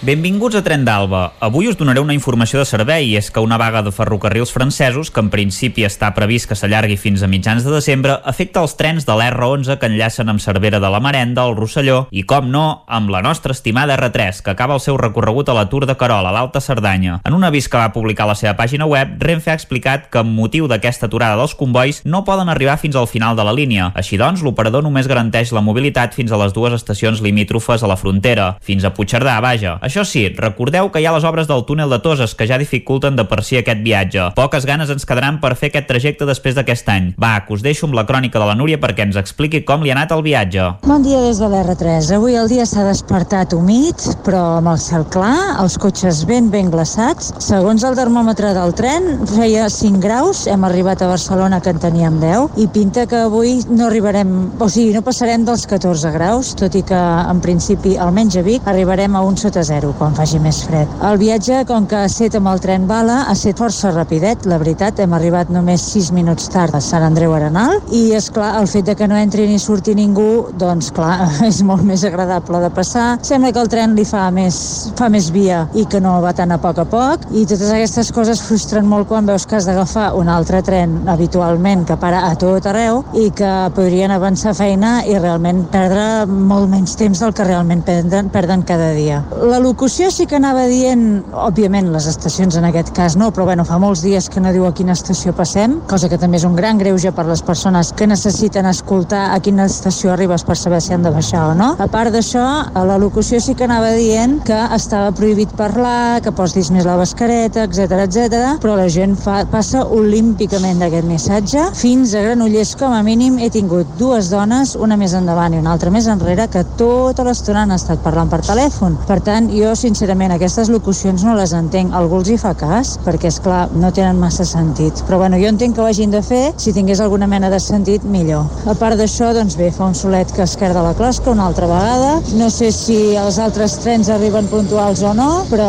[0.00, 1.34] Benvinguts a Tren d'Alba.
[1.44, 5.10] Avui us donaré una informació de servei i és que una vaga de ferrocarrils francesos,
[5.12, 9.04] que en principi està previst que s'allargui fins a mitjans de desembre, afecta els trens
[9.04, 13.12] de l'R11 que enllacen amb Cervera de la Marenda, el Rosselló i, com no, amb
[13.12, 16.32] la nostra estimada R3, que acaba el seu recorregut a la Tour de Carol, a
[16.32, 17.18] l'Alta Cerdanya.
[17.28, 20.24] En un avís que va publicar a la seva pàgina web, Renfe ha explicat que
[20.24, 23.92] amb motiu d'aquesta aturada dels combois no poden arribar fins al final de la línia.
[23.92, 28.00] Així doncs, l'operador només garanteix la mobilitat fins a les dues estacions limítrofes a la
[28.00, 29.76] frontera, fins a Puigcerdà, vaja.
[29.90, 33.16] Això sí, recordeu que hi ha les obres del túnel de Toses que ja dificulten
[33.18, 34.28] de per si aquest viatge.
[34.36, 37.08] Poques ganes ens quedaran per fer aquest trajecte després d'aquest any.
[37.18, 39.90] Va, que us deixo amb la crònica de la Núria perquè ens expliqui com li
[39.90, 40.68] ha anat el viatge.
[40.84, 42.12] Bon dia des de l'R3.
[42.14, 46.70] Avui el dia s'ha despertat humit, però amb el cel clar, els cotxes ben ben
[46.70, 47.32] glaçats.
[47.42, 52.22] Segons el termòmetre del tren, feia 5 graus, hem arribat a Barcelona que en teníem
[52.22, 56.78] 10, i pinta que avui no arribarem, o sigui, no passarem dels 14 graus, tot
[56.78, 57.02] i que
[57.34, 60.88] en principi, almenys a Vic, arribarem a un sota zero quan faci més fred.
[61.06, 64.58] El viatge, com que ha estat amb el tren bala, ha estat força rapidet, la
[64.60, 68.68] veritat, hem arribat només 6 minuts tard a Sant Andreu Arenal, i és clar, el
[68.70, 72.70] fet de que no entri ni surti ningú, doncs clar, és molt més agradable de
[72.76, 73.06] passar.
[73.26, 74.58] Sembla que el tren li fa més,
[74.98, 78.12] fa més via i que no va tan a poc a poc, i totes aquestes
[78.16, 82.34] coses frustren molt quan veus que has d'agafar un altre tren habitualment que para a
[82.40, 87.46] tot arreu i que podrien avançar feina i realment perdre molt menys temps del que
[87.46, 89.22] realment perden, perden cada dia.
[89.40, 93.62] La locució sí que anava dient, òbviament les estacions en aquest cas no, però bueno,
[93.68, 96.56] fa molts dies que no diu a quina estació passem, cosa que també és un
[96.58, 100.94] gran greuge per les persones que necessiten escoltar a quina estació arribes per saber si
[100.96, 101.68] han de baixar o no.
[101.78, 102.42] A part d'això,
[102.74, 106.98] a la locució sí que anava dient que estava prohibit parlar, que postis més la
[106.98, 108.42] mascareta, etc etc.
[108.64, 111.68] però la gent fa, passa olímpicament d'aquest missatge.
[111.78, 115.76] Fins a Granollers, com a mínim, he tingut dues dones, una més endavant i una
[115.76, 118.98] altra més enrere, que tota l'estona han estat parlant per telèfon.
[119.06, 121.92] Per tant, sincerament, aquestes locucions no les entenc.
[121.96, 125.04] Algú els hi fa cas, perquè, és clar no tenen massa sentit.
[125.08, 126.42] Però, bueno, jo entenc que ho hagin de fer.
[126.60, 128.48] Si tingués alguna mena de sentit, millor.
[128.70, 131.66] A part d'això, doncs bé, fa un solet que es de la closca una altra
[131.66, 132.20] vegada.
[132.38, 135.68] No sé si els altres trens arriben puntuals o no, però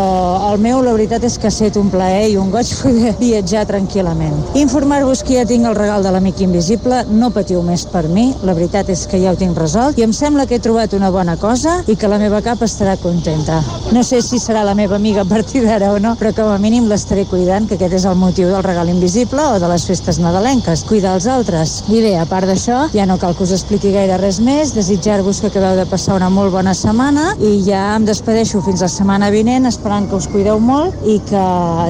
[0.51, 3.65] el meu, la veritat és que ha estat un plaer i un goig poder viatjar
[3.69, 4.37] tranquil·lament.
[4.61, 8.55] Informar-vos que ja tinc el regal de l'amic invisible, no patiu més per mi, la
[8.57, 11.37] veritat és que ja ho tinc resolt i em sembla que he trobat una bona
[11.41, 13.61] cosa i que la meva cap estarà contenta.
[13.89, 16.59] No sé si serà la meva amiga a partir d'ara o no, però com a
[16.61, 20.19] mínim l'estaré cuidant, que aquest és el motiu del regal invisible o de les festes
[20.21, 21.73] nadalenques, cuidar els altres.
[21.91, 25.41] I bé, a part d'això, ja no cal que us expliqui gaire res més, desitjar-vos
[25.41, 29.31] que acabeu de passar una molt bona setmana i ja em despedeixo fins la setmana
[29.33, 31.43] vinent esperant que us cuideu molt i que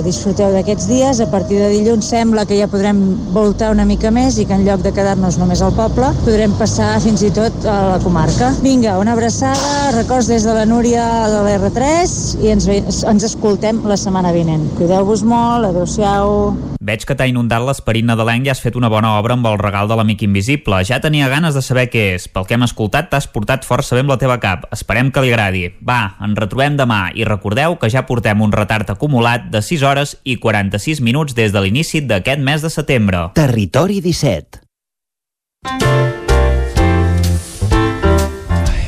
[0.08, 1.22] disfruteu d'aquests dies.
[1.22, 3.04] A partir de dilluns sembla que ja podrem
[3.36, 6.96] voltar una mica més i que en lloc de quedar-nos només al poble podrem passar
[7.04, 8.52] fins i tot a la comarca.
[8.66, 12.68] Vinga, una abraçada, records des de la Núria de l'R3 i ens,
[13.08, 14.64] ens escoltem la setmana vinent.
[14.78, 16.52] Cuideu-vos molt, adeu-siau.
[16.82, 19.88] Veig que t'ha inundat l'esperit nadalenc i has fet una bona obra amb el regal
[19.88, 20.82] de l'amic invisible.
[20.88, 22.28] Ja tenia ganes de saber què és.
[22.28, 24.68] Pel que hem escoltat, t'has portat força bé amb la teva cap.
[24.74, 25.68] Esperem que li agradi.
[25.88, 30.18] Va, ens retrobem demà i recordeu que ja portem un retard acumulat de 6 hores
[30.24, 33.30] i 46 minuts des de l'inici d'aquest mes de setembre.
[33.38, 34.66] Territori 17.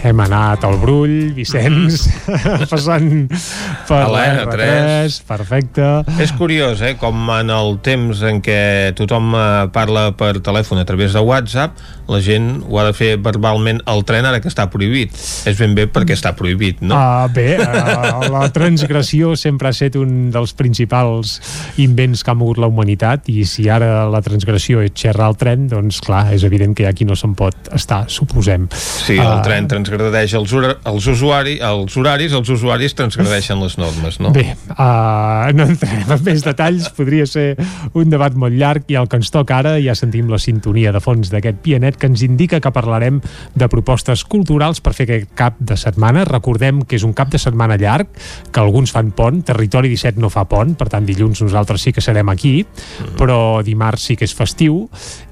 [0.03, 2.03] Hem anat al Brull, Vicenç,
[2.71, 3.09] passant
[3.87, 4.51] per A la R3.
[4.51, 5.89] R3, perfecte.
[6.23, 9.43] És curiós, eh, com en el temps en què tothom eh,
[9.75, 11.79] parla per telèfon a través de WhatsApp,
[12.11, 15.15] la gent ho ha de fer verbalment al tren ara que està prohibit.
[15.47, 16.97] És ben bé perquè està prohibit, no?
[16.97, 21.37] Uh, bé, uh, la transgressió sempre ha estat un dels principals
[21.81, 25.67] invents que ha mogut la humanitat i si ara la transgressió és xerrar al tren,
[25.71, 28.67] doncs clar, és evident que qui no se'n pot estar, suposem.
[28.73, 30.53] Sí, el tren transgredeix els,
[30.89, 34.31] els, usuari, els horaris, els usuaris transgredeixen les normes, no?
[34.33, 37.53] Bé, uh, no entrem en més detalls, podria ser
[37.93, 41.01] un debat molt llarg i el que ens toca ara ja sentim la sintonia de
[41.03, 43.21] fons d'aquest pianet que ens indica que parlarem
[43.55, 46.25] de propostes culturals per fer aquest cap de setmana.
[46.29, 48.09] Recordem que és un cap de setmana llarg,
[48.51, 52.03] que alguns fan pont, Territori 17 no fa pont, per tant dilluns nosaltres sí que
[52.03, 53.15] serem aquí, mm.
[53.19, 54.87] però dimarts sí que és festiu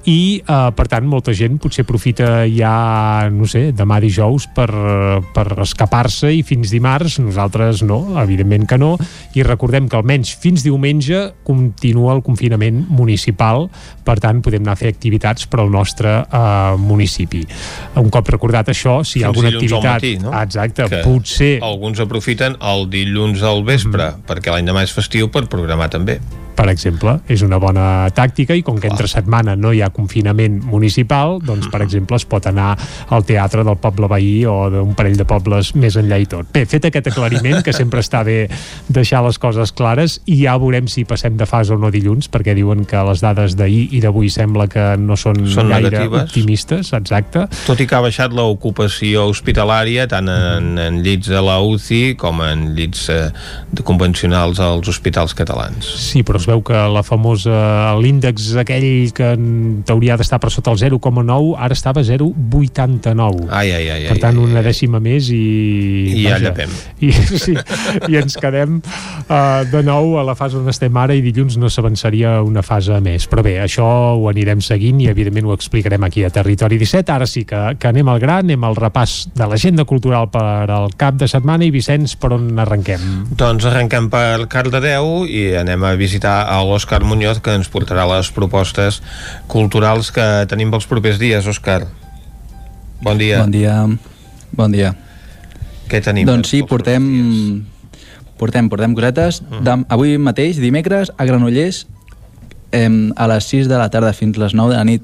[0.08, 4.68] i eh, per tant molta gent potser aprofita ja, no sé, demà dijous per,
[5.34, 8.96] per escapar-se i fins dimarts, nosaltres no, evidentment que no,
[9.38, 13.68] i recordem que almenys fins diumenge continua el confinament municipal,
[14.02, 17.44] per tant podem anar a fer activitats per al nostre eh, municipi.
[18.02, 20.02] Un cop recordat això, si hi ha alguna activitat...
[20.02, 20.34] Matí, no?
[20.42, 21.52] Exacte, que potser...
[21.62, 24.28] Alguns aprofiten el dilluns al vespre, mm.
[24.28, 26.20] perquè l'any demà és festiu per programar també
[26.56, 30.60] per exemple, és una bona tàctica i com que entre setmana no hi ha confinament
[30.64, 32.72] municipal, doncs per exemple es pot anar
[33.12, 36.50] al teatre del poble veí o d'un parell de pobles més enllà i tot.
[36.54, 38.46] Bé, fet aquest aclariment, que sempre està bé
[38.92, 42.54] deixar les coses clares i ja veurem si passem de fase o no dilluns, perquè
[42.58, 46.28] diuen que les dades d'ahir i d'avui sembla que no són, són gaire negatives.
[46.28, 47.46] optimistes, exacte.
[47.66, 52.42] Tot i que ha baixat l'ocupació hospitalària tant en, en llits de la UCI com
[52.44, 53.22] en llits eh,
[53.82, 55.88] convencionals als hospitals catalans.
[56.02, 60.52] Sí, però es veu que la famosa l'índex aquell que en teoria ha d'estar per
[60.54, 64.64] sota el 0,9 ara estava a 0,89 ai, ai, ai, per tant ai, ai, una
[64.66, 65.42] dècima més i
[66.12, 66.72] i ja llepem
[67.02, 67.12] i,
[67.44, 67.54] sí,
[68.08, 71.70] i ens quedem uh, de nou a la fase on estem ara i dilluns no
[71.72, 73.26] s'avançaria una fase més.
[73.30, 73.86] Però bé, això
[74.18, 77.90] ho anirem seguint i evidentment ho explicarem aquí a Territori 17 ara sí que, que
[77.90, 81.66] anem al gran, anem al repàs de l'agenda cultural per al cap de setmana.
[81.66, 83.02] I Vicenç, per on arrenquem?
[83.38, 88.30] Doncs arrenquem per Cardedeu i anem a visitar a l'Òscar Muñoz que ens portarà les
[88.34, 89.02] propostes
[89.48, 91.86] culturals que tenim pels propers dies, Òscar.
[93.02, 93.40] Bon dia.
[93.42, 93.76] Bon dia.
[94.52, 94.94] Bon dia.
[95.88, 96.26] Què tenim?
[96.26, 97.64] Doncs sí, portem,
[98.38, 99.40] portem, portem cosetes.
[99.40, 99.62] Uh -huh.
[99.62, 101.86] Dem, avui mateix, dimecres, a Granollers,
[102.72, 105.02] eh, a les 6 de la tarda fins les 9 de la nit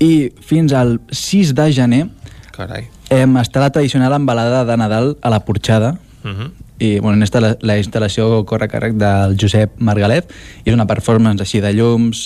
[0.00, 2.08] i fins al 6 de gener
[2.50, 2.88] Carai.
[3.10, 6.50] eh, està la tradicional embalada de Nadal a la Porxada, Uh -huh.
[6.82, 10.30] I bueno, en esta, la, la instal·lació corre càrrec del Josep Margalef
[10.64, 12.24] i és una performance així de llums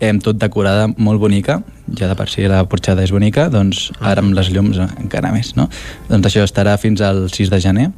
[0.00, 1.60] eh, tot decorada, molt bonica
[1.98, 5.52] ja de per si la porxada és bonica doncs ara amb les llums encara més
[5.58, 5.68] no?
[6.08, 7.90] doncs això estarà fins al 6 de gener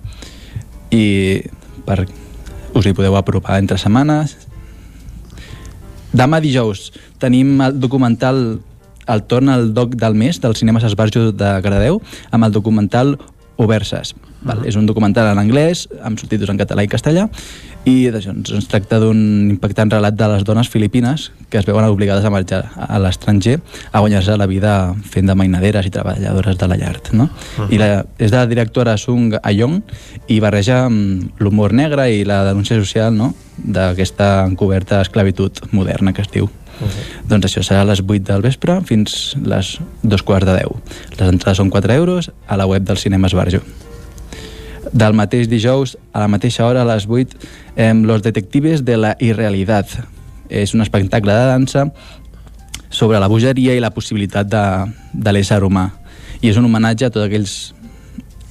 [0.90, 1.04] i
[1.86, 2.04] per,
[2.74, 4.36] us hi podeu apropar entre setmanes.
[6.10, 6.90] Demà dijous
[7.22, 8.60] tenim el documental
[9.10, 13.16] el torn al doc del mes del Cinemes Esbarjo de Cardedeu amb el documental
[13.56, 14.14] Overses.
[14.42, 14.62] Val?
[14.64, 17.26] És un documental en anglès, amb subtítols en català i castellà,
[17.88, 19.18] i d'això ens, ens tracta d'un
[19.54, 23.58] impactant relat de les dones filipines que es veuen obligades a marxar a l'estranger
[23.92, 24.74] a guanyar-se la vida
[25.12, 26.96] fent de mainaderes i treballadores de la llar.
[27.12, 27.24] No?
[27.24, 27.30] Uh
[27.64, 27.72] -huh.
[27.72, 29.82] I la, és de la directora Sung Ayong
[30.28, 30.88] i barreja
[31.38, 33.34] l'humor negre i la denúncia social no?
[33.56, 36.44] d'aquesta encoberta esclavitud moderna que es diu.
[36.44, 37.28] Uh -huh.
[37.28, 40.66] Doncs això serà a les 8 del vespre fins les dos quarts de 10.
[41.18, 43.60] Les entrades són 4 euros a la web del Cinema Esbarjo.
[44.92, 47.36] Del mateix dijous, a la mateixa hora, a les 8,
[47.76, 49.86] eh, Los detectives de la irrealitat.
[50.48, 51.92] És un espectacle de dansa
[52.90, 54.64] sobre la bogeria i la possibilitat de,
[55.12, 55.92] de l'ésser humà.
[56.42, 57.54] I és un homenatge a tots aquells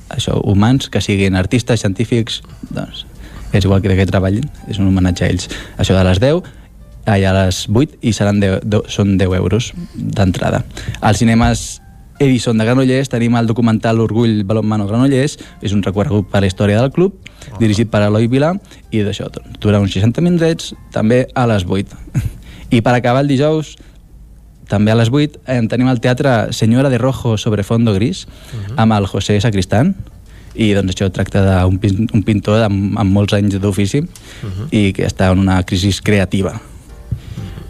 [0.09, 3.05] això, humans que siguin artistes, científics, doncs
[3.51, 5.49] és igual que de què treballin, és un homenatge a ells.
[5.81, 6.43] Això de les 10
[7.09, 10.63] ai, a les 8 i seran 10, 10, són 10 euros d'entrada.
[11.01, 11.81] Als cinemes
[12.19, 16.81] Edison de Granollers tenim el documental Orgull Balonmano Granollers, és un recorregut per la història
[16.81, 17.59] del club, oh.
[17.61, 18.53] dirigit per Eloi Vilà,
[18.91, 21.95] i d'això dura uns 60 minuts, també a les 8.
[22.75, 23.77] I per acabar el dijous,
[24.69, 28.29] també a les 8, eh, tenim el teatre Senyora de Rojo sobre fondo gris, uh
[28.29, 28.73] -huh.
[28.77, 29.95] amb el José Sacristán,
[30.55, 31.79] i doncs això tracta d'un
[32.13, 34.67] un pintor amb, amb molts anys d'ofici uh -huh.
[34.71, 36.59] i que està en una crisi creativa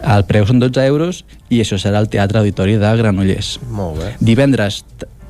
[0.00, 3.58] el preu són 12 euros i això serà al Teatre Auditori de Granollers.
[3.70, 4.12] Molt bé.
[4.20, 4.82] Divendres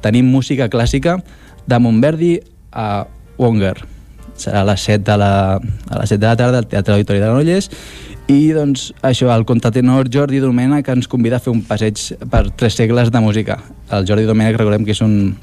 [0.04, 1.18] tenim música clàssica
[1.66, 2.36] de Montverdi
[2.72, 3.06] a
[3.40, 3.76] Wonger.
[4.40, 7.20] Serà a les 7 de la, a les 7 de la tarda al Teatre Auditori
[7.20, 7.70] de Granollers
[8.30, 11.98] i doncs això, el contratenor Jordi Domènech que ens convida a fer un passeig
[12.30, 13.58] per tres segles de música.
[13.90, 15.34] El Jordi Domènech recordem que és un,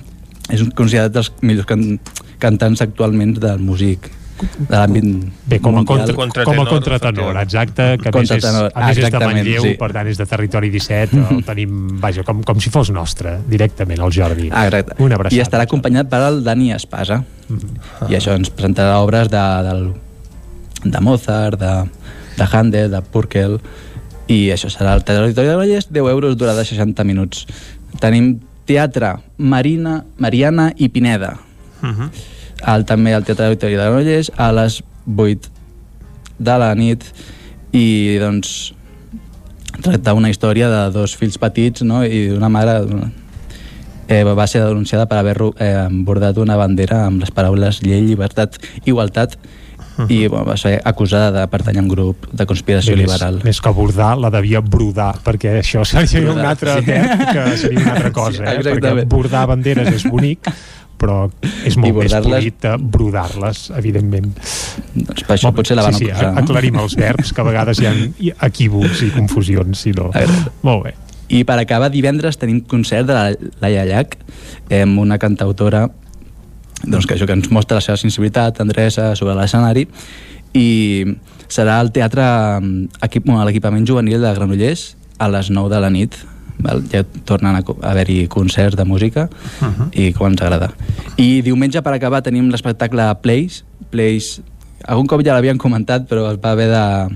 [0.50, 1.98] és un considerat dels millors can,
[2.40, 4.08] cantants actualment del músic
[4.38, 5.06] de l'àmbit
[5.48, 9.00] Bé, com a, contra, com a contratenor, exacte, que a més, és, a més és
[9.00, 9.74] de exactament, Manlleu, sí.
[9.80, 14.02] per tant és de territori 17, el tenim, vaja, com, com si fos nostre, directament,
[14.04, 14.50] el Jordi.
[14.52, 14.98] Ah, exacte.
[15.04, 15.40] Una abraçada.
[15.40, 17.22] I estarà acompanyat per el Dani Espasa.
[17.48, 17.80] Mm.
[18.12, 19.84] I això ens presentarà obres de, del,
[20.84, 21.74] de Mozart, de,
[22.38, 23.58] de Handel, de Purkel,
[24.28, 27.48] i això serà al Teatre Auditori de Granollers, 10 euros, durada 60 minuts.
[28.04, 28.36] Tenim
[28.68, 31.38] teatre Marina, Mariana i Pineda.
[31.82, 32.10] Uh -huh.
[32.64, 35.52] Al, també al Teatre Auditori de Granollers a les 8
[36.40, 37.06] de la nit
[37.76, 38.74] i doncs
[39.84, 42.04] tractar una història de dos fills petits no?
[42.06, 42.80] i d'una mare
[44.08, 48.58] eh, va ser denunciada per haver eh, bordat una bandera amb les paraules llei, llibertat,
[48.86, 49.38] igualtat
[50.10, 53.40] i bueno, va ser acusada de pertany a un grup de conspiració Més, liberal.
[53.44, 56.86] més que bordar, la devia brodar, perquè això seria un altre sí.
[56.86, 58.62] que seria una altra cosa, Sí, eh?
[58.62, 60.52] perquè bordar banderes és bonic,
[60.98, 61.18] però
[61.68, 64.32] és molt més polit de brodar-les, evidentment.
[64.96, 66.44] Doncs per això potser la van sí, sí, acusar, no?
[66.44, 67.94] aclarim els verbs, que a vegades hi ha
[68.50, 70.10] equívocs i confusions, si no.
[70.66, 70.96] Molt bé.
[71.28, 74.16] I per acabar, divendres tenim concert de la Laia Llach,
[74.72, 75.88] amb una cantautora
[76.86, 79.88] doncs, que això que ens mostra la seva sensibilitat, tendresa sobre l'escenari,
[80.58, 80.68] i
[81.50, 82.24] serà al teatre
[82.62, 86.18] mm, a l'equipament juvenil de Granollers a les 9 de la nit.
[86.60, 86.84] Val?
[86.92, 89.30] Ja tornen a haver-hi concerts de música
[89.62, 89.90] Mhm.
[89.94, 90.72] i com ens agrada.
[91.18, 93.64] I diumenge, per acabar, tenim l'espectacle Plays.
[93.90, 94.42] Plays,
[94.86, 97.16] algun cop ja l'havien comentat, però es va haver de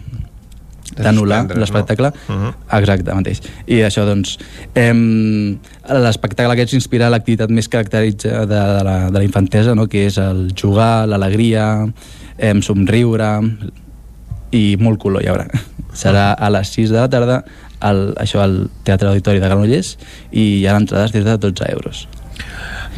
[1.01, 2.11] d'anul·lar l'espectacle.
[2.27, 2.35] no?
[2.35, 2.53] Mhm.
[2.79, 3.41] Exacte, mateix.
[3.67, 4.37] I això, doncs,
[4.75, 9.87] em, l'espectacle aquest s'inspira en l'activitat més caracteritzada de, de, la, de la infantesa, no?
[9.87, 11.87] que és el jugar, l'alegria,
[12.37, 13.29] em, somriure
[14.51, 15.47] i molt color hi haurà.
[15.93, 17.43] Serà a les 6 de la tarda
[17.81, 19.95] al, això al Teatre Auditori de Granollers
[20.31, 22.07] i hi ha entrades des de 12 euros.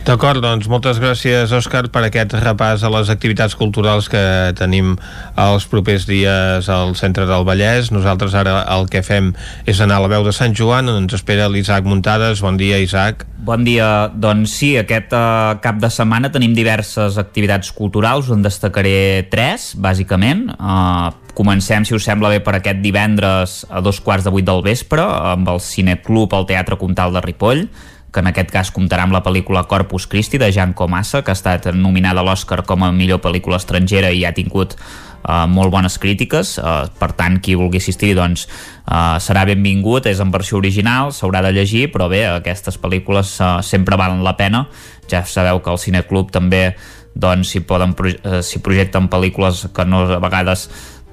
[0.04, 4.98] D'acord, doncs moltes gràcies, Òscar, per aquest repàs a les activitats culturals que tenim
[5.40, 7.88] els propers dies al centre del Vallès.
[7.96, 9.32] Nosaltres ara el que fem
[9.64, 12.44] és anar a la veu de Sant Joan, on ens espera l'Isaac Muntades.
[12.44, 13.24] Bon dia, Isaac.
[13.48, 14.10] Bon dia.
[14.12, 20.50] Doncs sí, aquest uh, cap de setmana tenim diverses activitats culturals, on destacaré tres, bàsicament.
[20.60, 24.66] Uh, comencem, si us sembla bé, per aquest divendres a dos quarts de vuit del
[24.68, 27.66] vespre, amb el Cineclub al Teatre Comtal de Ripoll,
[28.14, 31.38] que en aquest cas comptarà amb la pel·lícula Corpus Christi de Jan Comassa, que ha
[31.38, 35.98] estat nominada a l'Oscar com a millor pel·lícula estrangera i ha tingut uh, molt bones
[35.98, 41.11] crítiques, uh, per tant qui vulgui assistir doncs uh, serà benvingut, és en versió original
[41.11, 44.67] s'haurà de llegir, però bé, aquestes pel·lícules uh, sempre valen la pena.
[45.09, 46.67] Ja sabeu que al Cineclub també
[47.14, 50.64] doncs s'hi poden pro- eh, s'hi projecten pel·lícules que no a vegades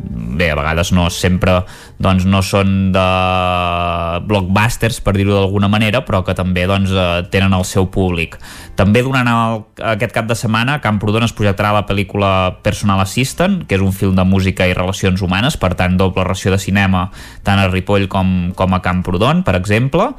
[0.00, 1.60] bé, a vegades no sempre
[2.00, 3.06] doncs no són de
[4.28, 8.38] blockbusters per dir-ho d'alguna manera però que també doncs, eh, tenen el seu públic.
[8.76, 13.60] També durant el, aquest cap de setmana a Camprodon es projectarà la pel·lícula Personal Assistant
[13.66, 17.08] que és un film de música i relacions humanes per tant doble ració de cinema
[17.44, 20.10] tant a Ripoll com, com a Camprodon per exemple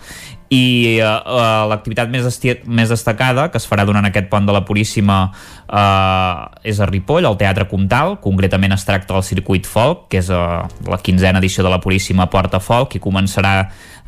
[0.52, 2.26] i uh, uh, l'activitat més,
[2.68, 7.24] més destacada que es farà durant aquest pont de la Puríssima uh, és a Ripoll,
[7.24, 8.18] al Teatre Comtal.
[8.20, 12.28] Concretament es tracta del Circuit Folk que és uh, la quinzena edició de la Puríssima
[12.34, 13.56] Porta Folk i començarà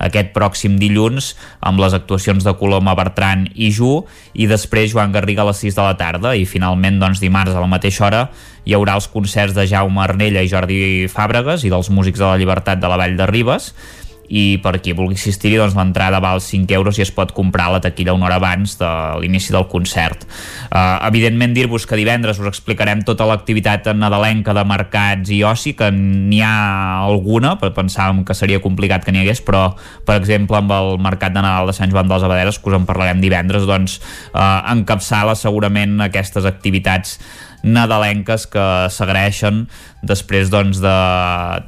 [0.04, 1.32] aquest pròxim dilluns
[1.64, 4.02] amb les actuacions de Coloma, Bertran i Ju
[4.36, 6.36] i després Joan Garriga a les 6 de la tarda.
[6.36, 8.26] I finalment doncs dimarts a la mateixa hora
[8.68, 12.40] hi haurà els concerts de Jaume Arnella i Jordi Fàbregas i dels músics de la
[12.40, 13.72] Llibertat de la Vall de Ribes
[14.34, 17.82] i per qui vulgui assistir-hi doncs l'entrada val 5 euros i es pot comprar la
[17.84, 18.90] taquilla una hora abans de
[19.22, 20.26] l'inici del concert.
[20.74, 25.92] Uh, evidentment dir-vos que divendres us explicarem tota l'activitat nadalenca de mercats i oci que
[25.94, 29.68] n'hi ha alguna però pensàvem que seria complicat que n'hi hagués però
[30.06, 32.90] per exemple amb el mercat de Nadal de Sant Joan dels Abaderes que us en
[32.90, 34.00] parlarem divendres doncs
[34.34, 37.20] uh, encapçala segurament aquestes activitats
[37.64, 39.66] nadalenques que s'agraeixen
[40.04, 40.96] després doncs, de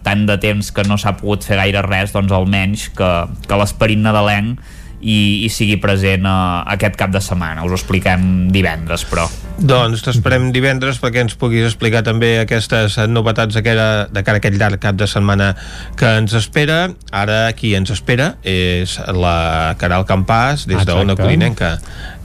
[0.05, 3.11] tant de temps que no s'ha pogut fer gaire res, doncs almenys que,
[3.47, 4.59] que l'esperit nadalenc
[5.05, 7.65] i, i sigui present uh, aquest cap de setmana.
[7.65, 9.27] Us ho expliquem divendres, però.
[9.55, 14.43] Doncs t'esperem divendres perquè ens puguis explicar també aquestes novetats de cara, de cara a
[14.43, 15.53] aquell llarg cap de setmana
[15.99, 16.89] que ens espera.
[17.15, 21.75] Ara qui ens espera és la Caral Campàs des d'Ona Corinenca.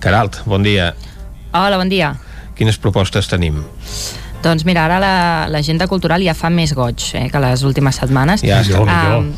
[0.03, 0.95] Caralt, bon dia.
[1.53, 2.15] Hola, bon dia.
[2.61, 3.63] Quines propostes tenim?
[4.45, 4.99] Doncs mira, ara
[5.49, 8.45] l'agenda la, cultural ja fa més goig eh, que les últimes setmanes.
[8.45, 8.83] Ja està.
[8.85, 9.31] Um,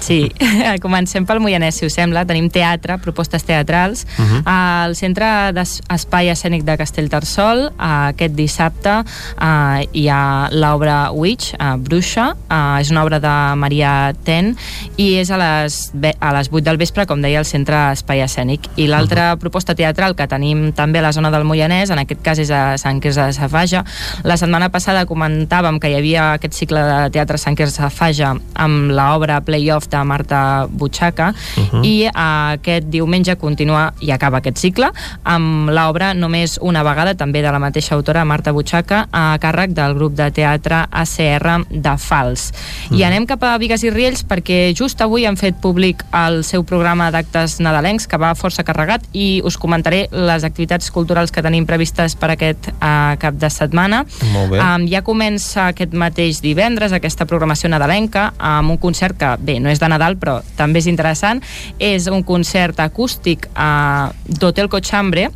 [0.00, 0.32] Sí,
[0.84, 2.24] comencem pel Moianès, si us sembla.
[2.28, 4.06] Tenim teatre, propostes teatrals.
[4.18, 4.36] Uh Mhm.
[4.36, 4.42] -huh.
[4.46, 9.04] Al Centre d'Espai Escènic de Castellterçol, aquest dissabte,
[9.40, 12.34] uh, hi ha l'obra Witch, uh, Bruixa.
[12.50, 14.56] Uh, és una obra de Maria Ten
[14.96, 18.68] i és a les, a les 8 del vespre, com deia, al Centre Espai Escènic.
[18.76, 19.38] I l'altra uh -huh.
[19.40, 22.78] proposta teatral que tenim també a la zona del Moianès, en aquest cas és a
[22.78, 23.84] Sant Quirze de Safaja.
[24.22, 28.34] La setmana passada comentàvem que hi havia aquest cicle de teatre Sant Quirze de Safaja
[28.54, 31.84] amb l'obra Playoff de Marta Butxaca uh -huh.
[31.84, 34.90] i uh, aquest diumenge continua i acaba aquest cicle
[35.24, 39.94] amb l'obra Només una vegada, també de la mateixa autora Marta Butxaca, a càrrec del
[39.96, 42.50] grup de teatre ACR de Fals.
[42.50, 42.98] Uh -huh.
[42.98, 46.64] I anem cap a Vigues i Riells perquè just avui han fet públic el seu
[46.64, 51.66] programa d'actes nadalencs que va força carregat i us comentaré les activitats culturals que tenim
[51.66, 54.04] previstes per aquest uh, cap de setmana.
[54.32, 54.58] Molt bé.
[54.58, 59.70] Um, ja comença aquest mateix divendres aquesta programació nadalenca amb un concert que, bé, no
[59.70, 61.42] és de Nadal, però també és interessant.
[61.78, 65.30] És un concert acústic a d'Hotel Cochambre,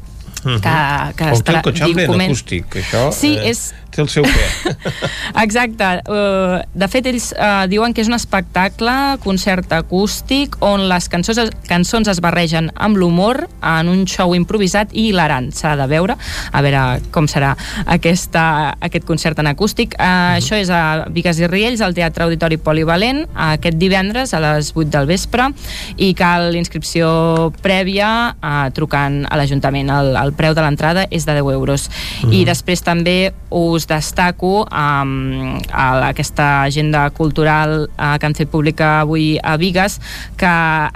[0.44, 0.60] Mhm.
[0.60, 4.26] que, que el estarà- cotxambre diu, en acústic, això Sí, eh, és- té el seu
[4.26, 4.74] què.
[5.44, 5.88] Exacte.
[6.10, 11.50] Uh, de fet, ells uh, diuen que és un espectacle, concert acústic, on les cançons,
[11.68, 15.50] cançons es barregen amb l'humor en un show improvisat i hilarant.
[15.54, 17.54] S'ha de veure, a veure com serà
[17.90, 19.96] aquesta, aquest concert en acústic.
[19.98, 23.24] Uh, Això és a Vigues i Riells, al Teatre Auditori Polivalent,
[23.54, 25.50] aquest divendres a les 8 del vespre,
[25.96, 29.90] i cal inscripció prèvia uh, trucant a l'Ajuntament.
[29.94, 31.88] El, el preu de l'entrada és de 10 euros.
[32.24, 32.32] Mhm.
[32.34, 39.00] I després també us destaco um, a aquesta agenda cultural uh, que han fet pública
[39.02, 40.00] avui a Vigues
[40.40, 40.54] que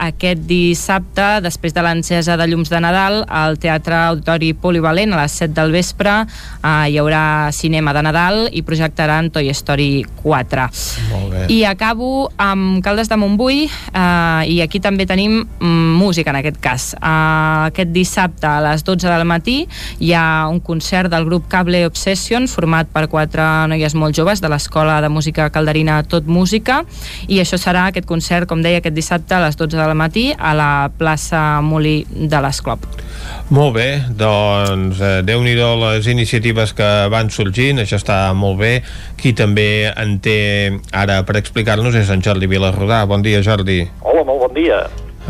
[0.09, 5.39] aquest dissabte, després de l'encesa de llums de Nadal, al Teatre Auditori Polivalent a les
[5.43, 10.69] 7 del vespre uh, hi haurà cinema de Nadal i projectaran Toy Story 4.
[11.13, 11.45] Molt bé.
[11.53, 16.61] I acabo amb Caldes de Montbui eh, i aquí també tenim mm, música en aquest
[16.63, 16.93] cas.
[16.95, 19.59] Eh, aquest dissabte a les 12 del matí
[19.99, 24.49] hi ha un concert del grup Cable Obsession format per quatre noies molt joves de
[24.49, 26.85] l'Escola de Música Calderina Tot Música
[27.27, 30.55] i això serà aquest concert, com deia, aquest dissabte a les 12 del matí a
[30.55, 32.87] la plaça Molí de l'Esclop.
[33.51, 38.73] Molt bé, doncs eh, déu nhi les iniciatives que van sorgint, això està molt bé.
[39.19, 40.39] Qui també en té
[40.93, 43.05] ara per explicar-nos és en Jordi Vilarrodà.
[43.09, 43.83] Bon dia, Jordi.
[44.05, 44.85] Hola, molt bon dia.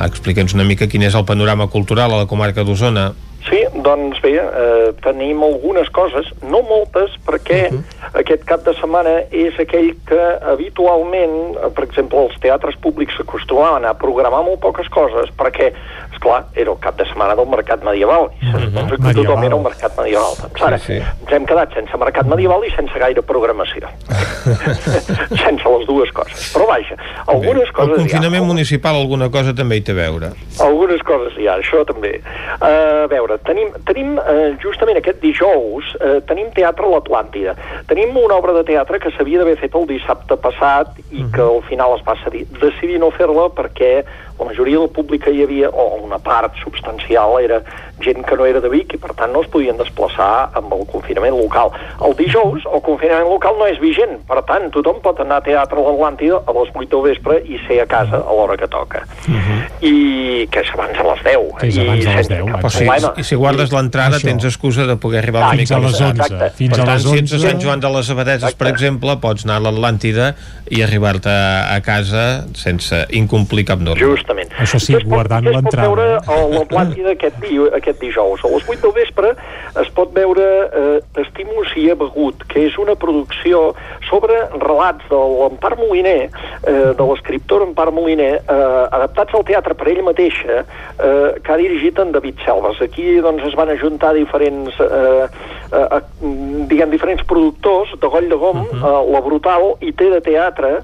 [0.05, 3.13] Explica'ns una mica quin és el panorama cultural a la comarca d'Osona.
[3.49, 8.11] Sí, doncs bé, eh, tenim algunes coses, no moltes, perquè uh -huh.
[8.21, 13.85] aquest cap de setmana és aquell que habitualment, eh, per exemple, els teatres públics s'acostumaven
[13.85, 15.73] a programar molt poques coses, perquè,
[16.19, 18.97] clar, era el cap de setmana del mercat medieval, i uh -huh.
[19.07, 20.35] que tothom era un mercat medieval.
[20.43, 21.03] Doncs ara, Sí, sí.
[21.23, 23.89] ens hem quedat sense mercat medieval i sense gaire programació.
[25.45, 26.53] sense les dues coses.
[26.55, 28.03] Però vaja, algunes El coses hi ha.
[28.03, 30.31] confinament municipal alguna cosa també hi té a veure.
[30.61, 32.21] Algunes coses hi ha, això també.
[32.61, 37.55] Uh, a veure, tenim, tenim uh, justament aquest dijous, uh, tenim Teatre a l'Atlàntida.
[37.87, 41.63] Tenim una obra de teatre que s'havia d'haver fet el dissabte passat i que al
[41.69, 42.17] final es va
[42.61, 44.03] decidir no fer-la perquè
[44.39, 47.61] la majoria del públic que hi havia, o una part substancial, era
[48.01, 50.85] gent que no era de Vic i per tant no es podien desplaçar amb el
[50.87, 51.73] confinament local.
[52.07, 55.79] El dijous el confinament local no és vigent, per tant tothom pot anar a teatre
[55.79, 59.03] a l'Atlàntida a les 8 del vespre i ser a casa a l'hora que toca.
[59.27, 59.59] Uh -huh.
[59.83, 61.59] I que és abans a les 10.
[61.59, 63.13] Que és abans I a les sense 10, cap Però si, problema.
[63.17, 66.01] i si guardes l'entrada tens excusa de poder arribar Ah, una mica a les més
[66.01, 66.23] 11.
[66.23, 66.51] Exacte.
[66.57, 67.49] Fins per a tant, les si ets a 11.
[67.49, 70.35] Sant Joan de les Abadeses, per exemple, pots anar a l'Atlàntida
[70.71, 72.25] i arribar-te a casa
[72.59, 74.01] sense incomplir cap norma.
[74.01, 74.51] Justament.
[74.61, 76.35] Això sí, es guardant què es pot l'entrada, veure eh?
[76.35, 78.45] a l'Atlàntida aquest, di aquest dijous.
[78.45, 79.33] A les 8 del vespre
[79.83, 83.73] es pot veure eh, T'estimo si he begut, que és una producció
[84.09, 89.91] sobre relats de l'Empar Moliner, eh, de l'escriptor Empar Moliner, eh, adaptats al teatre per
[89.93, 92.83] ell mateixa, eh, que ha dirigit en David Selves.
[92.85, 95.29] Aquí doncs, es van ajuntar diferents eh,
[95.73, 96.03] eh, eh,
[96.71, 98.87] diguem, diferents productors de Goll de Gom, uh -huh.
[98.87, 100.81] eh, La Brutal i Té de Teatre,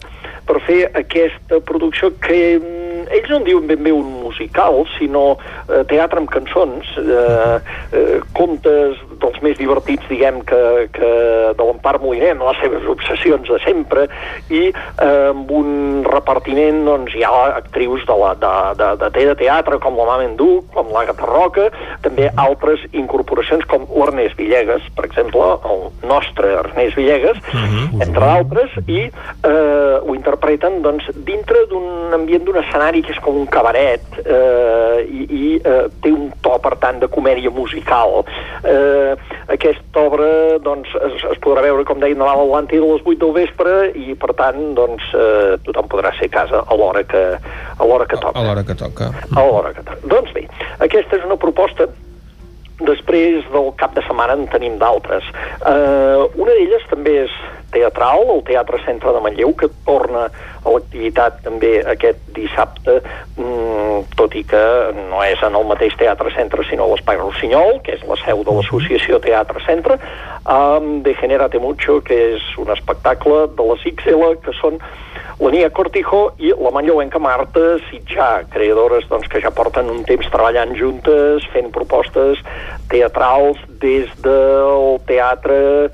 [0.47, 5.37] per fer aquesta producció que mm, ells no en diuen ben bé un musical, sinó
[5.69, 7.59] eh, teatre amb cançons, eh,
[7.93, 10.61] eh, contes dels més divertits, diguem, que,
[10.95, 11.11] que
[11.57, 14.07] de l'Empar Moliner, amb les seves obsessions de sempre,
[14.51, 19.37] i eh, amb un repartiment, doncs, hi ha actrius de, la, de, de, de, de
[19.45, 21.69] teatre, com la Mamen Duc, com l'Àgata Roca,
[22.05, 27.41] també altres incorporacions, com l'Ernest Villegas, per exemple, el nostre Ernest Villegas,
[28.01, 33.37] entre d'altres, i eh, ho interpreten doncs, dintre d'un ambient d'un escenari que és com
[33.41, 38.23] un cabaret eh, i, i eh, té un to, per tant, de comèdia musical.
[38.63, 39.04] Eh,
[39.55, 40.29] aquesta obra
[40.65, 44.15] doncs, es, es podrà veure, com deia, a l'Atlàntida a les 8 del vespre i,
[44.21, 47.25] per tant, doncs, eh, tothom podrà ser a casa a l'hora que,
[47.79, 48.39] a l'hora que toca.
[48.41, 49.11] A l'hora que toca.
[49.35, 50.01] A l'hora que toca.
[50.17, 50.49] Doncs bé,
[50.85, 51.89] aquesta és una proposta
[52.83, 55.27] Després del cap de setmana en tenim d'altres.
[55.63, 57.37] Uh, una d'elles també és
[57.75, 60.29] teatral, el Teatre Centre de Manlleu, que torna
[60.65, 63.01] a l'activitat també aquest dissabte,
[63.37, 64.65] mm, tot i que
[65.11, 68.45] no és en el mateix Teatre Centre, sinó a l'Espai Rossinyol, que és la seu
[68.47, 69.99] de l'associació Teatre Centre,
[70.45, 74.79] amb De Generate Mucho, que és un espectacle de les XL, que són
[75.41, 80.29] la Nia Cortijo i la manlleuenca Marta Sitjà, creadores doncs, que ja porten un temps
[80.31, 82.39] treballant juntes, fent propostes
[82.93, 85.91] teatrals des del teatre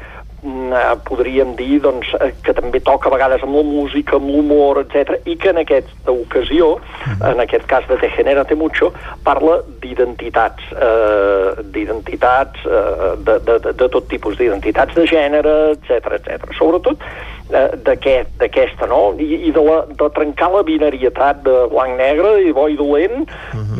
[1.05, 5.21] podríem dir doncs, eh, que també toca a vegades amb la música, amb l'humor, etc
[5.27, 6.79] i que en aquesta ocasió,
[7.21, 8.93] en aquest cas de Te Generate Mucho,
[9.25, 16.17] parla d'identitats, eh, d'identitats eh, de, de, de, de tot tipus, d'identitats de gènere, etc
[16.21, 16.49] etc.
[16.59, 17.05] Sobretot
[17.53, 19.15] eh, d'aquest- d'aquesta, no?
[19.19, 23.27] I, i de, la, de trencar la binarietat de blanc-negre i bo i dolent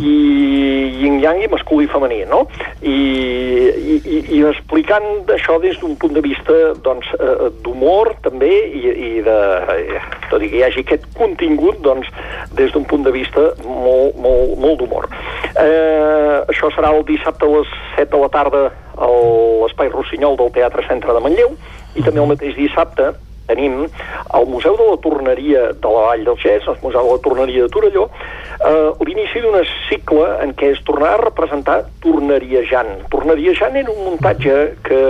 [0.01, 0.15] i
[1.01, 2.43] yin-yang i masculí i femení, no?
[2.83, 2.97] I,
[3.95, 9.11] i, i, explicant això des d'un punt de vista doncs, eh, d'humor també i, i
[9.27, 9.39] de,
[9.77, 10.01] eh,
[10.31, 12.09] tot i que hi hagi aquest contingut doncs,
[12.57, 15.09] des d'un punt de vista molt, molt, molt d'humor.
[15.57, 18.63] Eh, això serà el dissabte a les 7 de la tarda
[19.01, 19.09] a
[19.65, 21.55] l'Espai Rossinyol del Teatre Centre de Manlleu
[21.97, 23.13] i també el mateix dissabte
[23.51, 23.83] tenim
[24.31, 27.67] al Museu de la Torneria de la Vall del Gès, el Museu de la Torneria
[27.67, 28.09] de Torelló,
[28.61, 33.09] eh, l'inici d'un cicle en què es tornarà a representar Torneriejant.
[33.13, 34.57] Torneriejant era un muntatge
[34.87, 35.01] que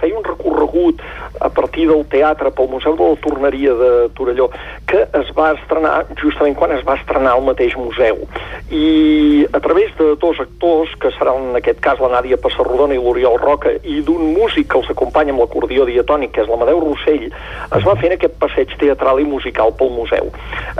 [0.00, 1.02] feia un recorregut
[1.40, 4.50] a partir del teatre pel Museu de la Torneria de Torelló,
[4.88, 8.24] que es va estrenar justament quan es va estrenar el mateix museu.
[8.70, 13.00] I a través de dos actors, que seran en aquest cas la Nàdia Passarrodona i
[13.00, 17.28] l'Oriol Roca, i d'un músic que els acompanya amb l'acordió diatònic, que és l'Amadeu Rossell,
[17.30, 20.30] es va fent aquest passeig teatral i musical pel museu.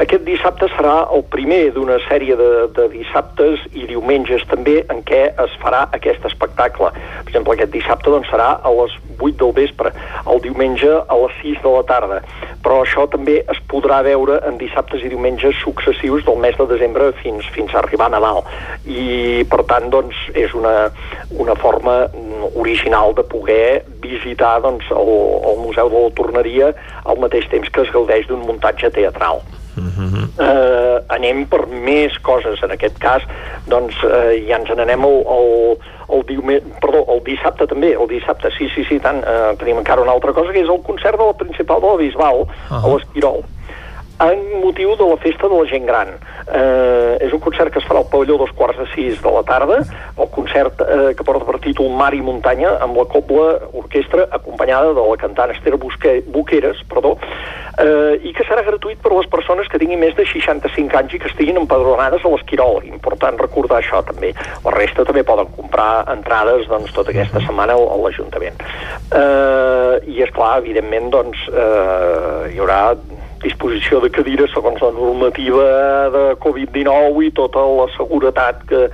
[0.00, 5.22] Aquest dissabte serà el primer d'una sèrie de, de dissabtes i diumenges també en què
[5.44, 6.92] es farà aquest espectacle.
[6.92, 9.92] Per exemple, aquest dissabte doncs, serà a les 8 del vespre,
[10.30, 12.20] el diumenge a les 6 de la tarda.
[12.64, 17.10] Però això també es podrà veure en dissabtes i diumenges successius del mes de desembre
[17.22, 18.42] fins, fins a arribar a Nadal.
[18.84, 20.90] I, per tant, doncs, és una,
[21.38, 25.14] una forma mm, original de poder visitar doncs, el,
[25.52, 26.74] el Museu de la Torneria
[27.04, 29.42] al mateix temps que es gaudeix d'un muntatge teatral.
[30.40, 33.24] Eh, anem per més coses, en aquest cas,
[33.70, 35.48] doncs eh, ja ens n'anem al, al,
[36.16, 40.04] el, diume, perdó, el dissabte també, el dissabte, sí, sí, sí, tant, eh, tenim encara
[40.04, 43.42] una altra cosa, que és el concert de la principal de la Bisbal, a l'Esquirol
[44.20, 46.12] en motiu de la festa de la gent gran.
[46.52, 49.42] Eh, és un concert que es farà al pavelló dos quarts de sis de la
[49.48, 49.80] tarda,
[50.16, 54.92] el concert eh, que porta per títol Mar i Muntanya, amb la cobla orquestra acompanyada
[54.96, 57.14] de la cantant Esther Busque, Buqueres, perdó,
[57.80, 61.16] eh, i que serà gratuït per a les persones que tinguin més de 65 anys
[61.16, 62.82] i que estiguin empadronades a l'Esquirol.
[62.90, 64.34] Important recordar això també.
[64.66, 68.60] La resta també poden comprar entrades doncs, tota aquesta setmana a l'Ajuntament.
[69.16, 72.82] Eh, I és clar, evidentment, doncs, eh, hi haurà
[73.42, 75.66] disposició de cadires segons la normativa
[76.14, 78.86] de Covid-19 i tota la seguretat que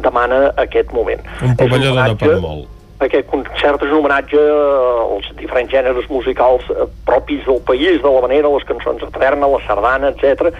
[0.00, 1.24] demana aquest moment.
[1.44, 2.68] Un pavelló dona per molt.
[3.00, 8.20] Aquest concert és un homenatge als diferents gèneres musicals eh, propis del país, de la
[8.20, 10.50] manera, les cançons eterna, la sardana, etc.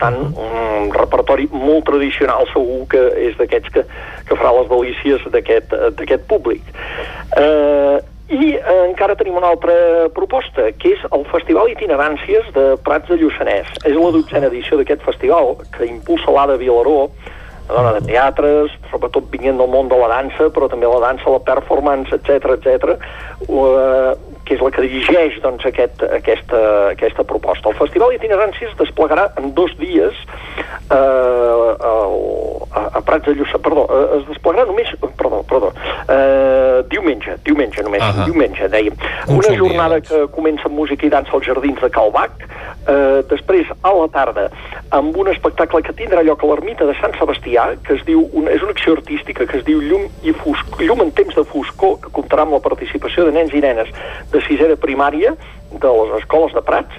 [0.00, 3.84] Tant, un repertori molt tradicional, segur que és d'aquests que,
[4.30, 6.72] que farà les delícies d'aquest d'aquest públic.
[7.36, 9.74] Eh, i eh, encara tenim una altra
[10.14, 13.70] proposta, que és el Festival Itineràncies de Prats de Lluçanès.
[13.82, 17.10] És la dotzena edició d'aquest festival que impulsa l'Ada Vilaró,
[17.70, 21.30] una dona de teatres, sobretot vinguent del món de la dansa, però també la dansa,
[21.30, 22.96] la performance, etc etc,
[23.46, 24.14] uh,
[24.50, 27.70] que és la que dirigeix doncs, aquest, aquesta, aquesta proposta.
[27.70, 30.16] El Festival Itinerància es desplegarà en dos dies
[30.90, 35.70] eh, a, a Prats de Lluçà, perdó, eh, es desplegarà només, perdó, perdó,
[36.02, 38.26] eh, diumenge, diumenge només, uh -huh.
[38.26, 38.98] diumenge, dèiem.
[39.28, 40.08] Un Una jornada doncs.
[40.08, 42.32] que comença amb música i dansa als Jardins de Calbac,
[42.88, 44.50] eh, després a la tarda
[44.90, 48.50] amb un espectacle que tindrà lloc a l'ermita de Sant Sebastià, que es diu, una,
[48.50, 51.98] és una acció artística que es diu Llum, i Fosc, Llum en temps de foscor,
[52.02, 53.88] que comptarà amb la participació de nens i nenes
[54.32, 54.39] de
[54.70, 55.34] de primària
[55.70, 56.96] de les escoles de Prats,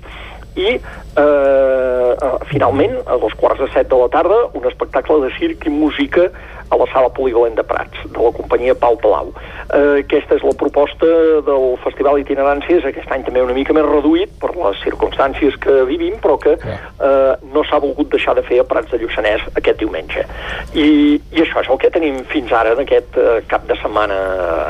[0.56, 5.32] i eh, eh, finalment, a dos quarts de set de la tarda, un espectacle de
[5.38, 6.30] circ i música
[6.72, 9.34] a la sala polivalent de Prats, de la companyia Pau Palau.
[9.76, 11.08] Eh, aquesta és la proposta
[11.48, 16.16] del Festival Itineràncies, aquest any també una mica més reduït per les circumstàncies que vivim,
[16.24, 20.24] però que eh, no s'ha volgut deixar de fer a Prats de Lluçanès aquest diumenge.
[20.72, 24.22] I, I això és el que tenim fins ara en aquest eh, cap de setmana,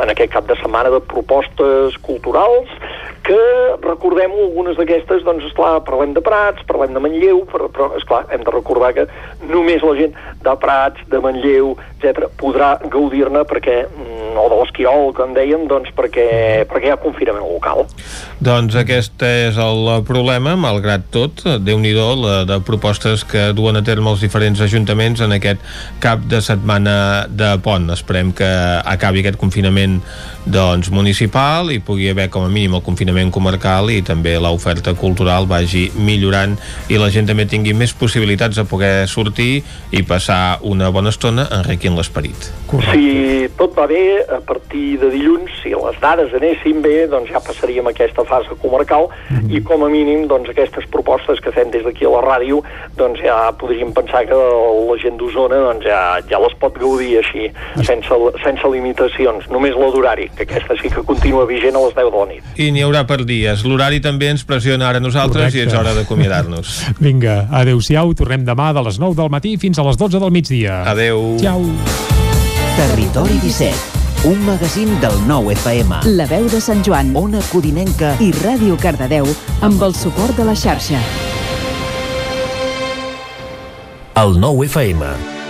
[0.02, 2.74] en aquest cap de setmana de propostes culturals
[3.22, 3.38] que
[3.86, 8.44] recordem algunes d'aquestes, doncs, esclar, parlem de Prats, parlem de Manlleu, però, però esclar, hem
[8.44, 9.08] de recordar que
[9.50, 15.14] només la gent de Prats, de Manlleu, etc podrà gaudir-ne perquè, mm, o de l'Esquirol,
[15.14, 17.86] com dèiem, doncs perquè, perquè hi ha confinament local.
[18.42, 23.84] Doncs aquest és el problema, malgrat tot, déu nhi la de propostes que duen a
[23.84, 25.60] terme els diferents ajuntaments en aquest
[26.00, 27.90] cap de setmana de pont.
[27.92, 28.50] Esperem que
[28.86, 30.00] acabi aquest confinament
[30.46, 35.46] doncs, municipal i pugui haver com a mínim el confinament comarcal i també l'oferta cultural
[35.46, 35.61] vagi
[35.96, 36.58] millorant
[36.90, 41.48] i la gent també tingui més possibilitats de poder sortir i passar una bona estona
[41.60, 42.52] enriquint l'esperit.
[42.92, 47.42] Si tot va bé, a partir de dilluns, si les dades anessin bé, doncs ja
[47.44, 49.10] passaríem a aquesta fase comarcal
[49.52, 52.62] i com a mínim doncs, aquestes propostes que fem des d'aquí a la ràdio
[52.98, 57.50] doncs ja podríem pensar que la gent d'Osona doncs, ja, ja les pot gaudir així,
[57.88, 62.12] sense, sense limitacions, només la d'horari, que aquesta sí que continua vigent a les 10
[62.12, 62.52] de la nit.
[62.58, 63.66] I n'hi haurà per dies.
[63.68, 65.58] L'horari també ens pressiona ara nosaltres Correcte.
[65.60, 66.76] i és hora d'acomiadar-nos.
[67.06, 70.84] Vinga, adeu-siau, tornem demà de les 9 del matí fins a les 12 del migdia.
[70.92, 71.38] Adeu.
[71.42, 71.62] Ciao.
[72.78, 73.76] Territori 17,
[74.32, 76.02] un magazín del nou FM.
[76.16, 79.28] La veu de Sant Joan Ona Codinenca i Ràdio Cardedeu
[79.62, 81.02] amb el suport de la xarxa.
[84.22, 85.41] El nou FM.